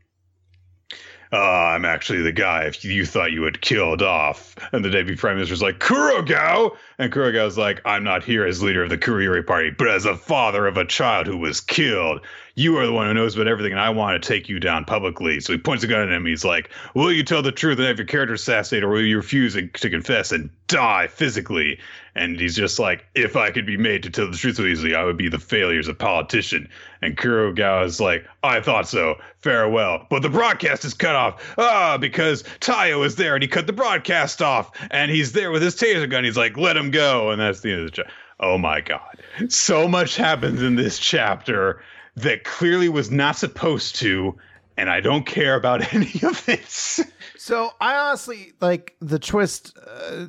Uh, 1.31 1.37
I'm 1.37 1.85
actually 1.85 2.21
the 2.21 2.31
guy 2.31 2.63
if 2.63 2.83
you 2.83 3.05
thought 3.05 3.31
you 3.31 3.43
had 3.43 3.61
killed 3.61 4.01
off. 4.01 4.55
And 4.71 4.83
the 4.83 4.89
deputy 4.89 5.15
prime 5.15 5.35
minister's 5.35 5.61
like, 5.61 5.79
Kurogao! 5.79 6.75
And 6.97 7.11
Kurogao's 7.11 7.57
like, 7.57 7.81
I'm 7.85 8.03
not 8.03 8.23
here 8.23 8.45
as 8.45 8.63
leader 8.63 8.83
of 8.83 8.89
the 8.89 8.97
Kuriri 8.97 9.45
party, 9.45 9.69
but 9.69 9.89
as 9.89 10.05
a 10.05 10.17
father 10.17 10.65
of 10.65 10.77
a 10.77 10.85
child 10.85 11.27
who 11.27 11.37
was 11.37 11.61
killed. 11.61 12.21
You 12.59 12.75
are 12.75 12.85
the 12.85 12.91
one 12.91 13.07
who 13.07 13.13
knows 13.13 13.35
about 13.35 13.47
everything, 13.47 13.71
and 13.71 13.79
I 13.79 13.89
want 13.89 14.21
to 14.21 14.27
take 14.27 14.49
you 14.49 14.59
down 14.59 14.83
publicly. 14.83 15.39
So 15.39 15.53
he 15.53 15.57
points 15.57 15.81
a 15.85 15.87
gun 15.87 16.01
at 16.01 16.11
him. 16.11 16.25
He's 16.25 16.43
like, 16.43 16.69
Will 16.93 17.09
you 17.09 17.23
tell 17.23 17.41
the 17.41 17.53
truth 17.53 17.77
and 17.77 17.87
have 17.87 17.97
your 17.97 18.05
character 18.05 18.33
assassinated, 18.33 18.83
or 18.83 18.89
will 18.89 19.01
you 19.01 19.15
refuse 19.15 19.53
to 19.53 19.89
confess 19.89 20.33
and 20.33 20.49
die 20.67 21.07
physically? 21.07 21.79
And 22.15 22.37
he's 22.37 22.57
just 22.57 22.77
like, 22.77 23.05
If 23.15 23.37
I 23.37 23.51
could 23.51 23.65
be 23.65 23.77
made 23.77 24.03
to 24.03 24.09
tell 24.09 24.29
the 24.29 24.35
truth 24.35 24.57
so 24.57 24.65
easily, 24.65 24.93
I 24.93 25.05
would 25.05 25.15
be 25.15 25.29
the 25.29 25.39
failure 25.39 25.79
as 25.79 25.87
a 25.87 25.93
politician. 25.93 26.67
And 27.01 27.15
Kurogao 27.15 27.85
is 27.85 28.01
like, 28.01 28.25
I 28.43 28.59
thought 28.59 28.89
so. 28.89 29.15
Farewell. 29.37 30.05
But 30.09 30.21
the 30.21 30.29
broadcast 30.29 30.83
is 30.83 30.93
cut 30.93 31.15
off. 31.15 31.55
Ah, 31.57 31.97
because 31.97 32.43
Taiyo 32.59 33.05
is 33.05 33.15
there 33.15 33.35
and 33.35 33.41
he 33.41 33.47
cut 33.47 33.67
the 33.67 33.73
broadcast 33.73 34.41
off. 34.41 34.71
And 34.91 35.09
he's 35.09 35.31
there 35.31 35.51
with 35.51 35.61
his 35.61 35.77
taser 35.77 36.09
gun. 36.09 36.25
He's 36.25 36.35
like, 36.35 36.57
let 36.57 36.75
him 36.75 36.91
go. 36.91 37.29
And 37.29 37.39
that's 37.39 37.61
the 37.61 37.71
end 37.71 37.79
of 37.79 37.85
the 37.85 37.91
chapter. 37.91 38.11
Oh 38.41 38.57
my 38.57 38.81
God. 38.81 39.21
So 39.47 39.87
much 39.87 40.17
happens 40.17 40.61
in 40.61 40.75
this 40.75 40.99
chapter 40.99 41.81
that 42.21 42.43
clearly 42.43 42.89
was 42.89 43.11
not 43.11 43.35
supposed 43.37 43.95
to. 43.97 44.35
And 44.77 44.89
I 44.89 45.01
don't 45.01 45.25
care 45.25 45.55
about 45.55 45.93
any 45.93 46.11
of 46.23 46.45
this. 46.45 47.01
So 47.37 47.71
I 47.81 47.95
honestly 47.97 48.53
like 48.61 48.95
the 49.01 49.19
twist 49.19 49.77
uh, 49.85 50.27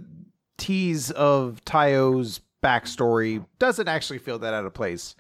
tease 0.59 1.11
of 1.13 1.61
Taiyo's 1.65 2.41
backstory 2.63 3.45
doesn't 3.59 3.89
actually 3.89 4.19
feel 4.19 4.39
that 4.41 4.53
out 4.55 4.67
of 4.67 4.75
place. 4.75 5.15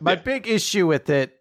My 0.00 0.12
Yeah. 0.12 0.20
big 0.22 0.48
issue 0.48 0.86
with 0.86 1.10
it, 1.10 1.40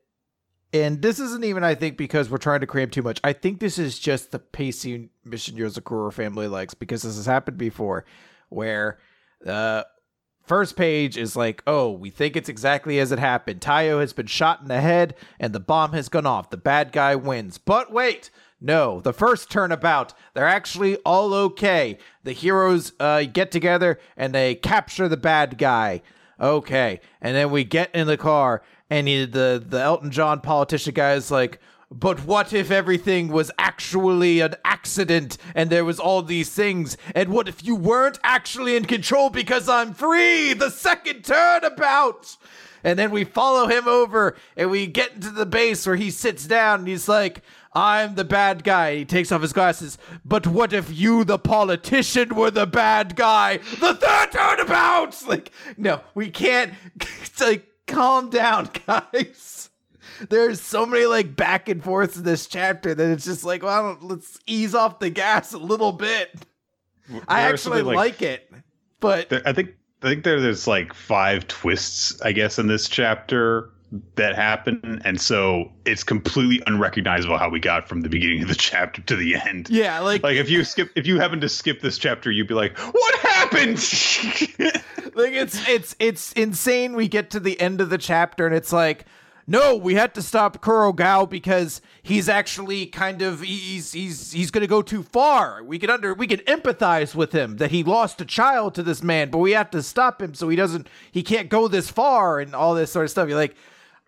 and 0.74 1.02
this 1.02 1.20
isn't 1.20 1.44
even 1.44 1.64
I 1.64 1.76
think 1.76 1.98
because 1.98 2.30
we're 2.32 2.38
trying 2.38 2.62
to 2.62 2.68
cram 2.68 2.90
too 2.90 3.02
much. 3.04 3.20
I 3.24 3.34
think 3.34 3.60
this 3.60 3.78
is 3.78 4.00
just 4.00 4.32
the 4.32 4.40
pacing 4.40 5.10
Mission 5.24 5.56
Yozakura 5.56 6.12
family 6.12 6.48
likes 6.48 6.74
because 6.74 7.04
this 7.04 7.16
has 7.16 7.26
happened 7.28 7.58
before, 7.58 8.06
where 8.50 8.98
the 9.42 9.86
first 10.44 10.76
page 10.76 11.18
is 11.18 11.36
like, 11.36 11.64
oh, 11.66 11.92
we 11.92 12.10
think 12.10 12.36
it's 12.36 12.50
exactly 12.50 13.00
as 13.00 13.12
it 13.12 13.20
happened. 13.20 13.62
Taiyo 13.62 14.00
has 14.00 14.14
been 14.14 14.28
shot 14.28 14.62
in 14.62 14.68
the 14.68 14.82
head 14.82 15.16
and 15.40 15.54
the 15.54 15.60
bomb 15.60 15.94
has 15.94 16.10
gone 16.10 16.26
off. 16.26 16.50
The 16.50 16.58
bad 16.58 16.92
guy 16.92 17.16
wins. 17.16 17.58
But 17.58 17.92
wait, 17.92 18.30
no, 18.62 19.02
the 19.02 19.14
first 19.14 19.52
turnabout, 19.52 20.14
they're 20.34 20.48
actually 20.48 20.98
all 20.98 21.34
okay. 21.34 21.98
The 22.24 22.32
heroes 22.32 22.94
uh, 23.00 23.24
get 23.24 23.52
together 23.52 24.00
and 24.16 24.34
they 24.34 24.56
capture 24.56 25.08
the 25.10 25.18
bad 25.18 25.58
guy. 25.58 26.02
Okay, 26.40 27.00
and 27.22 27.36
then 27.36 27.52
we 27.52 27.64
get 27.64 27.94
in 27.94 28.08
the 28.08 28.18
car, 28.18 28.64
and 28.90 29.08
he, 29.08 29.26
the 29.26 29.64
the 29.66 29.80
Elton 29.80 30.12
John 30.12 30.42
politician 30.42 30.94
guy 30.94 31.14
is 31.14 31.30
like, 31.30 31.60
but 31.94 32.26
what 32.26 32.54
if 32.54 32.72
everything 32.72 33.28
was 33.28 33.52
actually 33.58 34.40
an 34.40 34.56
accident 34.66 35.38
and 35.54 35.70
there 35.70 35.86
was 35.86 36.00
all 36.00 36.22
these 36.22 36.50
things? 36.50 36.98
And 37.14 37.30
what 37.30 37.48
if 37.48 37.64
you 37.64 37.76
weren't 37.76 38.20
actually 38.24 38.76
in 38.76 38.86
control 38.86 39.30
because 39.30 39.70
I'm 39.70 39.94
free? 39.94 40.54
The 40.54 40.70
second 40.72 41.24
turnabout. 41.24 42.36
And 42.84 43.00
then 43.00 43.12
we 43.12 43.24
follow 43.24 43.68
him 43.68 43.88
over 43.88 44.36
and 44.58 44.70
we 44.70 44.88
get 44.88 45.14
into 45.14 45.30
the 45.30 45.46
base 45.46 45.86
where 45.88 45.96
he 45.96 46.12
sits 46.12 46.46
down 46.46 46.80
and 46.80 46.88
he's 46.88 47.08
like, 47.08 47.42
I'm 47.74 48.16
the 48.16 48.26
bad 48.26 48.64
guy. 48.64 48.98
He 48.98 49.06
takes 49.06 49.32
off 49.32 49.42
his 49.42 49.54
glasses. 49.54 49.98
But 50.26 50.46
what 50.46 50.74
if 50.74 50.92
you, 50.92 51.24
the 51.24 51.40
politician, 51.40 52.36
were 52.36 52.52
the 52.52 52.68
bad 52.68 53.16
guy? 53.16 53.58
The 53.58 53.96
third 53.96 54.32
turnabout! 54.32 55.22
Like, 55.28 55.52
no, 55.78 56.02
we 56.14 56.30
can't. 56.30 56.74
It's 56.96 57.40
like, 57.42 57.66
calm 57.88 58.30
down, 58.30 58.70
guys. 58.88 59.53
There's 60.30 60.62
so 60.62 60.86
many 60.86 61.06
like 61.06 61.36
back 61.36 61.70
and 61.70 61.84
forths 61.84 62.18
in 62.18 62.24
this 62.24 62.48
chapter 62.48 62.94
that 62.94 63.12
it's 63.12 63.26
just 63.26 63.44
like, 63.44 63.64
well, 63.64 63.98
let's 64.02 64.40
ease 64.48 64.76
off 64.76 65.00
the 65.00 65.10
gas 65.10 65.54
a 65.54 65.58
little 65.58 65.92
bit. 65.92 66.30
I 67.10 67.12
There 67.12 67.22
are 67.28 67.54
actually 67.54 67.58
something 67.58 67.86
like, 67.96 68.22
it, 68.22 68.52
but 69.00 69.30
There- 69.30 69.42
I 69.46 69.54
think 69.54 69.72
I 70.02 70.08
think 70.10 70.24
there, 70.26 70.42
there's 70.42 70.68
like 70.68 70.94
five 70.94 71.48
twists, 71.48 72.22
I 72.22 72.34
guess, 72.34 72.60
in 72.60 72.68
this 72.68 72.90
chapter 72.90 73.70
that 74.16 74.36
happen, 74.36 75.02
and 75.06 75.22
so 75.22 75.72
it's 75.86 76.04
completely 76.04 76.62
unrecognizable 76.66 77.38
how 77.38 77.48
we 77.48 77.60
got 77.60 77.88
from 77.88 78.02
the 78.02 78.10
beginning 78.10 78.42
of 78.42 78.48
the 78.48 78.56
chapter 78.56 79.02
to 79.04 79.16
the 79.16 79.36
end. 79.36 79.70
Yeah, 79.70 80.00
like 80.00 80.24
Like 80.24 80.36
if 80.38 80.50
you 80.50 80.64
skip, 80.64 80.90
if 80.96 81.06
you 81.06 81.20
happen 81.20 81.40
to 81.42 81.48
skip 81.48 81.80
this 81.82 81.98
chapter, 81.98 82.32
you'd 82.32 82.48
be 82.48 82.54
like, 82.54 82.78
"What 82.78 83.16
happened?" 83.20 83.78
like 85.16 85.34
it's 85.34 85.68
it's 85.70 85.96
it's 86.00 86.34
insane. 86.34 86.96
We 86.96 87.08
get 87.08 87.30
to 87.32 87.40
the 87.40 87.60
end 87.62 87.82
of 87.82 87.90
the 87.90 87.98
chapter 87.98 88.46
and 88.46 88.56
it's 88.56 88.74
like, 88.74 89.06
no, 89.46 89.76
we 89.76 89.96
had 89.96 90.16
to 90.16 90.22
stop 90.22 90.62
Kurogao 90.62 91.30
because 91.30 91.82
he's 92.02 92.30
actually 92.30 92.86
kind 92.86 93.22
of 93.22 93.42
he's 93.42 93.92
he's 93.92 94.32
he's 94.32 94.52
gonna 94.52 94.68
go 94.68 94.82
too 94.82 95.04
far. 95.04 95.64
We 95.64 95.80
can 95.80 95.90
under 95.90 96.14
we 96.14 96.28
can 96.28 96.40
empathize 96.40 97.14
with 97.14 97.34
him 97.34 97.58
that 97.58 97.72
he 97.72 97.84
lost 97.84 98.22
a 98.22 98.26
child 98.26 98.76
to 98.76 98.84
this 98.84 99.04
man, 99.04 99.30
but 99.30 99.40
we 99.40 99.52
have 99.52 99.70
to 99.72 99.84
stop 99.84 100.22
him 100.22 100.34
so 100.34 100.50
he 100.50 100.56
doesn't 100.56 100.88
he 101.12 101.24
can't 101.24 101.50
go 101.50 101.68
this 101.68 101.90
far 101.90 102.40
and 102.40 102.56
all 102.56 102.74
this 102.74 102.92
sort 102.92 103.06
of 103.06 103.12
stuff. 103.12 103.28
You're 103.28 103.38
like. 103.38 103.56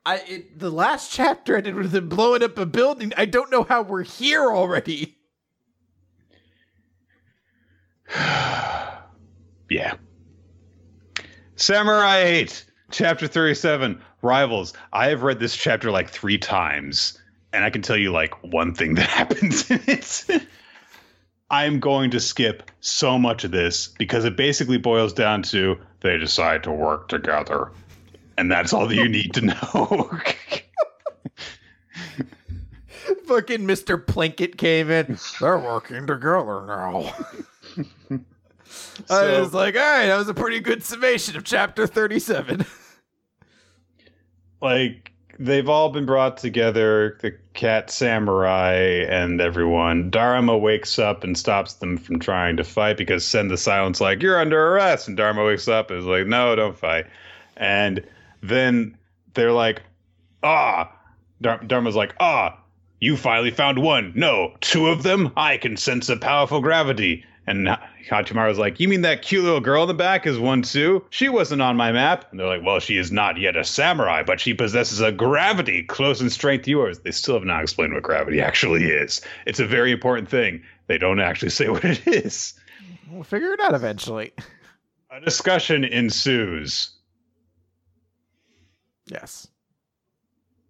I 0.07 0.17
it, 0.27 0.59
the 0.59 0.69
last 0.69 1.11
chapter 1.11 1.57
ended 1.57 1.73
with 1.73 1.95
him 1.95 2.09
blowing 2.09 2.43
up 2.43 2.59
a 2.59 2.65
building. 2.67 3.11
I 3.17 3.25
don't 3.25 3.49
know 3.49 3.63
how 3.63 3.81
we're 3.81 4.03
here 4.03 4.51
already. 4.51 5.17
yeah. 9.69 9.95
Samurai 11.55 12.17
8, 12.17 12.65
chapter 12.91 13.27
37, 13.27 14.01
Rivals. 14.25 14.73
I 14.91 15.07
have 15.07 15.23
read 15.23 15.39
this 15.39 15.55
chapter 15.55 15.91
like 15.91 16.09
three 16.09 16.37
times, 16.37 17.17
and 17.53 17.63
I 17.63 17.69
can 17.69 17.81
tell 17.81 17.95
you 17.95 18.11
like 18.11 18.33
one 18.43 18.73
thing 18.73 18.95
that 18.95 19.07
happens 19.09 19.69
in 19.71 19.79
it. 19.87 20.25
I'm 21.51 21.79
going 21.79 22.09
to 22.11 22.19
skip 22.19 22.71
so 22.81 23.19
much 23.19 23.43
of 23.43 23.51
this 23.51 23.87
because 23.87 24.25
it 24.25 24.35
basically 24.35 24.77
boils 24.77 25.13
down 25.13 25.43
to 25.43 25.77
they 26.01 26.17
decide 26.17 26.63
to 26.63 26.71
work 26.71 27.07
together. 27.07 27.71
And 28.37 28.51
that's 28.51 28.73
all 28.73 28.87
that 28.87 28.95
you 28.95 29.07
need 29.07 29.33
to 29.35 29.41
know. 29.41 29.55
Fucking 33.27 33.61
Mr. 33.61 34.03
Plinkett 34.03 34.57
came 34.57 34.89
in. 34.89 35.17
They're 35.39 35.57
working 35.57 36.07
together 36.07 36.65
now. 36.65 37.13
I 39.09 39.39
was 39.39 39.53
like, 39.53 39.75
all 39.75 39.81
right, 39.81 40.07
that 40.07 40.17
was 40.17 40.27
a 40.27 40.33
pretty 40.33 40.59
good 40.59 40.83
summation 40.83 41.37
of 41.37 41.43
chapter 41.43 41.87
37. 41.87 42.65
Like 44.65 45.11
they've 45.37 45.69
all 45.69 45.89
been 45.89 46.07
brought 46.07 46.37
together 46.37 47.19
the 47.21 47.37
cat 47.53 47.91
samurai 47.91 49.05
and 49.07 49.39
everyone. 49.39 50.09
Daruma 50.09 50.59
wakes 50.59 50.97
up 50.97 51.23
and 51.23 51.37
stops 51.37 51.73
them 51.73 51.97
from 51.97 52.17
trying 52.17 52.57
to 52.57 52.63
fight 52.63 52.97
because 52.97 53.23
send 53.23 53.51
the 53.51 53.59
silence 53.59 54.01
like 54.01 54.23
you're 54.23 54.39
under 54.39 54.73
arrest. 54.73 55.07
And 55.07 55.15
daruma 55.15 55.45
wakes 55.45 55.67
up 55.67 55.91
and 55.91 55.99
is 55.99 56.05
like 56.05 56.25
no 56.25 56.55
don't 56.55 56.75
fight. 56.75 57.05
And 57.55 58.03
then 58.41 58.97
they're 59.35 59.51
like 59.51 59.83
ah. 60.41 60.91
Dhar- 61.43 61.67
daruma's 61.67 61.95
like 61.95 62.15
ah 62.19 62.57
you 62.99 63.17
finally 63.17 63.51
found 63.51 63.77
one. 63.77 64.13
No 64.15 64.55
two 64.61 64.87
of 64.87 65.03
them? 65.03 65.31
I 65.37 65.57
can 65.57 65.77
sense 65.77 66.09
a 66.09 66.17
powerful 66.17 66.59
gravity. 66.59 67.23
And 67.45 67.69
Hachimaru's 68.07 68.57
like, 68.57 68.79
You 68.79 68.87
mean 68.87 69.01
that 69.01 69.21
cute 69.21 69.43
little 69.43 69.59
girl 69.59 69.83
in 69.83 69.87
the 69.87 69.93
back 69.93 70.25
is 70.27 70.39
one 70.39 70.61
too? 70.61 71.03
She 71.09 71.29
wasn't 71.29 71.61
on 71.61 71.75
my 71.77 71.91
map. 71.91 72.25
And 72.31 72.39
they're 72.39 72.47
like, 72.47 72.63
Well, 72.63 72.79
she 72.79 72.97
is 72.97 73.11
not 73.11 73.37
yet 73.37 73.55
a 73.55 73.63
samurai, 73.63 74.23
but 74.23 74.39
she 74.39 74.53
possesses 74.53 75.01
a 75.01 75.11
gravity 75.11 75.83
close 75.83 76.21
in 76.21 76.29
strength 76.29 76.65
to 76.65 76.71
yours. 76.71 76.99
They 76.99 77.11
still 77.11 77.35
have 77.35 77.43
not 77.43 77.63
explained 77.63 77.93
what 77.93 78.03
gravity 78.03 78.41
actually 78.41 78.85
is. 78.85 79.21
It's 79.45 79.59
a 79.59 79.65
very 79.65 79.91
important 79.91 80.29
thing. 80.29 80.63
They 80.87 80.97
don't 80.97 81.19
actually 81.19 81.49
say 81.49 81.69
what 81.69 81.83
it 81.85 82.07
is. 82.07 82.53
We'll 83.11 83.23
figure 83.23 83.53
it 83.53 83.59
out 83.59 83.73
eventually. 83.73 84.33
A 85.11 85.19
discussion 85.21 85.83
ensues. 85.83 86.91
Yes. 89.07 89.47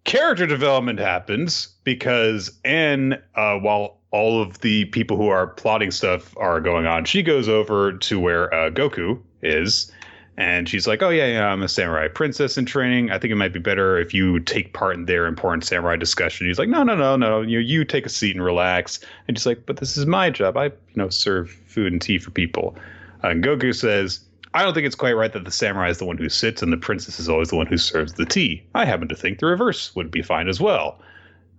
character 0.04 0.46
development 0.46 0.98
happens 0.98 1.68
because 1.84 2.52
Anne, 2.64 3.20
uh, 3.34 3.56
while 3.58 3.95
all 4.16 4.40
of 4.40 4.60
the 4.60 4.86
people 4.86 5.16
who 5.18 5.28
are 5.28 5.46
plotting 5.46 5.90
stuff 5.90 6.34
are 6.38 6.58
going 6.58 6.86
on, 6.86 7.04
she 7.04 7.22
goes 7.22 7.50
over 7.50 7.92
to 7.92 8.18
where 8.18 8.52
uh, 8.52 8.70
Goku 8.70 9.20
is. 9.42 9.92
And 10.38 10.68
she's 10.68 10.86
like, 10.86 11.02
"Oh 11.02 11.08
yeah, 11.08 11.26
yeah, 11.26 11.46
I'm 11.46 11.62
a 11.62 11.68
samurai 11.68 12.08
princess 12.08 12.58
in 12.58 12.66
training. 12.66 13.10
I 13.10 13.18
think 13.18 13.32
it 13.32 13.36
might 13.36 13.54
be 13.54 13.58
better 13.58 13.98
if 13.98 14.12
you 14.12 14.38
take 14.40 14.74
part 14.74 14.94
in 14.94 15.06
their 15.06 15.26
important 15.26 15.64
samurai 15.64 15.96
discussion." 15.96 16.46
He's 16.46 16.58
like, 16.58 16.68
"No, 16.68 16.82
no, 16.82 16.94
no, 16.94 17.16
no. 17.16 17.40
You 17.40 17.58
you 17.58 17.86
take 17.86 18.04
a 18.04 18.10
seat 18.10 18.36
and 18.36 18.44
relax." 18.44 19.00
And 19.26 19.38
she's 19.38 19.46
like, 19.46 19.64
"But 19.64 19.78
this 19.78 19.96
is 19.96 20.04
my 20.04 20.28
job. 20.28 20.58
I 20.58 20.66
you 20.66 20.96
know 20.96 21.08
serve 21.08 21.50
food 21.50 21.90
and 21.90 22.02
tea 22.02 22.18
for 22.18 22.30
people." 22.30 22.76
Uh, 23.24 23.28
and 23.28 23.42
Goku 23.42 23.74
says, 23.74 24.20
I 24.52 24.62
don't 24.62 24.74
think 24.74 24.86
it's 24.86 24.96
quite 24.96 25.16
right 25.16 25.32
that 25.32 25.44
the 25.44 25.50
samurai 25.50 25.90
is 25.90 25.98
the 25.98 26.06
one 26.06 26.18
who 26.18 26.28
sits 26.28 26.62
and 26.62 26.72
the 26.72 26.78
princess 26.78 27.18
is 27.18 27.28
always 27.28 27.48
the 27.48 27.56
one 27.56 27.66
who 27.66 27.78
serves 27.78 28.14
the 28.14 28.24
tea. 28.24 28.62
I 28.74 28.84
happen 28.84 29.08
to 29.08 29.14
think 29.14 29.38
the 29.38 29.46
reverse 29.46 29.94
would 29.96 30.10
be 30.10 30.22
fine 30.22 30.48
as 30.48 30.60
well. 30.60 30.98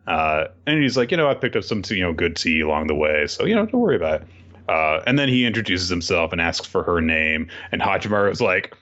Uh, 0.07 0.45
and 0.65 0.81
he's 0.81 0.97
like, 0.97 1.11
you 1.11 1.17
know, 1.17 1.29
I 1.29 1.33
picked 1.33 1.55
up 1.55 1.63
some, 1.63 1.83
you 1.89 2.01
know, 2.01 2.13
good 2.13 2.35
tea 2.35 2.61
along 2.61 2.87
the 2.87 2.95
way, 2.95 3.27
so 3.27 3.45
you 3.45 3.53
know, 3.53 3.65
don't 3.65 3.81
worry 3.81 3.97
about 3.97 4.21
it. 4.21 4.27
Uh, 4.69 5.01
and 5.05 5.19
then 5.19 5.29
he 5.29 5.45
introduces 5.45 5.89
himself 5.89 6.31
and 6.31 6.41
asks 6.41 6.65
for 6.65 6.83
her 6.83 6.99
name, 7.01 7.49
and 7.71 7.81
Hachimaru 7.81 8.31
is 8.31 8.41
like, 8.41 8.75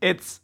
It's 0.00 0.40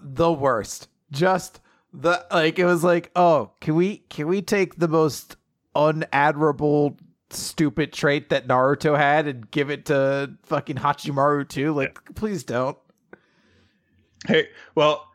the 0.00 0.32
worst. 0.32 0.88
Just 1.10 1.60
the 1.92 2.26
like 2.30 2.58
it 2.58 2.64
was 2.64 2.82
like, 2.82 3.10
"Oh, 3.14 3.52
can 3.60 3.74
we 3.74 3.98
can 4.08 4.26
we 4.26 4.42
take 4.42 4.76
the 4.76 4.88
most 4.88 5.36
unadmirable 5.76 6.98
stupid 7.30 7.92
trait 7.92 8.30
that 8.30 8.46
Naruto 8.46 8.96
had 8.96 9.26
and 9.26 9.50
give 9.50 9.70
it 9.70 9.86
to 9.86 10.34
fucking 10.44 10.76
Hachimaru 10.76 11.48
too? 11.48 11.72
Like, 11.72 12.14
please 12.14 12.44
don't." 12.44 12.78
Hey, 14.26 14.48
well, 14.74 15.12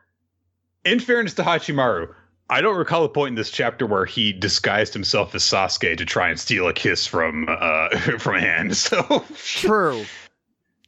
in 0.85 0.99
fairness 0.99 1.33
to 1.35 1.43
Hachimaru, 1.43 2.13
I 2.49 2.61
don't 2.61 2.77
recall 2.77 3.03
a 3.03 3.09
point 3.09 3.29
in 3.29 3.35
this 3.35 3.51
chapter 3.51 3.85
where 3.85 4.05
he 4.05 4.33
disguised 4.33 4.93
himself 4.93 5.35
as 5.35 5.43
Sasuke 5.43 5.97
to 5.97 6.05
try 6.05 6.29
and 6.29 6.39
steal 6.39 6.67
a 6.67 6.73
kiss 6.73 7.05
from 7.05 7.47
uh 7.49 7.89
from 8.19 8.37
Anne. 8.37 8.73
So 8.73 9.23
True. 9.35 10.05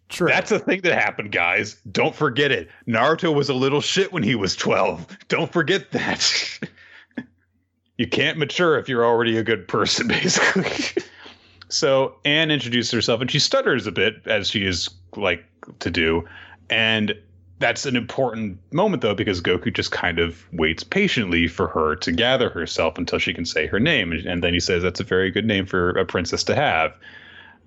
True. 0.10 0.28
that's 0.28 0.52
a 0.52 0.60
thing 0.60 0.82
that 0.82 0.94
happened, 1.02 1.32
guys. 1.32 1.78
Don't 1.90 2.14
forget 2.14 2.52
it. 2.52 2.70
Naruto 2.86 3.34
was 3.34 3.48
a 3.48 3.54
little 3.54 3.80
shit 3.80 4.12
when 4.12 4.24
he 4.24 4.36
was 4.36 4.58
12. 4.58 5.08
Don't 5.30 5.54
forget 5.54 5.92
that. 5.92 6.60
you 7.98 8.08
can't 8.08 8.38
mature 8.38 8.78
if 8.78 8.90
you're 8.90 9.06
already 9.06 9.38
a 9.38 9.44
good 9.44 9.70
person, 9.70 10.10
basically. 10.10 11.02
so 11.70 12.16
Anne 12.26 12.52
introduces 12.52 12.92
herself 12.92 13.22
and 13.22 13.32
she 13.32 13.40
stutters 13.40 13.88
a 13.88 13.92
bit 13.92 14.16
as 14.26 14.50
she 14.50 14.66
is 14.66 14.90
like 15.16 15.46
to 15.80 15.90
do. 15.90 16.28
And 16.70 17.16
that's 17.62 17.86
an 17.86 17.96
important 17.96 18.58
moment 18.74 19.02
though 19.02 19.16
because 19.16 19.40
Goku 19.42 19.74
just 19.74 19.92
kind 19.92 20.20
of 20.20 20.44
waits 20.52 20.84
patiently 20.84 21.48
for 21.48 21.68
her 21.68 21.96
to 21.98 22.12
gather 22.12 22.50
herself 22.50 22.98
until 22.98 23.20
she 23.20 23.34
can 23.34 23.46
say 23.46 23.68
her 23.68 23.80
name 23.80 24.12
and 24.12 24.44
then 24.44 24.54
he 24.54 24.60
says 24.60 24.84
that's 24.84 25.00
a 25.00 25.06
very 25.06 25.32
good 25.32 25.46
name 25.46 25.66
for 25.66 25.92
a 25.92 26.06
princess 26.06 26.44
to 26.46 26.56
have. 26.56 26.94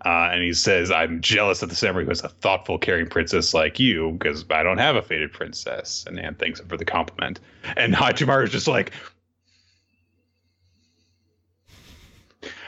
Uh, 0.05 0.29
and 0.31 0.43
he 0.43 0.53
says, 0.53 0.91
"I'm 0.91 1.23
jealous 1.23 1.63
of 1.63 1.71
the 1.71 1.75
samurai 1.75 2.05
who 2.05 2.11
has 2.11 2.23
a 2.23 2.29
thoughtful, 2.29 2.77
caring 2.77 3.07
princess 3.07 3.55
like 3.55 3.81
you 3.81 4.11
because 4.13 4.45
I 4.51 4.63
don't 4.63 4.77
have 4.77 4.97
a 4.97 5.03
fated 5.03 5.33
princess." 5.33 6.05
And 6.07 6.21
Anne 6.21 6.35
thanks 6.35 6.61
him 6.61 6.69
for 6.69 6.77
the 6.77 6.85
compliment. 6.85 7.41
And 7.77 7.95
Hachimaru 7.97 8.45
is 8.45 8.51
just 8.51 8.69
like, 8.69 8.93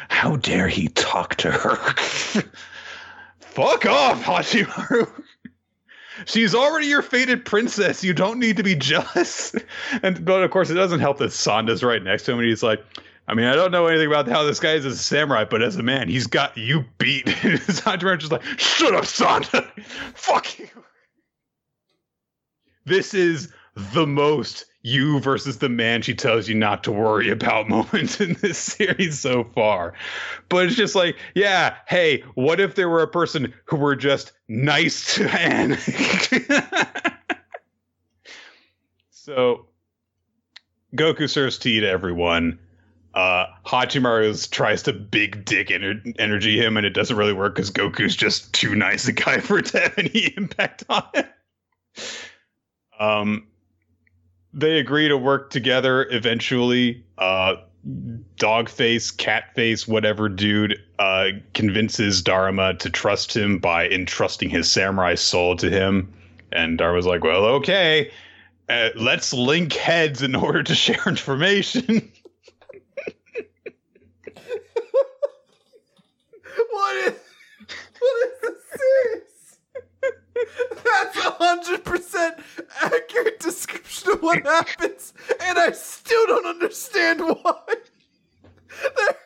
"How 0.09 0.37
dare 0.37 0.69
he 0.69 0.89
talk 0.89 1.35
to 1.37 1.51
her? 1.51 1.77
Fuck 3.41 3.85
off, 3.85 4.23
Hachimaru." 4.23 5.23
She's 6.25 6.55
already 6.55 6.87
your 6.87 7.03
fated 7.03 7.45
princess. 7.45 8.03
You 8.03 8.15
don't 8.15 8.39
need 8.39 8.57
to 8.57 8.63
be 8.63 8.75
jealous. 8.75 9.55
And 10.03 10.25
but 10.25 10.43
of 10.43 10.51
course, 10.51 10.71
it 10.71 10.75
doesn't 10.75 11.01
help 11.01 11.19
that 11.19 11.31
Sanda's 11.31 11.83
right 11.83 12.03
next 12.03 12.25
to 12.25 12.33
him, 12.33 12.39
and 12.39 12.49
he's 12.49 12.63
like, 12.63 12.85
I 13.29 13.35
mean, 13.35 13.47
I 13.47 13.55
don't 13.55 13.73
know 13.73 13.87
anything 13.87 14.07
about 14.07 14.29
how 14.29 14.45
this 14.45 14.61
guy 14.61 14.75
is 14.75 14.87
as 14.87 14.95
a 14.95 15.03
samurai, 15.03 15.45
but 15.45 15.63
as 15.63 15.77
a 15.77 15.83
man, 15.83 16.09
he's 16.09 16.27
got 16.27 16.57
you 16.57 16.85
beat. 16.99 17.27
And 17.45 17.59
just 17.59 18.33
like, 18.33 18.45
shut 18.59 18.95
up, 18.95 19.05
Sanda. 19.05 19.65
Fuck 20.15 20.59
you. 20.59 20.69
This 22.85 23.15
is 23.15 23.53
the 23.75 24.07
most 24.07 24.67
you 24.87 25.19
versus 25.19 25.59
the 25.59 25.69
man 25.69 26.01
she 26.01 26.15
tells 26.15 26.49
you 26.49 26.55
not 26.55 26.85
to 26.85 26.93
worry 26.93 27.29
about 27.29 27.69
moments 27.77 28.21
in 28.21 28.35
this 28.35 28.57
series 28.57 29.19
so 29.19 29.43
far. 29.43 29.95
But 30.49 30.67
it's 30.67 30.77
just 30.77 30.95
like, 30.95 31.17
yeah, 31.35 31.75
hey, 31.89 32.23
what 32.35 32.61
if 32.61 32.77
there 32.77 32.89
were 32.89 33.03
a 33.03 33.09
person 33.09 33.53
who 33.65 33.77
were 33.77 33.97
just 33.97 34.31
nice 34.47 35.17
to 35.17 35.29
Anne? 35.29 35.77
so 39.11 39.67
Goku 40.95 41.29
serves 41.29 41.59
tea 41.59 41.81
to 41.81 41.89
everyone. 41.89 42.61
Uh, 43.13 43.47
Hachimaru 43.67 44.49
tries 44.51 44.85
to 44.85 44.93
big 44.93 45.45
dick 45.45 45.69
ener- 45.69 46.15
energy 46.21 46.61
him, 46.61 46.77
and 46.77 46.87
it 46.87 46.91
doesn't 46.91 47.17
really 47.17 47.33
work 47.33 47.57
because 47.57 47.73
Goku's 47.73 48.15
just 48.15 48.53
too 48.53 48.77
nice 48.77 49.09
a 49.09 49.13
guy 49.13 49.39
for 49.41 49.59
it 49.59 49.67
to 49.67 49.81
have 49.81 49.99
any 49.99 50.33
impact 50.37 50.85
on 50.89 51.03
it. 51.15 51.27
Um, 53.01 53.49
they 54.57 54.79
agree 54.79 55.07
to 55.07 55.19
work 55.19 55.51
together 55.51 56.09
eventually. 56.11 57.05
Uh, 57.19 57.57
Dogface, 58.37 59.15
Catface, 59.15 59.87
whatever 59.87 60.29
dude, 60.29 60.83
uh, 60.99 61.29
convinces 61.55 62.23
Daruma 62.23 62.77
to 62.81 62.91
trust 62.91 63.37
him 63.37 63.59
by 63.59 63.89
entrusting 63.89 64.49
his 64.49 64.69
samurai 64.69 65.15
soul 65.15 65.55
to 65.57 65.71
him. 65.71 66.13
And 66.51 66.79
Daruma's 66.79 67.07
like, 67.07 67.23
well, 67.23 67.45
okay, 67.45 68.11
uh, 68.69 68.89
let's 68.97 69.33
link 69.33 69.75
heads 69.75 70.23
in 70.23 70.35
order 70.35 70.63
to 70.65 70.75
share 70.75 71.03
information. 71.07 71.85
what 76.71 76.97
is 76.97 77.15
what 77.99 78.27
is 78.27 78.41
this 78.43 78.63
serious? 78.75 79.59
That's 80.97 81.17
a 81.19 81.31
hundred 81.31 81.85
percent 81.85 82.39
accurate 82.81 83.39
description 83.39 84.13
of 84.13 84.23
what 84.23 84.45
happens, 84.47 85.13
and 85.41 85.59
I 85.59 85.73
still 85.73 86.27
don't 86.27 86.47
understand 86.47 87.21
why. 87.21 87.63
Their, 87.67 89.17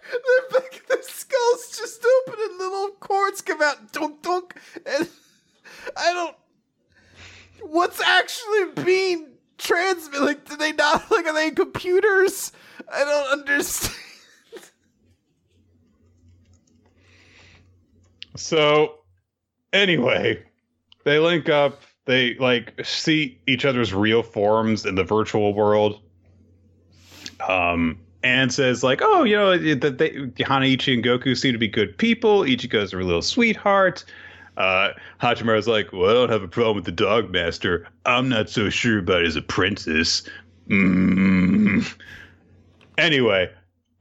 their 0.51 0.63
their 0.89 1.03
skulls 1.03 1.79
just 1.79 2.05
open 2.27 2.41
and 2.43 2.59
little 2.59 2.91
cords 2.99 3.41
come 3.41 3.63
out, 3.63 3.93
dunk 3.93 4.23
dunk, 4.23 4.57
and 4.85 5.09
I 5.97 6.13
don't. 6.13 6.37
What's 7.63 8.01
actually 8.01 8.85
being 8.85 9.29
transmitted? 9.59 10.25
Like, 10.25 10.49
do 10.49 10.57
they 10.57 10.73
not? 10.73 11.09
Like, 11.11 11.27
are 11.27 11.35
they 11.35 11.51
computers? 11.53 12.53
I 12.93 13.05
don't 13.05 13.33
understand. 13.39 13.97
So, 18.37 19.01
anyway, 19.73 20.43
they 21.05 21.19
link 21.19 21.49
up. 21.49 21.83
They 22.07 22.35
like 22.35 22.75
see 22.85 23.39
each 23.47 23.65
other's 23.65 23.95
real 23.95 24.23
forms 24.23 24.85
in 24.85 24.95
the 24.95 25.05
virtual 25.05 25.55
world. 25.55 26.01
Um, 27.49 27.99
and 28.23 28.53
says 28.53 28.83
like, 28.83 29.01
"Oh, 29.03 29.25
you 29.25 29.37
know 29.37 29.57
that 29.57 29.99
they 29.99 30.11
Hanaichi 30.11 30.95
and 30.95 31.05
Goku 31.05 31.37
seem 31.37 31.53
to 31.53 31.59
be 31.59 31.69
good 31.69 31.97
people. 31.97 32.41
Ichigo's 32.41 32.93
a 32.93 32.97
little 32.97 33.23
sweetheart." 33.23 34.05
Uh, 34.57 34.91
Hachimaru's 35.23 35.69
like, 35.69 35.93
"Well, 35.93 36.11
I 36.11 36.15
don't 36.15 36.31
have 36.31 36.43
a 36.43 36.49
problem 36.49 36.77
with 36.77 36.85
the 36.85 36.93
dog 36.93 37.31
master. 37.31 37.87
I'm 38.05 38.29
not 38.29 38.51
so 38.51 38.69
sure 38.69 38.99
about 38.99 39.25
his 39.25 39.37
apprentice." 39.37 40.29
Mm. 40.69 41.95
Anyway, 42.99 43.51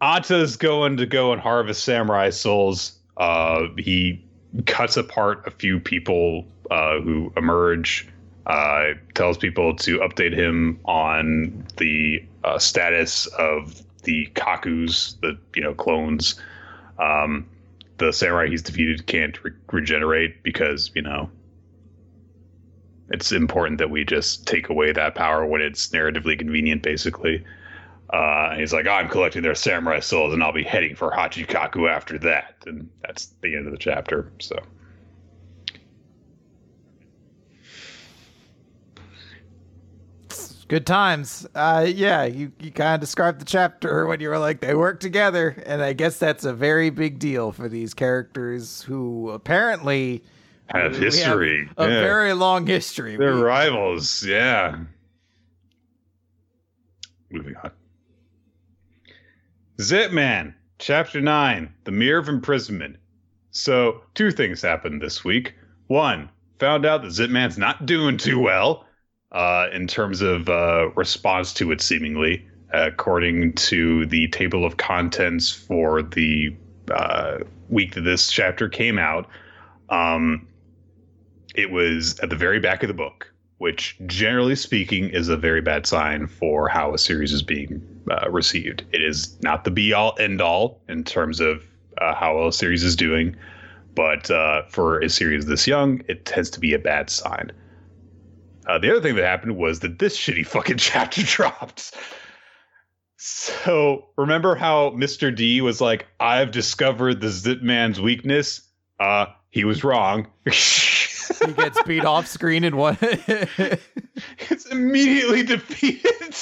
Ata's 0.01 0.57
going 0.57 0.97
to 0.97 1.05
go 1.05 1.31
and 1.31 1.41
harvest 1.41 1.83
samurai 1.83 2.29
souls. 2.29 2.97
Uh, 3.17 3.67
he 3.77 4.25
cuts 4.65 4.97
apart 4.97 5.43
a 5.45 5.51
few 5.51 5.79
people 5.79 6.45
uh, 6.69 6.99
who 7.01 7.31
emerge. 7.37 8.07
Uh, 8.45 8.93
tells 9.13 9.37
people 9.37 9.75
to 9.75 9.99
update 9.99 10.33
him 10.33 10.79
on 10.85 11.67
the 11.77 12.25
uh, 12.43 12.57
status 12.57 13.27
of 13.27 13.83
the 14.03 14.27
Kakus, 14.33 15.19
the 15.21 15.37
you 15.55 15.61
know 15.61 15.75
clones. 15.75 16.41
Um, 16.97 17.47
the 17.99 18.11
samurai 18.11 18.47
he's 18.47 18.63
defeated 18.63 19.05
can't 19.05 19.43
re- 19.43 19.51
regenerate 19.71 20.41
because 20.41 20.89
you 20.95 21.03
know 21.03 21.29
it's 23.11 23.31
important 23.31 23.77
that 23.79 23.89
we 23.89 24.05
just 24.05 24.45
take 24.47 24.69
away 24.69 24.91
that 24.91 25.15
power 25.15 25.45
when 25.45 25.61
it's 25.61 25.89
narratively 25.89 26.37
convenient, 26.37 26.83
basically. 26.83 27.43
Uh, 28.09 28.55
he's 28.55 28.73
like, 28.73 28.87
I'm 28.87 29.09
collecting 29.09 29.41
their 29.41 29.55
samurai 29.55 29.99
souls, 29.99 30.33
and 30.33 30.43
I'll 30.43 30.51
be 30.53 30.63
heading 30.63 30.95
for 30.95 31.11
Hachikaku 31.11 31.89
after 31.89 32.17
that. 32.19 32.55
And 32.65 32.89
that's 33.01 33.33
the 33.41 33.55
end 33.55 33.65
of 33.67 33.71
the 33.71 33.77
chapter. 33.77 34.31
So. 34.39 34.57
Good 40.69 40.85
times. 40.85 41.47
Uh, 41.55 41.87
yeah, 41.89 42.25
you, 42.25 42.51
you 42.59 42.71
kind 42.71 42.93
of 42.93 43.01
described 43.01 43.41
the 43.41 43.45
chapter 43.45 44.05
when 44.07 44.19
you 44.19 44.29
were 44.29 44.37
like, 44.37 44.61
they 44.61 44.75
work 44.75 44.99
together. 44.99 45.61
And 45.65 45.81
I 45.81 45.93
guess 45.93 46.19
that's 46.19 46.45
a 46.45 46.53
very 46.53 46.91
big 46.91 47.17
deal 47.17 47.51
for 47.51 47.67
these 47.67 47.95
characters 47.95 48.83
who 48.83 49.31
apparently 49.31 50.23
have 50.67 50.95
history. 50.95 51.67
Have 51.79 51.89
a 51.89 51.91
yeah. 51.91 52.01
very 52.01 52.33
long 52.33 52.67
history. 52.67 53.17
They're 53.17 53.33
we, 53.33 53.41
rivals. 53.41 54.23
Yeah. 54.23 54.77
Moving 57.31 57.55
on. 57.63 57.71
Zipman, 59.79 60.53
Chapter 60.77 61.19
9 61.19 61.73
The 61.85 61.91
Mirror 61.91 62.19
of 62.19 62.29
Imprisonment. 62.29 62.97
So, 63.49 64.01
two 64.13 64.29
things 64.29 64.61
happened 64.61 65.01
this 65.01 65.23
week. 65.23 65.55
One, 65.87 66.29
found 66.59 66.85
out 66.85 67.01
that 67.01 67.11
Zip 67.11 67.31
Man's 67.31 67.57
not 67.57 67.87
doing 67.87 68.17
too 68.17 68.39
well 68.39 68.85
uh, 69.31 69.67
in 69.73 69.87
terms 69.87 70.21
of 70.21 70.49
uh, 70.49 70.89
response 70.95 71.53
to 71.55 71.71
it, 71.71 71.81
seemingly, 71.81 72.45
according 72.71 73.53
to 73.53 74.05
the 74.07 74.27
table 74.29 74.65
of 74.65 74.77
contents 74.77 75.49
for 75.51 76.01
the 76.01 76.55
uh, 76.91 77.39
week 77.69 77.93
that 77.95 78.01
this 78.01 78.31
chapter 78.31 78.67
came 78.67 78.97
out. 78.97 79.27
Um, 79.89 80.47
it 81.55 81.71
was 81.71 82.19
at 82.19 82.29
the 82.29 82.35
very 82.35 82.59
back 82.59 82.83
of 82.83 82.87
the 82.87 82.93
book, 82.93 83.31
which, 83.57 83.97
generally 84.05 84.55
speaking, 84.55 85.09
is 85.09 85.29
a 85.29 85.37
very 85.37 85.61
bad 85.61 85.85
sign 85.85 86.27
for 86.27 86.69
how 86.69 86.93
a 86.93 86.97
series 86.97 87.33
is 87.33 87.41
being 87.41 87.81
uh, 88.09 88.29
received. 88.29 88.83
It 88.91 89.01
is 89.01 89.41
not 89.41 89.63
the 89.63 89.71
be 89.71 89.93
all 89.93 90.15
end 90.19 90.41
all 90.41 90.81
in 90.87 91.03
terms 91.03 91.39
of 91.39 91.65
uh, 91.99 92.15
how 92.15 92.47
a 92.47 92.53
series 92.53 92.83
is 92.83 92.95
doing, 92.95 93.35
but 93.95 94.31
uh, 94.31 94.63
for 94.69 94.99
a 94.99 95.09
series 95.09 95.45
this 95.45 95.67
young, 95.67 96.01
it 96.07 96.25
tends 96.25 96.49
to 96.51 96.59
be 96.59 96.73
a 96.73 96.79
bad 96.79 97.09
sign. 97.09 97.51
Uh, 98.69 98.77
the 98.77 98.91
other 98.91 99.01
thing 99.01 99.15
that 99.15 99.25
happened 99.25 99.57
was 99.57 99.79
that 99.79 99.97
this 99.97 100.15
shitty 100.15 100.45
fucking 100.45 100.77
chapter 100.77 101.23
dropped. 101.23 101.95
So 103.17 104.09
remember 104.15 104.53
how 104.53 104.91
Mr. 104.91 105.35
D 105.35 105.59
was 105.61 105.81
like, 105.81 106.05
"I've 106.19 106.51
discovered 106.51 107.19
the 107.19 107.29
Zip 107.29 107.63
Man's 107.63 107.99
weakness." 107.99 108.61
Uh, 108.99 109.25
he 109.49 109.65
was 109.65 109.83
wrong. 109.83 110.27
he 110.45 111.53
gets 111.53 111.81
beat 111.83 112.05
off 112.05 112.27
screen 112.27 112.63
in 112.63 112.77
one. 112.77 112.97
it's 113.01 114.65
immediately 114.71 115.41
defeated. 115.41 116.35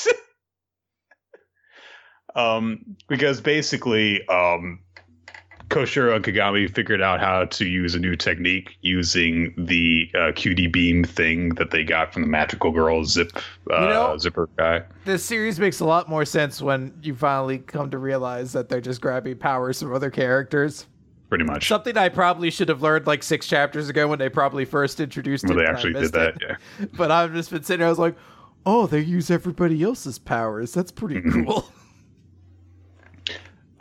um, 2.36 2.98
because 3.08 3.40
basically, 3.40 4.28
um, 4.28 4.82
Koshiro 5.78 6.16
and 6.16 6.26
Kagami 6.26 6.74
figured 6.74 7.04
out 7.04 7.20
how 7.20 7.46
to 7.46 7.66
use 7.68 7.94
a 7.94 8.00
new 8.00 8.16
technique 8.16 8.78
using 8.82 9.54
the 9.58 10.10
uh, 10.16 10.32
QD 10.32 10.72
beam 10.72 11.04
thing 11.04 11.50
that 11.50 11.70
they 11.70 11.84
got 11.84 12.12
from 12.12 12.24
the 12.24 12.28
magical 12.28 12.72
girl 12.72 13.04
zip 13.06 13.32
uh, 13.72 13.82
you 13.82 13.90
know, 13.90 14.18
zipper 14.18 14.50
guy. 14.58 14.82
This 15.06 15.24
series 15.24 15.60
makes 15.60 15.80
a 15.80 15.86
lot 15.86 16.10
more 16.10 16.26
sense 16.26 16.64
when 16.64 16.98
you 17.04 17.14
finally 17.14 17.60
come 17.60 17.92
to 17.92 18.00
realize 18.00 18.54
that 18.54 18.70
they're 18.70 18.82
just 18.82 19.02
grabbing 19.02 19.38
powers 19.38 19.80
from 19.80 19.94
other 19.94 20.10
characters. 20.10 20.88
Pretty 21.30 21.44
much. 21.44 21.68
Something 21.68 21.96
I 21.96 22.10
probably 22.10 22.50
should 22.50 22.70
have 22.70 22.82
learned 22.82 23.06
like 23.06 23.22
six 23.22 23.46
chapters 23.46 23.88
ago 23.88 24.08
when 24.08 24.18
they 24.18 24.30
probably 24.30 24.66
first 24.66 25.00
introduced 25.00 25.44
when 25.46 25.60
it. 25.60 25.62
they 25.62 25.68
actually 25.68 25.94
did 25.94 26.12
that, 26.14 26.42
it. 26.42 26.58
yeah. 26.80 26.86
But 26.98 27.12
I've 27.12 27.34
just 27.34 27.52
been 27.52 27.62
sitting 27.62 27.82
there, 27.82 27.88
I 27.88 27.92
was 27.92 28.00
like, 28.00 28.16
oh, 28.66 28.88
they 28.88 29.02
use 29.02 29.30
everybody 29.30 29.84
else's 29.84 30.18
powers. 30.18 30.74
That's 30.74 30.92
pretty 30.92 31.22
mm-hmm. 31.22 31.44
cool. 31.44 31.72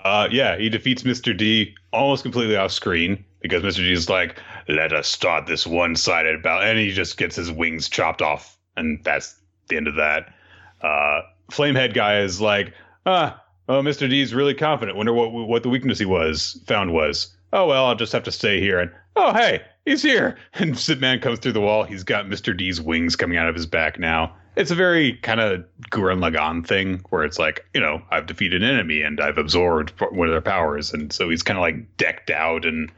Uh, 0.06 0.28
yeah, 0.30 0.56
he 0.56 0.68
defeats 0.68 1.02
Mr. 1.02 1.36
D 1.36 1.74
almost 1.92 2.22
completely 2.22 2.54
off 2.54 2.70
screen 2.70 3.24
because 3.42 3.64
Mr. 3.64 3.78
D 3.78 3.90
is 3.90 4.08
like, 4.08 4.40
"Let 4.68 4.92
us 4.92 5.08
start 5.08 5.46
this 5.46 5.66
one-sided 5.66 6.44
battle," 6.44 6.62
and 6.62 6.78
he 6.78 6.92
just 6.92 7.16
gets 7.16 7.34
his 7.34 7.50
wings 7.50 7.88
chopped 7.88 8.22
off, 8.22 8.56
and 8.76 9.02
that's 9.02 9.34
the 9.66 9.76
end 9.76 9.88
of 9.88 9.96
that. 9.96 10.32
Uh, 10.80 11.22
Flamehead 11.50 11.92
guy 11.92 12.20
is 12.20 12.40
like, 12.40 12.72
"Ah, 13.04 13.42
oh, 13.68 13.82
Mr. 13.82 14.08
D 14.08 14.20
is 14.20 14.32
really 14.32 14.54
confident. 14.54 14.96
Wonder 14.96 15.12
what 15.12 15.32
what 15.32 15.64
the 15.64 15.70
weakness 15.70 15.98
he 15.98 16.06
was 16.06 16.62
found 16.68 16.92
was. 16.92 17.36
Oh 17.52 17.66
well, 17.66 17.86
I'll 17.86 17.96
just 17.96 18.12
have 18.12 18.24
to 18.24 18.32
stay 18.32 18.60
here." 18.60 18.78
And 18.78 18.92
oh 19.16 19.32
hey, 19.32 19.62
he's 19.84 20.02
here. 20.02 20.38
And 20.54 20.74
Zipman 20.76 21.20
comes 21.20 21.40
through 21.40 21.52
the 21.52 21.60
wall. 21.60 21.82
He's 21.82 22.04
got 22.04 22.26
Mr. 22.26 22.56
D's 22.56 22.80
wings 22.80 23.16
coming 23.16 23.38
out 23.38 23.48
of 23.48 23.56
his 23.56 23.66
back 23.66 23.98
now 23.98 24.36
it's 24.56 24.70
a 24.70 24.74
very 24.74 25.14
kind 25.18 25.38
of 25.38 25.64
Gurren 25.90 26.18
Lagann 26.18 26.66
thing 26.66 27.04
where 27.10 27.24
it's 27.24 27.38
like, 27.38 27.66
you 27.74 27.80
know, 27.80 28.02
I've 28.10 28.26
defeated 28.26 28.62
an 28.62 28.68
enemy 28.68 29.02
and 29.02 29.20
I've 29.20 29.36
absorbed 29.36 29.90
one 30.10 30.28
of 30.28 30.32
their 30.32 30.40
powers. 30.40 30.92
And 30.94 31.12
so 31.12 31.28
he's 31.28 31.42
kind 31.42 31.58
of 31.58 31.60
like 31.60 31.96
decked 31.98 32.30
out 32.30 32.64
and, 32.64 32.90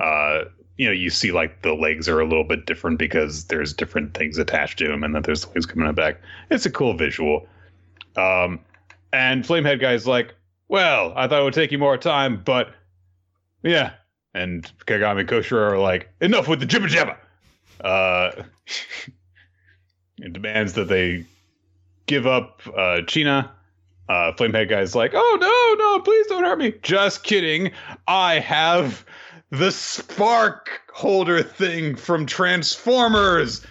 uh, 0.00 0.44
you 0.78 0.86
know, 0.86 0.92
you 0.92 1.10
see 1.10 1.30
like 1.30 1.62
the 1.62 1.74
legs 1.74 2.08
are 2.08 2.18
a 2.18 2.24
little 2.26 2.44
bit 2.44 2.64
different 2.64 2.98
because 2.98 3.44
there's 3.44 3.74
different 3.74 4.14
things 4.14 4.38
attached 4.38 4.78
to 4.78 4.90
him 4.90 5.04
and 5.04 5.14
that 5.14 5.24
there's 5.24 5.44
things 5.44 5.66
coming 5.66 5.92
back. 5.92 6.18
It's 6.50 6.64
a 6.64 6.70
cool 6.70 6.94
visual. 6.94 7.46
Um, 8.16 8.60
and 9.12 9.44
Flamehead 9.44 9.82
guy's 9.82 10.06
like, 10.06 10.34
well, 10.68 11.12
I 11.14 11.28
thought 11.28 11.42
it 11.42 11.44
would 11.44 11.54
take 11.54 11.72
you 11.72 11.78
more 11.78 11.98
time, 11.98 12.42
but 12.42 12.70
yeah. 13.62 13.92
And 14.32 14.64
Kagami 14.86 15.20
and 15.20 15.28
Koshiro 15.28 15.72
are 15.72 15.78
like, 15.78 16.08
enough 16.22 16.48
with 16.48 16.60
the 16.60 16.66
jibba 16.66 16.88
jabba. 16.88 17.16
Uh, 17.84 18.44
It 20.22 20.32
demands 20.32 20.74
that 20.74 20.86
they 20.88 21.24
give 22.06 22.26
up 22.26 22.62
uh, 22.76 23.02
China. 23.02 23.52
Uh, 24.08 24.32
Flamehead 24.32 24.68
guy's 24.68 24.94
like, 24.94 25.12
oh 25.14 25.38
no, 25.40 25.84
no, 25.84 26.00
please 26.02 26.26
don't 26.28 26.44
hurt 26.44 26.58
me. 26.58 26.74
Just 26.82 27.24
kidding. 27.24 27.72
I 28.06 28.38
have 28.38 29.04
the 29.50 29.72
spark 29.72 30.80
holder 30.92 31.42
thing 31.42 31.96
from 31.96 32.26
Transformers. 32.26 33.66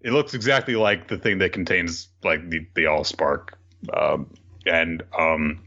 It 0.00 0.12
looks 0.12 0.32
exactly 0.32 0.76
like 0.76 1.08
the 1.08 1.18
thing 1.18 1.38
that 1.38 1.52
contains 1.52 2.08
like 2.22 2.48
the, 2.50 2.66
the 2.74 2.86
all 2.86 3.02
spark. 3.04 3.58
Um, 3.92 4.32
and 4.64 5.02
um, 5.18 5.64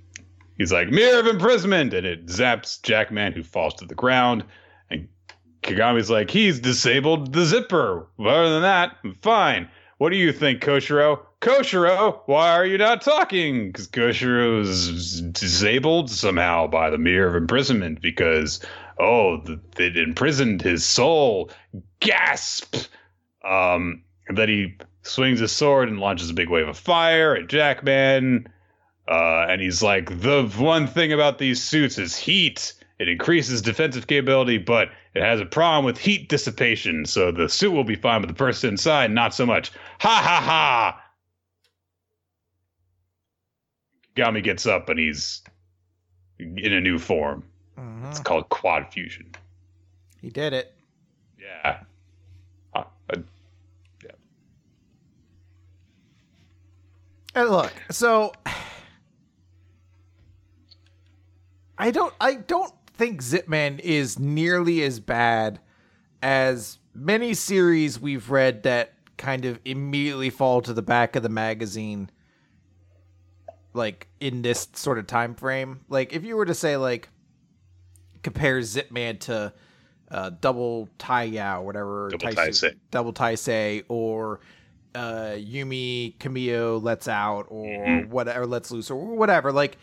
he's 0.57 0.71
like, 0.71 0.89
mirror 0.89 1.19
of 1.19 1.27
imprisonment, 1.27 1.93
and 1.93 2.07
it 2.07 2.27
zaps 2.27 2.81
Jackman, 2.81 3.33
who 3.33 3.43
falls 3.43 3.73
to 3.75 3.85
the 3.85 3.95
ground. 3.95 4.43
And 4.89 5.07
Kagami's 5.63 6.09
like, 6.09 6.29
he's 6.29 6.59
disabled 6.59 7.33
the 7.33 7.45
zipper. 7.45 8.07
Other 8.19 8.49
than 8.49 8.61
that, 8.61 8.95
I'm 9.03 9.15
fine. 9.15 9.69
What 10.01 10.11
do 10.11 10.17
you 10.17 10.33
think, 10.33 10.63
Koshiro? 10.63 11.19
Koshiro, 11.41 12.21
why 12.25 12.53
are 12.53 12.65
you 12.65 12.79
not 12.79 13.03
talking? 13.03 13.67
Because 13.67 13.87
Koshiro 13.87 14.61
is 14.61 15.21
disabled 15.21 16.09
somehow 16.09 16.65
by 16.65 16.89
the 16.89 16.97
mirror 16.97 17.29
of 17.29 17.35
imprisonment 17.35 18.01
because, 18.01 18.65
oh, 18.99 19.43
it 19.77 19.97
imprisoned 19.97 20.63
his 20.63 20.83
soul. 20.83 21.51
Gasp! 21.99 22.77
Um, 23.47 24.01
then 24.27 24.49
he 24.49 24.75
swings 25.03 25.39
his 25.39 25.51
sword 25.51 25.87
and 25.87 25.99
launches 25.99 26.31
a 26.31 26.33
big 26.33 26.49
wave 26.49 26.67
of 26.67 26.79
fire 26.79 27.35
at 27.35 27.47
Jackman. 27.47 28.47
Uh, 29.07 29.45
and 29.49 29.61
he's 29.61 29.83
like, 29.83 30.21
the 30.21 30.51
one 30.57 30.87
thing 30.87 31.13
about 31.13 31.37
these 31.37 31.61
suits 31.61 31.99
is 31.99 32.17
heat. 32.17 32.73
It 33.01 33.09
increases 33.09 33.63
defensive 33.63 34.05
capability, 34.05 34.59
but 34.59 34.89
it 35.15 35.23
has 35.23 35.39
a 35.39 35.45
problem 35.45 35.85
with 35.85 35.97
heat 35.97 36.29
dissipation. 36.29 37.07
So 37.07 37.31
the 37.31 37.49
suit 37.49 37.71
will 37.71 37.83
be 37.83 37.95
fine, 37.95 38.21
but 38.21 38.27
the 38.27 38.35
person 38.35 38.69
inside, 38.69 39.09
not 39.09 39.33
so 39.33 39.43
much. 39.43 39.71
Ha 40.01 40.07
ha 40.07 40.39
ha! 40.39 41.01
Gami 44.15 44.43
gets 44.43 44.67
up 44.67 44.87
and 44.87 44.99
he's 44.99 45.41
in 46.37 46.73
a 46.73 46.79
new 46.79 46.99
form. 46.99 47.43
Mhm. 47.75 48.11
It's 48.11 48.19
called 48.19 48.47
quad 48.49 48.93
fusion. 48.93 49.31
He 50.21 50.29
did 50.29 50.53
it. 50.53 50.71
Yeah. 51.39 51.79
Uh, 52.75 52.83
uh, 53.09 53.15
And 57.33 57.49
look, 57.49 57.73
so 57.89 58.31
I 61.79 61.89
don't 61.89 62.13
I 62.21 62.35
don't 62.35 62.71
think 63.01 63.21
Zipman 63.23 63.79
is 63.79 64.19
nearly 64.19 64.83
as 64.83 64.99
bad 64.99 65.59
as 66.21 66.77
many 66.93 67.33
series 67.33 67.99
we've 67.99 68.29
read 68.29 68.61
that 68.63 68.93
kind 69.17 69.43
of 69.45 69.59
immediately 69.65 70.29
fall 70.29 70.61
to 70.61 70.71
the 70.71 70.83
back 70.83 71.15
of 71.15 71.23
the 71.23 71.29
magazine 71.29 72.09
like 73.73 74.07
in 74.19 74.41
this 74.41 74.67
sort 74.73 74.99
of 74.99 75.07
time 75.07 75.33
frame. 75.33 75.79
Like 75.89 76.13
if 76.13 76.23
you 76.23 76.35
were 76.35 76.45
to 76.45 76.53
say 76.53 76.77
like 76.77 77.09
compare 78.21 78.59
Zipman 78.59 79.19
to 79.21 79.51
uh, 80.11 80.29
double 80.41 80.89
Tai 80.99 81.23
Yao, 81.23 81.63
whatever 81.63 82.09
Double 82.11 82.27
Taisei. 82.35 82.75
double 82.91 83.13
Taisei, 83.13 83.83
or 83.87 84.41
uh, 84.93 85.35
Yui 85.37 86.17
Kamio 86.19 86.83
lets 86.83 87.07
out, 87.07 87.45
or 87.49 87.65
Mhm. 87.65 88.09
whatever 88.09 88.45
lets 88.45 88.69
loose, 88.71 88.91
or 88.91 88.97
whatever. 89.15 89.51
Like 89.53 89.77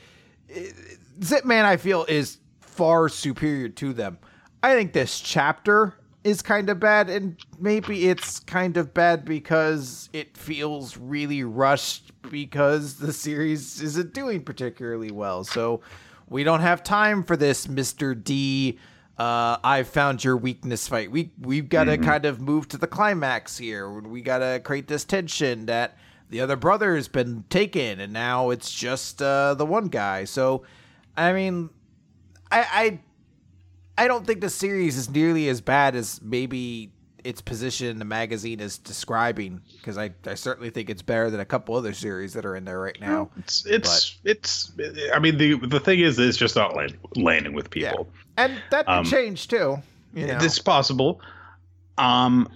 it- 0.49 0.74
Zipman, 1.20 1.65
I 1.65 1.78
feel 1.78 2.05
is 2.05 2.39
far 2.79 3.09
superior 3.09 3.69
to 3.69 3.93
them. 3.93 4.17
I 4.63 4.73
think 4.73 4.93
this 4.93 5.19
chapter 5.19 5.95
is 6.23 6.43
kind 6.43 6.71
of 6.71 6.79
bad, 6.79 7.11
and 7.11 7.37
maybe 7.59 8.09
it's 8.09 8.39
kind 8.39 8.77
of 8.77 8.95
bad 8.95 9.25
because 9.25 10.09
it 10.13 10.37
feels 10.37 10.97
really 10.97 11.43
rushed 11.43 12.13
because 12.31 12.95
the 12.95 13.13
series 13.13 13.83
isn't 13.83 14.15
doing 14.15 14.45
particularly 14.45 15.11
well. 15.11 15.43
So 15.43 15.81
we 16.29 16.45
don't 16.45 16.61
have 16.61 16.85
time 16.85 17.25
for 17.25 17.37
this, 17.37 17.69
Mister 17.69 18.15
D. 18.15 18.79
Uh, 19.19 19.57
I 19.65 19.83
found 19.83 20.23
your 20.23 20.37
weakness 20.37 20.87
fight. 20.87 21.11
We 21.11 21.33
we've 21.41 21.69
got 21.69 21.85
to 21.85 21.99
kind 21.99 22.27
of 22.27 22.41
move 22.41 22.69
to 22.69 22.79
the 22.79 22.87
climax 22.87 23.59
here. 23.59 23.91
We 23.91 24.23
got 24.23 24.39
to 24.39 24.61
create 24.63 24.87
this 24.87 25.05
tension 25.05 25.67
that 25.67 25.97
the 26.31 26.41
other 26.41 26.55
brother's 26.55 27.09
been 27.09 27.45
taken, 27.51 27.99
and 27.99 28.13
now 28.13 28.51
it's 28.51 28.73
just 28.73 29.21
uh, 29.21 29.55
the 29.55 29.67
one 29.67 29.89
guy. 29.89 30.27
So, 30.27 30.63
I 31.17 31.33
mean, 31.33 31.71
I, 32.51 33.01
I 33.99 34.05
I 34.05 34.09
don't 34.09 34.27
think 34.27 34.41
the 34.41 34.51
series 34.51 34.97
is 34.97 35.11
nearly 35.11 35.49
as 35.49 35.61
bad 35.61 35.95
as 35.97 36.20
maybe 36.23 36.93
its 37.25 37.41
position 37.41 37.89
in 37.89 37.99
the 37.99 38.05
magazine 38.05 38.61
is 38.61 38.79
describing. 38.79 39.61
Because 39.77 39.99
I, 39.99 40.11
I 40.25 40.35
certainly 40.35 40.70
think 40.70 40.89
it's 40.89 41.03
better 41.03 41.31
than 41.31 41.41
a 41.41 41.45
couple 41.45 41.75
other 41.75 41.93
series 41.93 42.33
that 42.35 42.47
are 42.47 42.55
in 42.55 42.65
there 42.65 42.81
right 42.81 42.99
now. 43.01 43.31
It's 43.39 43.66
it's 43.66 44.19
it's. 44.25 44.73
I 45.12 45.19
mean, 45.19 45.37
the 45.39 45.55
the 45.66 45.81
thing 45.81 46.01
is, 46.01 46.19
it's 46.19 46.37
just 46.37 46.55
not 46.57 46.77
landing, 46.77 46.99
landing 47.16 47.53
with 47.55 47.75
Yeah. 47.75 47.91
people. 47.91 48.09
And 48.37 48.62
that 48.70 48.87
could 48.87 48.93
Um, 48.93 49.05
change 49.05 49.49
too. 49.49 49.79
You 50.15 50.27
know? 50.29 50.39
It's 50.41 50.59
possible. 50.59 51.20
Um, 51.99 52.49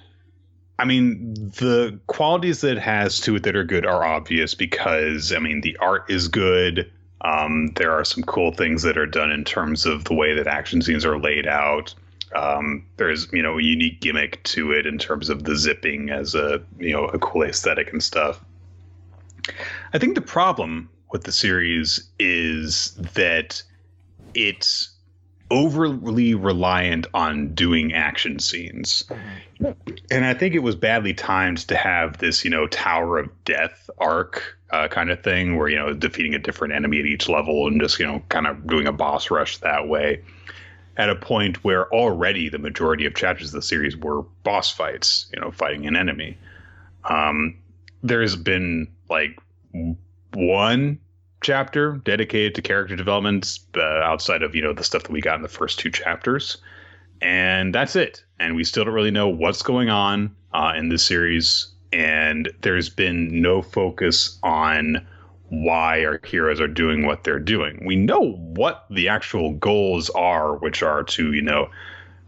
I 0.79 0.85
mean, 0.85 1.35
the 1.35 1.99
qualities 2.07 2.61
that 2.63 2.77
it 2.77 2.81
has 2.81 3.21
to 3.21 3.37
it 3.37 3.43
that 3.43 3.55
are 3.57 3.65
good 3.65 3.85
are 3.85 4.05
obvious 4.05 4.55
because 4.55 5.33
I 5.33 5.39
mean 5.39 5.61
the 5.61 5.77
art 5.79 6.09
is 6.09 6.29
good. 6.29 6.91
Um, 7.23 7.69
there 7.77 7.93
are 7.93 8.05
some 8.05 8.25
cool 8.25 8.53
things 8.53 8.83
that 8.83 8.99
are 8.99 9.07
done 9.07 9.31
in 9.31 9.45
terms 9.45 9.87
of 9.87 10.05
the 10.05 10.15
way 10.15 10.35
that 10.35 10.47
action 10.47 10.83
scenes 10.83 11.05
are 11.05 11.19
laid 11.19 11.47
out. 11.47 11.95
Um, 12.35 12.85
there's 12.97 13.31
you 13.33 13.43
know 13.43 13.59
a 13.59 13.63
unique 13.63 14.01
gimmick 14.01 14.43
to 14.45 14.73
it 14.73 14.87
in 14.87 14.99
terms 14.99 15.29
of 15.29 15.45
the 15.45 15.55
zipping 15.55 16.11
as 16.11 16.35
a 16.35 16.63
you 16.79 16.93
know 16.93 17.07
a 17.07 17.19
cool 17.19 17.43
aesthetic 17.43 17.93
and 17.93 18.03
stuff. 18.03 18.43
I 19.93 19.99
think 19.99 20.15
the 20.15 20.23
problem 20.23 20.89
with 21.13 21.25
the 21.25 21.33
series 21.33 22.09
is 22.19 22.95
that 23.15 23.63
it's 24.35 24.93
overly 25.51 26.35
reliant 26.35 27.07
on 27.13 27.55
doing 27.55 27.93
action 27.93 28.39
scenes. 28.39 29.05
And 30.11 30.25
I 30.25 30.33
think 30.33 30.55
it 30.55 30.61
was 30.61 30.75
badly 30.75 31.13
timed 31.13 31.59
to 31.69 31.77
have 31.77 32.17
this, 32.19 32.43
you 32.43 32.51
know, 32.51 32.67
Tower 32.67 33.19
of 33.19 33.45
Death 33.45 33.91
arc 33.99 34.59
uh, 34.73 34.89
kind 34.89 35.11
of 35.11 35.23
thing 35.23 35.57
where, 35.57 35.69
you 35.69 35.77
know, 35.77 35.93
defeating 35.93 36.35
a 36.35 36.39
different 36.39 36.75
enemy 36.75 36.99
at 36.99 37.07
each 37.07 37.29
level 37.29 37.67
and 37.67 37.81
just, 37.81 37.99
you 37.99 38.07
know, 38.07 38.23
kind 38.31 38.47
of 38.47 38.67
doing 38.67 38.87
a 38.87 38.93
boss 38.93 39.31
rush 39.31 39.59
that 39.59 39.87
way. 39.87 40.23
At 40.97 41.09
a 41.09 41.17
point 41.17 41.65
where 41.65 41.93
already 41.93 42.49
the 42.49 42.59
majority 42.59 43.07
of 43.07 43.15
chapters 43.15 43.49
of 43.49 43.55
the 43.55 43.63
series 43.63 43.97
were 43.97 44.23
boss 44.43 44.71
fights, 44.71 45.27
you 45.33 45.41
know, 45.41 45.51
fighting 45.51 45.87
an 45.87 45.97
enemy. 45.97 46.37
Um, 47.05 47.57
there's 48.03 48.37
been 48.37 48.89
like 49.09 49.39
one 50.35 50.99
chapter 51.43 51.93
dedicated 52.05 52.55
to 52.55 52.63
character 52.63 52.97
development 52.97 53.59
uh, 53.77 53.81
outside 53.81 54.43
of 54.43 54.55
you 54.55 54.63
know 54.63 54.73
the 54.73 54.85
stuff 54.85 55.03
that 55.03 55.11
we 55.11 55.21
got 55.21 55.37
in 55.37 55.43
the 55.43 55.49
first 55.49 55.79
two 55.79 55.91
chapters 55.91 56.59
and 57.21 57.75
that's 57.75 57.97
it 57.97 58.25
and 58.39 58.55
we 58.55 58.65
still 58.65 58.85
don't 58.85 58.95
really 58.95 59.11
know 59.11 59.29
what's 59.29 59.63
going 59.63 59.89
on 59.89 60.35
uh, 60.55 60.73
in 60.77 60.89
this 60.89 61.05
series 61.05 61.72
and 61.93 62.51
there's 62.63 62.89
been 62.89 63.43
no 63.43 63.63
focus 63.63 64.39
on 64.43 65.07
why 65.49 66.05
our 66.05 66.19
heroes 66.25 66.61
are 66.61 66.69
doing 66.69 67.05
what 67.05 67.25
they're 67.25 67.39
doing. 67.39 67.85
We 67.85 67.97
know 67.97 68.33
what 68.33 68.87
the 68.91 69.09
actual 69.09 69.53
goals 69.53 70.09
are 70.11 70.57
which 70.57 70.83
are 70.83 71.03
to 71.05 71.33
you 71.33 71.43
know 71.43 71.69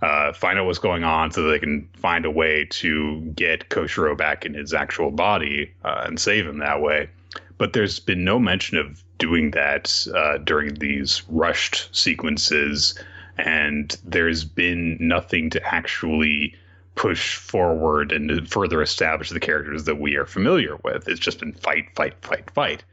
uh, 0.03 0.35
find 0.35 0.59
out 0.59 0.67
what's 0.67 0.79
going 0.79 1.03
on 1.03 1.31
so 1.31 1.43
they 1.43 1.59
can 1.59 1.89
find 1.95 2.27
a 2.27 2.31
way 2.31 2.67
to 2.67 3.21
get 3.35 3.71
Koshiro 3.71 4.17
back 4.17 4.45
in 4.45 4.53
his 4.53 4.75
actual 4.75 5.11
body 5.11 5.73
uh, 5.83 6.05
and 6.07 6.21
save 6.21 6.47
him 6.47 6.59
that 6.59 6.83
way. 6.83 7.09
But 7.57 7.73
there's 7.73 8.01
been 8.01 8.23
no 8.23 8.39
mention 8.39 8.77
of 8.77 9.03
doing 9.19 9.53
that 9.53 10.07
uh, 10.15 10.39
during 10.39 10.75
these 10.75 11.23
rushed 11.29 11.89
sequences, 11.97 12.99
and 13.39 13.97
there's 14.05 14.45
been 14.45 14.99
nothing 15.01 15.49
to 15.51 15.75
actually 15.75 16.55
push 16.95 17.37
forward 17.37 18.13
and 18.13 18.29
to 18.29 18.45
further 18.47 18.81
establish 18.81 19.31
the 19.31 19.41
characters 19.41 19.85
that 19.85 19.97
we 19.97 20.17
are 20.17 20.27
familiar 20.27 20.77
with. 20.85 21.09
It's 21.09 21.21
just 21.21 21.41
been 21.41 21.53
fight, 21.53 21.87
fight, 21.95 22.15
fight, 22.23 22.51
fight, 22.51 22.85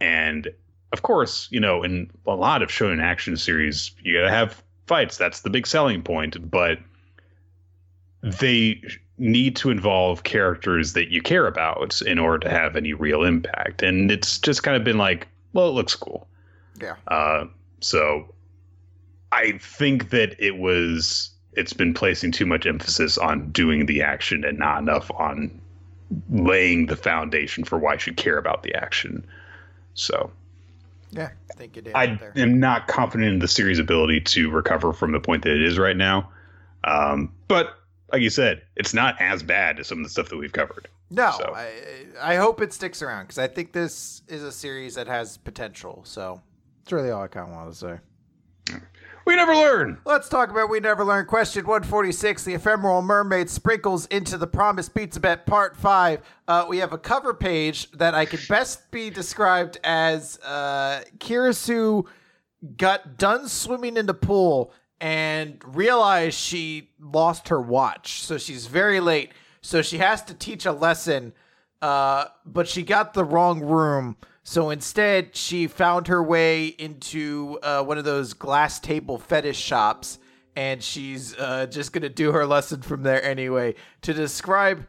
and 0.00 0.48
of 0.92 1.02
course, 1.02 1.48
you 1.50 1.58
know, 1.58 1.82
in 1.82 2.10
a 2.26 2.34
lot 2.36 2.62
of 2.62 2.68
shonen 2.68 3.02
action 3.02 3.36
series, 3.36 3.90
you 4.02 4.16
gotta 4.16 4.30
have 4.30 4.62
fights. 4.86 5.16
That's 5.16 5.40
the 5.40 5.50
big 5.50 5.66
selling 5.66 6.02
point, 6.02 6.50
but 6.50 6.78
they 8.22 8.80
need 9.18 9.56
to 9.56 9.70
involve 9.70 10.22
characters 10.22 10.92
that 10.94 11.10
you 11.10 11.20
care 11.20 11.46
about 11.46 12.00
in 12.02 12.18
order 12.18 12.38
to 12.38 12.50
have 12.50 12.76
any 12.76 12.92
real 12.92 13.24
impact. 13.24 13.82
And 13.82 14.10
it's 14.10 14.38
just 14.38 14.62
kind 14.62 14.76
of 14.76 14.84
been 14.84 14.98
like, 14.98 15.28
well, 15.52 15.68
it 15.68 15.72
looks 15.72 15.94
cool. 15.94 16.26
Yeah. 16.80 16.96
Uh, 17.08 17.46
so 17.80 18.32
I 19.30 19.58
think 19.58 20.10
that 20.10 20.34
it 20.38 20.58
was, 20.58 21.30
it's 21.56 21.72
been 21.72 21.94
placing 21.94 22.32
too 22.32 22.46
much 22.46 22.66
emphasis 22.66 23.16
on 23.18 23.50
doing 23.50 23.86
the 23.86 24.02
action 24.02 24.44
and 24.44 24.58
not 24.58 24.78
enough 24.80 25.10
on 25.16 25.60
laying 26.30 26.86
the 26.86 26.96
foundation 26.96 27.64
for 27.64 27.78
why 27.78 27.94
I 27.94 27.96
should 27.96 28.16
care 28.16 28.38
about 28.38 28.62
the 28.62 28.74
action. 28.74 29.24
So 29.94 30.30
Yeah, 31.10 31.30
I 31.50 31.54
think 31.54 31.76
you 31.76 31.82
did. 31.82 31.94
I 31.94 32.18
am 32.36 32.58
not 32.58 32.88
confident 32.88 33.32
in 33.32 33.38
the 33.38 33.48
series' 33.48 33.78
ability 33.78 34.20
to 34.20 34.50
recover 34.50 34.92
from 34.92 35.12
the 35.12 35.20
point 35.20 35.42
that 35.44 35.52
it 35.52 35.62
is 35.62 35.78
right 35.78 35.96
now. 35.96 36.28
Um, 36.84 37.32
but 37.48 37.78
like 38.12 38.20
you 38.22 38.30
said, 38.30 38.62
it's 38.76 38.92
not 38.94 39.20
as 39.20 39.42
bad 39.42 39.80
as 39.80 39.86
some 39.88 39.98
of 39.98 40.04
the 40.04 40.10
stuff 40.10 40.28
that 40.28 40.36
we've 40.36 40.52
covered. 40.52 40.88
No, 41.10 41.32
So- 41.38 41.54
I 41.54 41.70
I 42.20 42.36
hope 42.36 42.60
it 42.60 42.72
sticks 42.72 43.02
around 43.02 43.24
because 43.24 43.38
I 43.38 43.46
think 43.46 43.72
this 43.72 44.22
is 44.28 44.42
a 44.42 44.52
series 44.52 44.94
that 44.96 45.06
has 45.06 45.36
potential. 45.38 46.02
So 46.04 46.40
that's 46.82 46.92
really 46.92 47.10
all 47.10 47.22
I 47.22 47.28
kind 47.28 47.48
of 47.48 47.54
want 47.54 47.72
to 47.72 47.78
say. 47.78 47.98
We 49.24 49.36
never 49.36 49.54
learn. 49.54 49.98
Let's 50.04 50.28
talk 50.28 50.50
about 50.50 50.68
We 50.68 50.80
Never 50.80 51.02
Learn. 51.02 51.24
Question 51.24 51.64
146 51.64 52.44
The 52.44 52.54
Ephemeral 52.54 53.00
Mermaid 53.00 53.48
Sprinkles 53.48 54.04
into 54.06 54.36
the 54.36 54.46
Promised 54.46 54.94
Pizza 54.94 55.18
Bet 55.18 55.46
Part 55.46 55.76
5. 55.76 56.20
Uh, 56.46 56.66
we 56.68 56.76
have 56.78 56.92
a 56.92 56.98
cover 56.98 57.32
page 57.32 57.90
that 57.92 58.14
I 58.14 58.26
could 58.26 58.46
best 58.48 58.90
be 58.90 59.08
described 59.08 59.78
as 59.82 60.38
uh, 60.44 61.04
Kirisu 61.18 62.06
got 62.76 63.16
done 63.16 63.48
swimming 63.48 63.96
in 63.96 64.04
the 64.04 64.14
pool 64.14 64.74
and 65.00 65.58
realized 65.74 66.38
she 66.38 66.90
lost 67.00 67.48
her 67.48 67.60
watch. 67.60 68.20
So 68.20 68.36
she's 68.36 68.66
very 68.66 69.00
late. 69.00 69.32
So 69.62 69.80
she 69.80 69.96
has 69.98 70.22
to 70.24 70.34
teach 70.34 70.66
a 70.66 70.72
lesson, 70.72 71.32
uh, 71.80 72.26
but 72.44 72.68
she 72.68 72.82
got 72.82 73.14
the 73.14 73.24
wrong 73.24 73.60
room. 73.60 74.18
So 74.46 74.68
instead, 74.70 75.34
she 75.34 75.66
found 75.66 76.06
her 76.08 76.22
way 76.22 76.66
into 76.66 77.58
uh, 77.62 77.82
one 77.82 77.96
of 77.98 78.04
those 78.04 78.34
glass 78.34 78.78
table 78.78 79.18
fetish 79.18 79.58
shops, 79.58 80.18
and 80.54 80.82
she's 80.82 81.34
uh, 81.38 81.66
just 81.66 81.92
going 81.94 82.02
to 82.02 82.10
do 82.10 82.30
her 82.32 82.44
lesson 82.46 82.82
from 82.82 83.02
there 83.02 83.22
anyway. 83.24 83.74
To 84.02 84.12
describe 84.12 84.86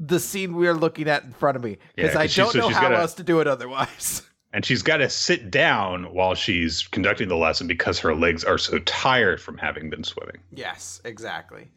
the 0.00 0.18
scene 0.18 0.56
we 0.56 0.66
are 0.66 0.74
looking 0.74 1.08
at 1.08 1.22
in 1.24 1.32
front 1.32 1.56
of 1.56 1.62
me, 1.62 1.78
because 1.94 2.14
Yeah, 2.14 2.20
I 2.20 2.26
don't 2.26 2.52
so 2.52 2.58
know 2.58 2.68
how 2.70 2.82
gotta- 2.82 2.98
else 2.98 3.14
to 3.14 3.22
do 3.22 3.40
it 3.40 3.46
otherwise. 3.46 4.22
and 4.52 4.64
she's 4.64 4.82
got 4.82 4.96
to 4.98 5.08
sit 5.08 5.48
down 5.50 6.12
while 6.12 6.34
she's 6.34 6.82
conducting 6.88 7.28
the 7.28 7.36
lesson 7.36 7.66
because 7.68 8.00
her 8.00 8.14
legs 8.16 8.42
are 8.44 8.58
so 8.58 8.78
tired 8.80 9.40
from 9.40 9.58
having 9.58 9.90
been 9.90 10.02
swimming. 10.04 10.38
yes, 10.52 11.00
exactly. 11.04 11.68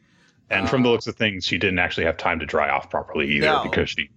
And 0.50 0.68
from 0.68 0.82
the 0.82 0.90
looks 0.90 1.06
of 1.06 1.16
things, 1.16 1.46
she 1.46 1.56
didn't 1.56 1.78
actually 1.78 2.04
have 2.04 2.16
time 2.18 2.38
to 2.40 2.46
dry 2.46 2.68
off 2.68 2.90
properly 2.90 3.26
either 3.30 3.46
No. 3.46 3.62
because 3.62 3.88
she. 3.90 4.10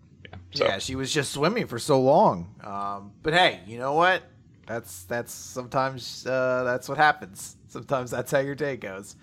Yeah, 0.51 0.57
so. 0.57 0.65
Yeah, 0.65 0.77
she 0.80 0.95
was 0.95 1.11
just 1.13 1.31
swimming 1.31 1.67
for 1.67 1.80
so 1.80 1.99
long. 2.01 2.55
Um, 2.63 3.11
but 3.23 3.34
hey, 3.34 3.61
you 3.67 3.77
know 3.77 3.93
what? 3.93 4.23
That's 4.67 5.03
that's 5.03 5.31
sometimes 5.34 6.26
uh, 6.26 6.63
that's 6.63 6.89
what 6.89 6.97
happens. 6.97 7.55
Sometimes 7.67 8.11
that's 8.11 8.31
how 8.31 8.39
your 8.39 8.55
day 8.55 8.77
goes. 8.77 9.15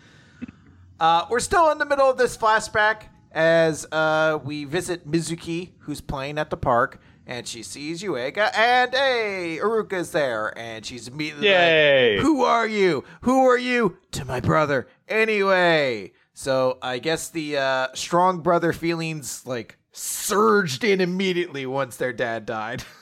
Uh, 1.00 1.26
we're 1.30 1.40
still 1.40 1.70
in 1.70 1.78
the 1.78 1.86
middle 1.86 2.08
of 2.08 2.16
this 2.16 2.36
flashback 2.36 3.04
as 3.32 3.86
uh, 3.90 4.38
we 4.44 4.64
visit 4.64 5.10
Mizuki, 5.10 5.70
who's 5.80 6.00
playing 6.00 6.38
at 6.38 6.50
the 6.50 6.56
park, 6.56 7.00
and 7.26 7.48
she 7.48 7.62
sees 7.62 8.02
Yuiga, 8.02 8.56
and 8.56 8.92
hey, 8.92 9.58
Uruka's 9.60 10.12
there, 10.12 10.56
and 10.56 10.84
she's 10.84 11.08
immediately 11.08 11.48
Yay! 11.48 12.16
like, 12.16 12.24
"Who 12.24 12.42
are 12.44 12.68
you? 12.68 13.04
Who 13.22 13.46
are 13.48 13.58
you?" 13.58 13.96
To 14.12 14.24
my 14.24 14.38
brother. 14.38 14.86
Anyway, 15.08 16.12
so 16.34 16.78
I 16.82 16.98
guess 16.98 17.30
the 17.30 17.56
uh, 17.56 17.88
strong 17.94 18.40
brother 18.40 18.72
feelings 18.72 19.44
like 19.46 19.78
surged 19.92 20.84
in 20.84 21.00
immediately 21.00 21.66
once 21.66 21.96
their 21.96 22.12
dad 22.12 22.46
died. 22.46 22.82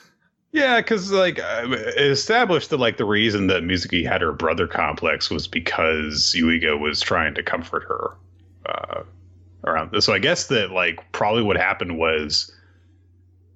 Yeah, 0.52 0.78
because 0.80 1.12
like 1.12 1.38
uh, 1.38 1.66
it 1.70 2.10
established 2.10 2.70
that 2.70 2.78
like 2.78 2.96
the 2.96 3.04
reason 3.04 3.46
that 3.46 3.62
Mizuki 3.62 4.04
had 4.04 4.20
her 4.20 4.32
brother 4.32 4.66
complex 4.66 5.30
was 5.30 5.46
because 5.46 6.34
Yuiga 6.36 6.78
was 6.78 7.00
trying 7.00 7.34
to 7.34 7.42
comfort 7.42 7.84
her 7.84 8.16
uh, 8.66 9.02
around 9.64 9.92
this. 9.92 10.06
So 10.06 10.12
I 10.12 10.18
guess 10.18 10.48
that 10.48 10.72
like 10.72 11.00
probably 11.12 11.44
what 11.44 11.56
happened 11.56 11.98
was 11.98 12.50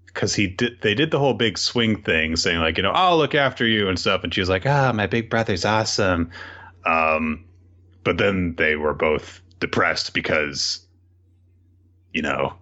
because 0.07 0.37
he 0.37 0.47
did 0.47 0.81
they 0.83 0.95
did 0.95 1.11
the 1.11 1.19
whole 1.19 1.35
big 1.35 1.59
swing 1.59 2.01
thing, 2.01 2.37
saying 2.37 2.61
like 2.61 2.77
you 2.77 2.85
know 2.85 2.93
I'll 2.93 3.19
look 3.19 3.35
after 3.35 3.67
you 3.67 3.89
and 3.89 3.99
stuff, 3.99 4.23
and 4.23 4.33
she 4.33 4.41
was 4.41 4.49
like 4.49 4.65
ah 4.65 4.93
my 4.93 5.09
big 5.09 5.29
brother's 5.29 5.65
awesome, 5.65 6.31
um, 6.87 7.45
but 8.05 8.19
then 8.19 8.55
they 8.57 8.77
were 8.77 8.95
both 8.95 9.41
depressed 9.59 10.15
because 10.15 10.87
you 12.13 12.23
know 12.23 12.55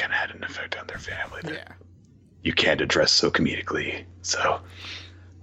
kind 0.00 0.12
of 0.12 0.18
had 0.18 0.30
an 0.34 0.42
effect 0.44 0.76
on 0.78 0.86
their 0.86 0.98
family. 0.98 1.40
yeah. 1.44 1.72
you 2.42 2.52
can't 2.52 2.80
address 2.80 3.12
so 3.12 3.30
comedically. 3.30 4.04
So 4.22 4.60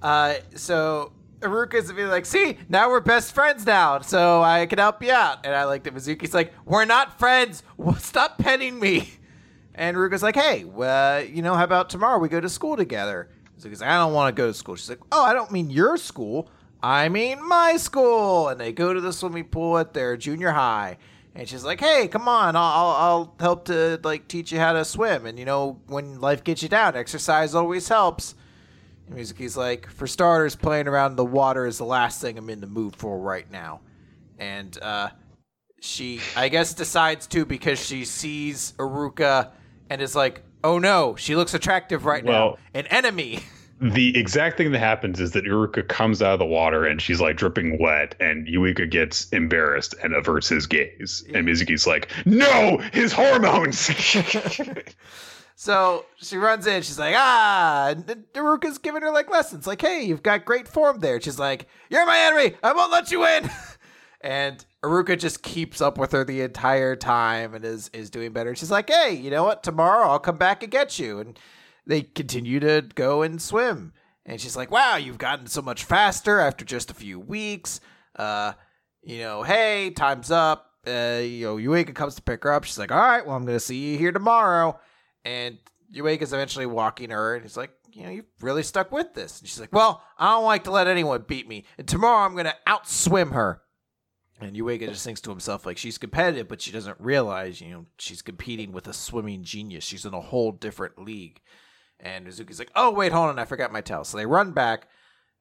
Uh, 0.01 0.35
so 0.55 1.11
Uruka's 1.41 1.91
be 1.91 2.05
like, 2.05 2.25
see, 2.25 2.57
now 2.69 2.89
we're 2.89 2.99
best 2.99 3.33
friends 3.33 3.65
now, 3.65 3.99
so 3.99 4.41
I 4.41 4.65
can 4.65 4.79
help 4.79 5.03
you 5.03 5.11
out. 5.11 5.45
And 5.45 5.53
I 5.55 5.65
like 5.65 5.83
that 5.83 5.93
Mizuki's 5.93 6.33
like, 6.33 6.53
we're 6.65 6.85
not 6.85 7.19
friends. 7.19 7.63
Stop 7.99 8.37
petting 8.39 8.79
me. 8.79 9.11
And 9.75 9.95
Uruka's 9.95 10.23
like, 10.23 10.35
hey, 10.35 10.63
well, 10.63 11.23
you 11.23 11.43
know, 11.43 11.53
how 11.53 11.63
about 11.63 11.91
tomorrow 11.91 12.17
we 12.17 12.29
go 12.29 12.39
to 12.39 12.49
school 12.49 12.75
together? 12.75 13.29
Mizuki's 13.57 13.81
like, 13.81 13.89
I 13.91 13.97
don't 13.97 14.13
want 14.13 14.35
to 14.35 14.41
go 14.41 14.47
to 14.47 14.53
school. 14.53 14.75
She's 14.75 14.89
like, 14.89 15.01
oh, 15.11 15.23
I 15.23 15.33
don't 15.33 15.51
mean 15.51 15.69
your 15.69 15.97
school. 15.97 16.49
I 16.81 17.09
mean 17.09 17.47
my 17.47 17.77
school. 17.77 18.47
And 18.49 18.59
they 18.59 18.71
go 18.71 18.91
to 18.93 19.01
the 19.01 19.13
swimming 19.13 19.45
pool 19.45 19.77
at 19.77 19.93
their 19.93 20.17
junior 20.17 20.51
high. 20.51 20.97
And 21.37 21.47
she's 21.47 21.63
like, 21.63 21.79
"Hey, 21.79 22.07
come 22.07 22.27
on! 22.27 22.55
I'll, 22.55 22.63
I'll 22.63 23.35
help 23.39 23.65
to 23.65 23.99
like 24.03 24.27
teach 24.27 24.51
you 24.51 24.57
how 24.57 24.73
to 24.73 24.83
swim. 24.83 25.27
And 25.27 25.37
you 25.37 25.45
know, 25.45 25.79
when 25.85 26.19
life 26.19 26.43
gets 26.43 26.63
you 26.63 26.69
down, 26.69 26.95
exercise 26.95 27.53
always 27.53 27.87
helps." 27.87 28.33
And 29.07 29.17
Mizuki's 29.17 29.55
like, 29.55 29.87
for 29.87 30.07
starters, 30.07 30.55
playing 30.55 30.87
around 30.87 31.11
in 31.11 31.15
the 31.15 31.25
water 31.25 31.65
is 31.65 31.77
the 31.77 31.85
last 31.85 32.21
thing 32.21 32.37
I'm 32.37 32.49
in 32.49 32.59
the 32.59 32.67
mood 32.67 32.95
for 32.95 33.17
right 33.17 33.49
now. 33.51 33.81
And 34.37 34.77
uh, 34.81 35.09
she, 35.79 36.19
I 36.35 36.49
guess, 36.49 36.73
decides 36.73 37.27
to 37.27 37.45
because 37.45 37.83
she 37.83 38.03
sees 38.03 38.73
Uruka 38.77 39.51
and 39.89 40.01
is 40.01 40.15
like, 40.15 40.43
oh 40.63 40.79
no, 40.79 41.15
she 41.15 41.35
looks 41.35 41.53
attractive 41.53 42.05
right 42.05 42.23
now, 42.25 42.57
an 42.73 42.87
enemy. 42.87 43.39
the 43.79 44.17
exact 44.17 44.57
thing 44.57 44.71
that 44.71 44.79
happens 44.79 45.19
is 45.19 45.31
that 45.31 45.45
Uruka 45.45 45.87
comes 45.87 46.21
out 46.21 46.33
of 46.33 46.39
the 46.39 46.45
water 46.45 46.85
and 46.85 47.01
she's 47.01 47.21
like 47.21 47.37
dripping 47.37 47.77
wet, 47.79 48.15
and 48.19 48.47
Yuiga 48.47 48.89
gets 48.89 49.29
embarrassed 49.29 49.95
and 50.03 50.13
averts 50.13 50.49
his 50.49 50.65
gaze. 50.65 51.23
And 51.33 51.47
Mizuki's 51.47 51.85
like, 51.85 52.11
"No, 52.25 52.77
his 52.93 53.13
hormones." 53.13 53.89
So 55.59 56.05
she 56.17 56.37
runs 56.37 56.67
in. 56.67 56.83
She's 56.83 56.99
like, 56.99 57.15
ah, 57.17 57.89
and 57.89 58.05
Uruka's 58.33 58.77
giving 58.77 59.01
her 59.01 59.09
like 59.09 59.27
lessons. 59.27 59.65
Like, 59.65 59.81
hey, 59.81 60.03
you've 60.03 60.21
got 60.21 60.45
great 60.45 60.67
form 60.67 60.99
there. 60.99 61.19
She's 61.19 61.39
like, 61.39 61.65
you're 61.89 62.05
my 62.05 62.15
enemy. 62.15 62.55
I 62.61 62.73
won't 62.73 62.91
let 62.91 63.11
you 63.11 63.25
in. 63.25 63.49
and 64.21 64.63
Uruka 64.83 65.17
just 65.17 65.41
keeps 65.41 65.81
up 65.81 65.97
with 65.97 66.11
her 66.11 66.23
the 66.23 66.41
entire 66.41 66.95
time 66.95 67.55
and 67.55 67.65
is 67.65 67.89
is 67.91 68.11
doing 68.11 68.33
better. 68.33 68.53
She's 68.53 68.69
like, 68.69 68.87
hey, 68.87 69.13
you 69.13 69.31
know 69.31 69.43
what? 69.43 69.63
Tomorrow 69.63 70.07
I'll 70.07 70.19
come 70.19 70.37
back 70.37 70.61
and 70.61 70.71
get 70.71 70.99
you. 70.99 71.19
And 71.19 71.39
they 71.87 72.01
continue 72.01 72.59
to 72.59 72.85
go 72.95 73.23
and 73.23 73.41
swim. 73.41 73.93
And 74.25 74.39
she's 74.41 74.57
like, 74.57 74.69
wow, 74.69 74.97
you've 74.97 75.17
gotten 75.17 75.47
so 75.47 75.61
much 75.61 75.85
faster 75.85 76.39
after 76.39 76.65
just 76.65 76.91
a 76.91 76.93
few 76.93 77.19
weeks. 77.19 77.79
Uh, 78.15 78.53
you 79.01 79.19
know, 79.19 79.43
hey, 79.43 79.91
time's 79.91 80.31
up. 80.31 80.71
Uh, 80.85 81.21
you 81.23 81.45
know, 81.45 81.55
Yuiga 81.55 81.95
comes 81.95 82.15
to 82.15 82.21
pick 82.21 82.43
her 82.43 82.51
up. 82.51 82.65
She's 82.65 82.77
like, 82.77 82.91
all 82.91 82.99
right, 82.99 83.25
well, 83.25 83.35
I'm 83.35 83.45
gonna 83.45 83.59
see 83.59 83.91
you 83.91 83.97
here 83.97 84.11
tomorrow. 84.11 84.79
And 85.23 85.57
Yuiga's 85.93 86.33
eventually 86.33 86.65
walking 86.65 87.09
her, 87.09 87.35
and 87.35 87.43
he's 87.43 87.57
like, 87.57 87.71
you 87.93 88.03
know, 88.03 88.09
you've 88.09 88.25
really 88.41 88.63
stuck 88.63 88.91
with 88.91 89.13
this. 89.13 89.39
And 89.39 89.47
she's 89.47 89.59
like, 89.59 89.73
well, 89.73 90.03
I 90.17 90.31
don't 90.31 90.45
like 90.45 90.65
to 90.65 90.71
let 90.71 90.87
anyone 90.87 91.25
beat 91.27 91.47
me. 91.47 91.65
And 91.77 91.87
tomorrow 91.87 92.25
I'm 92.25 92.35
gonna 92.35 92.55
outswim 92.67 93.31
her. 93.31 93.61
And 94.39 94.55
Yuiga 94.55 94.87
just 94.89 95.03
thinks 95.03 95.21
to 95.21 95.29
himself, 95.31 95.65
like, 95.65 95.77
she's 95.77 95.97
competitive, 95.97 96.47
but 96.47 96.61
she 96.61 96.71
doesn't 96.71 96.99
realize, 96.99 97.59
you 97.59 97.71
know, 97.71 97.85
she's 97.97 98.21
competing 98.21 98.71
with 98.71 98.87
a 98.87 98.93
swimming 98.93 99.43
genius. 99.43 99.83
She's 99.83 100.05
in 100.05 100.13
a 100.13 100.21
whole 100.21 100.51
different 100.51 100.99
league. 100.99 101.41
And 101.99 102.27
Mizuki's 102.27 102.59
like, 102.59 102.71
oh, 102.75 102.91
wait, 102.91 103.11
hold 103.11 103.29
on, 103.29 103.39
I 103.39 103.45
forgot 103.45 103.71
my 103.71 103.81
towel. 103.81 104.03
So 104.03 104.17
they 104.17 104.25
run 104.25 104.51
back. 104.51 104.87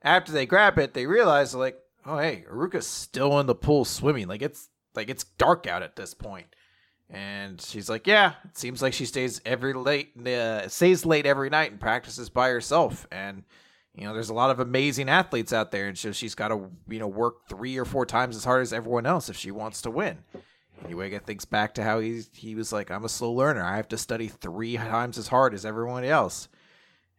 After 0.02 0.32
they 0.32 0.46
grab 0.46 0.78
it, 0.78 0.94
they 0.94 1.06
realize, 1.06 1.54
like, 1.54 1.78
oh, 2.04 2.18
hey, 2.18 2.44
Uruka's 2.50 2.86
still 2.86 3.38
in 3.40 3.46
the 3.46 3.54
pool 3.54 3.84
swimming. 3.84 4.28
Like, 4.28 4.42
it's 4.42 4.68
like 4.94 5.10
it's 5.10 5.24
dark 5.24 5.66
out 5.66 5.82
at 5.82 5.96
this 5.96 6.14
point. 6.14 6.46
And 7.08 7.60
she's 7.60 7.88
like, 7.88 8.06
yeah, 8.06 8.34
it 8.44 8.56
seems 8.56 8.82
like 8.82 8.92
she 8.92 9.04
stays 9.04 9.40
every 9.44 9.74
late, 9.74 10.16
uh, 10.26 10.68
stays 10.68 11.06
late 11.06 11.26
every 11.26 11.50
night 11.50 11.70
and 11.70 11.80
practices 11.80 12.28
by 12.30 12.48
herself. 12.48 13.06
And 13.12 13.44
you 13.96 14.04
know, 14.04 14.12
there's 14.12 14.28
a 14.28 14.34
lot 14.34 14.50
of 14.50 14.60
amazing 14.60 15.08
athletes 15.08 15.52
out 15.52 15.70
there, 15.70 15.88
and 15.88 15.96
so 15.96 16.12
she's 16.12 16.34
got 16.34 16.48
to 16.48 16.68
you 16.88 16.98
know 16.98 17.08
work 17.08 17.48
three 17.48 17.78
or 17.78 17.86
four 17.86 18.04
times 18.04 18.36
as 18.36 18.44
hard 18.44 18.62
as 18.62 18.72
everyone 18.72 19.06
else 19.06 19.30
if 19.30 19.36
she 19.36 19.50
wants 19.50 19.80
to 19.82 19.90
win. 19.90 20.18
And 20.82 20.94
Yuiga 20.94 21.22
things 21.22 21.44
back 21.44 21.74
to 21.74 21.82
how 21.82 22.00
he 22.00 22.22
he 22.32 22.54
was 22.54 22.72
like, 22.72 22.90
I'm 22.90 23.04
a 23.04 23.08
slow 23.08 23.32
learner. 23.32 23.62
I 23.62 23.76
have 23.76 23.88
to 23.88 23.98
study 23.98 24.28
three 24.28 24.76
times 24.76 25.18
as 25.18 25.28
hard 25.28 25.54
as 25.54 25.64
everyone 25.64 26.04
else. 26.04 26.48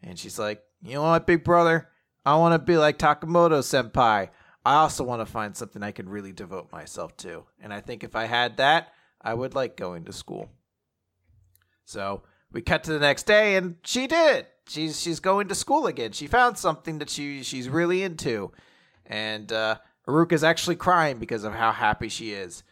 And 0.03 0.17
she's 0.17 0.37
like, 0.37 0.63
you 0.83 0.93
know 0.93 1.03
what, 1.03 1.25
big 1.25 1.43
brother, 1.43 1.89
I 2.25 2.35
want 2.35 2.53
to 2.53 2.59
be 2.59 2.77
like 2.77 2.99
Takemoto 2.99 3.59
senpai. 3.59 4.29
I 4.65 4.75
also 4.75 5.03
want 5.03 5.21
to 5.21 5.25
find 5.25 5.55
something 5.55 5.81
I 5.81 5.91
can 5.91 6.09
really 6.09 6.33
devote 6.33 6.71
myself 6.71 7.15
to. 7.17 7.45
And 7.61 7.73
I 7.73 7.79
think 7.79 8.03
if 8.03 8.15
I 8.15 8.25
had 8.25 8.57
that, 8.57 8.89
I 9.21 9.33
would 9.33 9.55
like 9.55 9.77
going 9.77 10.03
to 10.05 10.13
school. 10.13 10.49
So 11.85 12.23
we 12.51 12.61
cut 12.61 12.83
to 12.83 12.93
the 12.93 12.99
next 12.99 13.23
day, 13.23 13.55
and 13.55 13.77
she 13.83 14.07
did. 14.07 14.45
She's 14.67 14.99
she's 14.99 15.21
going 15.21 15.47
to 15.47 15.55
school 15.55 15.87
again. 15.87 16.11
She 16.11 16.27
found 16.27 16.57
something 16.57 16.99
that 16.99 17.09
she 17.09 17.43
she's 17.43 17.69
really 17.69 18.03
into, 18.03 18.51
and 19.05 19.51
uh, 19.51 19.77
Uruka's 20.05 20.43
actually 20.43 20.75
crying 20.75 21.17
because 21.19 21.45
of 21.45 21.53
how 21.53 21.71
happy 21.71 22.09
she 22.09 22.31
is. 22.31 22.63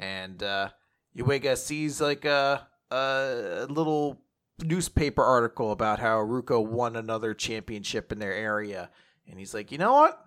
And 0.00 0.42
uh, 0.42 0.70
Yuiga 1.16 1.56
sees 1.56 2.00
like 2.00 2.24
a 2.24 2.66
a 2.90 3.66
little 3.68 4.20
newspaper 4.64 5.22
article 5.22 5.70
about 5.70 6.00
how 6.00 6.18
Uruka 6.18 6.64
won 6.64 6.96
another 6.96 7.34
championship 7.34 8.10
in 8.10 8.18
their 8.18 8.32
area, 8.32 8.90
and 9.28 9.38
he's 9.38 9.54
like, 9.54 9.70
you 9.70 9.78
know 9.78 9.92
what? 9.92 10.18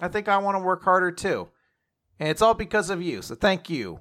I 0.00 0.08
think 0.08 0.28
I 0.28 0.38
want 0.38 0.56
to 0.56 0.64
work 0.64 0.82
harder 0.82 1.12
too, 1.12 1.48
and 2.18 2.30
it's 2.30 2.40
all 2.40 2.54
because 2.54 2.88
of 2.88 3.02
you. 3.02 3.20
So 3.20 3.34
thank 3.34 3.68
you. 3.68 4.00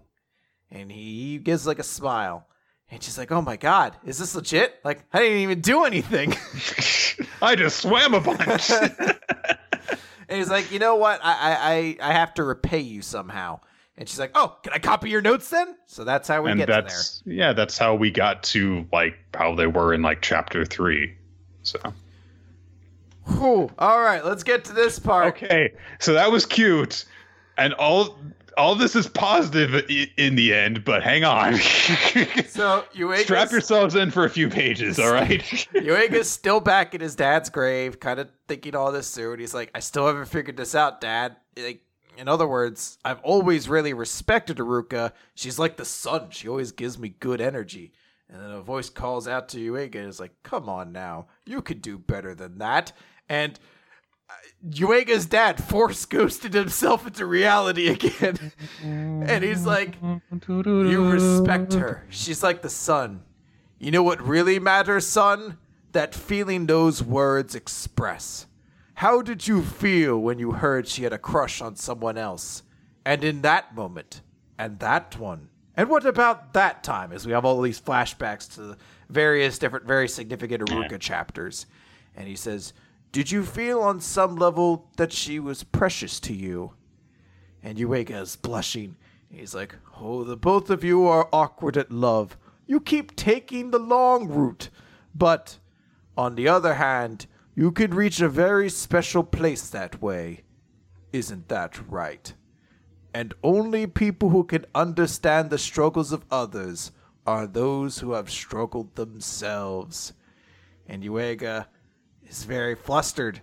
And 0.71 0.91
he 0.91 1.37
gives 1.37 1.67
like 1.67 1.79
a 1.79 1.83
smile. 1.83 2.47
And 2.89 3.03
she's 3.03 3.17
like, 3.17 3.33
"Oh 3.33 3.41
my 3.41 3.57
god, 3.57 3.97
is 4.05 4.17
this 4.17 4.33
legit? 4.33 4.79
Like, 4.85 5.03
I 5.11 5.19
didn't 5.19 5.39
even 5.39 5.59
do 5.59 5.83
anything." 5.83 6.31
I 7.41 7.55
just 7.57 7.81
swam 7.81 8.13
a 8.13 8.21
bunch. 8.21 8.69
and 8.69 9.17
he's 10.29 10.49
like, 10.49 10.71
"You 10.71 10.79
know 10.79 10.95
what? 10.95 11.19
I 11.21 11.97
I 11.99 12.09
I 12.09 12.13
have 12.13 12.33
to 12.35 12.45
repay 12.45 12.79
you 12.79 13.01
somehow." 13.01 13.59
And 13.97 14.07
she's 14.07 14.19
like, 14.19 14.31
"Oh, 14.35 14.57
can 14.61 14.73
I 14.73 14.79
copy 14.79 15.09
your 15.09 15.21
notes 15.21 15.49
then?" 15.49 15.75
So 15.87 16.03
that's 16.03 16.27
how 16.27 16.43
we 16.43 16.51
and 16.51 16.59
get 16.59 16.67
to 16.67 16.71
there. 16.71 16.81
that's 16.83 17.23
yeah, 17.25 17.53
that's 17.53 17.77
how 17.77 17.95
we 17.95 18.11
got 18.11 18.43
to 18.43 18.85
like 18.93 19.15
how 19.33 19.55
they 19.55 19.67
were 19.67 19.93
in 19.93 20.01
like 20.01 20.21
chapter 20.21 20.65
three. 20.65 21.15
So 21.63 21.79
Whew. 23.25 23.69
All 23.77 24.01
right, 24.01 24.23
let's 24.23 24.43
get 24.43 24.63
to 24.65 24.73
this 24.73 24.99
part. 24.99 25.35
okay, 25.35 25.73
so 25.99 26.13
that 26.13 26.31
was 26.31 26.45
cute. 26.45 27.05
and 27.57 27.73
all 27.73 28.17
all 28.57 28.73
this 28.73 28.95
is 28.95 29.07
positive 29.07 29.85
in 30.17 30.35
the 30.35 30.53
end, 30.53 30.83
but 30.83 31.03
hang 31.03 31.23
on. 31.23 31.55
so 32.47 32.83
you 32.91 33.15
strap 33.17 33.51
yourselves 33.51 33.93
in 33.93 34.09
for 34.09 34.25
a 34.25 34.29
few 34.29 34.49
pages, 34.49 34.97
all 34.97 35.11
right? 35.11 35.41
Yuiga's 35.73 36.29
still 36.29 36.59
back 36.59 36.95
in 36.95 37.01
his 37.01 37.15
dad's 37.15 37.49
grave, 37.51 37.99
kind 37.99 38.19
of 38.19 38.29
thinking 38.47 38.75
all 38.75 38.91
this 38.91 39.13
through, 39.13 39.33
and 39.33 39.41
he's 39.41 39.53
like, 39.53 39.69
"I 39.75 39.79
still 39.79 40.07
haven't 40.07 40.25
figured 40.25 40.57
this 40.57 40.73
out, 40.73 41.01
Dad." 41.01 41.35
Like, 41.55 41.81
in 42.17 42.27
other 42.27 42.47
words, 42.47 42.97
I've 43.05 43.21
always 43.21 43.69
really 43.69 43.93
respected 43.93 44.57
Uruka. 44.57 45.13
She's 45.35 45.59
like 45.59 45.77
the 45.77 45.85
sun; 45.85 46.29
she 46.31 46.47
always 46.47 46.71
gives 46.71 46.97
me 46.97 47.09
good 47.19 47.39
energy. 47.41 47.93
And 48.29 48.41
then 48.41 48.51
a 48.51 48.61
voice 48.61 48.89
calls 48.89 49.27
out 49.27 49.47
to 49.49 49.57
Yuiga 49.57 49.95
and 49.95 50.09
is 50.09 50.19
like, 50.19 50.33
"Come 50.43 50.67
on 50.67 50.91
now, 50.91 51.27
you 51.45 51.61
could 51.61 51.81
do 51.81 51.97
better 51.97 52.35
than 52.35 52.57
that." 52.57 52.91
And 53.29 53.59
uh, 54.29 54.33
Yuiga's 54.69 55.25
dad 55.27 55.63
force 55.63 56.05
ghosted 56.05 56.53
himself 56.53 57.05
into 57.07 57.25
reality 57.25 57.87
again. 57.97 58.51
and 58.83 59.43
he's 59.43 59.65
like, 59.65 59.95
You 60.89 61.09
respect 61.09 61.73
her. 61.73 62.05
She's 62.09 62.43
like 62.43 62.61
the 62.61 62.69
sun. 62.69 63.21
You 63.79 63.91
know 63.91 64.03
what 64.03 64.21
really 64.21 64.59
matters, 64.59 65.05
son? 65.05 65.57
That 65.93 66.13
feeling 66.15 66.65
those 66.65 67.01
words 67.03 67.55
express. 67.55 68.46
How 68.97 69.21
did 69.21 69.47
you 69.47 69.61
feel 69.61 70.17
when 70.17 70.39
you 70.39 70.53
heard 70.53 70.87
she 70.87 71.03
had 71.03 71.13
a 71.13 71.19
crush 71.19 71.61
on 71.61 71.75
someone 71.75 72.17
else? 72.17 72.63
And 73.05 73.23
in 73.23 73.43
that 73.43 73.75
moment, 73.75 74.21
and 74.57 74.79
that 74.79 75.19
one. 75.19 75.49
And 75.75 75.87
what 75.87 76.03
about 76.03 76.53
that 76.53 76.83
time? 76.83 77.11
As 77.11 77.23
we 77.23 77.31
have 77.31 77.45
all 77.45 77.61
these 77.61 77.79
flashbacks 77.79 78.55
to 78.55 78.75
various 79.07 79.59
different, 79.59 79.85
very 79.85 80.07
significant 80.07 80.63
Uruka 80.63 80.99
chapters. 80.99 81.67
And 82.15 82.27
he 82.27 82.35
says, 82.35 82.73
did 83.11 83.29
you 83.29 83.43
feel 83.43 83.81
on 83.81 84.01
some 84.01 84.35
level 84.35 84.89
that 84.97 85.13
she 85.13 85.37
was 85.37 85.63
precious 85.63 86.19
to 86.21 86.33
you? 86.33 86.73
And 87.61 87.77
is 87.79 88.35
blushing. 88.35 88.95
He's 89.29 89.53
like, 89.53 89.75
Oh, 89.99 90.23
the 90.23 90.35
both 90.35 90.71
of 90.71 90.83
you 90.83 91.05
are 91.05 91.29
awkward 91.31 91.77
at 91.77 91.91
love. 91.91 92.35
You 92.65 92.79
keep 92.79 93.15
taking 93.15 93.69
the 93.69 93.77
long 93.77 94.27
route. 94.27 94.71
But, 95.13 95.59
on 96.17 96.33
the 96.33 96.47
other 96.47 96.73
hand, 96.73 97.27
you 97.57 97.71
can 97.71 97.91
reach 97.91 98.21
a 98.21 98.29
very 98.29 98.69
special 98.69 99.23
place 99.23 99.67
that 99.69 99.99
way. 99.99 100.43
Isn't 101.11 101.47
that 101.47 101.89
right? 101.89 102.31
And 103.15 103.33
only 103.41 103.87
people 103.87 104.29
who 104.29 104.43
can 104.43 104.67
understand 104.75 105.49
the 105.49 105.57
struggles 105.57 106.11
of 106.11 106.23
others 106.29 106.91
are 107.25 107.47
those 107.47 107.97
who 107.97 108.11
have 108.11 108.29
struggled 108.29 108.93
themselves. 108.93 110.13
And 110.85 111.01
Yuiga 111.01 111.65
is 112.29 112.43
very 112.43 112.75
flustered, 112.75 113.41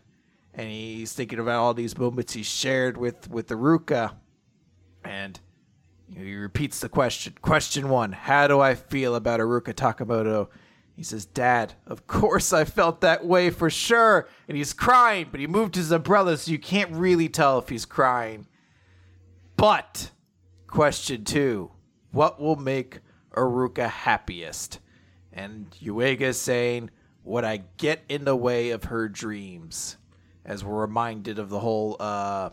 and 0.55 0.69
he's 0.69 1.13
thinking 1.13 1.41
about 1.41 1.61
all 1.61 1.75
these 1.75 1.99
moments 1.99 2.35
he 2.35 2.45
shared 2.45 2.97
with 2.97 3.29
with 3.29 3.49
Uruka, 3.49 4.15
and 5.05 5.41
he 6.17 6.37
repeats 6.37 6.79
the 6.79 6.89
question. 6.89 7.35
Question 7.43 7.89
one: 7.89 8.13
How 8.13 8.47
do 8.47 8.61
I 8.61 8.77
feel 8.77 9.17
about 9.17 9.41
Uruka 9.41 9.75
Takemoto? 9.75 10.51
He 10.97 11.03
says, 11.03 11.27
Dad, 11.27 11.75
of 11.87 12.07
course 12.07 12.53
I 12.53 12.65
felt 12.65 13.01
that 13.01 13.27
way 13.27 13.51
for 13.51 13.69
sure. 13.69 14.29
And 14.49 14.57
he's 14.57 14.73
crying, 14.73 15.29
but 15.31 15.41
he 15.41 15.47
moved 15.47 15.75
his 15.75 15.91
umbrella 15.91 16.37
so 16.37 16.51
you 16.51 16.59
can't 16.59 16.93
really 16.93 17.29
tell 17.29 17.59
if 17.59 17.69
he's 17.69 17.85
crying. 17.85 18.47
But, 19.57 20.11
question 20.67 21.25
two 21.25 21.71
What 22.13 22.41
will 22.41 22.57
make 22.57 23.01
Uruka 23.33 23.89
happiest? 23.89 24.79
And 25.33 25.67
is 25.81 26.41
saying, 26.41 26.91
would 27.25 27.43
I 27.45 27.65
get 27.77 28.05
in 28.09 28.25
the 28.25 28.37
way 28.37 28.71
of 28.71 28.85
her 28.85 29.09
dreams? 29.09 29.97
As 30.45 30.63
we're 30.63 30.81
reminded 30.81 31.39
of 31.39 31.49
the 31.49 31.59
whole 31.59 31.97
uh 31.99 32.51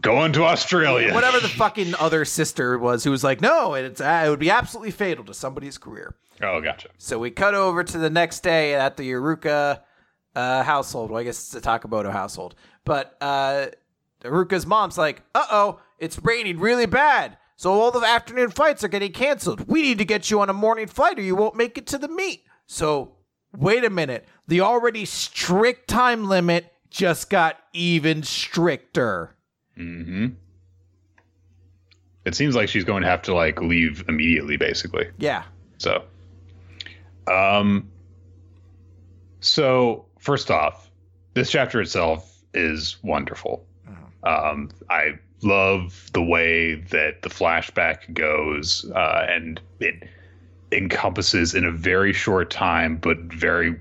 going 0.00 0.32
to 0.34 0.44
Australia. 0.44 1.12
Whatever 1.14 1.40
the 1.40 1.48
fucking 1.48 1.94
other 1.98 2.24
sister 2.24 2.78
was 2.78 3.04
who 3.04 3.10
was 3.10 3.24
like, 3.24 3.40
"No, 3.40 3.74
it's 3.74 4.00
uh, 4.00 4.24
it 4.26 4.30
would 4.30 4.38
be 4.38 4.50
absolutely 4.50 4.90
fatal 4.90 5.24
to 5.24 5.34
somebody's 5.34 5.78
career." 5.78 6.14
Oh, 6.40 6.60
gotcha. 6.60 6.88
So 6.98 7.18
we 7.18 7.30
cut 7.30 7.54
over 7.54 7.84
to 7.84 7.98
the 7.98 8.10
next 8.10 8.40
day 8.40 8.74
at 8.74 8.96
the 8.96 9.10
Uruka 9.12 9.80
uh, 10.34 10.62
household. 10.62 11.10
Well, 11.10 11.20
I 11.20 11.24
guess 11.24 11.38
it's 11.38 11.54
a 11.54 11.60
Takemoto 11.60 12.10
household. 12.10 12.54
But 12.84 13.16
uh, 13.20 13.66
Uruka's 14.22 14.66
mom's 14.66 14.98
like, 14.98 15.22
"Uh 15.34 15.46
oh, 15.50 15.80
it's 15.98 16.18
raining 16.22 16.58
really 16.58 16.86
bad." 16.86 17.38
So 17.56 17.72
all 17.72 17.92
the 17.92 18.00
afternoon 18.00 18.50
flights 18.50 18.82
are 18.82 18.88
getting 18.88 19.12
canceled. 19.12 19.68
We 19.68 19.82
need 19.82 19.98
to 19.98 20.04
get 20.04 20.30
you 20.30 20.40
on 20.40 20.50
a 20.50 20.54
morning 20.54 20.88
flight 20.88 21.18
or 21.18 21.22
you 21.22 21.36
won't 21.36 21.54
make 21.54 21.78
it 21.78 21.86
to 21.88 21.98
the 21.98 22.08
meet. 22.08 22.42
So, 22.66 23.12
wait 23.56 23.84
a 23.84 23.90
minute. 23.90 24.26
The 24.48 24.62
already 24.62 25.04
strict 25.04 25.86
time 25.86 26.28
limit 26.28 26.72
just 26.90 27.30
got 27.30 27.58
even 27.72 28.24
stricter. 28.24 29.36
Mm-hmm. 29.78 30.28
It 32.24 32.34
seems 32.34 32.54
like 32.54 32.68
she's 32.68 32.84
going 32.84 33.02
to 33.02 33.08
have 33.08 33.22
to 33.22 33.34
like 33.34 33.60
leave 33.60 34.04
immediately, 34.08 34.56
basically. 34.56 35.08
Yeah. 35.18 35.42
So, 35.78 36.04
um, 37.26 37.88
so 39.40 40.06
first 40.18 40.50
off, 40.50 40.90
this 41.34 41.50
chapter 41.50 41.80
itself 41.80 42.42
is 42.54 42.96
wonderful. 43.02 43.66
Mm-hmm. 43.88 44.26
Um, 44.28 44.70
I 44.88 45.18
love 45.42 46.10
the 46.12 46.22
way 46.22 46.74
that 46.74 47.22
the 47.22 47.28
flashback 47.28 48.12
goes, 48.14 48.88
uh, 48.94 49.26
and 49.28 49.60
it 49.80 50.08
encompasses 50.70 51.54
in 51.54 51.64
a 51.64 51.72
very 51.72 52.12
short 52.12 52.50
time, 52.50 52.96
but 52.96 53.18
very 53.18 53.80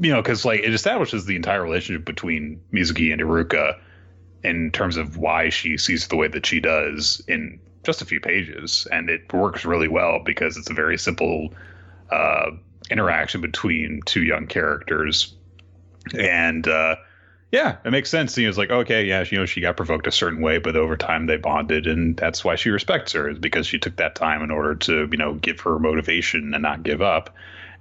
you 0.00 0.10
know, 0.10 0.22
because 0.22 0.44
like 0.44 0.60
it 0.60 0.72
establishes 0.72 1.26
the 1.26 1.36
entire 1.36 1.62
relationship 1.62 2.04
between 2.06 2.60
Mizuki 2.72 3.12
and 3.12 3.20
Uruka 3.20 3.78
in 4.42 4.70
terms 4.70 4.96
of 4.96 5.16
why 5.16 5.48
she 5.48 5.76
sees 5.76 6.08
the 6.08 6.16
way 6.16 6.28
that 6.28 6.46
she 6.46 6.60
does 6.60 7.22
in 7.28 7.60
just 7.84 8.02
a 8.02 8.04
few 8.04 8.20
pages, 8.20 8.86
and 8.92 9.08
it 9.08 9.32
works 9.32 9.64
really 9.64 9.88
well 9.88 10.20
because 10.24 10.56
it's 10.56 10.70
a 10.70 10.74
very 10.74 10.98
simple 10.98 11.52
uh, 12.10 12.50
interaction 12.90 13.40
between 13.40 14.00
two 14.04 14.22
young 14.22 14.46
characters, 14.46 15.34
and 16.18 16.66
uh, 16.68 16.96
yeah, 17.52 17.78
it 17.84 17.90
makes 17.90 18.10
sense. 18.10 18.34
He 18.34 18.46
was 18.46 18.56
like, 18.56 18.70
okay, 18.70 19.04
yeah, 19.04 19.24
you 19.28 19.38
know, 19.38 19.46
she 19.46 19.60
got 19.60 19.76
provoked 19.76 20.06
a 20.06 20.12
certain 20.12 20.40
way, 20.40 20.58
but 20.58 20.76
over 20.76 20.96
time 20.96 21.26
they 21.26 21.36
bonded, 21.36 21.86
and 21.86 22.16
that's 22.16 22.44
why 22.44 22.54
she 22.54 22.70
respects 22.70 23.12
her, 23.12 23.28
is 23.28 23.38
because 23.38 23.66
she 23.66 23.78
took 23.78 23.96
that 23.96 24.14
time 24.14 24.42
in 24.42 24.50
order 24.50 24.74
to, 24.76 25.08
you 25.10 25.18
know, 25.18 25.34
give 25.34 25.60
her 25.60 25.78
motivation 25.78 26.54
and 26.54 26.62
not 26.62 26.82
give 26.84 27.02
up. 27.02 27.34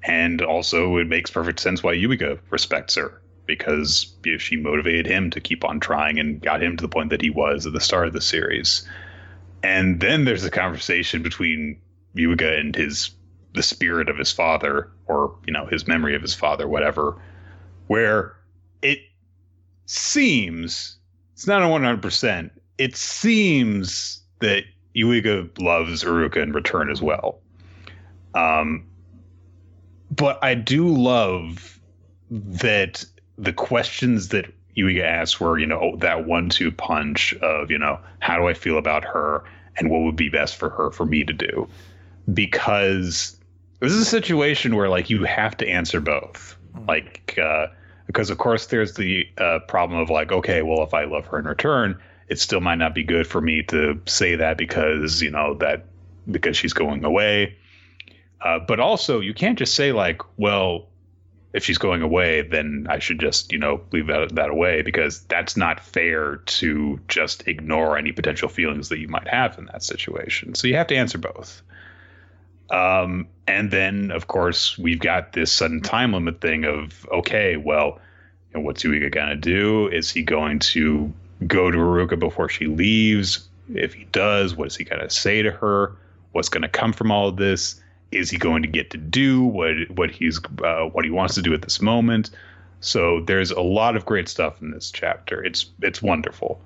And 0.03 0.41
also, 0.41 0.97
it 0.97 1.07
makes 1.07 1.29
perfect 1.29 1.59
sense 1.59 1.83
why 1.83 1.93
Yuiga 1.93 2.39
respects 2.49 2.95
her, 2.95 3.21
because 3.49 4.13
she 4.37 4.55
motivated 4.57 5.07
him 5.07 5.31
to 5.31 5.41
keep 5.41 5.65
on 5.65 5.79
trying 5.79 6.19
and 6.19 6.39
got 6.39 6.61
him 6.61 6.77
to 6.77 6.83
the 6.83 6.87
point 6.87 7.09
that 7.09 7.19
he 7.19 7.31
was 7.31 7.65
at 7.65 7.73
the 7.73 7.81
start 7.81 8.05
of 8.05 8.13
the 8.13 8.21
series. 8.21 8.87
And 9.63 9.99
then 9.99 10.23
there's 10.23 10.45
a 10.45 10.51
conversation 10.51 11.23
between 11.23 11.81
Yuiga 12.15 12.59
and 12.59 12.75
his 12.75 13.09
the 13.55 13.63
spirit 13.63 14.07
of 14.07 14.19
his 14.19 14.31
father, 14.31 14.91
or 15.07 15.35
you 15.47 15.51
know, 15.51 15.65
his 15.65 15.87
memory 15.87 16.15
of 16.15 16.21
his 16.21 16.35
father, 16.35 16.67
whatever, 16.67 17.19
where 17.87 18.35
it 18.83 18.99
seems 19.87 20.97
it's 21.33 21.47
not 21.47 21.63
a 21.63 21.65
100%. 21.65 22.51
It 22.77 22.95
seems 22.95 24.21
that 24.41 24.63
Yuiga 24.95 25.49
loves 25.59 26.03
Uruka 26.03 26.37
in 26.37 26.51
return 26.51 26.91
as 26.91 27.01
well. 27.01 27.39
Um, 28.35 28.85
but 30.11 30.37
I 30.43 30.53
do 30.53 30.87
love 30.87 31.79
that 32.29 33.05
the 33.39 33.53
questions 33.53 34.29
that 34.29 34.53
Yuiga 34.77 35.03
asked 35.03 35.39
were, 35.39 35.57
you 35.57 35.65
know, 35.65 35.95
that 35.97 36.25
one-two 36.25 36.71
punch 36.71 37.33
of, 37.35 37.71
you 37.71 37.77
know, 37.77 37.99
how 38.19 38.37
do 38.37 38.47
I 38.47 38.53
feel 38.53 38.77
about 38.77 39.03
her 39.03 39.43
and 39.77 39.89
what 39.89 40.01
would 40.01 40.15
be 40.15 40.29
best 40.29 40.55
for 40.57 40.69
her 40.69 40.91
for 40.91 41.05
me 41.05 41.23
to 41.23 41.33
do? 41.33 41.67
Because 42.31 43.39
this 43.79 43.91
is 43.91 44.01
a 44.01 44.05
situation 44.05 44.75
where 44.75 44.89
like 44.89 45.09
you 45.09 45.23
have 45.23 45.57
to 45.57 45.67
answer 45.67 45.99
both. 45.99 46.55
Mm. 46.75 46.87
Like 46.87 47.39
uh, 47.41 47.67
because 48.09 48.31
of 48.31 48.39
course 48.39 48.65
there's 48.65 48.95
the 48.95 49.29
uh, 49.37 49.59
problem 49.67 49.99
of 49.99 50.09
like 50.09 50.31
okay 50.31 50.63
well 50.63 50.81
if 50.81 50.95
i 50.95 51.03
love 51.03 51.27
her 51.27 51.37
in 51.37 51.45
return 51.45 51.95
it 52.27 52.39
still 52.39 52.59
might 52.59 52.79
not 52.79 52.95
be 52.95 53.03
good 53.03 53.27
for 53.27 53.39
me 53.39 53.61
to 53.61 54.01
say 54.07 54.35
that 54.35 54.57
because 54.57 55.21
you 55.21 55.29
know 55.29 55.53
that 55.53 55.85
because 56.31 56.57
she's 56.57 56.73
going 56.73 57.05
away 57.05 57.55
uh, 58.41 58.57
but 58.57 58.79
also 58.79 59.19
you 59.19 59.33
can't 59.33 59.59
just 59.59 59.75
say 59.75 59.91
like 59.91 60.21
well 60.37 60.88
if 61.53 61.63
she's 61.63 61.77
going 61.77 62.01
away 62.01 62.41
then 62.41 62.85
i 62.89 62.99
should 62.99 63.19
just 63.19 63.51
you 63.51 63.57
know 63.57 63.81
leave 63.91 64.07
that, 64.07 64.33
that 64.35 64.49
away 64.49 64.81
because 64.81 65.21
that's 65.23 65.57
not 65.57 65.79
fair 65.79 66.37
to 66.45 66.99
just 67.07 67.47
ignore 67.47 67.97
any 67.97 68.11
potential 68.11 68.49
feelings 68.49 68.89
that 68.89 68.99
you 68.99 69.07
might 69.07 69.27
have 69.27 69.57
in 69.57 69.65
that 69.65 69.83
situation 69.83 70.53
so 70.55 70.67
you 70.67 70.75
have 70.75 70.87
to 70.87 70.95
answer 70.95 71.17
both 71.17 71.61
um, 72.71 73.27
and 73.47 73.71
then, 73.71 74.11
of 74.11 74.27
course, 74.27 74.77
we've 74.77 74.99
got 74.99 75.33
this 75.33 75.51
sudden 75.51 75.81
time 75.81 76.13
limit 76.13 76.41
thing 76.41 76.65
of 76.65 77.07
okay, 77.11 77.57
well, 77.57 77.99
you 78.53 78.59
know, 78.59 78.65
what's 78.65 78.83
Yuiga 78.83 79.11
gonna 79.11 79.35
do? 79.35 79.87
Is 79.87 80.11
he 80.11 80.21
going 80.21 80.59
to 80.59 81.11
go 81.47 81.71
to 81.71 81.77
Uruka 81.77 82.19
before 82.19 82.49
she 82.49 82.67
leaves? 82.67 83.47
If 83.73 83.93
he 83.93 84.05
does, 84.05 84.55
what 84.55 84.67
is 84.67 84.75
he 84.75 84.83
gonna 84.83 85.09
say 85.09 85.41
to 85.41 85.51
her? 85.51 85.95
What's 86.31 86.49
gonna 86.49 86.69
come 86.69 86.93
from 86.93 87.11
all 87.11 87.27
of 87.27 87.37
this? 87.37 87.81
Is 88.11 88.29
he 88.29 88.37
going 88.37 88.63
to 88.63 88.67
get 88.67 88.89
to 88.91 88.97
do 88.97 89.43
what 89.43 89.75
what 89.91 90.11
he's 90.11 90.39
uh, 90.63 90.85
what 90.85 91.05
he 91.05 91.11
wants 91.11 91.35
to 91.35 91.41
do 91.41 91.53
at 91.53 91.61
this 91.61 91.81
moment? 91.81 92.31
So 92.81 93.21
there's 93.21 93.51
a 93.51 93.61
lot 93.61 93.95
of 93.95 94.05
great 94.05 94.29
stuff 94.29 94.61
in 94.61 94.71
this 94.71 94.91
chapter. 94.91 95.43
It's 95.43 95.69
it's 95.81 96.01
wonderful. 96.01 96.61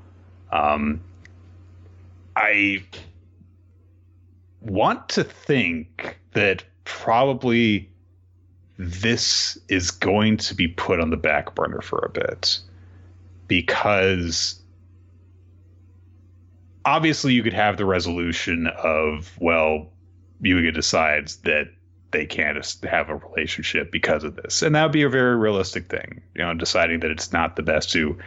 Um, 0.51 1.01
I 2.35 2.83
want 4.61 5.09
to 5.09 5.23
think 5.23 6.19
that 6.33 6.63
probably 6.85 7.89
this 8.77 9.57
is 9.67 9.91
going 9.91 10.37
to 10.37 10.55
be 10.55 10.67
put 10.67 10.99
on 10.99 11.09
the 11.09 11.17
back 11.17 11.53
burner 11.55 11.81
for 11.81 11.99
a 11.99 12.09
bit 12.09 12.59
because 13.47 14.59
obviously 16.85 17.33
you 17.33 17.43
could 17.43 17.53
have 17.53 17.77
the 17.77 17.85
resolution 17.85 18.67
of 18.67 19.31
well 19.39 19.92
Yuiga 20.43 20.73
decides 20.73 21.37
that 21.37 21.69
they 22.11 22.25
can't 22.25 22.57
have 22.83 23.09
a 23.09 23.15
relationship 23.15 23.91
because 23.91 24.23
of 24.23 24.35
this. 24.35 24.61
And 24.61 24.75
that 24.75 24.83
would 24.83 24.91
be 24.91 25.01
a 25.01 25.09
very 25.09 25.35
realistic 25.35 25.89
thing 25.89 26.21
you 26.35 26.41
know 26.41 26.53
deciding 26.53 26.99
that 27.01 27.11
it's 27.11 27.33
not 27.33 27.55
the 27.55 27.63
best 27.63 27.91
to 27.91 28.17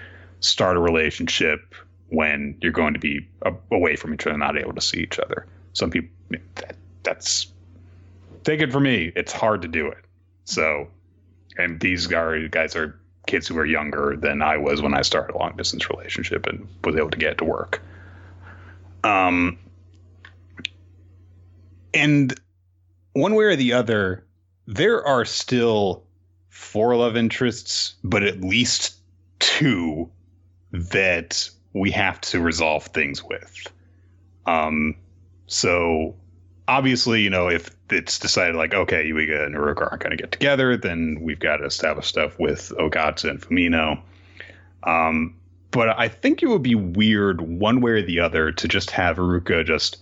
start 0.41 0.77
a 0.77 0.81
relationship 0.81 1.75
when 2.09 2.57
you're 2.61 2.73
going 2.73 2.95
to 2.95 3.01
be 3.01 3.27
away 3.73 3.97
from 3.97 4.15
each 4.15 4.27
other 4.27 4.37
not 4.37 4.57
able 4.57 4.75
to 4.75 4.81
see 4.81 4.99
each 4.99 5.19
other. 5.19 5.47
Some 5.73 5.91
people 5.91 6.11
that, 6.57 6.77
that's 7.03 7.49
take 8.45 8.61
it 8.61 8.73
for 8.73 8.81
me 8.81 9.13
it's 9.17 9.33
hard 9.33 9.63
to 9.63 9.69
do 9.69 9.87
it. 9.89 10.05
So 10.45 10.89
and 11.59 11.81
these 11.81 12.07
guys 12.07 12.77
are 12.77 12.99
kids 13.27 13.49
who 13.49 13.59
are 13.59 13.67
younger 13.67 14.17
than 14.17 14.41
I 14.41 14.57
was 14.57 14.81
when 14.81 14.95
I 14.95 15.03
started 15.03 15.35
a 15.35 15.39
long 15.39 15.57
distance 15.57 15.89
relationship 15.91 16.47
and 16.47 16.67
was 16.85 16.97
able 16.97 17.11
to 17.11 17.19
get 17.19 17.39
to 17.39 17.45
work. 17.45 17.83
Um, 19.05 19.59
and 21.97 22.39
one 23.15 23.35
way 23.35 23.45
or 23.45 23.57
the 23.57 23.73
other, 23.73 24.25
there 24.67 25.05
are 25.05 25.25
still 25.25 26.05
four 26.51 26.95
love 26.97 27.17
interests, 27.17 27.95
but 28.05 28.23
at 28.23 28.43
least 28.43 28.97
two 29.39 30.11
that 30.73 31.49
we 31.73 31.91
have 31.91 32.21
to 32.21 32.41
resolve 32.41 32.85
things 32.87 33.23
with. 33.25 33.67
Um, 34.47 34.95
so 35.47 36.15
obviously, 36.69 37.23
you 37.23 37.31
know, 37.31 37.49
if 37.49 37.71
it's 37.91 38.19
decided 38.19 38.57
like, 38.57 38.75
okay, 38.75 39.05
Yuiga 39.11 39.47
and 39.47 39.55
Uruka 39.55 39.91
aren't 39.91 40.03
going 40.03 40.17
to 40.17 40.23
get 40.23 40.33
together, 40.33 40.77
then 40.77 41.19
we've 41.21 41.39
got 41.39 41.59
to 41.59 41.65
establish 41.65 42.07
stuff 42.07 42.39
with 42.39 42.73
Ogata 42.79 43.31
and 43.31 43.41
Fumino. 43.41 44.01
Um, 44.83 45.35
but 45.71 45.99
I 45.99 46.09
think 46.09 46.43
it 46.43 46.47
would 46.47 46.63
be 46.63 46.75
weird 46.75 47.41
one 47.41 47.81
way 47.81 47.93
or 47.93 48.03
the 48.03 48.21
other 48.21 48.53
to 48.53 48.69
just 48.69 48.91
have 48.91 49.17
Uruka 49.17 49.65
just 49.65 49.99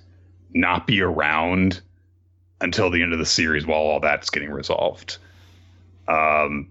not 0.54 0.86
be 0.86 1.02
around 1.02 1.80
until 2.60 2.90
the 2.90 3.02
end 3.02 3.12
of 3.12 3.18
the 3.18 3.26
series 3.26 3.66
while 3.66 3.80
all 3.80 4.00
that's 4.00 4.30
getting 4.30 4.50
resolved. 4.50 5.18
Um, 6.08 6.70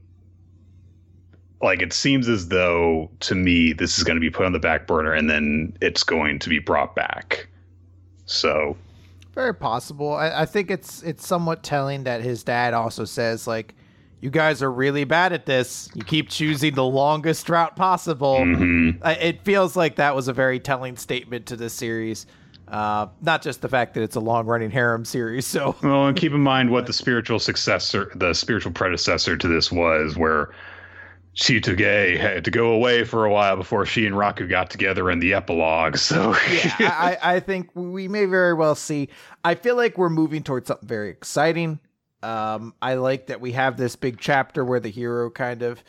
like 1.61 1.81
it 1.81 1.93
seems 1.93 2.27
as 2.27 2.49
though 2.49 3.09
to 3.21 3.35
me 3.35 3.73
this 3.73 3.97
is 3.97 4.03
going 4.03 4.15
to 4.15 4.21
be 4.21 4.29
put 4.29 4.45
on 4.45 4.51
the 4.51 4.59
back 4.59 4.85
burner 4.87 5.13
and 5.13 5.29
then 5.29 5.75
it's 5.81 6.03
going 6.03 6.39
to 6.39 6.49
be 6.49 6.59
brought 6.59 6.95
back. 6.95 7.47
So 8.25 8.77
very 9.33 9.55
possible. 9.55 10.13
I, 10.13 10.41
I 10.41 10.45
think 10.45 10.69
it's 10.69 11.01
it's 11.03 11.25
somewhat 11.25 11.63
telling 11.63 12.03
that 12.03 12.21
his 12.21 12.43
dad 12.43 12.73
also 12.73 13.03
says 13.03 13.47
like, 13.47 13.73
"You 14.21 14.29
guys 14.29 14.61
are 14.61 14.71
really 14.71 15.05
bad 15.05 15.33
at 15.33 15.45
this. 15.45 15.89
You 15.95 16.03
keep 16.03 16.29
choosing 16.29 16.75
the 16.75 16.85
longest 16.85 17.49
route 17.49 17.75
possible." 17.75 18.37
Mm-hmm. 18.37 19.05
it 19.07 19.43
feels 19.43 19.75
like 19.75 19.95
that 19.95 20.15
was 20.15 20.27
a 20.27 20.33
very 20.33 20.59
telling 20.59 20.97
statement 20.97 21.47
to 21.47 21.55
this 21.55 21.73
series. 21.73 22.27
Uh, 22.73 23.07
not 23.21 23.43
just 23.43 23.61
the 23.61 23.69
fact 23.69 23.93
that 23.93 24.01
it's 24.01 24.15
a 24.15 24.19
long 24.19 24.47
running 24.47 24.71
harem 24.71 25.05
series. 25.05 25.45
So, 25.45 25.75
well, 25.83 26.07
and 26.07 26.17
keep 26.17 26.31
in 26.31 26.41
mind 26.41 26.71
what 26.71 26.87
the 26.87 26.93
spiritual 26.93 27.37
successor, 27.37 28.11
the 28.15 28.33
spiritual 28.33 28.71
predecessor 28.71 29.37
to 29.37 29.47
this 29.47 29.71
was, 29.71 30.17
where 30.17 30.49
Chitoge 31.35 32.17
had 32.17 32.43
to 32.43 32.49
go 32.49 32.71
away 32.71 33.03
for 33.03 33.25
a 33.25 33.31
while 33.31 33.55
before 33.57 33.85
she 33.85 34.07
and 34.07 34.15
Raku 34.15 34.49
got 34.49 34.71
together 34.71 35.11
in 35.11 35.19
the 35.19 35.35
epilogue. 35.35 35.97
So 35.97 36.35
yeah, 36.51 36.95
I, 36.97 37.17
I 37.35 37.39
think 37.41 37.69
we 37.75 38.07
may 38.07 38.25
very 38.25 38.55
well 38.55 38.73
see. 38.73 39.09
I 39.43 39.53
feel 39.53 39.75
like 39.75 39.99
we're 39.99 40.09
moving 40.09 40.41
towards 40.41 40.67
something 40.67 40.89
very 40.89 41.11
exciting. 41.11 41.79
Um, 42.23 42.73
I 42.81 42.95
like 42.95 43.27
that 43.27 43.39
we 43.39 43.51
have 43.51 43.77
this 43.77 43.95
big 43.95 44.19
chapter 44.19 44.65
where 44.65 44.79
the 44.79 44.89
hero 44.89 45.29
kind 45.29 45.61
of 45.61 45.83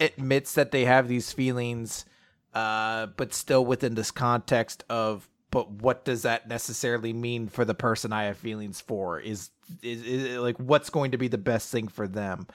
admits 0.00 0.52
that 0.52 0.70
they 0.70 0.84
have 0.84 1.08
these 1.08 1.32
feelings, 1.32 2.04
uh, 2.52 3.06
but 3.16 3.32
still 3.32 3.64
within 3.64 3.94
this 3.94 4.10
context 4.10 4.84
of, 4.90 5.30
but 5.56 5.70
what 5.70 6.04
does 6.04 6.20
that 6.20 6.46
necessarily 6.46 7.14
mean 7.14 7.48
for 7.48 7.64
the 7.64 7.72
person 7.74 8.12
I 8.12 8.24
have 8.24 8.36
feelings 8.36 8.82
for? 8.82 9.18
Is 9.18 9.48
is, 9.82 10.02
is 10.02 10.38
like 10.38 10.58
what's 10.58 10.90
going 10.90 11.12
to 11.12 11.18
be 11.18 11.28
the 11.28 11.38
best 11.38 11.72
thing 11.72 11.88
for 11.88 12.06
them? 12.06 12.46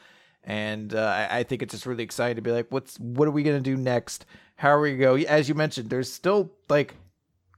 and 0.44 0.94
uh, 0.94 1.28
I, 1.30 1.44
think 1.44 1.62
it's 1.62 1.74
just 1.74 1.86
really 1.86 2.04
exciting 2.04 2.36
to 2.36 2.42
be 2.42 2.52
like, 2.52 2.68
what's 2.70 3.00
what 3.00 3.28
are 3.28 3.32
we 3.32 3.44
gonna 3.44 3.60
do 3.60 3.76
next? 3.76 4.26
How 4.56 4.70
are 4.70 4.82
we 4.82 4.98
go? 4.98 5.16
As 5.16 5.50
you 5.50 5.56
mentioned, 5.56 5.90
there's 5.90 6.14
still 6.14 6.52
like 6.70 6.94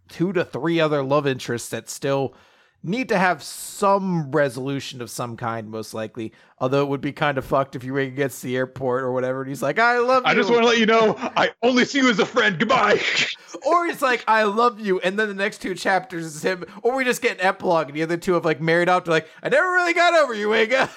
two 0.07 0.31
to 0.31 0.45
three 0.45 0.79
other 0.79 1.03
love 1.03 1.27
interests 1.27 1.69
that 1.69 1.89
still 1.89 2.35
need 2.83 3.09
to 3.09 3.17
have 3.17 3.41
some 3.41 4.31
resolution 4.31 5.01
of 5.01 5.09
some 5.09 5.37
kind, 5.37 5.69
most 5.69 5.93
likely. 5.93 6.33
Although 6.59 6.83
it 6.83 6.89
would 6.89 7.01
be 7.01 7.13
kind 7.13 7.37
of 7.37 7.45
fucked 7.45 7.75
if 7.75 7.83
you 7.83 7.93
were 7.93 7.99
against 7.99 8.41
the 8.41 8.55
airport 8.57 9.03
or 9.03 9.11
whatever, 9.11 9.41
and 9.41 9.49
he's 9.49 9.61
like, 9.61 9.79
"I 9.79 9.99
love 9.99 10.23
you." 10.23 10.31
I 10.31 10.35
just 10.35 10.49
want 10.49 10.61
to 10.63 10.67
let 10.67 10.77
you 10.77 10.85
know, 10.85 11.15
I 11.17 11.51
only 11.61 11.85
see 11.85 11.99
you 11.99 12.09
as 12.09 12.19
a 12.19 12.25
friend. 12.25 12.59
Goodbye. 12.59 13.01
or 13.65 13.85
he's 13.85 14.01
like, 14.01 14.23
"I 14.27 14.43
love 14.43 14.79
you," 14.79 14.99
and 14.99 15.17
then 15.17 15.29
the 15.29 15.33
next 15.33 15.61
two 15.61 15.75
chapters 15.75 16.25
is 16.25 16.43
him. 16.43 16.65
Or 16.81 16.95
we 16.95 17.03
just 17.03 17.21
get 17.21 17.39
an 17.39 17.45
epilogue, 17.45 17.87
and 17.87 17.95
the 17.95 18.03
other 18.03 18.17
two 18.17 18.33
have 18.33 18.45
like 18.45 18.61
married 18.61 18.89
off 18.89 19.05
to 19.05 19.11
like, 19.11 19.27
"I 19.41 19.49
never 19.49 19.71
really 19.71 19.93
got 19.93 20.13
over 20.13 20.33
you, 20.33 20.53
Ega." 20.53 20.89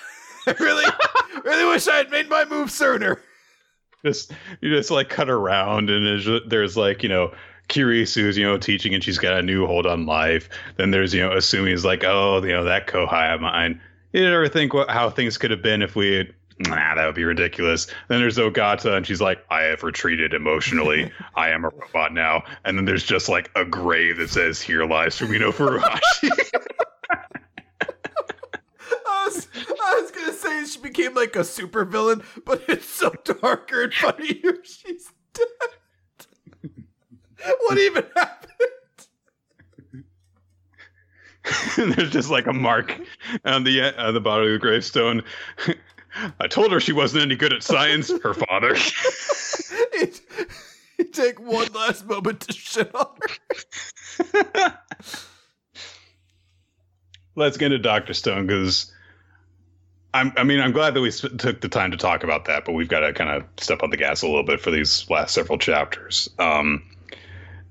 I 0.46 0.50
really, 0.60 0.84
really 1.44 1.64
wish 1.64 1.88
I 1.88 1.96
had 1.96 2.10
made 2.10 2.28
my 2.28 2.44
move 2.44 2.70
sooner. 2.70 3.20
Just 4.04 4.32
you 4.60 4.70
just 4.70 4.90
like 4.90 5.08
cut 5.08 5.30
around, 5.30 5.90
and 5.90 6.06
there's, 6.06 6.28
there's 6.46 6.76
like 6.76 7.02
you 7.02 7.08
know 7.08 7.32
Kirisu's, 7.68 8.36
you 8.36 8.44
know, 8.44 8.58
teaching 8.58 8.94
and 8.94 9.02
she's 9.02 9.18
got 9.18 9.38
a 9.38 9.42
new 9.42 9.66
hold 9.66 9.86
on 9.86 10.06
life. 10.06 10.48
Then 10.76 10.90
there's, 10.90 11.12
you 11.12 11.20
know, 11.20 11.30
Asumi 11.30 11.72
is 11.72 11.84
like, 11.84 12.04
oh, 12.04 12.42
you 12.42 12.52
know, 12.52 12.64
that 12.64 12.86
Kohai 12.86 13.34
of 13.34 13.40
mine. 13.40 13.80
You 14.12 14.26
ever 14.26 14.48
think 14.48 14.72
what, 14.72 14.90
how 14.90 15.10
things 15.10 15.36
could 15.36 15.50
have 15.50 15.62
been 15.62 15.82
if 15.82 15.96
we 15.96 16.14
had, 16.14 16.34
nah, 16.60 16.94
that 16.94 17.04
would 17.04 17.14
be 17.14 17.24
ridiculous. 17.24 17.86
Then 18.08 18.20
there's 18.20 18.38
Ogata 18.38 18.96
and 18.96 19.06
she's 19.06 19.20
like, 19.20 19.44
I 19.50 19.62
have 19.62 19.82
retreated 19.82 20.32
emotionally. 20.32 21.10
I 21.34 21.50
am 21.50 21.64
a 21.64 21.68
robot 21.68 22.14
now. 22.14 22.44
And 22.64 22.78
then 22.78 22.84
there's 22.84 23.04
just 23.04 23.28
like 23.28 23.50
a 23.56 23.64
grave 23.64 24.18
that 24.18 24.30
says, 24.30 24.60
here 24.60 24.86
lies 24.86 25.16
Fumino 25.16 25.52
Furuhashi. 25.52 26.30
I 29.86 30.00
was 30.00 30.10
gonna 30.10 30.32
say 30.32 30.64
she 30.64 30.80
became 30.80 31.14
like 31.14 31.36
a 31.36 31.44
super 31.44 31.84
villain, 31.84 32.22
but 32.44 32.62
it's 32.68 32.88
so 32.88 33.10
darker 33.24 33.84
and 33.84 33.94
funnier. 33.94 34.56
She's 34.64 35.12
dead. 35.32 35.46
What 37.60 37.78
even 37.78 38.04
happened? 38.14 38.52
There's 41.76 42.10
just 42.10 42.30
like 42.30 42.46
a 42.46 42.52
mark 42.52 42.98
on 43.44 43.64
the 43.64 43.80
uh, 43.96 44.12
the 44.12 44.20
bottom 44.20 44.46
of 44.46 44.52
the 44.52 44.58
gravestone. 44.58 45.22
I 46.40 46.46
told 46.48 46.72
her 46.72 46.80
she 46.80 46.92
wasn't 46.92 47.22
any 47.22 47.36
good 47.36 47.52
at 47.52 47.62
science. 47.62 48.10
Her 48.22 48.34
father. 48.34 48.70
it, 49.92 50.20
it 50.98 51.12
take 51.12 51.38
one 51.38 51.70
last 51.72 52.06
moment 52.06 52.40
to 52.40 52.52
shit 52.52 52.94
on 52.94 53.08
her. 54.32 54.78
Let's 57.34 57.58
get 57.58 57.66
into 57.66 57.78
Doctor 57.78 58.14
Stone 58.14 58.46
because 58.46 58.90
I'm, 60.14 60.32
I 60.38 60.44
mean, 60.44 60.60
I'm 60.60 60.72
glad 60.72 60.94
that 60.94 61.02
we 61.02 61.10
took 61.10 61.60
the 61.60 61.68
time 61.68 61.90
to 61.90 61.98
talk 61.98 62.24
about 62.24 62.46
that, 62.46 62.64
but 62.64 62.72
we've 62.72 62.88
got 62.88 63.00
to 63.00 63.12
kind 63.12 63.28
of 63.28 63.44
step 63.58 63.82
on 63.82 63.90
the 63.90 63.98
gas 63.98 64.22
a 64.22 64.26
little 64.26 64.42
bit 64.42 64.62
for 64.62 64.70
these 64.70 65.08
last 65.10 65.34
several 65.34 65.58
chapters. 65.58 66.30
Um, 66.38 66.82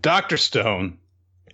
Doctor 0.06 0.38
Stone, 0.38 1.00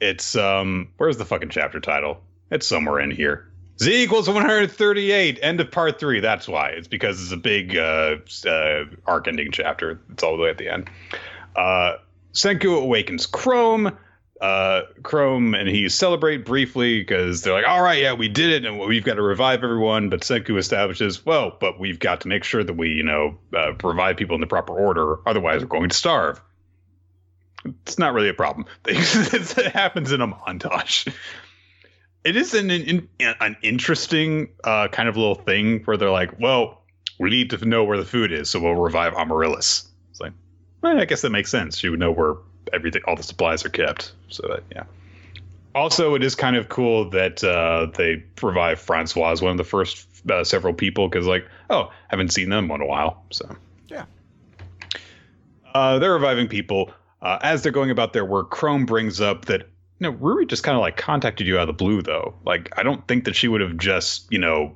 it's 0.01 0.35
um, 0.35 0.89
where's 0.97 1.15
the 1.15 1.23
fucking 1.23 1.47
chapter 1.47 1.79
title? 1.79 2.21
It's 2.51 2.67
somewhere 2.67 2.99
in 2.99 3.09
here. 3.09 3.49
Z 3.81 4.03
equals 4.03 4.27
138. 4.27 5.39
End 5.41 5.61
of 5.61 5.71
part 5.71 6.01
three. 6.01 6.19
That's 6.19 6.49
why. 6.49 6.71
It's 6.71 6.89
because 6.89 7.21
it's 7.21 7.31
a 7.31 7.37
big 7.37 7.77
uh, 7.77 8.17
uh, 8.45 8.83
arc 9.05 9.29
ending 9.29 9.53
chapter. 9.53 10.01
It's 10.11 10.21
all 10.21 10.35
the 10.35 10.43
way 10.43 10.49
at 10.49 10.57
the 10.57 10.67
end. 10.67 10.89
Uh, 11.55 11.93
Senku 12.33 12.77
awakens 12.77 13.25
Chrome 13.25 13.97
uh, 14.41 14.81
Chrome 15.01 15.55
and 15.55 15.69
he 15.69 15.87
celebrate 15.87 16.43
briefly 16.43 16.99
because 16.99 17.43
they're 17.43 17.53
like, 17.53 17.67
all 17.67 17.81
right, 17.81 18.01
yeah, 18.01 18.13
we 18.13 18.27
did 18.27 18.49
it, 18.49 18.65
and 18.65 18.79
we've 18.79 19.05
got 19.05 19.13
to 19.13 19.21
revive 19.21 19.63
everyone. 19.63 20.09
But 20.09 20.21
Senku 20.21 20.57
establishes, 20.57 21.25
well, 21.25 21.55
but 21.57 21.79
we've 21.79 21.99
got 21.99 22.19
to 22.21 22.27
make 22.27 22.43
sure 22.43 22.65
that 22.65 22.73
we, 22.73 22.89
you 22.89 23.03
know, 23.03 23.37
uh, 23.55 23.73
provide 23.77 24.17
people 24.17 24.35
in 24.35 24.41
the 24.41 24.47
proper 24.47 24.73
order, 24.73 25.25
otherwise 25.25 25.61
we're 25.61 25.67
going 25.67 25.89
to 25.89 25.95
starve. 25.95 26.41
It's 27.65 27.99
not 27.99 28.13
really 28.13 28.29
a 28.29 28.33
problem. 28.33 28.65
it 28.85 29.71
happens 29.73 30.11
in 30.11 30.21
a 30.21 30.27
montage. 30.27 31.13
It 32.23 32.35
is 32.35 32.53
an 32.53 32.69
an, 32.69 33.07
an 33.19 33.57
interesting 33.61 34.49
uh, 34.63 34.87
kind 34.89 35.09
of 35.09 35.17
little 35.17 35.35
thing 35.35 35.81
where 35.83 35.97
they're 35.97 36.11
like, 36.11 36.39
well, 36.39 36.81
we 37.19 37.29
need 37.29 37.49
to 37.51 37.65
know 37.65 37.83
where 37.83 37.97
the 37.97 38.05
food 38.05 38.31
is, 38.31 38.49
so 38.49 38.59
we'll 38.59 38.75
revive 38.75 39.13
Amaryllis. 39.13 39.87
It's 40.09 40.19
like, 40.19 40.33
well, 40.81 40.99
I 40.99 41.05
guess 41.05 41.21
that 41.21 41.29
makes 41.31 41.49
sense. 41.51 41.77
She 41.77 41.89
would 41.89 41.99
know 41.99 42.11
where 42.11 42.35
everything, 42.73 43.01
all 43.07 43.15
the 43.15 43.23
supplies 43.23 43.65
are 43.65 43.69
kept. 43.69 44.13
So 44.29 44.47
that, 44.47 44.63
yeah. 44.71 44.83
Also, 45.73 46.15
it 46.15 46.23
is 46.23 46.35
kind 46.35 46.55
of 46.55 46.69
cool 46.69 47.09
that 47.11 47.43
uh, 47.43 47.87
they 47.95 48.23
revive 48.41 48.79
Francois, 48.79 49.37
one 49.39 49.51
of 49.51 49.57
the 49.57 49.63
first 49.63 50.05
uh, 50.29 50.43
several 50.43 50.73
people, 50.73 51.07
because 51.07 51.27
like, 51.27 51.47
oh, 51.69 51.91
haven't 52.09 52.33
seen 52.33 52.49
them 52.49 52.69
in 52.69 52.81
a 52.81 52.85
while. 52.85 53.23
So 53.31 53.55
yeah, 53.87 54.05
Uh, 55.73 55.97
they're 55.99 56.13
reviving 56.13 56.47
people. 56.47 56.91
Uh, 57.21 57.37
as 57.41 57.61
they're 57.61 57.71
going 57.71 57.91
about 57.91 58.13
their 58.13 58.25
work, 58.25 58.49
Chrome 58.49 58.85
brings 58.85 59.21
up 59.21 59.45
that 59.45 59.61
you 59.99 60.11
know 60.11 60.13
Ruri 60.13 60.47
just 60.47 60.63
kind 60.63 60.75
of 60.75 60.81
like 60.81 60.97
contacted 60.97 61.45
you 61.47 61.57
out 61.57 61.61
of 61.61 61.67
the 61.67 61.73
blue, 61.73 62.01
though. 62.01 62.35
Like 62.45 62.69
I 62.77 62.83
don't 62.83 63.07
think 63.07 63.25
that 63.25 63.35
she 63.35 63.47
would 63.47 63.61
have 63.61 63.77
just 63.77 64.31
you 64.31 64.39
know 64.39 64.75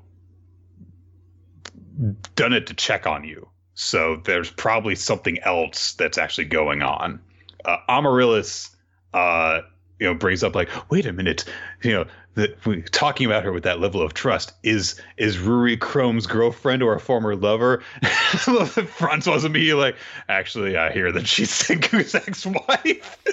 done 2.36 2.54
it 2.54 2.68
to 2.68 2.74
check 2.74 3.08
on 3.08 3.24
you. 3.24 3.48
So 3.74 4.22
there's 4.24 4.52
probably 4.52 4.96
something 4.96 5.40
else 5.40 5.94
that's 5.94 6.18
actually 6.18 6.46
going 6.46 6.82
on. 6.82 7.20
Uh, 7.66 7.78
Amaryllis, 7.90 8.76
uh, 9.14 9.62
you 10.00 10.08
know, 10.08 10.14
brings 10.14 10.44
up 10.44 10.56
like, 10.56 10.70
wait 10.90 11.06
a 11.06 11.14
minute, 11.14 11.46
you 11.84 11.92
know, 11.92 12.06
that 12.36 12.92
talking 12.92 13.26
about 13.26 13.44
her 13.44 13.52
with 13.52 13.64
that 13.64 13.80
level 13.80 14.02
of 14.02 14.14
trust 14.14 14.54
is 14.64 15.02
is 15.18 15.38
Ruri 15.38 15.80
Chrome's 15.80 16.28
girlfriend 16.28 16.84
or 16.84 16.94
a 16.94 17.00
former 17.00 17.36
lover? 17.36 17.82
Francois 18.04 19.44
immediately 19.46 19.82
like, 19.82 19.96
actually, 20.30 20.78
I 20.78 20.92
hear 20.92 21.12
that 21.12 21.28
she's 21.28 21.50
Senku's 21.50 22.14
ex-wife. 22.14 23.24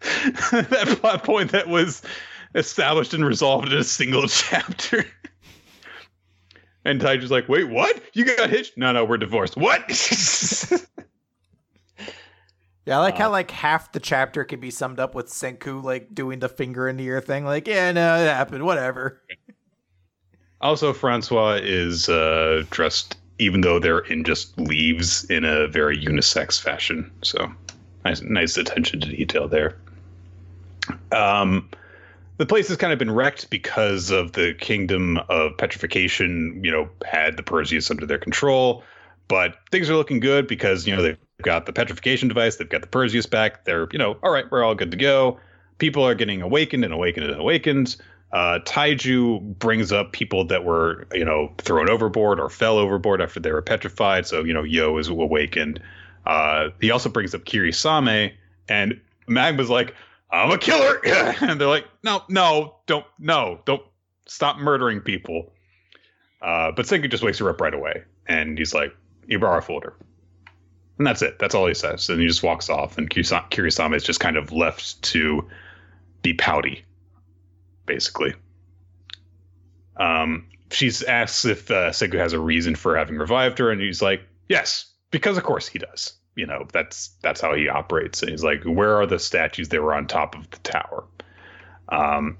that 0.50 0.98
plot 1.00 1.24
point 1.24 1.52
that 1.52 1.68
was 1.68 2.02
established 2.54 3.14
and 3.14 3.24
resolved 3.24 3.72
in 3.72 3.78
a 3.78 3.84
single 3.84 4.26
chapter. 4.28 5.06
and 6.84 7.00
Taiju's 7.00 7.30
like, 7.30 7.48
wait, 7.48 7.68
what? 7.68 8.02
You 8.14 8.24
got 8.24 8.50
hitched? 8.50 8.78
No, 8.78 8.92
no, 8.92 9.04
we're 9.04 9.18
divorced. 9.18 9.56
What? 9.56 9.84
Yeah, 12.88 12.96
I 12.96 13.02
like 13.02 13.16
uh, 13.16 13.24
how 13.24 13.30
like 13.30 13.50
half 13.50 13.92
the 13.92 14.00
chapter 14.00 14.44
can 14.44 14.60
be 14.60 14.70
summed 14.70 14.98
up 14.98 15.14
with 15.14 15.26
Senku 15.26 15.84
like 15.84 16.14
doing 16.14 16.38
the 16.38 16.48
finger 16.48 16.88
in 16.88 16.96
the 16.96 17.04
ear 17.04 17.20
thing. 17.20 17.44
Like, 17.44 17.68
yeah, 17.68 17.92
no, 17.92 18.16
it 18.16 18.26
happened. 18.26 18.64
Whatever. 18.64 19.22
Also, 20.60 20.92
Francois 20.92 21.60
is 21.62 22.08
uh, 22.08 22.64
dressed, 22.70 23.16
even 23.38 23.60
though 23.60 23.78
they're 23.78 24.00
in 24.00 24.24
just 24.24 24.58
leaves, 24.58 25.22
in 25.30 25.44
a 25.44 25.68
very 25.68 25.96
unisex 25.96 26.60
fashion. 26.60 27.08
So, 27.22 27.48
nice, 28.04 28.20
nice 28.22 28.56
attention 28.56 28.98
to 29.02 29.06
detail 29.06 29.46
there. 29.46 29.76
Um, 31.12 31.70
the 32.38 32.44
place 32.44 32.66
has 32.66 32.76
kind 32.76 32.92
of 32.92 32.98
been 32.98 33.12
wrecked 33.12 33.50
because 33.50 34.10
of 34.10 34.32
the 34.32 34.52
kingdom 34.54 35.18
of 35.28 35.56
petrification. 35.58 36.60
You 36.64 36.72
know, 36.72 36.88
had 37.06 37.36
the 37.36 37.44
Perseus 37.44 37.88
under 37.88 38.04
their 38.04 38.18
control, 38.18 38.82
but 39.28 39.58
things 39.70 39.88
are 39.88 39.94
looking 39.94 40.18
good 40.18 40.48
because 40.48 40.88
you 40.88 40.96
know 40.96 41.02
they've 41.02 41.18
got 41.42 41.66
the 41.66 41.72
petrification 41.72 42.28
device, 42.28 42.56
they've 42.56 42.68
got 42.68 42.80
the 42.80 42.88
Perseus 42.88 43.26
back. 43.26 43.64
They're, 43.64 43.88
you 43.92 43.98
know, 43.98 44.16
all 44.22 44.30
right, 44.30 44.44
we're 44.50 44.64
all 44.64 44.74
good 44.74 44.90
to 44.90 44.96
go. 44.96 45.38
People 45.78 46.04
are 46.04 46.14
getting 46.14 46.42
awakened 46.42 46.84
and 46.84 46.92
awakened 46.92 47.26
and 47.26 47.40
awakened. 47.40 47.96
Uh, 48.32 48.58
Taiju 48.64 49.58
brings 49.58 49.92
up 49.92 50.12
people 50.12 50.44
that 50.46 50.64
were, 50.64 51.06
you 51.12 51.24
know, 51.24 51.52
thrown 51.58 51.88
overboard 51.88 52.40
or 52.40 52.50
fell 52.50 52.76
overboard 52.76 53.22
after 53.22 53.40
they 53.40 53.52
were 53.52 53.62
petrified. 53.62 54.26
So, 54.26 54.44
you 54.44 54.52
know, 54.52 54.64
Yo 54.64 54.98
is 54.98 55.08
awakened. 55.08 55.80
Uh, 56.26 56.70
he 56.80 56.90
also 56.90 57.08
brings 57.08 57.34
up 57.34 57.44
Kirisame, 57.44 58.32
and 58.68 59.00
Magma's 59.28 59.70
like, 59.70 59.94
I'm 60.30 60.50
a 60.50 60.58
killer. 60.58 61.00
and 61.40 61.60
they're 61.60 61.68
like, 61.68 61.86
no, 62.02 62.22
no, 62.28 62.74
don't, 62.86 63.06
no, 63.18 63.60
don't 63.64 63.82
stop 64.26 64.58
murdering 64.58 65.00
people. 65.00 65.52
Uh, 66.42 66.72
but 66.72 66.84
Senku 66.84 67.10
just 67.10 67.22
wakes 67.22 67.38
her 67.38 67.48
up 67.48 67.60
right 67.60 67.72
away. 67.72 68.02
And 68.26 68.58
he's 68.58 68.74
like, 68.74 68.94
you 69.26 69.38
borrow 69.38 69.58
a 69.58 69.62
folder 69.62 69.94
and 70.98 71.06
that's 71.06 71.22
it. 71.22 71.38
That's 71.38 71.54
all 71.54 71.66
he 71.66 71.74
says. 71.74 72.08
And 72.08 72.20
he 72.20 72.26
just 72.26 72.42
walks 72.42 72.68
off, 72.68 72.98
and 72.98 73.08
Kirisame 73.08 73.94
is 73.94 74.04
just 74.04 74.20
kind 74.20 74.36
of 74.36 74.52
left 74.52 75.00
to 75.02 75.48
be 76.22 76.34
pouty, 76.34 76.84
basically. 77.86 78.34
Um, 79.96 80.46
she 80.70 80.90
asks 81.06 81.44
if 81.44 81.70
uh, 81.70 81.90
Senku 81.90 82.18
has 82.18 82.32
a 82.32 82.40
reason 82.40 82.74
for 82.74 82.96
having 82.96 83.16
revived 83.16 83.58
her, 83.58 83.70
and 83.70 83.80
he's 83.80 84.02
like, 84.02 84.22
"Yes, 84.48 84.86
because 85.10 85.38
of 85.38 85.44
course 85.44 85.68
he 85.68 85.78
does. 85.78 86.14
You 86.34 86.46
know, 86.46 86.66
that's 86.72 87.10
that's 87.22 87.40
how 87.40 87.54
he 87.54 87.68
operates." 87.68 88.22
And 88.22 88.30
he's 88.30 88.44
like, 88.44 88.64
"Where 88.64 88.96
are 88.96 89.06
the 89.06 89.18
statues 89.18 89.68
that 89.70 89.82
were 89.82 89.94
on 89.94 90.06
top 90.06 90.34
of 90.34 90.50
the 90.50 90.58
tower?" 90.58 91.04
Um, 91.88 92.38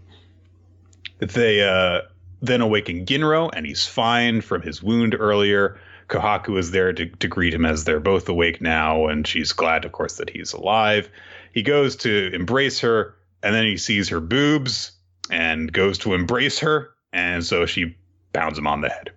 they 1.19 1.63
uh, 1.63 2.03
then 2.43 2.61
awaken 2.61 3.07
Ginro, 3.07 3.51
and 3.53 3.67
he's 3.67 3.87
fine 3.87 4.41
from 4.41 4.63
his 4.63 4.83
wound 4.83 5.17
earlier. 5.19 5.81
Kohaku 6.09 6.59
is 6.59 6.71
there 6.71 6.93
to, 6.93 7.07
to 7.07 7.29
greet 7.29 7.55
him 7.55 7.65
as 7.65 7.85
they're 7.85 8.01
both 8.01 8.29
awake 8.29 8.61
now, 8.61 9.07
and 9.07 9.27
she's 9.27 9.53
glad, 9.53 9.85
of 9.85 9.93
course, 9.93 10.17
that 10.17 10.31
he's 10.31 10.53
alive. 10.53 11.09
He 11.53 11.63
goes 11.63 11.97
to 11.97 12.31
embrace 12.33 12.81
her, 12.81 13.15
and 13.43 13.55
then 13.55 13.65
he 13.65 13.77
sees 13.77 14.09
her 14.09 14.21
boobs 14.21 14.93
and 15.31 15.73
goes 15.73 15.99
to 15.99 16.15
embrace 16.15 16.59
her, 16.61 16.91
and 17.13 17.45
so 17.45 17.67
she 17.67 17.97
pounds 18.33 18.59
him 18.59 18.67
on 18.67 18.81
the 18.81 18.89
head. 18.89 19.11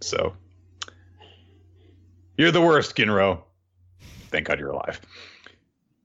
So, 0.00 0.34
you're 2.36 2.50
the 2.50 2.62
worst, 2.62 2.96
Ginro. 2.96 3.42
Thank 4.30 4.46
God 4.46 4.58
you're 4.58 4.70
alive. 4.70 5.00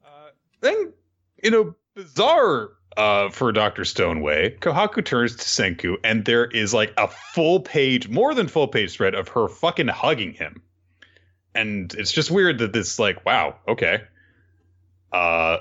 Uh, 0.06 0.30
then, 0.62 0.94
in 1.38 1.54
a 1.54 1.74
bizarre 1.96 2.72
uh, 2.98 3.30
for 3.30 3.52
Dr. 3.52 3.86
Stoneway, 3.86 4.58
Kohaku 4.58 5.04
turns 5.04 5.36
to 5.36 5.44
Senku, 5.44 5.98
and 6.04 6.26
there 6.26 6.46
is 6.46 6.74
like 6.74 6.94
a 6.98 7.08
full 7.08 7.60
page, 7.60 8.10
more 8.10 8.34
than 8.34 8.48
full 8.48 8.68
page 8.68 8.92
spread 8.92 9.16
of 9.16 9.30
her 9.30 9.48
fucking 9.48 9.88
hugging 9.88 10.34
him. 10.34 10.62
And 11.56 11.94
it's 11.94 12.12
just 12.12 12.32
weird 12.32 12.60
that 12.60 12.74
this, 12.74 13.00
like, 13.00 13.26
wow, 13.26 13.56
okay. 13.68 14.02
Uh, 15.12 15.58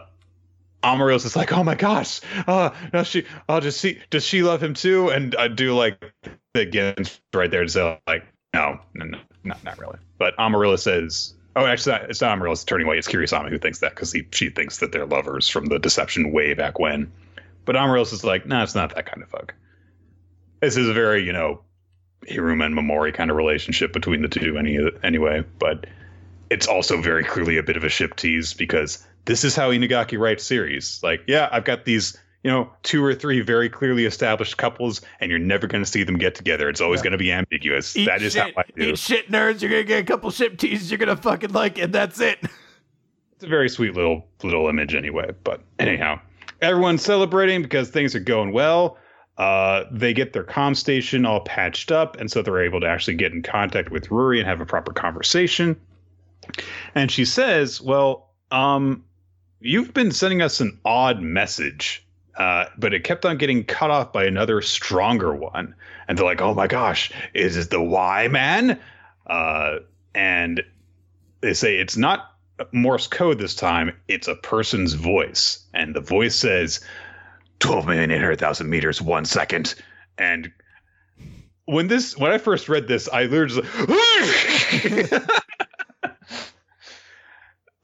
Amaryllis 0.83 1.25
is 1.25 1.37
like, 1.37 1.53
oh 1.53 1.63
my 1.63 1.75
gosh, 1.75 2.21
uh, 2.47 2.71
no, 2.93 3.05
she, 3.05 3.25
I'll 3.49 3.61
just 3.61 3.81
see, 3.81 4.01
does 4.11 4.25
she 4.25 4.43
love 4.43 4.63
him 4.63 4.75
too? 4.75 5.09
And 5.11 5.35
I 5.37 5.49
do 5.49 5.75
like 5.75 6.13
the 6.55 6.61
again 6.61 7.05
right 7.33 7.51
there 7.51 7.63
to 7.63 7.69
say, 7.69 8.01
like, 8.07 8.25
no, 8.55 8.79
no, 8.95 9.05
no, 9.05 9.19
not, 9.45 9.63
not 9.65 9.79
really. 9.79 9.99
But 10.19 10.35
Amaryllis 10.39 10.83
says, 10.83 11.35
Oh, 11.55 11.67
actually, 11.67 11.97
it's 12.09 12.21
not 12.21 12.33
Amaryllis 12.33 12.65
turning 12.65 12.87
away. 12.87 12.99
It's 12.99 13.09
Kirisame 13.09 13.51
who 13.51 13.59
thinks 13.59 13.81
that 13.81 13.95
because 13.95 14.17
she 14.31 14.49
thinks 14.49 14.79
that 14.79 14.93
they're 14.93 15.07
lovers 15.07 15.49
from 15.49 15.67
the 15.67 15.79
deception 15.79 16.33
way 16.33 16.55
back 16.55 16.79
when. 16.79 17.13
But 17.65 17.77
Amaryllis 17.77 18.13
is 18.13 18.25
like, 18.25 18.47
no, 18.47 18.57
nah, 18.57 18.63
it's 18.63 18.75
not 18.75 18.95
that 18.95 19.07
kind 19.07 19.23
of 19.23 19.29
fuck. 19.29 19.55
This 20.61 20.77
is 20.77 20.89
a 20.89 20.95
very, 20.95 21.25
you 21.25 21.33
know, 21.33 21.61
Hiruma 22.27 22.67
and 22.67 22.75
Mamori 22.75 23.13
kind 23.13 23.31
of 23.31 23.37
relationship 23.37 23.93
between 23.93 24.23
the 24.23 24.29
two 24.29 24.57
any, 24.57 24.79
anyway. 25.03 25.45
But 25.59 25.87
it's 26.51 26.67
also 26.67 27.01
very 27.01 27.25
clearly 27.25 27.59
a 27.59 27.63
bit 27.63 27.77
of 27.77 27.85
a 27.85 27.89
ship 27.89 28.17
tease 28.17 28.55
because 28.55 29.07
this 29.25 29.45
is 29.45 29.55
how 29.55 29.71
Inagaki 29.71 30.19
writes 30.19 30.45
series. 30.45 31.01
Like, 31.03 31.23
yeah, 31.27 31.49
I've 31.53 31.65
got 31.65 31.85
these, 31.85 32.17
you 32.43 32.51
know, 32.51 32.71
two 32.83 33.05
or 33.05 33.15
three 33.15 33.41
very 33.41 33.69
clearly 33.69 34.05
established 34.05 34.57
couples, 34.57 35.01
and 35.21 35.31
you're 35.31 35.39
never 35.39 35.67
going 35.67 35.85
to 35.85 35.91
see 35.91 36.03
them 36.03 36.19
get 36.19 36.35
together. 36.35 36.69
It's 36.69 36.81
always 36.81 36.99
yeah. 36.99 37.05
going 37.05 37.13
to 37.13 37.19
be 37.19 37.33
ambiguous. 37.33 37.97
Eat 37.97 38.07
that 38.07 38.23
is 38.23 38.33
shit, 38.33 38.55
how 38.55 38.63
I 38.63 38.65
do. 38.77 38.91
Eat 38.91 38.99
shit, 38.99 39.31
nerds. 39.31 39.61
You're 39.63 39.71
going 39.71 39.83
to 39.83 39.89
get 39.89 40.01
a 40.01 40.05
couple 40.05 40.31
ship 40.31 40.59
teases 40.59 40.91
you're 40.91 40.99
going 40.99 41.15
to 41.15 41.23
fucking 41.23 41.53
like, 41.53 41.79
and 41.79 41.93
that's 41.93 42.21
it. 42.21 42.39
It's 43.35 43.45
a 43.45 43.49
very 43.49 43.69
sweet 43.69 43.95
little 43.95 44.27
little 44.45 44.69
image 44.69 44.95
anyway. 44.95 45.33
But 45.43 45.63
anyhow 45.81 46.21
everyone's 46.63 47.03
celebrating 47.03 47.61
because 47.61 47.91
things 47.91 48.15
are 48.15 48.21
going 48.21 48.53
well. 48.53 48.97
Uh, 49.37 49.85
they 49.91 50.15
get 50.15 50.33
their 50.33 50.45
com 50.45 50.75
station 50.75 51.27
all 51.27 51.41
patched 51.41 51.91
up, 51.91 52.19
and 52.19 52.31
so 52.31 52.41
they're 52.41 52.63
able 52.63 52.81
to 52.81 52.87
actually 52.87 53.15
get 53.15 53.33
in 53.33 53.43
contact 53.43 53.91
with 53.91 54.09
Ruri 54.09 54.39
and 54.39 54.47
have 54.47 54.61
a 54.61 54.67
proper 54.67 54.93
conversation. 54.93 55.79
And 56.95 57.11
she 57.11 57.25
says, 57.25 57.81
"Well, 57.81 58.31
um, 58.51 59.05
you've 59.61 59.93
been 59.93 60.13
sending 60.13 60.43
us 60.43 60.61
an 60.61 60.79
odd 60.85 61.23
message, 61.23 62.07
uh, 62.37 62.67
but 62.79 62.95
it 62.95 63.05
kept 63.05 63.25
on 63.25 63.39
getting 63.39 63.65
cut 63.65 63.91
off 63.91 64.13
by 64.13 64.25
another 64.25 64.63
stronger 64.63 65.35
one." 65.35 65.75
And 66.09 66.19
they're 66.19 66.25
like, 66.25 66.41
"Oh 66.41 66.55
my 66.55 66.67
gosh, 66.67 67.13
is 67.35 67.57
it 67.57 67.71
the 67.71 67.83
Y 67.83 68.29
man?" 68.29 68.79
Uh, 69.27 69.79
and 70.15 70.63
they 71.41 71.55
say 71.55 71.77
it's 71.77 71.97
not 71.97 72.33
Morse 72.71 73.07
code 73.07 73.39
this 73.39 73.55
time, 73.55 73.93
it's 74.09 74.29
a 74.29 74.37
person's 74.37 74.95
voice. 74.95 75.65
And 75.75 75.95
the 75.95 76.01
voice 76.01 76.35
says 76.35 76.81
12,800,000 77.61 78.67
meters, 78.67 79.03
one 79.03 79.25
second. 79.25 79.75
And 80.19 80.53
when 81.65 81.89
this, 81.89 82.17
when 82.17 82.33
I 82.33 82.39
first 82.39 82.69
read 82.69 82.89
this, 82.89 83.09
I 83.09 83.25
literally 83.25 83.63
like, 83.63 85.23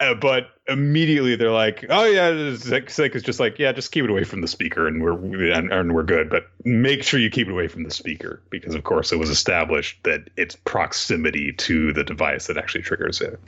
uh, 0.01 0.15
but 0.15 0.51
immediately 0.69 1.35
they're 1.35 1.51
like, 1.51 1.85
"Oh 1.89 2.05
yeah," 2.05 2.57
Sick 2.57 3.15
is 3.17 3.23
just 3.23 3.41
like, 3.41 3.59
"Yeah, 3.59 3.73
just 3.73 3.91
keep 3.91 4.05
it 4.05 4.11
away 4.11 4.25
from 4.25 4.41
the 4.41 4.49
speaker, 4.49 4.87
and 4.87 5.03
we're 5.03 5.53
and, 5.53 5.73
and, 5.73 5.95
we're 5.95 6.05
good." 6.05 6.31
But 6.31 6.45
make 6.65 7.03
sure 7.03 7.19
you 7.19 7.31
keep 7.31 7.49
it 7.49 7.53
away 7.53 7.69
from 7.69 7.83
the 7.83 7.91
speaker 7.91 8.41
because, 8.51 8.75
of 8.75 8.85
course, 8.85 9.13
it 9.13 9.17
was 9.17 9.31
established 9.31 10.03
that 10.05 10.31
it's 10.37 10.57
proximity 10.57 11.53
to 11.53 11.93
the 11.93 12.05
device 12.05 12.47
that 12.47 12.57
actually 12.57 12.83
triggers 12.83 13.21
it. 13.21 13.41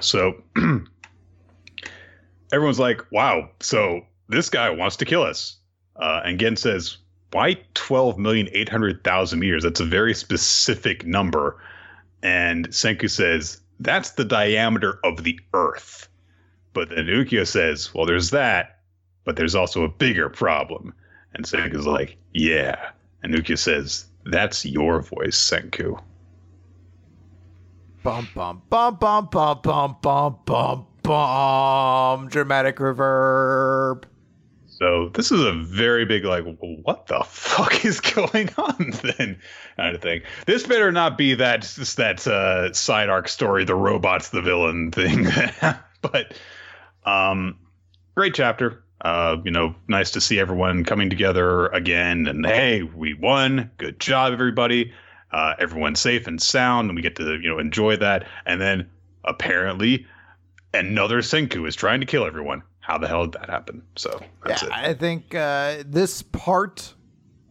So 0.00 0.42
everyone's 2.52 2.80
like, 2.80 3.04
wow, 3.12 3.50
so 3.60 4.06
this 4.28 4.48
guy 4.48 4.70
wants 4.70 4.96
to 4.96 5.04
kill 5.04 5.22
us. 5.22 5.56
Uh, 5.96 6.22
and 6.24 6.38
Gen 6.40 6.56
says, 6.56 6.96
why 7.32 7.56
12,800,000 7.74 9.38
meters? 9.38 9.62
That's 9.62 9.80
a 9.80 9.84
very 9.84 10.14
specific 10.14 11.04
number. 11.04 11.62
And 12.22 12.68
Senku 12.68 13.10
says, 13.10 13.59
that's 13.80 14.12
the 14.12 14.24
diameter 14.24 15.00
of 15.04 15.24
the 15.24 15.38
Earth. 15.54 16.08
But 16.72 16.90
then 16.90 17.06
Ukyo 17.06 17.46
says, 17.46 17.92
well, 17.94 18.06
there's 18.06 18.30
that, 18.30 18.80
but 19.24 19.36
there's 19.36 19.54
also 19.54 19.82
a 19.82 19.88
bigger 19.88 20.28
problem. 20.28 20.94
And 21.34 21.44
Senku's 21.44 21.86
like, 21.86 22.16
yeah. 22.32 22.90
And 23.22 23.34
Ukyo 23.34 23.58
says, 23.58 24.06
that's 24.24 24.64
your 24.64 25.00
voice, 25.02 25.36
Senku. 25.36 26.00
Bum 28.02 28.28
bum 28.34 28.62
bum 28.70 28.96
bum 28.96 29.28
bum 29.30 29.60
bum 29.62 29.96
bum 30.00 30.38
bum 30.46 30.86
bum. 31.02 32.28
Dramatic 32.28 32.76
reverb. 32.76 34.04
So 34.80 35.10
this 35.12 35.30
is 35.30 35.42
a 35.42 35.52
very 35.52 36.06
big 36.06 36.24
like, 36.24 36.44
what 36.58 37.06
the 37.06 37.22
fuck 37.24 37.84
is 37.84 38.00
going 38.00 38.48
on 38.56 38.92
then 39.02 39.38
kind 39.76 39.94
of 39.94 40.00
thing. 40.00 40.22
This 40.46 40.66
better 40.66 40.90
not 40.90 41.18
be 41.18 41.34
that 41.34 41.62
that 41.96 42.26
uh, 42.26 42.72
side 42.72 43.10
arc 43.10 43.28
story, 43.28 43.64
the 43.66 43.74
robots, 43.74 44.30
the 44.30 44.40
villain 44.40 44.90
thing. 44.92 45.26
but 46.00 46.34
um, 47.04 47.58
great 48.14 48.34
chapter. 48.34 48.82
Uh, 49.02 49.36
you 49.44 49.50
know, 49.50 49.74
nice 49.88 50.10
to 50.12 50.20
see 50.20 50.38
everyone 50.38 50.84
coming 50.84 51.10
together 51.10 51.66
again. 51.68 52.26
And 52.26 52.44
hey, 52.44 52.82
we 52.82 53.12
won. 53.14 53.70
Good 53.76 54.00
job, 54.00 54.32
everybody. 54.32 54.92
Uh, 55.30 55.54
everyone's 55.58 56.00
safe 56.00 56.26
and 56.26 56.40
sound, 56.40 56.88
and 56.88 56.96
we 56.96 57.02
get 57.02 57.16
to 57.16 57.38
you 57.38 57.50
know 57.50 57.58
enjoy 57.58 57.96
that. 57.96 58.26
And 58.46 58.60
then 58.60 58.88
apparently, 59.24 60.06
another 60.72 61.18
Senku 61.18 61.68
is 61.68 61.76
trying 61.76 62.00
to 62.00 62.06
kill 62.06 62.26
everyone 62.26 62.62
how 62.90 62.98
the 62.98 63.06
hell 63.06 63.26
did 63.26 63.40
that 63.40 63.48
happen? 63.48 63.82
So 63.94 64.20
yeah, 64.46 64.64
it. 64.64 64.72
I 64.72 64.94
think 64.94 65.32
uh, 65.32 65.84
this 65.86 66.22
part, 66.22 66.94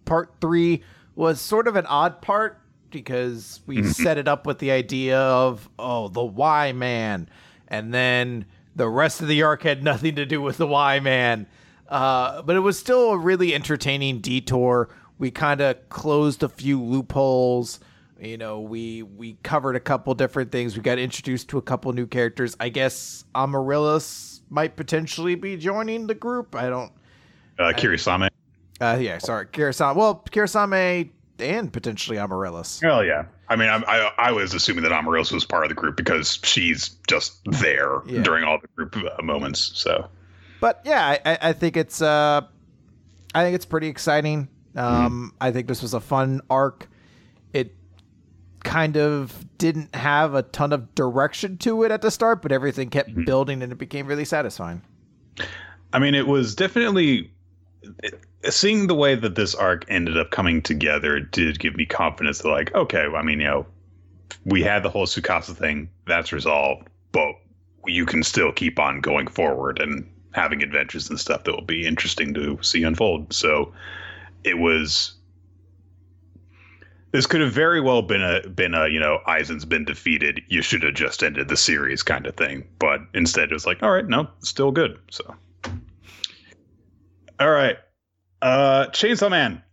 part 0.03 0.33
three, 0.41 0.83
was 1.15 1.39
sort 1.39 1.67
of 1.67 1.77
an 1.77 1.85
odd 1.85 2.21
part 2.21 2.59
because 2.91 3.61
we 3.65 3.77
mm-hmm. 3.77 3.89
set 3.89 4.17
it 4.17 4.27
up 4.27 4.45
with 4.45 4.59
the 4.59 4.71
idea 4.71 5.17
of 5.17 5.69
oh 5.79 6.09
the 6.09 6.23
Y 6.23 6.73
man, 6.73 7.29
and 7.69 7.93
then 7.93 8.45
the 8.75 8.89
rest 8.89 9.21
of 9.21 9.29
the 9.29 9.41
arc 9.43 9.63
had 9.63 9.81
nothing 9.81 10.15
to 10.15 10.25
do 10.25 10.41
with 10.41 10.57
the 10.57 10.67
Y 10.67 10.99
man. 10.99 11.47
Uh, 11.87 12.41
but 12.41 12.57
it 12.57 12.59
was 12.59 12.77
still 12.77 13.11
a 13.11 13.17
really 13.17 13.55
entertaining 13.55 14.19
detour. 14.19 14.89
We 15.19 15.31
kind 15.31 15.61
of 15.61 15.87
closed 15.87 16.43
a 16.43 16.49
few 16.49 16.81
loopholes. 16.81 17.79
You 18.19 18.37
know, 18.37 18.59
we 18.59 19.03
we 19.03 19.37
covered 19.43 19.77
a 19.77 19.79
couple 19.79 20.13
different 20.15 20.51
things. 20.51 20.75
We 20.75 20.83
got 20.83 20.99
introduced 20.99 21.47
to 21.49 21.57
a 21.57 21.61
couple 21.61 21.93
new 21.93 22.07
characters. 22.07 22.57
I 22.59 22.67
guess 22.67 23.23
Amaryllis 23.33 24.38
might 24.49 24.75
potentially 24.75 25.35
be 25.35 25.57
joining 25.57 26.07
the 26.07 26.15
group. 26.15 26.55
I 26.55 26.69
don't. 26.69 26.91
Uh, 27.57 27.73
Kirisame. 27.73 28.29
Uh, 28.81 28.97
yeah, 28.99 29.17
sorry, 29.17 29.45
Kirisame. 29.47 29.95
Well, 29.95 30.23
Kirisame 30.31 31.09
and 31.39 31.71
potentially 31.71 32.17
Amaryllis. 32.17 32.81
Well, 32.83 33.03
yeah. 33.03 33.25
I 33.49 33.55
mean, 33.55 33.69
I, 33.69 33.77
I, 33.77 34.13
I 34.17 34.31
was 34.31 34.53
assuming 34.53 34.83
that 34.83 34.91
Amaryllis 34.91 35.31
was 35.31 35.43
part 35.43 35.63
of 35.63 35.69
the 35.69 35.75
group 35.75 35.97
because 35.97 36.39
she's 36.43 36.89
just 37.07 37.39
there 37.45 38.01
yeah. 38.05 38.21
during 38.21 38.43
all 38.43 38.59
the 38.59 38.67
group 38.75 38.95
uh, 38.95 39.21
moments. 39.21 39.71
So, 39.73 40.07
but 40.61 40.81
yeah, 40.85 41.17
I, 41.25 41.37
I 41.41 41.53
think 41.53 41.75
it's 41.75 42.01
uh, 42.01 42.41
I 43.33 43.43
think 43.43 43.55
it's 43.55 43.65
pretty 43.65 43.87
exciting. 43.87 44.47
Um, 44.75 45.31
mm 45.33 45.35
I 45.41 45.51
think 45.51 45.67
this 45.67 45.81
was 45.81 45.93
a 45.93 45.99
fun 45.99 46.41
arc. 46.49 46.87
It 47.53 47.73
kind 48.63 48.97
of 48.97 49.45
didn't 49.57 49.93
have 49.95 50.33
a 50.33 50.43
ton 50.43 50.73
of 50.73 50.93
direction 50.95 51.57
to 51.59 51.83
it 51.83 51.91
at 51.91 52.01
the 52.01 52.11
start, 52.11 52.41
but 52.41 52.51
everything 52.51 52.89
kept 52.89 53.09
mm-hmm. 53.09 53.23
building 53.23 53.61
and 53.61 53.71
it 53.71 53.77
became 53.77 54.07
really 54.07 54.25
satisfying. 54.25 54.81
I 55.93 55.99
mean, 55.99 56.15
it 56.15 56.27
was 56.27 56.55
definitely 56.55 57.31
seeing 58.49 58.87
the 58.87 58.95
way 58.95 59.15
that 59.15 59.35
this 59.35 59.55
arc 59.55 59.85
ended 59.89 60.17
up 60.17 60.31
coming 60.31 60.61
together 60.61 61.19
did 61.19 61.59
give 61.59 61.75
me 61.75 61.85
confidence 61.85 62.39
that, 62.39 62.49
like, 62.49 62.73
okay, 62.75 63.05
I 63.05 63.21
mean, 63.21 63.39
you 63.39 63.47
know, 63.47 63.65
we 64.45 64.61
had 64.61 64.83
the 64.83 64.89
whole 64.89 65.05
Tsukasa 65.05 65.55
thing, 65.55 65.89
that's 66.05 66.31
resolved, 66.31 66.87
but 67.11 67.33
you 67.85 68.05
can 68.05 68.23
still 68.23 68.51
keep 68.51 68.79
on 68.79 69.01
going 69.01 69.27
forward 69.27 69.79
and 69.79 70.07
having 70.33 70.61
adventures 70.61 71.09
and 71.09 71.19
stuff 71.19 71.43
that 71.43 71.53
will 71.53 71.61
be 71.61 71.87
interesting 71.87 72.33
to 72.35 72.59
see 72.61 72.83
unfold. 72.83 73.33
So 73.33 73.73
it 74.43 74.59
was 74.59 75.15
this 77.11 77.25
could 77.25 77.41
have 77.41 77.51
very 77.51 77.81
well 77.81 78.01
been 78.01 78.21
a 78.21 78.47
been 78.49 78.73
a 78.73 78.87
you 78.87 78.99
know 78.99 79.19
Eisen's 79.25 79.65
been 79.65 79.85
defeated. 79.85 80.41
You 80.47 80.61
should 80.61 80.83
have 80.83 80.93
just 80.93 81.23
ended 81.23 81.47
the 81.47 81.57
series 81.57 82.03
kind 82.03 82.27
of 82.27 82.35
thing. 82.35 82.67
But 82.77 83.01
instead, 83.13 83.51
it 83.51 83.53
was 83.53 83.65
like, 83.65 83.81
all 83.81 83.91
right, 83.91 84.07
no, 84.07 84.27
still 84.39 84.71
good. 84.71 84.99
So, 85.09 85.35
all 87.39 87.49
right, 87.49 87.77
uh, 88.41 88.87
Chainsaw 88.87 89.29
Man, 89.29 89.63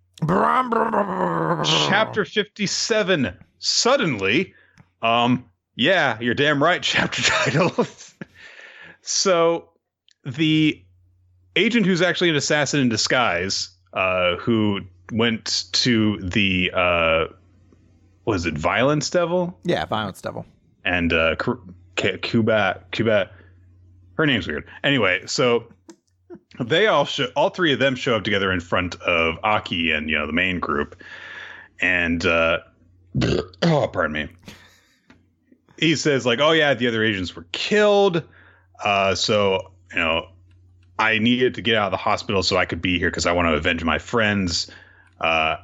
chapter 1.88 2.24
fifty 2.24 2.66
seven. 2.66 3.36
Suddenly, 3.58 4.54
um, 5.02 5.44
yeah, 5.74 6.18
you're 6.20 6.34
damn 6.34 6.62
right. 6.62 6.82
Chapter 6.82 7.22
title. 7.22 7.86
so, 9.02 9.70
the 10.24 10.82
agent 11.54 11.86
who's 11.86 12.02
actually 12.02 12.30
an 12.30 12.36
assassin 12.36 12.80
in 12.80 12.88
disguise, 12.88 13.70
uh, 13.92 14.36
who 14.36 14.80
went 15.12 15.64
to 15.72 16.18
the 16.20 16.70
uh, 16.74 17.26
was 18.24 18.44
it 18.46 18.58
Violence 18.58 19.08
Devil? 19.10 19.58
Yeah, 19.64 19.84
Violence 19.86 20.20
Devil. 20.20 20.44
And 20.84 21.12
uh, 21.12 21.36
Cuba 21.96 22.82
Cuba, 22.90 23.30
her 24.14 24.26
name's 24.26 24.46
weird. 24.46 24.64
Anyway, 24.84 25.22
so 25.26 25.66
they 26.60 26.86
all 26.86 27.04
show 27.04 27.26
all 27.36 27.50
three 27.50 27.72
of 27.72 27.78
them 27.78 27.94
show 27.94 28.16
up 28.16 28.24
together 28.24 28.52
in 28.52 28.60
front 28.60 28.96
of 29.02 29.36
Aki 29.42 29.92
and 29.92 30.10
you 30.10 30.18
know 30.18 30.26
the 30.26 30.32
main 30.32 30.60
group, 30.60 30.96
and 31.80 32.24
uh, 32.26 32.58
oh, 33.62 33.88
pardon 33.92 34.12
me. 34.12 34.28
He 35.78 35.96
says 35.96 36.26
like, 36.26 36.40
"Oh 36.40 36.52
yeah, 36.52 36.74
the 36.74 36.88
other 36.88 37.02
agents 37.02 37.34
were 37.34 37.46
killed, 37.52 38.22
uh, 38.84 39.14
so 39.14 39.72
you 39.92 39.98
know." 39.98 40.28
I 40.98 41.18
needed 41.18 41.54
to 41.56 41.60
get 41.60 41.76
out 41.76 41.88
of 41.88 41.90
the 41.90 41.98
hospital 41.98 42.42
so 42.42 42.56
I 42.56 42.64
could 42.64 42.80
be 42.80 42.98
here 42.98 43.10
because 43.10 43.26
I 43.26 43.32
want 43.32 43.48
to 43.48 43.52
avenge 43.52 43.84
my 43.84 43.98
friends. 43.98 44.70
Uh, 45.20 45.56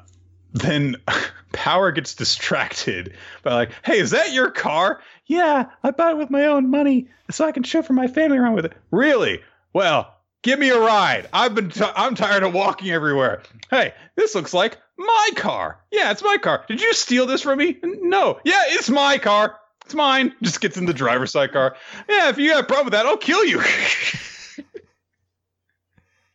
then 0.53 0.97
Power 1.53 1.93
gets 1.93 2.15
distracted 2.15 3.15
by 3.43 3.55
like, 3.55 3.73
"Hey, 3.85 3.99
is 3.99 4.11
that 4.11 4.33
your 4.33 4.51
car?" 4.51 5.01
Yeah, 5.27 5.67
I 5.83 5.91
bought 5.91 6.13
it 6.13 6.19
with 6.19 6.31
my 6.31 6.47
own 6.47 6.71
money 6.71 7.09
so 7.31 7.47
I 7.47 7.53
can 7.53 7.63
chauffeur 7.63 7.93
my 7.93 8.07
family 8.07 8.39
around 8.39 8.55
with 8.55 8.65
it. 8.65 8.73
Really? 8.91 9.43
Well, 9.73 10.15
give 10.43 10.59
me 10.59 10.71
a 10.71 10.79
ride. 10.79 11.29
I've 11.33 11.55
been 11.55 11.71
t- 11.71 11.85
I'm 11.95 12.15
tired 12.15 12.43
of 12.43 12.53
walking 12.53 12.91
everywhere. 12.91 13.43
Hey, 13.71 13.95
this 14.17 14.35
looks 14.35 14.53
like 14.53 14.79
my 14.99 15.29
car. 15.37 15.79
Yeah, 15.91 16.11
it's 16.11 16.23
my 16.23 16.37
car. 16.39 16.65
Did 16.69 16.81
you 16.81 16.93
steal 16.95 17.27
this 17.27 17.43
from 17.43 17.59
me? 17.59 17.79
No. 17.83 18.41
Yeah, 18.45 18.63
it's 18.69 18.91
my 18.91 19.19
car. 19.19 19.59
It's 19.85 19.95
mine. 19.95 20.35
Just 20.43 20.61
gets 20.61 20.77
in 20.77 20.87
the 20.87 20.95
driver's 20.95 21.33
side 21.33 21.53
car. 21.53 21.77
Yeah, 22.09 22.29
if 22.29 22.39
you 22.39 22.53
have 22.53 22.65
a 22.65 22.67
problem 22.67 22.87
with 22.87 22.93
that, 22.93 23.07
I'll 23.07 23.17
kill 23.17 23.45
you. 23.45 23.63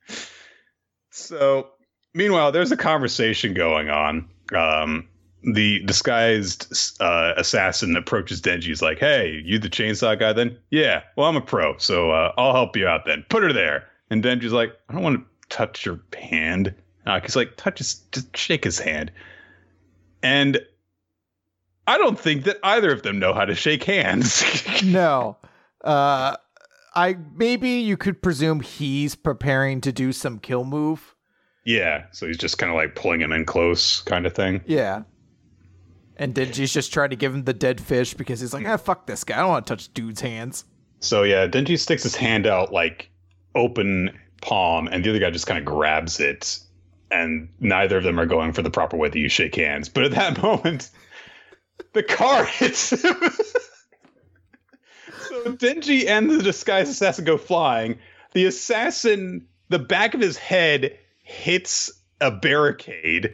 so 1.12 1.70
Meanwhile, 2.14 2.52
there's 2.52 2.72
a 2.72 2.78
conversation 2.78 3.54
going 3.54 3.90
on. 3.90 4.28
Um, 4.56 5.08
the 5.54 5.80
disguised 5.86 6.74
uh, 7.00 7.34
assassin 7.38 7.96
approaches 7.96 8.42
Denji. 8.42 8.64
He's 8.64 8.82
like, 8.82 9.00
"Hey, 9.00 9.42
you 9.46 9.60
the 9.60 9.70
chainsaw 9.70 10.20
guy? 10.20 10.34
Then, 10.34 10.58
yeah. 10.72 11.04
Well, 11.16 11.28
I'm 11.28 11.36
a 11.36 11.42
pro, 11.42 11.78
so 11.78 12.12
uh, 12.12 12.34
I'll 12.38 12.54
help 12.54 12.76
you 12.76 12.88
out. 12.88 13.06
Then, 13.06 13.26
put 13.30 13.44
her 13.44 13.54
there." 13.54 13.88
And 14.10 14.24
Denji's 14.24 14.54
like, 14.54 14.74
"I 14.90 14.94
don't 14.94 15.04
want 15.04 15.20
to 15.20 15.56
touch 15.56 15.86
your 15.86 16.00
hand." 16.18 16.74
Uh, 17.06 17.20
he's 17.22 17.36
like, 17.36 17.56
"Touch 17.56 17.78
his, 17.78 17.96
just 18.12 18.36
shake 18.36 18.64
his 18.64 18.80
hand." 18.80 19.12
And 20.24 20.60
I 21.86 21.98
don't 21.98 22.20
think 22.20 22.44
that 22.44 22.58
either 22.64 22.92
of 22.92 23.04
them 23.04 23.20
know 23.20 23.34
how 23.34 23.46
to 23.46 23.56
shake 23.56 23.84
hands. 23.84 24.44
no. 24.84 25.38
Uh, 25.84 26.36
I 26.96 27.18
maybe 27.36 27.70
you 27.70 27.96
could 27.96 28.22
presume 28.22 28.60
he's 28.62 29.16
preparing 29.16 29.82
to 29.82 29.92
do 29.92 30.12
some 30.12 30.40
kill 30.40 30.66
move 30.66 31.16
yeah, 31.68 32.06
so 32.12 32.26
he's 32.26 32.38
just 32.38 32.58
kind 32.58 32.72
of 32.72 32.78
like 32.78 32.96
pulling 32.96 33.20
him 33.20 33.34
in 33.34 33.44
close, 33.44 34.00
kind 34.04 34.26
of 34.26 34.34
thing. 34.34 34.62
Yeah. 34.66 35.04
And 36.16 36.34
Denji's 36.34 36.72
just 36.72 36.94
trying 36.94 37.10
to 37.10 37.18
give 37.18 37.36
him 37.36 37.44
the 37.44 37.54
dead 37.54 37.82
fish 37.82 38.14
because 38.14 38.40
he's 38.40 38.54
like, 38.54 38.66
ah, 38.66 38.78
fuck 38.78 39.06
this 39.06 39.26
guy. 39.26 39.36
I 39.36 39.40
don't 39.42 39.50
want 39.50 39.68
to 39.68 39.76
touch 39.76 39.94
dude's 39.94 40.22
hands. 40.22 40.64
So 41.02 41.24
yeah, 41.24 41.46
Denji 41.46 41.78
sticks 41.78 42.04
his 42.04 42.16
hand 42.16 42.48
out 42.48 42.72
like 42.72 43.12
open 43.54 44.18
palm, 44.42 44.88
and 44.88 45.04
the 45.04 45.10
other 45.10 45.20
guy 45.20 45.30
just 45.30 45.46
kind 45.46 45.60
of 45.60 45.66
grabs 45.66 46.22
it, 46.22 46.58
and 47.12 47.50
neither 47.60 47.98
of 47.98 48.06
them 48.06 48.18
are 48.18 48.26
going 48.26 48.54
for 48.54 48.62
the 48.62 48.72
proper 48.72 48.96
way 48.96 49.10
that 49.10 49.20
you 49.20 49.28
shake 49.28 49.56
hands. 49.56 49.90
But 49.90 50.06
at 50.06 50.12
that 50.12 50.42
moment, 50.42 50.90
the 51.92 52.02
car 52.02 52.46
hits 52.46 52.92
him. 52.92 53.00
so 55.28 55.44
Denji 55.58 56.08
and 56.08 56.30
the 56.30 56.42
disguised 56.42 56.92
assassin 56.92 57.26
go 57.26 57.38
flying. 57.38 58.00
The 58.32 58.46
assassin, 58.46 59.48
the 59.68 59.80
back 59.80 60.14
of 60.14 60.22
his 60.22 60.38
head 60.38 60.98
hits 61.28 61.92
a 62.22 62.32
barricade 62.32 63.34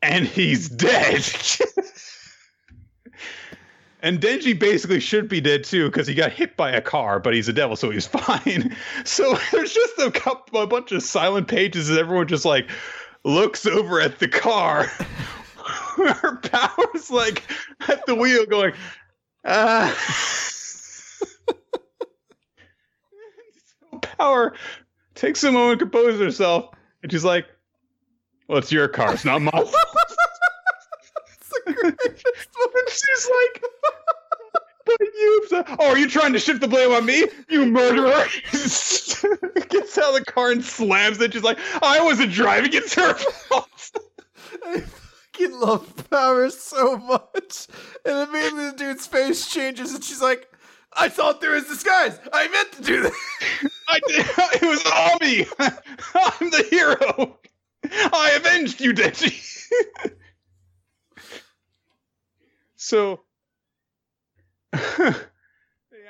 and 0.00 0.26
he's 0.26 0.70
dead. 0.70 1.16
and 4.00 4.18
Denji 4.18 4.58
basically 4.58 4.98
should 4.98 5.28
be 5.28 5.42
dead 5.42 5.64
too 5.64 5.90
because 5.90 6.06
he 6.06 6.14
got 6.14 6.32
hit 6.32 6.56
by 6.56 6.70
a 6.72 6.80
car, 6.80 7.20
but 7.20 7.34
he's 7.34 7.48
a 7.48 7.52
devil, 7.52 7.76
so 7.76 7.90
he's 7.90 8.06
fine. 8.12 8.74
So 9.04 9.36
there's 9.52 9.74
just 9.74 9.98
a 9.98 10.10
couple, 10.10 10.62
a 10.62 10.66
bunch 10.66 10.90
of 10.90 11.02
silent 11.02 11.48
pages, 11.48 11.90
and 11.90 11.98
everyone 11.98 12.28
just 12.28 12.46
like 12.46 12.70
looks 13.24 13.66
over 13.66 14.00
at 14.00 14.18
the 14.18 14.28
car. 14.28 14.86
Where 15.96 16.40
Power's 16.42 17.10
like 17.10 17.42
at 17.86 18.06
the 18.06 18.14
wheel, 18.14 18.46
going, 18.46 18.72
ah. 19.44 19.94
Power 24.00 24.54
takes 25.14 25.42
a 25.44 25.52
moment 25.52 25.80
to 25.80 25.86
compose 25.86 26.18
herself, 26.18 26.74
and 27.02 27.10
she's 27.12 27.24
like, 27.24 27.46
"Well, 28.48 28.58
it's 28.58 28.72
your 28.72 28.88
car. 28.88 29.14
It's 29.14 29.24
not 29.24 29.40
mine." 29.42 29.52
it's 29.54 31.52
a 31.66 31.70
and 31.70 32.88
she's 32.88 33.30
like, 33.30 33.62
but 34.84 34.96
you, 35.00 35.46
oh, 35.52 35.90
are 35.90 35.98
you 35.98 36.08
trying 36.08 36.32
to 36.32 36.38
shift 36.38 36.60
the 36.60 36.68
blame 36.68 36.90
on 36.92 37.06
me, 37.06 37.26
you 37.48 37.66
murderer? 37.66 38.24
Gets 38.52 39.24
out 39.98 40.14
of 40.14 40.14
the 40.14 40.24
car 40.26 40.50
and 40.50 40.64
slams 40.64 41.20
it. 41.20 41.32
She's 41.32 41.42
like, 41.42 41.58
I 41.82 42.02
wasn't 42.02 42.32
driving. 42.32 42.72
It's 42.74 42.94
her 42.94 43.14
fault. 43.14 43.90
I 44.66 44.80
fucking 44.80 45.60
love 45.60 46.10
Power 46.10 46.50
so 46.50 46.96
much. 46.98 47.68
And 48.04 48.28
immediately 48.28 48.70
the 48.70 48.76
dude's 48.76 49.06
face 49.06 49.48
changes 49.48 49.94
and 49.94 50.02
she's 50.02 50.22
like, 50.22 50.48
I 50.94 51.08
thought 51.08 51.40
through 51.40 51.54
his 51.54 51.66
disguise. 51.66 52.18
I 52.32 52.48
meant 52.48 52.72
to 52.72 52.82
do 52.82 53.02
that. 53.02 53.12
I 53.88 54.00
did. 54.06 54.26
It 54.62 54.68
was 54.68 54.84
all 54.92 55.18
me. 55.20 55.46
I'm 56.14 56.50
the 56.50 56.66
hero. 56.70 57.38
I 57.84 58.32
avenged 58.36 58.80
you, 58.80 58.92
Denji. 58.92 59.70
so 62.76 63.20
they 64.72 64.78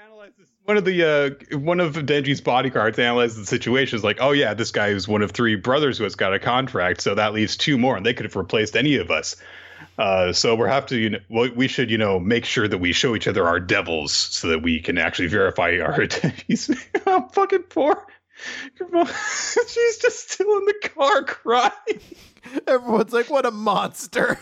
analyze 0.05 0.33
this. 0.39 0.49
One 0.65 0.77
of 0.77 0.85
the 0.85 1.39
uh, 1.53 1.59
one 1.59 1.81
of 1.81 1.95
Denji's 1.95 2.41
bodyguards 2.41 2.99
analyzes 2.99 3.37
the 3.39 3.47
situation. 3.47 3.97
Is 3.97 4.05
like, 4.05 4.19
oh 4.21 4.33
yeah, 4.33 4.55
this 4.55 4.71
guy 4.71 4.89
is 4.89 5.09
one 5.09 5.23
of 5.23 5.31
three 5.31 5.57
brothers 5.57 5.99
who 5.99 6.05
has 6.05 6.15
got 6.15 6.35
a 6.35 6.39
contract, 6.39 7.01
so 7.01 7.15
that 7.15 7.33
leaves 7.33 7.57
two 7.57 7.79
more, 7.79 7.97
and 7.97 8.05
they 8.05 8.15
could 8.15 8.27
have 8.27 8.37
replaced 8.37 8.77
any 8.77 8.97
of 8.97 9.11
us. 9.11 9.37
Uh, 10.03 10.33
so 10.33 10.57
we 10.57 10.69
have 10.69 10.85
to, 10.85 10.97
you 10.97 11.11
know, 11.11 11.49
we 11.55 11.69
should, 11.69 11.89
you 11.89 11.97
know, 11.97 12.19
make 12.19 12.45
sure 12.45 12.67
that 12.67 12.79
we 12.79 12.93
show 12.93 13.15
each 13.15 13.29
other 13.29 13.47
our 13.47 13.61
devils 13.61 14.13
so 14.13 14.49
that 14.49 14.61
we 14.61 14.81
can 14.81 14.99
actually 14.99 15.29
verify 15.29 15.79
our 15.79 15.93
identities. 16.03 16.69
I'm 17.07 17.29
fucking 17.29 17.63
poor. 17.69 18.05
She's 19.07 19.99
just 19.99 20.33
still 20.33 20.59
in 20.59 20.65
the 20.65 20.89
car 20.89 21.23
crying. 21.23 22.01
Everyone's 22.67 23.13
like, 23.13 23.31
what 23.31 23.47
a 23.47 23.53
monster. 23.53 24.41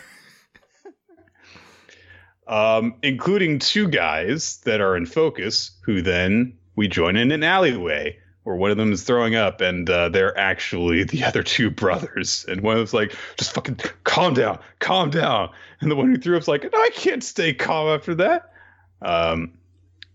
um, 2.46 2.94
including 3.02 3.58
two 3.58 3.86
guys 3.86 4.60
that 4.64 4.80
are 4.80 4.96
in 4.96 5.04
focus, 5.04 5.72
who 5.82 6.00
then 6.00 6.56
we 6.74 6.88
join 6.88 7.16
in 7.16 7.30
an 7.32 7.44
alleyway 7.44 8.16
where 8.44 8.56
one 8.56 8.70
of 8.70 8.76
them 8.76 8.92
is 8.92 9.02
throwing 9.02 9.34
up, 9.34 9.60
and 9.60 9.88
uh, 9.88 10.08
they're 10.08 10.36
actually 10.36 11.04
the 11.04 11.24
other 11.24 11.42
two 11.42 11.70
brothers. 11.70 12.44
And 12.48 12.60
one 12.62 12.74
of 12.74 12.78
them's 12.78 12.94
like, 12.94 13.14
"Just 13.36 13.52
fucking 13.52 13.80
calm 14.04 14.34
down, 14.34 14.58
calm 14.78 15.10
down." 15.10 15.50
And 15.80 15.90
the 15.90 15.96
one 15.96 16.08
who 16.08 16.16
threw 16.16 16.36
up's 16.36 16.48
like, 16.48 16.62
"No, 16.62 16.78
I 16.78 16.90
can't 16.94 17.22
stay 17.22 17.54
calm 17.54 17.88
after 17.88 18.14
that." 18.16 18.52
Um, 19.02 19.52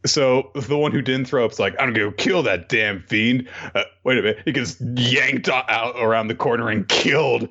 so 0.06 0.52
the 0.54 0.78
one 0.78 0.92
who 0.92 1.02
didn't 1.02 1.28
throw 1.28 1.46
up's 1.46 1.60
like, 1.60 1.74
"I'm 1.80 1.94
gonna 1.94 2.12
go 2.12 2.12
kill 2.12 2.44
that 2.44 2.70
damn 2.70 3.02
fiend." 3.02 3.48
Uh, 3.74 3.84
wait 4.04 4.18
a 4.18 4.22
minute, 4.22 4.42
he 4.46 4.52
gets 4.52 4.80
yanked 4.80 5.50
out 5.50 5.96
around 5.98 6.28
the 6.28 6.36
corner 6.36 6.70
and 6.70 6.88
killed. 6.88 7.50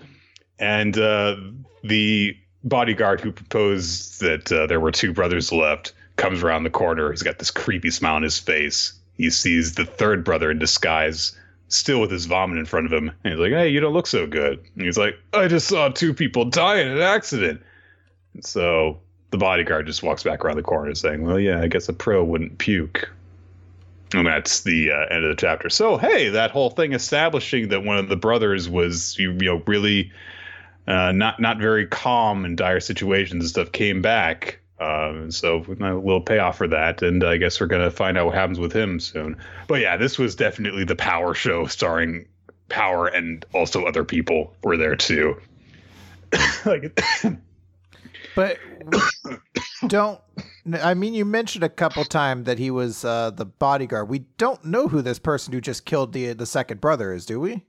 And 0.59 0.97
uh, 0.97 1.37
the 1.83 2.37
bodyguard 2.63 3.21
who 3.21 3.33
proposed 3.33 4.21
that 4.21 4.51
uh, 4.51 4.67
there 4.67 4.81
were 4.81 4.93
two 4.93 5.13
brothers 5.13 5.53
left 5.53 5.93
comes 6.17 6.43
around 6.43 6.65
the 6.65 6.71
corner. 6.71 7.11
He's 7.11 7.23
got 7.23 7.39
this 7.39 7.51
creepy 7.51 7.91
smile 7.91 8.17
on 8.17 8.23
his 8.23 8.39
face. 8.39 8.95
He 9.17 9.31
sees 9.31 9.75
the 9.75 9.85
third 9.85 10.25
brother 10.25 10.51
in 10.51 10.59
disguise, 10.59 11.37
still 11.69 12.01
with 12.01 12.11
his 12.11 12.27
vomit 12.27 12.59
in 12.59 12.67
front 12.67 12.87
of 12.87 12.93
him. 12.93 13.11
And 13.23 13.33
he's 13.33 13.41
like, 13.41 13.53
Hey, 13.53 13.69
you 13.69 13.81
don't 13.81 13.93
look 13.93 14.07
so 14.07 14.27
good. 14.27 14.65
And 14.77 14.85
he's 14.85 14.99
like, 14.99 15.17
I 15.33 15.49
just 15.49 15.69
saw 15.69 15.89
two 15.89 16.13
people 16.13 16.45
die 16.45 16.81
in 16.81 16.89
an 16.89 17.01
accident. 17.01 17.63
And 18.35 18.45
so 18.45 18.99
the 19.31 19.39
bodyguard 19.39 19.87
just 19.87 20.03
walks 20.03 20.23
back 20.23 20.45
around 20.45 20.57
the 20.57 20.63
corner 20.63 20.95
saying, 20.95 21.23
Well, 21.23 21.39
yeah, 21.39 21.61
I 21.61 21.69
guess 21.69 21.89
a 21.89 21.93
pro 21.93 22.25
wouldn't 22.25 22.59
puke. 22.59 23.11
And 24.13 24.27
that's 24.27 24.61
the 24.61 24.93
uh, 24.93 25.07
end 25.15 25.25
of 25.25 25.31
the 25.31 25.41
chapter. 25.41 25.69
So, 25.69 25.97
hey, 25.97 26.29
that 26.29 26.53
whole 26.53 26.71
thing 26.71 26.93
establishing 26.93 27.69
that 27.69 27.83
one 27.83 27.99
of 27.99 28.09
the 28.09 28.17
brothers 28.17 28.69
was, 28.69 29.19
you, 29.19 29.33
you 29.33 29.47
know, 29.47 29.63
really 29.67 30.13
uh, 30.87 31.13
not 31.13 31.41
not 31.41 31.59
very 31.59 31.87
calm 31.87 32.45
in 32.45 32.57
dire 32.57 32.81
situations 32.81 33.43
and 33.43 33.49
stuff 33.49 33.73
came 33.73 34.03
back. 34.03 34.61
Um, 34.85 35.31
so 35.31 35.65
a 35.67 35.71
little 35.71 36.21
payoff 36.21 36.59
for 36.59 36.69
that, 36.69 37.01
and 37.01 37.25
I 37.25 37.39
guess 37.39 37.61
we're 37.61 37.69
gonna 37.69 37.91
find 37.91 38.19
out 38.19 38.27
what 38.27 38.35
happens 38.35 38.59
with 38.59 38.73
him 38.73 39.01
soon. 39.01 39.37
But 39.67 39.81
yeah, 39.81 39.97
this 39.97 40.19
was 40.19 40.37
definitely 40.37 40.85
the 40.85 40.97
Power 40.97 41.33
show, 41.33 41.67
starring 41.67 42.27
Power 42.69 43.07
and 43.07 43.45
also 43.55 43.85
other 43.85 44.05
people 44.05 44.55
were 44.63 44.77
there 44.77 44.97
too. 44.97 45.41
like, 46.67 47.01
but 48.37 48.59
don't. 49.87 50.21
I 50.83 50.95
mean, 50.95 51.15
you 51.15 51.25
mentioned 51.25 51.65
a 51.65 51.69
couple 51.69 52.05
times 52.05 52.47
that 52.47 52.59
he 52.59 52.71
was 52.71 53.05
uh, 53.05 53.31
the 53.31 53.45
bodyguard. 53.47 54.09
We 54.09 54.21
don't 54.39 54.65
know 54.65 54.89
who 54.89 55.03
this 55.03 55.19
person 55.19 55.53
who 55.53 55.61
just 55.61 55.87
killed 55.87 56.13
the 56.13 56.35
the 56.35 56.47
second 56.47 56.81
brother 56.81 57.13
is, 57.13 57.25
do 57.25 57.41
we? 57.41 57.65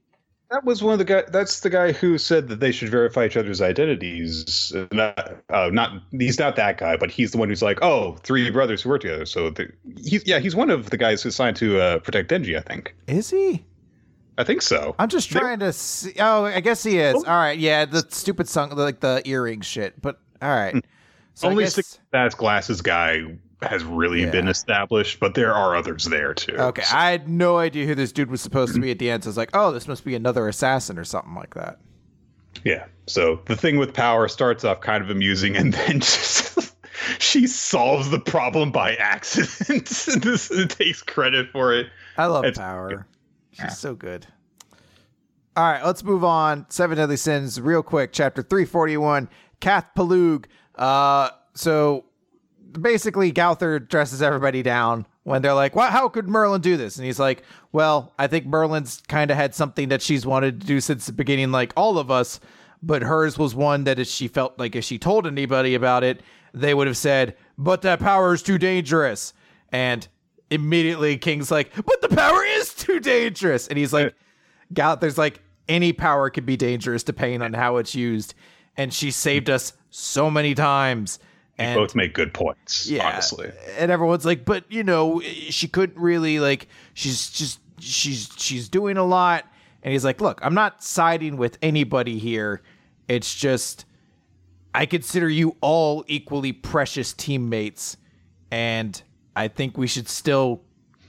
That 0.50 0.64
was 0.64 0.82
one 0.82 0.92
of 0.92 0.98
the 0.98 1.04
guy. 1.04 1.24
That's 1.28 1.60
the 1.60 1.70
guy 1.70 1.92
who 1.92 2.18
said 2.18 2.48
that 2.48 2.60
they 2.60 2.70
should 2.70 2.88
verify 2.88 3.26
each 3.26 3.36
other's 3.36 3.60
identities. 3.60 4.72
Not, 4.92 5.36
uh, 5.50 5.70
not 5.72 6.02
he's 6.12 6.38
not 6.38 6.54
that 6.56 6.78
guy, 6.78 6.96
but 6.96 7.10
he's 7.10 7.32
the 7.32 7.38
one 7.38 7.48
who's 7.48 7.62
like, 7.62 7.80
oh, 7.82 8.16
three 8.22 8.48
brothers 8.50 8.82
who 8.82 8.90
work 8.90 9.00
together. 9.02 9.26
So 9.26 9.50
the, 9.50 9.72
he's 9.96 10.24
yeah, 10.26 10.38
he's 10.38 10.54
one 10.54 10.70
of 10.70 10.90
the 10.90 10.96
guys 10.96 11.22
who's 11.22 11.34
signed 11.34 11.56
to 11.56 11.80
uh, 11.80 11.98
protect 11.98 12.30
Denji. 12.30 12.56
I 12.56 12.60
think. 12.60 12.94
Is 13.08 13.30
he? 13.30 13.64
I 14.38 14.44
think 14.44 14.62
so. 14.62 14.94
I'm 14.98 15.08
just 15.08 15.30
trying 15.30 15.58
to 15.60 15.72
see. 15.72 16.12
Oh, 16.20 16.44
I 16.44 16.60
guess 16.60 16.82
he 16.82 16.98
is. 16.98 17.14
Oh. 17.14 17.24
All 17.26 17.38
right, 17.38 17.58
yeah, 17.58 17.84
the 17.84 18.06
stupid 18.10 18.48
song, 18.48 18.70
like 18.70 19.00
the 19.00 19.22
earring 19.24 19.62
shit. 19.62 20.00
But 20.00 20.20
all 20.40 20.50
right. 20.50 20.72
Hmm. 20.72 20.80
So 21.34 21.48
Only 21.48 21.64
guess... 21.64 21.74
six 21.74 21.98
fast 22.12 22.36
glasses 22.38 22.80
guy 22.82 23.22
has 23.62 23.84
really 23.84 24.22
yeah. 24.22 24.30
been 24.30 24.48
established, 24.48 25.18
but 25.18 25.34
there 25.34 25.54
are 25.54 25.76
others 25.76 26.04
there 26.04 26.34
too. 26.34 26.56
Okay, 26.56 26.82
so. 26.82 26.96
I 26.96 27.10
had 27.10 27.28
no 27.28 27.56
idea 27.56 27.86
who 27.86 27.94
this 27.94 28.12
dude 28.12 28.30
was 28.30 28.40
supposed 28.40 28.74
to 28.74 28.80
be 28.80 28.90
at 28.90 28.98
the 28.98 29.10
end. 29.10 29.24
So 29.24 29.28
I 29.28 29.30
was 29.30 29.36
like, 29.36 29.50
oh, 29.54 29.72
this 29.72 29.88
must 29.88 30.04
be 30.04 30.14
another 30.14 30.46
assassin 30.48 30.98
or 30.98 31.04
something 31.04 31.34
like 31.34 31.54
that. 31.54 31.78
Yeah. 32.64 32.86
So 33.06 33.40
the 33.46 33.56
thing 33.56 33.78
with 33.78 33.94
power 33.94 34.28
starts 34.28 34.64
off 34.64 34.80
kind 34.80 35.02
of 35.02 35.10
amusing, 35.10 35.56
and 35.56 35.72
then 35.72 36.00
just 36.00 36.74
she 37.18 37.46
solves 37.46 38.10
the 38.10 38.20
problem 38.20 38.72
by 38.72 38.94
accident. 38.96 39.86
this 40.22 40.50
takes 40.68 41.02
credit 41.02 41.50
for 41.50 41.74
it. 41.74 41.88
I 42.18 42.26
love 42.26 42.44
it's, 42.44 42.58
power. 42.58 43.06
She's 43.52 43.60
yeah. 43.60 43.68
so 43.68 43.94
good. 43.94 44.26
All 45.56 45.64
right, 45.64 45.82
let's 45.82 46.04
move 46.04 46.24
on. 46.24 46.66
Seven 46.68 46.98
Deadly 46.98 47.16
Sins, 47.16 47.58
real 47.60 47.82
quick. 47.82 48.12
Chapter 48.12 48.42
three 48.42 48.66
forty 48.66 48.96
one. 48.96 49.28
Cath 49.60 49.86
Palug. 49.96 50.44
Uh, 50.74 51.30
so 51.54 52.04
basically 52.76 53.32
Gowther 53.32 53.78
dresses 53.78 54.22
everybody 54.22 54.62
down 54.62 55.06
when 55.24 55.42
they're 55.42 55.54
like, 55.54 55.74
"Well, 55.74 55.90
how 55.90 56.08
could 56.08 56.28
Merlin 56.28 56.60
do 56.60 56.76
this?" 56.76 56.96
And 56.96 57.06
he's 57.06 57.18
like, 57.18 57.42
"Well, 57.72 58.12
I 58.18 58.26
think 58.26 58.46
Merlin's 58.46 59.02
kind 59.08 59.30
of 59.30 59.36
had 59.36 59.54
something 59.54 59.88
that 59.88 60.02
she's 60.02 60.26
wanted 60.26 60.60
to 60.60 60.66
do 60.66 60.80
since 60.80 61.06
the 61.06 61.12
beginning, 61.12 61.52
like 61.52 61.72
all 61.76 61.98
of 61.98 62.10
us, 62.10 62.40
but 62.82 63.02
hers 63.02 63.38
was 63.38 63.54
one 63.54 63.84
that 63.84 63.98
if 63.98 64.08
she 64.08 64.28
felt 64.28 64.58
like 64.58 64.76
if 64.76 64.84
she 64.84 64.98
told 64.98 65.26
anybody 65.26 65.74
about 65.74 66.04
it, 66.04 66.22
they 66.54 66.74
would 66.74 66.86
have 66.86 66.96
said, 66.96 67.36
"But 67.58 67.82
that 67.82 68.00
power 68.00 68.34
is 68.34 68.42
too 68.42 68.58
dangerous." 68.58 69.32
And 69.72 70.06
immediately 70.50 71.16
King's 71.16 71.50
like, 71.50 71.72
"But 71.84 72.00
the 72.02 72.14
power 72.14 72.44
is 72.44 72.74
too 72.74 73.00
dangerous." 73.00 73.66
And 73.68 73.78
he's 73.78 73.92
like, 73.92 74.14
"Gowther's 74.72 75.18
like 75.18 75.40
any 75.68 75.92
power 75.92 76.30
could 76.30 76.46
be 76.46 76.56
dangerous 76.56 77.02
depending 77.02 77.42
on 77.42 77.52
how 77.52 77.76
it's 77.76 77.94
used." 77.94 78.34
And 78.76 78.92
she 78.92 79.10
saved 79.10 79.48
us 79.50 79.72
so 79.90 80.30
many 80.30 80.54
times 80.54 81.18
and, 81.58 81.76
both 81.76 81.94
make 81.94 82.14
good 82.14 82.34
points. 82.34 82.86
Yeah, 82.86 83.06
honestly. 83.06 83.50
And 83.78 83.90
everyone's 83.90 84.24
like, 84.24 84.44
but 84.44 84.64
you 84.70 84.84
know, 84.84 85.20
she 85.20 85.68
couldn't 85.68 86.00
really 86.00 86.38
like. 86.40 86.68
She's 86.94 87.30
just 87.30 87.60
she's 87.78 88.30
she's 88.36 88.68
doing 88.68 88.96
a 88.96 89.04
lot. 89.04 89.46
And 89.82 89.92
he's 89.92 90.04
like, 90.04 90.20
look, 90.20 90.40
I'm 90.42 90.54
not 90.54 90.82
siding 90.82 91.36
with 91.36 91.58
anybody 91.62 92.18
here. 92.18 92.60
It's 93.08 93.34
just 93.34 93.84
I 94.74 94.84
consider 94.84 95.28
you 95.28 95.56
all 95.60 96.04
equally 96.06 96.52
precious 96.52 97.12
teammates, 97.12 97.96
and 98.50 99.00
I 99.34 99.48
think 99.48 99.78
we 99.78 99.86
should 99.86 100.08
still 100.08 100.62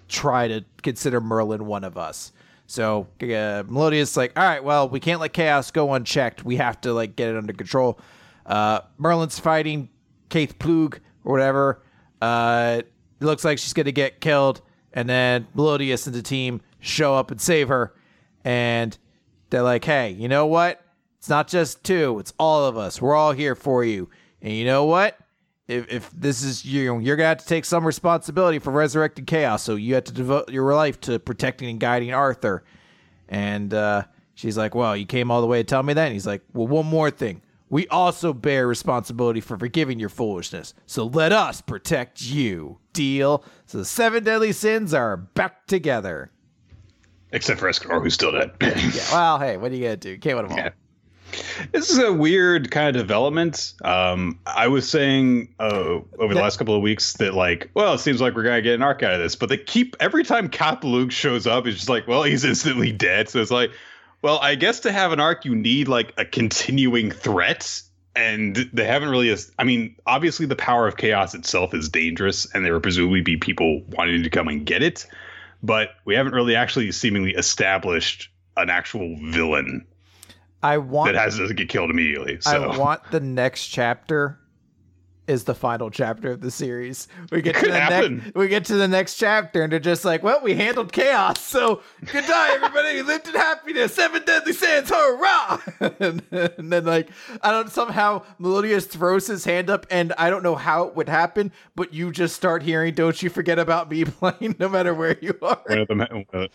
try 0.08 0.48
to 0.48 0.64
consider 0.84 1.20
Merlin 1.20 1.66
one 1.66 1.84
of 1.84 1.98
us. 1.98 2.32
So 2.68 3.08
uh, 3.22 3.64
Meliodas 3.68 4.16
like, 4.16 4.38
all 4.38 4.44
right, 4.44 4.64
well, 4.64 4.88
we 4.90 5.00
can't 5.00 5.20
let 5.20 5.34
chaos 5.34 5.72
go 5.72 5.94
unchecked. 5.94 6.46
We 6.46 6.58
have 6.58 6.80
to 6.82 6.94
like 6.94 7.16
get 7.16 7.30
it 7.30 7.38
under 7.38 7.54
control. 7.54 8.00
Uh, 8.46 8.82
Merlin's 8.98 9.40
fighting 9.40 9.90
Kate 10.30 10.58
Plug 10.60 11.00
or 11.24 11.32
whatever. 11.32 11.82
Uh, 12.22 12.82
it 12.82 13.26
looks 13.26 13.44
like 13.46 13.58
she's 13.58 13.74
going 13.74 13.86
to 13.86 13.92
get 13.92 14.22
killed. 14.22 14.62
And 14.94 15.08
then 15.08 15.48
Meliodas 15.54 16.08
and 16.08 16.16
the 16.16 16.22
team 16.22 16.62
show 16.80 17.16
up 17.16 17.32
and 17.32 17.40
save 17.40 17.68
her. 17.68 17.94
And 18.44 18.98
they're 19.50 19.64
like, 19.64 19.86
hey, 19.86 20.12
you 20.12 20.28
know 20.28 20.46
what? 20.46 20.82
It's 21.18 21.30
not 21.30 21.48
just 21.48 21.84
two, 21.84 22.20
it's 22.20 22.34
all 22.40 22.66
of 22.66 22.78
us. 22.78 23.02
We're 23.02 23.16
all 23.16 23.32
here 23.32 23.56
for 23.56 23.84
you. 23.84 24.10
And 24.42 24.54
you 24.54 24.66
know 24.66 24.86
what? 24.86 25.18
If, 25.68 25.92
if 25.92 26.10
this 26.12 26.44
is 26.44 26.64
you, 26.64 27.00
you're 27.00 27.18
gonna 27.18 27.28
have 27.28 27.40
to 27.40 27.46
take 27.46 27.66
some 27.66 27.86
responsibility 27.86 28.60
for 28.60 28.72
resurrecting 28.72 29.26
chaos. 29.26 29.64
So 29.64 29.76
you 29.76 29.96
have 29.96 30.06
to 30.06 30.14
devote 30.14 30.50
your 30.50 30.74
life 30.74 31.02
to 31.02 31.20
protecting 31.20 31.70
and 31.70 31.80
guiding 31.80 32.14
Arthur. 32.14 32.64
And 33.28 33.74
uh, 33.74 34.04
she's 34.36 34.58
like, 34.58 34.76
"Well, 34.76 34.96
you 34.96 35.06
came 35.06 35.30
all 35.30 35.42
the 35.42 35.48
way 35.48 35.58
to 35.58 35.66
tell 35.66 35.84
me 35.84 35.94
that." 35.94 36.06
And 36.06 36.14
he's 36.14 36.26
like, 36.26 36.42
"Well, 36.54 36.68
one 36.68 36.86
more 36.86 37.12
thing 37.12 37.42
we 37.70 37.88
also 37.88 38.34
bear 38.34 38.68
responsibility 38.68 39.42
for 39.42 39.58
forgiving 39.58 40.00
your 40.00 40.10
foolishness. 40.10 40.74
So 40.86 41.06
let 41.06 41.32
us 41.32 41.62
protect 41.62 42.22
you. 42.22 42.80
Deal? 42.94 43.44
So 43.66 43.80
the 43.80 43.86
seven 43.86 44.24
deadly 44.24 44.52
sins 44.52 44.94
are 44.94 45.18
back 45.18 45.68
together. 45.68 46.32
Except 47.32 47.60
for 47.60 47.68
Escanor, 47.68 48.02
who's 48.02 48.14
still 48.14 48.32
dead. 48.32 48.52
yeah, 48.62 48.92
well, 49.12 49.40
hey, 49.40 49.58
what 49.58 49.72
are 49.72 49.76
you 49.76 49.88
to 49.90 49.98
do? 49.98 50.18
can't 50.18 50.38
win 50.38 50.48
them 50.48 50.58
all. 50.58 50.64
Yeah. 50.66 50.70
This 51.74 51.90
is 51.90 51.98
a 52.00 52.14
weird 52.14 52.72
kind 52.72 52.96
of 52.96 53.02
development. 53.02 53.74
Um, 53.84 54.40
I 54.46 54.70
was 54.70 54.90
saying 54.90 55.54
uh, 55.60 56.00
over 56.20 56.34
the 56.34 56.40
last 56.40 56.58
couple 56.58 56.74
of 56.74 56.82
weeks 56.82 57.14
that, 57.14 57.34
like, 57.34 57.70
well, 57.74 57.94
it 57.94 58.00
seems 58.00 58.22
like 58.22 58.34
we're 58.34 58.44
gonna 58.44 58.62
get 58.62 58.76
an 58.76 58.82
arc 58.82 59.04
out 59.04 59.14
of 59.14 59.20
this, 59.20 59.36
but 59.36 59.50
they 59.50 59.58
keep 59.58 59.96
every 60.00 60.24
time 60.24 60.48
Cap 60.48 60.86
Luke 60.86 61.12
shows 61.12 61.46
up, 61.46 61.68
it's 61.68 61.76
just 61.76 61.90
like, 61.90 62.08
well, 62.08 62.24
he's 62.24 62.46
instantly 62.46 62.94
dead. 62.94 63.28
So 63.28 63.42
it's 63.42 63.52
like, 63.52 63.72
well, 64.22 64.40
I 64.40 64.56
guess 64.56 64.80
to 64.82 64.92
have 64.92 65.12
an 65.12 65.20
arc, 65.20 65.46
you 65.46 65.56
need 65.56 65.88
like 65.88 66.14
a 66.18 66.26
continuing 66.26 67.12
threat, 67.12 67.82
and 68.16 68.56
they 68.74 68.86
haven't 68.86 69.10
really. 69.10 69.36
I 69.60 69.64
mean, 69.64 69.96
obviously, 70.06 70.46
the 70.46 70.56
power 70.56 70.88
of 70.88 70.98
chaos 70.98 71.34
itself 71.34 71.74
is 71.74 71.90
dangerous, 71.90 72.48
and 72.54 72.66
there 72.66 72.74
will 72.74 72.80
presumably 72.80 73.22
be 73.22 73.38
people 73.38 73.82
wanting 73.90 74.24
to 74.24 74.30
come 74.30 74.48
and 74.48 74.66
get 74.66 74.82
it, 74.82 75.06
but 75.64 75.92
we 76.06 76.16
haven't 76.16 76.34
really 76.34 76.56
actually 76.56 76.92
seemingly 76.92 77.34
established 77.34 78.30
an 78.56 78.70
actual 78.70 79.16
villain 79.22 79.86
I 80.64 80.78
want 80.80 81.14
that 81.14 81.20
has 81.20 81.38
doesn't 81.38 81.56
get 81.56 81.70
killed 81.70 81.90
immediately. 81.90 82.40
So 82.42 82.64
I 82.64 82.78
want 82.78 83.02
the 83.12 83.20
next 83.20 83.68
chapter 83.68 84.40
is 85.28 85.44
the 85.44 85.54
final 85.54 85.90
chapter 85.90 86.32
of 86.32 86.42
the 86.42 86.50
series. 86.50 87.08
We 87.32 87.42
get 87.42 87.56
to 87.58 87.66
the 87.68 87.72
next 87.72 88.36
we 88.36 88.48
get 88.48 88.66
to 88.66 88.76
the 88.76 88.88
next 88.88 89.16
chapter 89.16 89.62
and 89.62 89.72
they're 89.72 89.80
just 89.80 90.06
like, 90.06 90.24
well, 90.24 90.40
we 90.42 90.54
handled 90.56 90.92
chaos. 90.94 91.42
So 91.42 91.82
good 92.06 92.26
day, 92.26 92.52
everybody. 92.56 92.96
We 92.96 93.02
lived 93.04 93.28
in 93.28 93.34
happiness. 93.34 93.94
Seven 93.94 94.24
deadly 94.26 94.54
sins, 94.54 94.90
hurrah! 94.90 95.60
and, 96.00 96.24
and 96.32 96.72
then 96.72 96.86
like 96.86 97.10
I 97.42 97.52
don't 97.52 97.70
somehow 97.70 98.24
Meliodas 98.40 98.86
throws 98.86 99.28
his 99.28 99.44
hand 99.44 99.70
up 99.70 99.86
and 99.92 100.14
I 100.18 100.30
don't 100.30 100.44
know 100.44 100.56
how 100.56 100.84
it 100.84 100.96
would 100.96 101.10
happen, 101.10 101.52
but 101.76 101.94
you 101.94 102.12
just 102.12 102.36
start 102.36 102.64
hearing 102.64 102.94
Don't 102.94 103.22
You 103.22 103.30
Forget 103.30 103.60
About 103.60 103.92
Me 103.92 104.06
playing 104.06 104.56
no 104.60 104.70
matter 104.70 104.94
where 104.94 105.18
you 105.22 105.38
are. 105.42 105.60
one 105.68 105.80
of 105.80 105.88
them, 105.88 106.50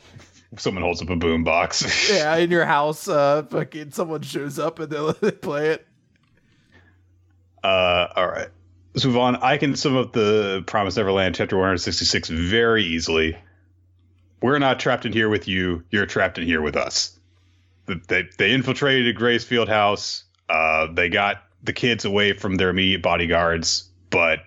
someone 0.57 0.83
holds 0.83 1.03
up 1.03 1.11
a 1.11 1.17
boom 1.17 1.45
box. 1.45 2.11
yeah, 2.11 2.37
in 2.37 2.51
your 2.51 2.65
house, 2.65 3.07
uh 3.07 3.43
fucking 3.51 3.91
someone 3.91 4.23
shows 4.23 4.59
up 4.59 4.79
and 4.79 4.91
they 5.21 5.31
play 5.33 5.71
it. 5.71 5.87
Uh, 7.63 8.09
all 8.17 8.27
right. 8.27 8.49
Move 8.95 9.17
on. 9.17 9.37
I 9.37 9.57
can 9.57 9.75
sum 9.75 9.97
up 9.97 10.13
the 10.13 10.63
Promise 10.67 10.97
Neverland 10.97 11.35
chapter 11.35 11.57
166 11.57 12.29
very 12.29 12.85
easily. 12.85 13.37
We're 14.43 14.59
not 14.59 14.81
trapped 14.81 15.07
in 15.07 15.13
here 15.13 15.29
with 15.29 15.49
you. 15.49 15.83
You're 15.91 16.07
trapped 16.07 16.37
in 16.39 16.45
here 16.45 16.61
with 16.61 16.77
us. 16.77 17.19
They, 17.87 18.29
they, 18.39 18.53
infiltrated 18.53 19.17
Grace 19.17 19.45
Field 19.45 19.69
House. 19.69 20.25
Uh, 20.49 20.89
they 20.93 21.09
got 21.09 21.43
the 21.63 21.73
kids 21.73 22.05
away 22.05 22.35
from 22.35 22.57
their 22.57 22.69
immediate 22.69 23.03
bodyguards, 23.03 23.89
but 24.11 24.41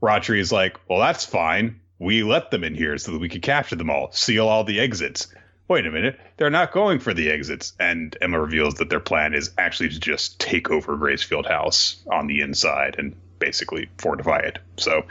Ratri 0.00 0.38
is 0.38 0.52
like, 0.52 0.78
well, 0.88 1.00
that's 1.00 1.24
fine. 1.24 1.80
We 1.98 2.22
let 2.22 2.50
them 2.50 2.64
in 2.64 2.74
here 2.74 2.96
so 2.98 3.12
that 3.12 3.20
we 3.20 3.28
could 3.28 3.42
capture 3.42 3.76
them 3.76 3.90
all, 3.90 4.10
seal 4.12 4.48
all 4.48 4.64
the 4.64 4.80
exits. 4.80 5.28
Wait 5.68 5.86
a 5.86 5.90
minute, 5.90 6.18
they're 6.36 6.50
not 6.50 6.72
going 6.72 6.98
for 6.98 7.14
the 7.14 7.30
exits. 7.30 7.72
And 7.78 8.16
Emma 8.20 8.40
reveals 8.40 8.74
that 8.74 8.90
their 8.90 9.00
plan 9.00 9.34
is 9.34 9.50
actually 9.58 9.90
to 9.90 10.00
just 10.00 10.38
take 10.40 10.70
over 10.70 10.96
Gracefield 10.96 11.46
House 11.46 12.02
on 12.10 12.26
the 12.26 12.40
inside 12.40 12.96
and 12.98 13.14
basically 13.46 13.88
fortify 13.98 14.38
it. 14.38 14.58
So 14.78 15.02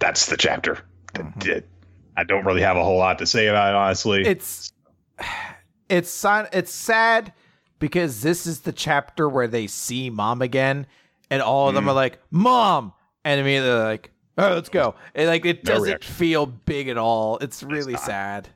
that's 0.00 0.26
the 0.26 0.36
chapter. 0.36 0.78
Mhm. 1.14 1.62
I 2.16 2.24
don't 2.24 2.44
really 2.44 2.62
have 2.62 2.76
a 2.76 2.82
whole 2.82 2.98
lot 2.98 3.18
to 3.20 3.26
say 3.26 3.46
about 3.46 3.68
it, 3.70 3.74
honestly. 3.76 4.26
it's 4.26 4.72
it's 5.88 6.24
it's 6.52 6.72
sad 6.72 7.32
because 7.78 8.22
this 8.22 8.46
is 8.46 8.60
the 8.60 8.72
chapter 8.72 9.28
where 9.28 9.46
they 9.46 9.66
see 9.66 10.10
mom 10.10 10.42
again 10.42 10.86
and 11.30 11.40
all 11.40 11.68
of 11.68 11.74
them 11.74 11.84
Mm. 11.84 11.88
are 11.88 11.94
like 11.94 12.18
mom 12.30 12.92
and 13.24 13.40
immediately 13.40 13.68
they're 13.70 13.84
like 13.84 14.10
"Oh, 14.36 14.54
let's 14.54 14.68
go 14.68 14.94
and 15.14 15.28
like 15.28 15.44
it 15.46 15.64
No 15.64 15.72
doesn't 15.74 15.84
reaction. 15.88 16.14
feel 16.14 16.46
big 16.46 16.88
at 16.88 16.98
all 16.98 17.38
it's 17.38 17.62
really 17.62 17.92
not. 17.94 18.02
sad 18.02 18.48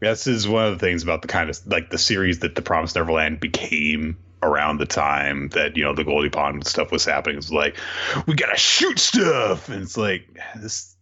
this 0.00 0.26
is 0.26 0.48
one 0.48 0.64
of 0.66 0.72
the 0.72 0.78
things 0.84 1.02
about 1.02 1.22
the 1.22 1.28
kind 1.28 1.48
of 1.48 1.58
like 1.66 1.90
the 1.90 1.98
series 1.98 2.40
that 2.40 2.54
the 2.56 2.62
Promised 2.62 2.96
Neverland 2.96 3.40
became 3.40 4.16
around 4.44 4.78
the 4.78 4.86
time 4.86 5.48
that 5.50 5.76
you 5.76 5.82
know 5.82 5.94
the 5.94 6.04
Goldie 6.04 6.30
Pond 6.30 6.66
stuff 6.66 6.92
was 6.92 7.04
happening. 7.04 7.38
It's 7.38 7.50
like 7.50 7.76
we 8.26 8.34
gotta 8.34 8.56
shoot 8.56 8.98
stuff, 8.98 9.68
and 9.68 9.82
it's 9.82 9.96
like 9.96 10.26
this. 10.56 10.94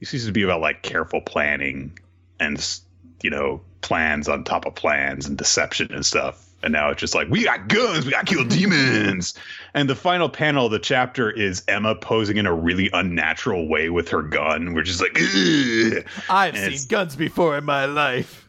This 0.00 0.12
used 0.12 0.26
to 0.26 0.32
be 0.32 0.42
about 0.42 0.60
like 0.60 0.82
careful 0.82 1.20
planning 1.20 1.96
and 2.40 2.78
you 3.22 3.30
know 3.30 3.60
plans 3.82 4.28
on 4.28 4.44
top 4.44 4.66
of 4.66 4.74
plans 4.74 5.26
and 5.26 5.38
deception 5.38 5.92
and 5.92 6.04
stuff. 6.04 6.48
And 6.64 6.72
now 6.72 6.90
it's 6.90 7.00
just 7.00 7.14
like 7.14 7.28
we 7.28 7.44
got 7.44 7.68
guns, 7.68 8.04
we 8.04 8.12
got 8.12 8.26
to 8.26 8.34
kill 8.34 8.44
demons. 8.48 9.34
And 9.74 9.88
the 9.90 9.96
final 9.96 10.28
panel 10.28 10.66
of 10.66 10.72
the 10.72 10.78
chapter 10.78 11.30
is 11.30 11.62
Emma 11.68 11.94
posing 11.96 12.36
in 12.36 12.46
a 12.46 12.54
really 12.54 12.88
unnatural 12.92 13.68
way 13.68 13.90
with 13.90 14.08
her 14.10 14.22
gun. 14.22 14.74
We're 14.74 14.82
just 14.82 15.00
like, 15.00 15.16
Ugh. 15.16 16.04
i've 16.28 16.54
And 16.54 16.74
seen 16.74 16.88
guns 16.88 17.16
before 17.16 17.58
in 17.58 17.64
my 17.64 17.84
life 17.86 18.46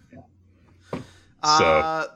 So, 0.91 0.99
uh, 1.65 2.07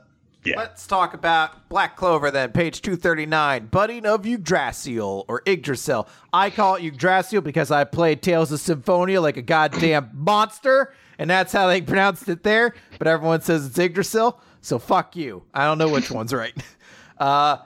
yeah. 0.48 0.56
Let's 0.56 0.86
talk 0.86 1.14
about 1.14 1.68
Black 1.68 1.96
Clover 1.96 2.30
then, 2.30 2.52
page 2.52 2.82
239. 2.82 3.66
Budding 3.66 4.06
of 4.06 4.26
Yggdrasil 4.26 5.24
or 5.28 5.42
Yggdrasil. 5.46 6.08
I 6.32 6.50
call 6.50 6.76
it 6.76 6.84
Yggdrasil 6.84 7.40
because 7.42 7.70
I 7.70 7.84
played 7.84 8.22
Tales 8.22 8.50
of 8.52 8.60
Symphonia 8.60 9.20
like 9.20 9.36
a 9.36 9.42
goddamn 9.42 10.10
monster, 10.14 10.94
and 11.18 11.28
that's 11.28 11.52
how 11.52 11.66
they 11.66 11.80
pronounced 11.80 12.28
it 12.28 12.42
there, 12.42 12.74
but 12.98 13.06
everyone 13.06 13.40
says 13.42 13.66
it's 13.66 13.78
Yggdrasil, 13.78 14.40
so 14.60 14.78
fuck 14.78 15.16
you. 15.16 15.42
I 15.52 15.64
don't 15.64 15.78
know 15.78 15.88
which 15.88 16.10
one's 16.10 16.32
right. 16.32 16.54
Uh, 17.18 17.56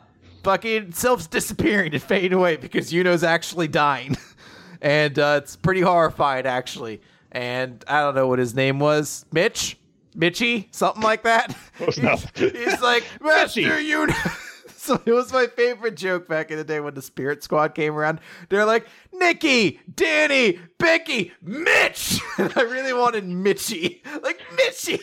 fucking 0.43 0.93
Sylph's 0.93 1.27
disappearing 1.27 1.93
and 1.93 2.03
fading 2.03 2.33
away 2.33 2.57
because 2.57 2.91
Yuno's 2.91 3.23
actually 3.23 3.69
dying. 3.69 4.17
and 4.81 5.19
uh, 5.19 5.41
it's 5.43 5.57
pretty 5.57 5.83
horrifying, 5.83 6.47
actually. 6.47 7.03
And 7.31 7.85
I 7.87 8.01
don't 8.01 8.15
know 8.15 8.29
what 8.29 8.39
his 8.39 8.55
name 8.55 8.79
was. 8.79 9.27
Mitch? 9.31 9.77
Mitchy? 10.15 10.69
Something 10.71 11.03
like 11.03 11.23
that? 11.23 11.57
Enough. 11.97 12.33
He's 12.37 12.81
like, 12.81 13.05
Master 13.21 13.61
Mitchy." 13.61 13.85
you. 13.85 14.09
so 14.77 15.01
it 15.05 15.13
was 15.13 15.33
my 15.33 15.47
favorite 15.47 15.97
joke 15.97 16.29
back 16.29 16.51
in 16.51 16.57
the 16.57 16.65
day 16.65 16.81
when 16.81 16.95
the 16.95 17.03
Spirit 17.03 17.43
Squad 17.43 17.75
came 17.75 17.95
around. 17.95 18.21
They're 18.49 18.65
like, 18.65 18.87
Nikki, 19.13 19.81
Danny, 19.95 20.59
Becky, 20.79 21.33
Mitch. 21.41 22.21
And 22.39 22.53
I 22.57 22.63
really 22.63 22.93
wanted 22.93 23.25
Mitchy. 23.25 24.03
Like, 24.23 24.41
Mitchy. 24.57 25.01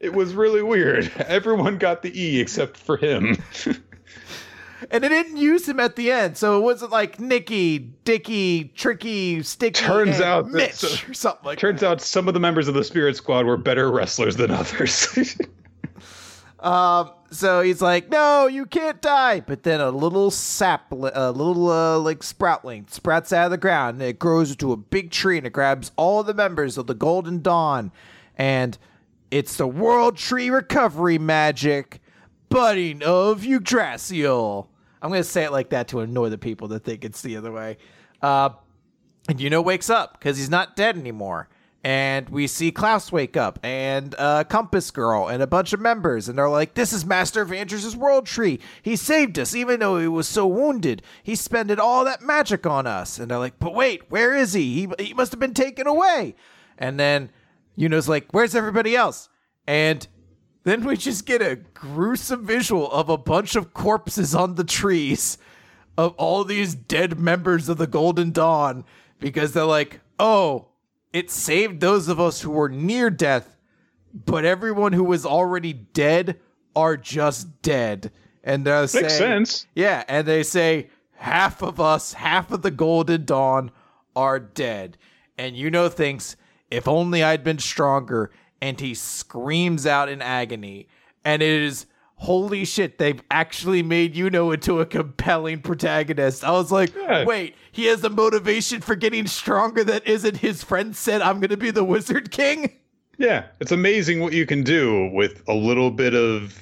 It 0.00 0.12
was 0.12 0.34
really 0.34 0.62
weird. 0.62 1.10
Everyone 1.16 1.78
got 1.78 2.02
the 2.02 2.20
E 2.20 2.40
except 2.40 2.76
for 2.76 2.96
him. 2.96 3.36
And 4.90 5.02
they 5.04 5.08
didn't 5.08 5.36
use 5.36 5.68
him 5.68 5.80
at 5.80 5.96
the 5.96 6.10
end. 6.12 6.36
So 6.36 6.58
it 6.58 6.62
wasn't 6.62 6.92
like 6.92 7.20
Nicky, 7.20 7.78
Dicky, 7.78 8.72
Tricky, 8.76 9.42
Sticky. 9.42 9.84
Turns 9.84 10.20
out 10.20 10.46
that- 10.46 10.52
Mitch 10.52 10.74
so- 10.74 11.10
or 11.10 11.14
something 11.14 11.44
like 11.44 11.58
Turns 11.58 11.82
out 11.82 12.00
some 12.00 12.28
of 12.28 12.34
the 12.34 12.40
members 12.40 12.68
of 12.68 12.74
the 12.74 12.84
Spirit 12.84 13.16
Squad 13.16 13.46
were 13.46 13.56
better 13.56 13.90
wrestlers 13.90 14.36
than 14.36 14.50
others. 14.50 15.36
Um, 16.60 17.10
so 17.30 17.60
he's 17.60 17.82
like, 17.82 18.08
"No, 18.08 18.46
you 18.46 18.64
can't 18.64 19.02
die." 19.02 19.40
But 19.40 19.64
then 19.64 19.82
a 19.82 19.90
little 19.90 20.30
sap, 20.30 20.90
a 20.92 21.30
little 21.30 21.70
uh, 21.70 21.98
like 21.98 22.20
sproutling, 22.20 22.90
sprouts 22.90 23.34
out 23.34 23.44
of 23.44 23.50
the 23.50 23.58
ground, 23.58 24.00
and 24.00 24.08
it 24.08 24.18
grows 24.18 24.52
into 24.52 24.72
a 24.72 24.76
big 24.78 25.10
tree, 25.10 25.36
and 25.36 25.46
it 25.46 25.52
grabs 25.52 25.92
all 25.96 26.22
the 26.22 26.32
members 26.32 26.78
of 26.78 26.86
the 26.86 26.94
Golden 26.94 27.42
Dawn, 27.42 27.92
and 28.38 28.78
it's 29.30 29.58
the 29.58 29.66
World 29.66 30.16
Tree 30.16 30.48
Recovery 30.48 31.18
Magic, 31.18 32.00
budding 32.48 33.02
of 33.02 33.44
Yggdrasil. 33.44 34.70
I'm 35.04 35.10
gonna 35.10 35.22
say 35.22 35.44
it 35.44 35.52
like 35.52 35.68
that 35.68 35.88
to 35.88 36.00
annoy 36.00 36.30
the 36.30 36.38
people 36.38 36.68
that 36.68 36.82
think 36.82 37.04
it's 37.04 37.20
the 37.20 37.36
other 37.36 37.52
way. 37.52 37.76
Uh, 38.22 38.50
and 39.28 39.38
Yuno 39.38 39.62
wakes 39.62 39.90
up 39.90 40.14
because 40.14 40.38
he's 40.38 40.48
not 40.48 40.76
dead 40.76 40.96
anymore. 40.96 41.50
And 41.82 42.30
we 42.30 42.46
see 42.46 42.72
Klaus 42.72 43.12
wake 43.12 43.36
up 43.36 43.58
and 43.62 44.14
uh, 44.16 44.44
Compass 44.44 44.90
Girl 44.90 45.28
and 45.28 45.42
a 45.42 45.46
bunch 45.46 45.74
of 45.74 45.80
members. 45.80 46.30
And 46.30 46.38
they're 46.38 46.48
like, 46.48 46.72
This 46.72 46.94
is 46.94 47.04
Master 47.04 47.42
of 47.42 47.52
Andrews' 47.52 47.94
World 47.94 48.24
Tree. 48.24 48.60
He 48.80 48.96
saved 48.96 49.38
us 49.38 49.54
even 49.54 49.80
though 49.80 49.98
he 49.98 50.08
was 50.08 50.26
so 50.26 50.46
wounded. 50.46 51.02
He 51.22 51.34
spended 51.34 51.78
all 51.78 52.06
that 52.06 52.22
magic 52.22 52.66
on 52.66 52.86
us. 52.86 53.18
And 53.18 53.30
they're 53.30 53.38
like, 53.38 53.58
But 53.58 53.74
wait, 53.74 54.10
where 54.10 54.34
is 54.34 54.54
he? 54.54 54.86
He, 54.98 55.04
he 55.08 55.12
must 55.12 55.32
have 55.32 55.40
been 55.40 55.52
taken 55.52 55.86
away. 55.86 56.34
And 56.78 56.98
then 56.98 57.30
Yuno's 57.76 58.08
like, 58.08 58.32
Where's 58.32 58.54
everybody 58.54 58.96
else? 58.96 59.28
And 59.66 60.08
then 60.64 60.84
we 60.84 60.96
just 60.96 61.26
get 61.26 61.40
a 61.42 61.56
gruesome 61.56 62.44
visual 62.44 62.90
of 62.90 63.08
a 63.08 63.18
bunch 63.18 63.54
of 63.54 63.72
corpses 63.72 64.34
on 64.34 64.56
the 64.56 64.64
trees 64.64 65.38
of 65.96 66.14
all 66.16 66.44
these 66.44 66.74
dead 66.74 67.18
members 67.20 67.68
of 67.68 67.78
the 67.78 67.86
Golden 67.86 68.32
Dawn 68.32 68.84
because 69.20 69.52
they're 69.52 69.64
like, 69.64 70.00
oh, 70.18 70.68
it 71.12 71.30
saved 71.30 71.80
those 71.80 72.08
of 72.08 72.18
us 72.18 72.40
who 72.40 72.50
were 72.50 72.68
near 72.68 73.10
death, 73.10 73.56
but 74.12 74.44
everyone 74.44 74.92
who 74.92 75.04
was 75.04 75.24
already 75.24 75.72
dead 75.72 76.40
are 76.74 76.96
just 76.96 77.62
dead. 77.62 78.10
And 78.42 78.66
they're 78.66 78.86
saying, 78.86 79.04
Makes 79.04 79.18
sense. 79.18 79.66
Yeah, 79.74 80.02
and 80.08 80.26
they 80.26 80.42
say 80.42 80.88
half 81.16 81.62
of 81.62 81.80
us, 81.80 82.14
half 82.14 82.50
of 82.50 82.62
the 82.62 82.70
Golden 82.70 83.24
Dawn 83.24 83.70
are 84.16 84.40
dead. 84.40 84.98
And 85.38 85.56
you 85.56 85.70
know 85.70 85.88
thinks, 85.88 86.36
if 86.70 86.88
only 86.88 87.22
I'd 87.22 87.44
been 87.44 87.58
stronger. 87.58 88.30
And 88.60 88.80
he 88.80 88.94
screams 88.94 89.86
out 89.86 90.08
in 90.08 90.22
agony. 90.22 90.88
And 91.24 91.42
it 91.42 91.62
is 91.62 91.86
holy 92.16 92.64
shit, 92.64 92.96
they've 92.98 93.20
actually 93.30 93.82
made 93.82 94.14
Yuno 94.14 94.54
into 94.54 94.80
a 94.80 94.86
compelling 94.86 95.60
protagonist. 95.60 96.44
I 96.44 96.52
was 96.52 96.70
like, 96.72 96.94
Yeah. 96.94 97.24
wait, 97.24 97.54
he 97.72 97.86
has 97.86 98.02
a 98.04 98.08
motivation 98.08 98.80
for 98.80 98.94
getting 98.94 99.26
stronger 99.26 99.82
that 99.84 100.06
isn't 100.06 100.38
his 100.38 100.62
friend 100.62 100.94
said, 100.96 101.20
I'm 101.20 101.40
going 101.40 101.50
to 101.50 101.56
be 101.56 101.70
the 101.72 101.84
Wizard 101.84 102.30
King? 102.30 102.70
yeah, 103.18 103.46
it's 103.60 103.72
amazing 103.72 104.20
what 104.20 104.32
you 104.32 104.46
can 104.46 104.62
do 104.62 105.10
with 105.12 105.42
a 105.48 105.54
little 105.54 105.90
bit 105.90 106.14
of 106.14 106.60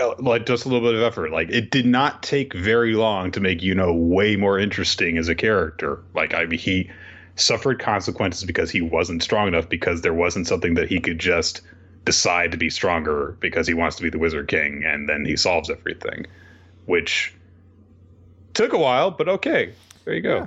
uh, 0.00 0.14
like 0.18 0.44
just 0.46 0.64
a 0.64 0.68
little 0.68 0.86
bit 0.86 0.94
of 0.94 1.02
effort. 1.02 1.30
Like 1.30 1.50
it 1.50 1.70
did 1.70 1.86
not 1.86 2.22
take 2.22 2.52
very 2.54 2.94
long 2.94 3.30
to 3.32 3.40
make 3.40 3.60
Yuno 3.60 3.94
way 3.96 4.34
more 4.36 4.58
interesting 4.58 5.16
as 5.18 5.28
a 5.28 5.34
character. 5.34 6.02
Like 6.14 6.34
I 6.34 6.46
mean, 6.46 6.58
he 6.58 6.90
suffered 7.36 7.78
consequences 7.78 8.44
because 8.44 8.70
he 8.70 8.80
wasn't 8.80 9.22
strong 9.22 9.46
enough 9.48 9.68
because 9.68 10.02
there 10.02 10.14
wasn't 10.14 10.46
something 10.46 10.74
that 10.74 10.88
he 10.88 10.98
could 10.98 11.18
just 11.18 11.60
decide 12.04 12.50
to 12.52 12.56
be 12.56 12.70
stronger 12.70 13.36
because 13.40 13.66
he 13.66 13.74
wants 13.74 13.96
to 13.96 14.02
be 14.02 14.10
the 14.10 14.18
Wizard 14.18 14.48
King 14.48 14.82
and 14.84 15.08
then 15.08 15.24
he 15.24 15.36
solves 15.36 15.70
everything, 15.70 16.26
which 16.86 17.34
took 18.54 18.72
a 18.72 18.78
while, 18.78 19.10
but 19.10 19.28
okay. 19.28 19.72
There 20.04 20.14
you 20.14 20.22
go. 20.22 20.36
Yeah. 20.36 20.46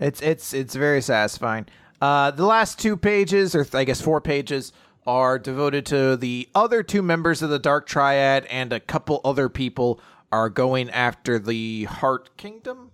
It's 0.00 0.20
it's 0.22 0.52
it's 0.52 0.74
very 0.74 1.00
satisfying. 1.00 1.66
Uh, 2.00 2.30
the 2.32 2.46
last 2.46 2.78
two 2.80 2.96
pages, 2.96 3.54
or 3.54 3.66
I 3.72 3.84
guess 3.84 4.00
four 4.00 4.20
pages, 4.20 4.72
are 5.06 5.38
devoted 5.38 5.86
to 5.86 6.16
the 6.16 6.48
other 6.54 6.82
two 6.82 7.02
members 7.02 7.42
of 7.42 7.50
the 7.50 7.58
Dark 7.58 7.86
Triad, 7.86 8.46
and 8.46 8.72
a 8.72 8.80
couple 8.80 9.20
other 9.24 9.48
people 9.48 10.00
are 10.32 10.48
going 10.48 10.90
after 10.90 11.38
the 11.38 11.84
Heart 11.84 12.36
Kingdom. 12.36 12.90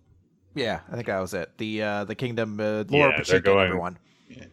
Yeah, 0.55 0.81
I 0.90 0.94
think 0.94 1.06
that 1.06 1.20
was 1.20 1.35
it. 1.35 1.51
The 1.59 1.82
uh, 1.82 2.05
the 2.05 2.14
kingdom, 2.14 2.59
uh, 2.60 2.62
Laura 2.62 2.85
Yeah, 2.90 3.06
they're 3.09 3.18
Pacheco, 3.18 3.55
going- 3.55 3.66
everyone. 3.66 3.98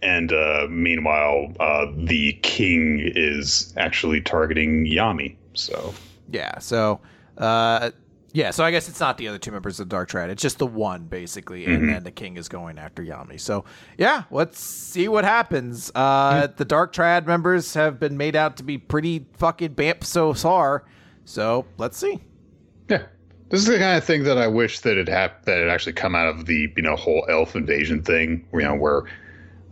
And 0.02 0.34
uh, 0.34 0.66
meanwhile, 0.70 1.54
uh, 1.60 1.86
the 1.96 2.34
king 2.42 3.00
is 3.16 3.74
actually 3.78 4.22
targeting 4.22 4.86
Yami. 4.88 5.36
So 5.54 5.94
Yeah, 6.32 6.58
so 6.58 7.00
uh, 7.38 7.92
yeah, 8.34 8.50
so 8.52 8.64
I 8.64 8.72
guess 8.72 8.90
it's 8.90 9.00
not 9.00 9.18
the 9.20 9.28
other 9.28 9.38
two 9.38 9.52
members 9.52 9.80
of 9.80 9.88
the 9.88 9.96
Dark 9.96 10.10
Triad. 10.10 10.32
It's 10.32 10.42
just 10.42 10.58
the 10.58 10.66
one 10.68 11.04
basically, 11.06 11.66
and 11.66 11.90
then 11.90 12.04
the 12.04 12.12
king 12.12 12.38
is 12.38 12.50
going 12.50 12.78
after 12.80 13.04
Yami. 13.04 13.40
So 13.40 13.66
yeah, 14.00 14.24
let's 14.32 14.60
see 14.60 15.08
what 15.08 15.26
happens. 15.26 15.92
Uh, 15.94 16.48
The 16.56 16.66
Dark 16.66 16.92
Triad 16.92 17.28
members 17.28 17.74
have 17.76 18.00
been 18.00 18.18
made 18.18 18.36
out 18.36 18.58
to 18.58 18.64
be 18.64 18.78
pretty 18.80 19.28
fucking 19.38 19.76
bamp 19.76 20.04
so 20.04 20.34
far. 20.34 20.86
So 21.26 21.66
let's 21.78 21.98
see. 21.98 22.20
Yeah. 22.90 23.04
This 23.50 23.62
is 23.62 23.68
the 23.68 23.78
kind 23.78 23.98
of 23.98 24.04
thing 24.04 24.24
that 24.24 24.38
I 24.38 24.48
wish 24.48 24.80
that 24.82 24.98
it 24.98 25.08
hap- 25.08 25.46
that 25.46 25.60
it 25.60 25.70
actually 25.70 25.94
come 25.94 26.16
out 26.16 26.28
of 26.28 26.46
the 26.46 26.72
you 26.76 26.84
know 26.84 26.96
whole 26.96 27.26
elf 27.30 27.56
invasion 27.56 28.04
thing, 28.04 28.46
you 28.54 28.62
know, 28.62 28.76
where 28.76 29.04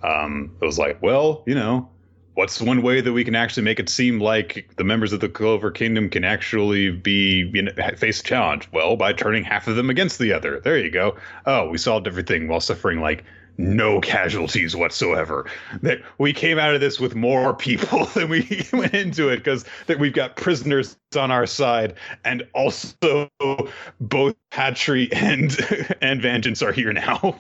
um, 0.04 0.56
it 0.62 0.66
was 0.66 0.80
like, 0.80 1.02
well, 1.02 1.44
you 1.46 1.56
know, 1.56 1.90
what's 2.36 2.62
one 2.62 2.82
way 2.82 3.02
that 3.02 3.12
we 3.12 3.24
can 3.24 3.36
actually 3.36 3.64
make 3.64 3.80
it 3.80 3.90
seem 3.90 4.20
like 4.20 4.70
the 4.78 4.84
members 4.84 5.12
of 5.12 5.20
the 5.20 5.28
Clover 5.28 5.72
Kingdom 5.72 6.10
can 6.10 6.24
actually 6.24 6.92
be 6.92 7.50
you 7.54 7.64
know 7.64 7.72
face 7.98 8.22
a 8.22 8.24
challenge? 8.24 8.70
Well, 8.72 8.96
by 8.96 9.12
turning 9.12 9.44
half 9.44 9.68
of 9.68 9.76
them 9.76 9.90
against 9.90 10.20
the 10.20 10.32
other. 10.32 10.62
There 10.62 10.78
you 10.78 10.90
go. 10.90 11.18
Oh, 11.46 11.70
we 11.70 11.78
solved 11.78 12.08
everything 12.08 12.48
while 12.48 12.62
suffering 12.62 13.02
like 13.02 13.26
no 13.58 14.02
casualties 14.02 14.76
whatsoever. 14.76 15.50
That 15.82 16.02
we 16.18 16.34
came 16.34 16.60
out 16.60 16.74
of 16.74 16.82
this 16.82 17.00
with 17.00 17.16
more 17.16 17.54
people 17.54 18.06
than 18.16 18.30
we 18.30 18.66
went 18.74 18.94
into 18.94 19.30
it 19.30 19.38
because 19.38 19.66
that 19.88 20.00
we've 20.00 20.14
got 20.14 20.36
prisoners 20.36 20.98
on 21.18 21.32
our 21.32 21.46
side, 21.46 21.96
and 22.24 22.48
also 22.54 23.30
both 24.00 24.36
Patry 24.52 25.10
and 25.14 25.58
and 26.02 26.22
Vangeance 26.22 26.62
are 26.62 26.72
here 26.72 26.94
now. 26.94 27.40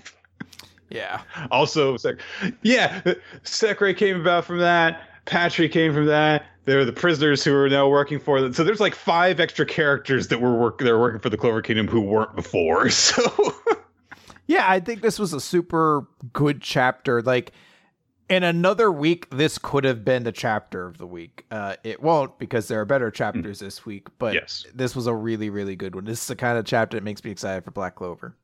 Yeah. 0.89 1.21
also, 1.51 1.97
Sec- 1.97 2.19
yeah, 2.61 3.01
Secre 3.43 3.97
came 3.97 4.21
about 4.21 4.45
from 4.45 4.59
that. 4.59 5.01
Patry 5.25 5.69
came 5.69 5.93
from 5.93 6.05
that. 6.05 6.45
They're 6.65 6.85
the 6.85 6.93
prisoners 6.93 7.43
who 7.43 7.55
are 7.55 7.69
now 7.69 7.87
working 7.87 8.19
for 8.19 8.41
them. 8.41 8.53
So 8.53 8.63
there's 8.63 8.79
like 8.79 8.95
five 8.95 9.39
extra 9.39 9.65
characters 9.65 10.27
that 10.29 10.41
were 10.41 10.55
work. 10.55 10.79
They're 10.79 10.99
working 10.99 11.19
for 11.19 11.29
the 11.29 11.37
Clover 11.37 11.61
Kingdom 11.61 11.87
who 11.87 12.01
weren't 12.01 12.35
before. 12.35 12.89
So. 12.89 13.53
Yeah, 14.47 14.65
I 14.69 14.80
think 14.80 15.01
this 15.01 15.17
was 15.19 15.34
a 15.34 15.39
super 15.41 16.07
good 16.34 16.61
chapter. 16.61 17.22
Like 17.22 17.51
in 18.30 18.43
another 18.43 18.91
week, 18.91 19.30
this 19.30 19.57
could 19.57 19.84
have 19.84 20.03
been 20.05 20.23
the 20.23 20.31
chapter 20.31 20.85
of 20.88 20.97
the 20.97 21.07
week. 21.07 21.45
Uh, 21.51 21.76
it 21.84 22.01
won't 22.01 22.38
because 22.39 22.67
there 22.67 22.80
are 22.81 22.85
better 22.85 23.09
chapters 23.11 23.59
this 23.59 23.85
week. 23.85 24.07
But 24.19 24.34
Yes. 24.35 24.65
this 24.73 24.95
was 24.95 25.07
a 25.07 25.13
really, 25.13 25.49
really 25.49 25.76
good 25.76 25.95
one. 25.95 26.05
This 26.05 26.22
is 26.22 26.27
the 26.27 26.35
kind 26.35 26.57
of 26.57 26.65
chapter 26.65 26.97
that 26.97 27.03
makes 27.03 27.23
me 27.23 27.31
excited 27.31 27.63
for 27.63 27.72
Black 27.72 27.95
Clover. 27.95 28.35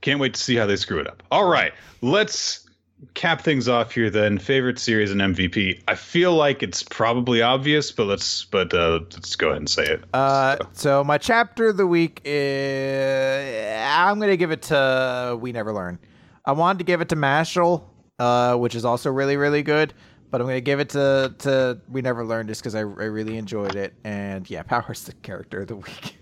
Can't 0.00 0.20
wait 0.20 0.34
to 0.34 0.40
see 0.40 0.54
how 0.56 0.66
they 0.66 0.76
screw 0.76 1.00
it 1.00 1.08
up. 1.08 1.22
All 1.30 1.48
right, 1.50 1.72
let's 2.02 2.67
cap 3.14 3.42
things 3.42 3.68
off 3.68 3.92
here 3.92 4.10
then. 4.10 4.38
Favorite 4.38 4.78
series 4.78 5.10
and 5.10 5.20
MVP. 5.20 5.82
I 5.88 5.94
feel 5.94 6.34
like 6.34 6.62
it's 6.62 6.82
probably 6.82 7.42
obvious, 7.42 7.92
but 7.92 8.06
let's 8.06 8.44
but 8.44 8.72
uh, 8.74 9.00
let's 9.12 9.36
go 9.36 9.48
ahead 9.48 9.58
and 9.58 9.68
say 9.68 9.84
it. 9.84 10.04
Uh, 10.12 10.56
so 10.72 11.04
my 11.04 11.18
chapter 11.18 11.68
of 11.68 11.76
the 11.76 11.86
week 11.86 12.20
is 12.24 13.76
I'm 13.86 14.18
gonna 14.18 14.36
give 14.36 14.50
it 14.50 14.62
to 14.62 15.38
We 15.40 15.52
Never 15.52 15.72
Learn. 15.72 15.98
I 16.44 16.52
wanted 16.52 16.78
to 16.78 16.84
give 16.84 17.00
it 17.00 17.08
to 17.10 17.16
Mashle, 17.16 17.84
uh, 18.18 18.56
which 18.56 18.74
is 18.74 18.84
also 18.84 19.10
really 19.10 19.36
really 19.36 19.62
good, 19.62 19.94
but 20.30 20.40
I'm 20.40 20.46
gonna 20.46 20.60
give 20.60 20.80
it 20.80 20.90
to 20.90 21.34
to 21.38 21.80
We 21.88 22.02
Never 22.02 22.24
Learn 22.24 22.48
just 22.48 22.62
because 22.62 22.74
I, 22.74 22.80
I 22.80 22.82
really 22.82 23.36
enjoyed 23.36 23.76
it. 23.76 23.94
And 24.04 24.48
yeah, 24.50 24.62
Power's 24.64 25.04
the 25.04 25.12
character 25.14 25.62
of 25.62 25.68
the 25.68 25.76
week. 25.76 26.16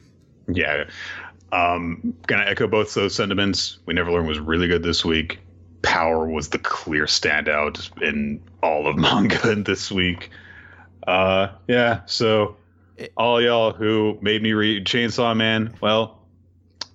Yeah. 0.49 0.85
Um, 1.53 2.15
gonna 2.27 2.45
echo 2.45 2.67
both 2.67 2.93
those 2.95 3.15
sentiments. 3.15 3.79
We 3.87 3.95
never 3.95 4.11
learned 4.11 4.29
was 4.29 4.41
really 4.41 4.69
good 4.69 4.83
this 4.83 5.05
week. 5.05 5.39
Power 5.83 6.29
was 6.29 6.49
the 6.49 6.59
clear 6.59 7.05
standout 7.05 7.91
in 8.03 8.43
all 8.63 8.87
of 8.87 8.97
manga 8.97 9.55
this 9.55 9.91
week. 9.91 10.31
Uh, 11.07 11.49
yeah. 11.69 12.01
So 12.07 12.57
all 13.17 13.41
y'all 13.41 13.73
who 13.73 14.19
made 14.21 14.43
me 14.43 14.53
read 14.53 14.87
Chainsaw 14.87 15.37
Man, 15.37 15.75
well, 15.81 16.19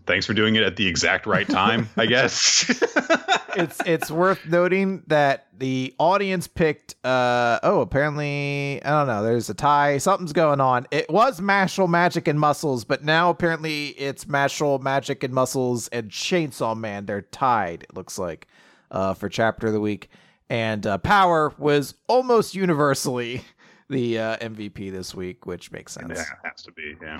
thanks 0.05 0.25
for 0.25 0.33
doing 0.33 0.55
it 0.55 0.63
at 0.63 0.75
the 0.75 0.87
exact 0.87 1.25
right 1.25 1.47
time, 1.47 1.89
I 1.97 2.05
guess. 2.07 2.69
it's 3.55 3.79
it's 3.85 4.11
worth 4.11 4.45
noting 4.45 5.03
that 5.07 5.47
the 5.57 5.93
audience 5.99 6.47
picked 6.47 6.95
uh 7.05 7.59
oh 7.63 7.81
apparently 7.81 8.81
I 8.83 8.89
don't 8.89 9.07
know 9.07 9.23
there's 9.23 9.49
a 9.49 9.53
tie 9.53 9.97
something's 9.97 10.33
going 10.33 10.61
on 10.61 10.87
it 10.91 11.09
was 11.09 11.39
Mashle 11.39 11.89
Magic 11.89 12.27
and 12.27 12.39
Muscles 12.39 12.85
but 12.85 13.03
now 13.03 13.29
apparently 13.29 13.87
it's 13.89 14.25
Mashle 14.25 14.81
Magic 14.81 15.23
and 15.23 15.33
Muscles 15.33 15.87
and 15.89 16.09
Chainsaw 16.09 16.77
Man 16.77 17.05
they're 17.05 17.21
tied 17.21 17.83
it 17.83 17.93
looks 17.93 18.17
like 18.17 18.47
uh 18.91 19.13
for 19.13 19.29
chapter 19.29 19.67
of 19.67 19.73
the 19.73 19.79
week 19.79 20.09
and 20.49 20.85
uh, 20.85 20.97
Power 20.97 21.53
was 21.57 21.95
almost 22.07 22.55
universally 22.55 23.41
the 23.89 24.19
uh, 24.19 24.37
MVP 24.37 24.91
this 24.91 25.15
week 25.15 25.45
which 25.45 25.71
makes 25.71 25.93
sense 25.93 26.11
Yeah, 26.13 26.21
it 26.21 26.49
has 26.49 26.63
to 26.63 26.71
be. 26.71 26.95
Yeah. 27.01 27.19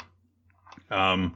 Um, 0.89 1.35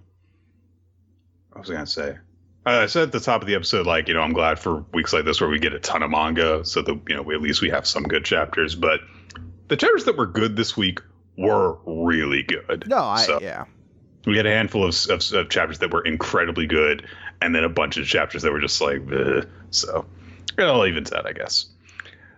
what 1.51 1.61
was 1.61 1.71
I 1.71 1.73
gonna 1.73 1.87
say? 1.87 2.17
Uh, 2.65 2.81
I 2.81 2.85
said 2.87 3.03
at 3.03 3.11
the 3.11 3.19
top 3.19 3.41
of 3.41 3.47
the 3.47 3.55
episode, 3.55 3.85
like 3.85 4.07
you 4.07 4.13
know, 4.13 4.21
I'm 4.21 4.33
glad 4.33 4.59
for 4.59 4.85
weeks 4.93 5.13
like 5.13 5.23
this 5.25 5.39
where 5.39 5.49
we 5.49 5.59
get 5.59 5.73
a 5.73 5.79
ton 5.79 6.03
of 6.03 6.11
manga, 6.11 6.65
so 6.65 6.81
that 6.81 6.99
you 7.07 7.15
know, 7.15 7.21
we, 7.21 7.35
at 7.35 7.41
least 7.41 7.61
we 7.61 7.69
have 7.69 7.87
some 7.87 8.03
good 8.03 8.25
chapters. 8.25 8.75
But 8.75 8.99
the 9.69 9.77
chapters 9.77 10.03
that 10.05 10.17
were 10.17 10.25
good 10.25 10.57
this 10.57 10.75
week 10.75 10.99
were 11.37 11.77
really 11.85 12.43
good. 12.43 12.85
no 12.87 12.97
I 12.97 13.21
So, 13.21 13.39
yeah 13.41 13.65
we 14.25 14.37
had 14.37 14.45
a 14.45 14.51
handful 14.51 14.83
of, 14.85 14.95
of, 15.09 15.33
of 15.33 15.49
chapters 15.49 15.79
that 15.79 15.93
were 15.93 16.03
incredibly 16.03 16.65
good, 16.65 17.07
and 17.41 17.53
then 17.53 17.63
a 17.63 17.69
bunch 17.69 17.97
of 17.97 18.05
chapters 18.05 18.41
that 18.41 18.51
were 18.51 18.59
just 18.59 18.81
like, 18.81 19.05
Bleh. 19.05 19.47
so 19.69 20.05
it 20.59 20.65
all 20.65 20.85
evens 20.85 21.11
out, 21.11 21.25
I 21.25 21.33
guess. 21.33 21.67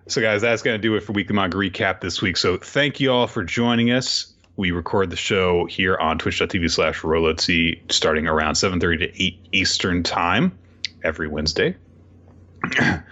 So, 0.07 0.22
guys, 0.22 0.41
that's 0.41 0.61
going 0.61 0.76
to 0.76 0.81
do 0.81 0.95
it 0.95 1.02
for 1.02 1.11
Weekly 1.11 1.35
Manga 1.35 1.57
Recap 1.57 2.02
this 2.02 2.22
week. 2.22 2.38
So, 2.38 2.57
thank 2.57 2.99
you 2.99 3.11
all 3.11 3.27
for 3.27 3.44
joining 3.44 3.91
us. 3.91 4.34
We 4.56 4.72
record 4.72 5.10
the 5.10 5.18
show 5.18 5.65
here 5.65 5.98
on 5.98 6.18
twitch.tv 6.18 6.72
slash 6.72 7.02
Rolot 7.02 7.91
starting 7.91 8.27
around 8.27 8.53
7.30 8.53 8.99
to 8.99 9.23
8 9.23 9.48
Eastern 9.52 10.03
Time 10.03 10.57
every 11.03 11.27
Wednesday. 11.27 11.76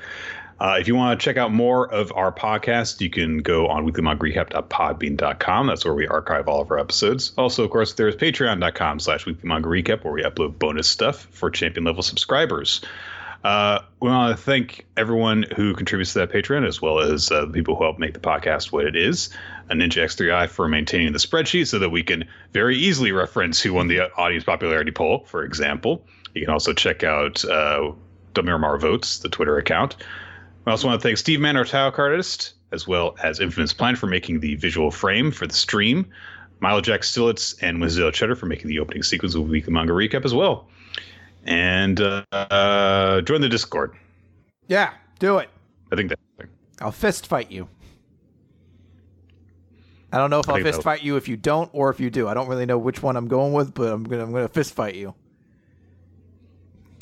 Uh, 0.58 0.78
if 0.80 0.88
you 0.88 0.96
want 0.96 1.20
to 1.20 1.24
check 1.24 1.36
out 1.36 1.52
more 1.52 1.94
of 1.94 2.14
our 2.16 2.32
podcast, 2.32 3.02
you 3.02 3.10
can 3.10 3.40
go 3.40 3.68
on 3.68 3.86
weeklymangarecap.podbean.com. 3.86 5.68
That's 5.68 5.84
where 5.84 5.94
we 5.94 6.08
archive 6.08 6.48
all 6.48 6.62
of 6.62 6.72
our 6.72 6.80
episodes. 6.80 7.34
Also, 7.38 7.66
of 7.66 7.72
course, 7.72 7.94
there's 7.94 8.16
patreon.com 8.16 9.00
slash 9.00 9.26
weeklymangarecap 9.26 10.06
where 10.06 10.14
we 10.14 10.24
upload 10.24 10.58
bonus 10.58 10.88
stuff 10.88 11.28
for 11.32 11.50
champion 11.50 11.84
level 11.84 12.04
subscribers. 12.04 12.80
Uh, 13.46 13.80
we 14.00 14.10
want 14.10 14.36
to 14.36 14.44
thank 14.44 14.88
everyone 14.98 15.46
who 15.56 15.76
contributes 15.76 16.14
to 16.14 16.18
that 16.18 16.32
Patreon, 16.32 16.68
as 16.68 16.82
well 16.82 16.98
as 16.98 17.32
uh, 17.32 17.46
the 17.46 17.54
people 17.54 17.76
who 17.76 17.84
help 17.84 18.00
make 18.00 18.16
the 18.16 18.20
podcast 18.20 18.72
what 18.72 18.86
it 18.88 18.96
is. 18.96 19.30
Ninja 19.70 20.04
X3i 20.04 20.50
for 20.50 20.68
maintaining 20.68 21.14
the 21.14 21.20
spreadsheet 21.20 21.68
so 21.68 21.78
that 21.78 21.92
we 21.92 22.02
can 22.02 22.28
very 22.54 22.76
easily 22.76 23.12
reference 23.12 23.62
who 23.62 23.72
won 23.72 23.88
the 23.88 24.12
audience 24.16 24.44
popularity 24.44 24.90
poll, 24.90 25.26
for 25.28 25.44
example. 25.44 26.04
You 26.34 26.42
can 26.42 26.52
also 26.52 26.74
check 26.74 27.04
out 27.04 27.46
uh, 27.46 27.92
Votes, 28.34 29.20
the 29.20 29.30
Twitter 29.30 29.60
account. 29.60 29.96
I 30.66 30.72
also 30.72 30.88
want 30.88 31.00
to 31.00 31.08
thank 31.08 31.20
Steve 31.20 31.40
Mann, 31.40 31.56
our 31.56 31.68
artist, 31.72 32.54
as 32.72 32.88
well 32.88 33.16
as 33.22 33.40
Infamous 33.40 33.74
Plan 33.74 33.96
for 33.96 34.08
making 34.08 34.40
the 34.40 34.56
visual 34.56 34.90
frame 34.90 35.30
for 35.30 35.46
the 35.46 35.54
stream. 35.54 36.08
Milo 36.62 36.82
Jack 36.82 37.02
Stillitz 37.02 37.54
and 37.62 37.80
Winsdale 37.80 38.10
Cheddar 38.10 38.36
for 38.36 38.48
making 38.48 38.70
the 38.70 38.80
opening 38.80 39.04
sequence 39.04 39.36
of 39.36 39.48
Weekly 39.48 39.72
Manga 39.72 39.94
Recap 39.94 40.26
as 40.26 40.34
well. 40.34 40.68
And 41.46 42.00
uh, 42.02 43.22
join 43.22 43.42
the 43.42 43.50
Discord. 43.50 43.96
yeah 44.68 44.94
do 45.20 45.38
it 45.38 45.50
I 45.92 45.96
think 45.96 46.10
that. 46.10 46.20
I'll 46.82 46.92
fist 46.92 47.28
fight 47.28 47.52
you. 47.52 47.70
I 50.12 50.18
don't 50.18 50.30
know 50.30 50.40
if 50.40 50.50
I 50.50 50.58
I'll 50.58 50.64
fist 50.64 50.82
fight 50.84 51.04
you 51.04 51.16
if 51.18 51.28
you 51.28 51.38
don't 51.38 51.70
or 51.74 51.90
if 51.90 52.00
you 52.00 52.10
do. 52.10 52.28
I 52.28 52.34
don't 52.34 52.48
really 52.48 52.66
know 52.66 52.78
which 52.78 53.02
one 53.04 53.16
I'm 53.18 53.28
going 53.28 53.54
with, 53.54 53.74
but 53.74 53.92
I'm 53.92 54.04
gonna 54.04 54.24
I'm 54.24 54.32
gonna 54.32 54.48
fist 54.48 54.74
fight 54.74 54.96
you. 54.96 55.14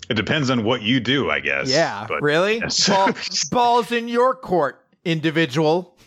It 0.09 0.15
depends 0.15 0.49
on 0.49 0.63
what 0.63 0.81
you 0.81 0.99
do, 0.99 1.29
I 1.29 1.39
guess. 1.39 1.69
Yeah, 1.69 2.05
But 2.07 2.21
really? 2.21 2.57
yes. 2.59 2.87
Ball, 2.89 3.09
balls 3.51 3.91
in 3.91 4.07
your 4.07 4.35
court, 4.35 4.85
individual. 5.05 5.97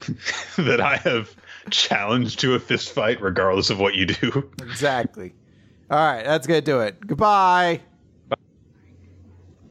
that 0.58 0.80
I 0.80 0.96
have 0.96 1.34
challenged 1.70 2.40
to 2.40 2.54
a 2.54 2.58
fist 2.58 2.92
fight 2.92 3.22
regardless 3.22 3.70
of 3.70 3.78
what 3.78 3.94
you 3.94 4.06
do. 4.06 4.50
Exactly. 4.60 5.32
All 5.90 5.98
right, 5.98 6.24
that's 6.24 6.46
gonna 6.46 6.60
do 6.60 6.80
it. 6.80 7.06
Goodbye. 7.06 7.80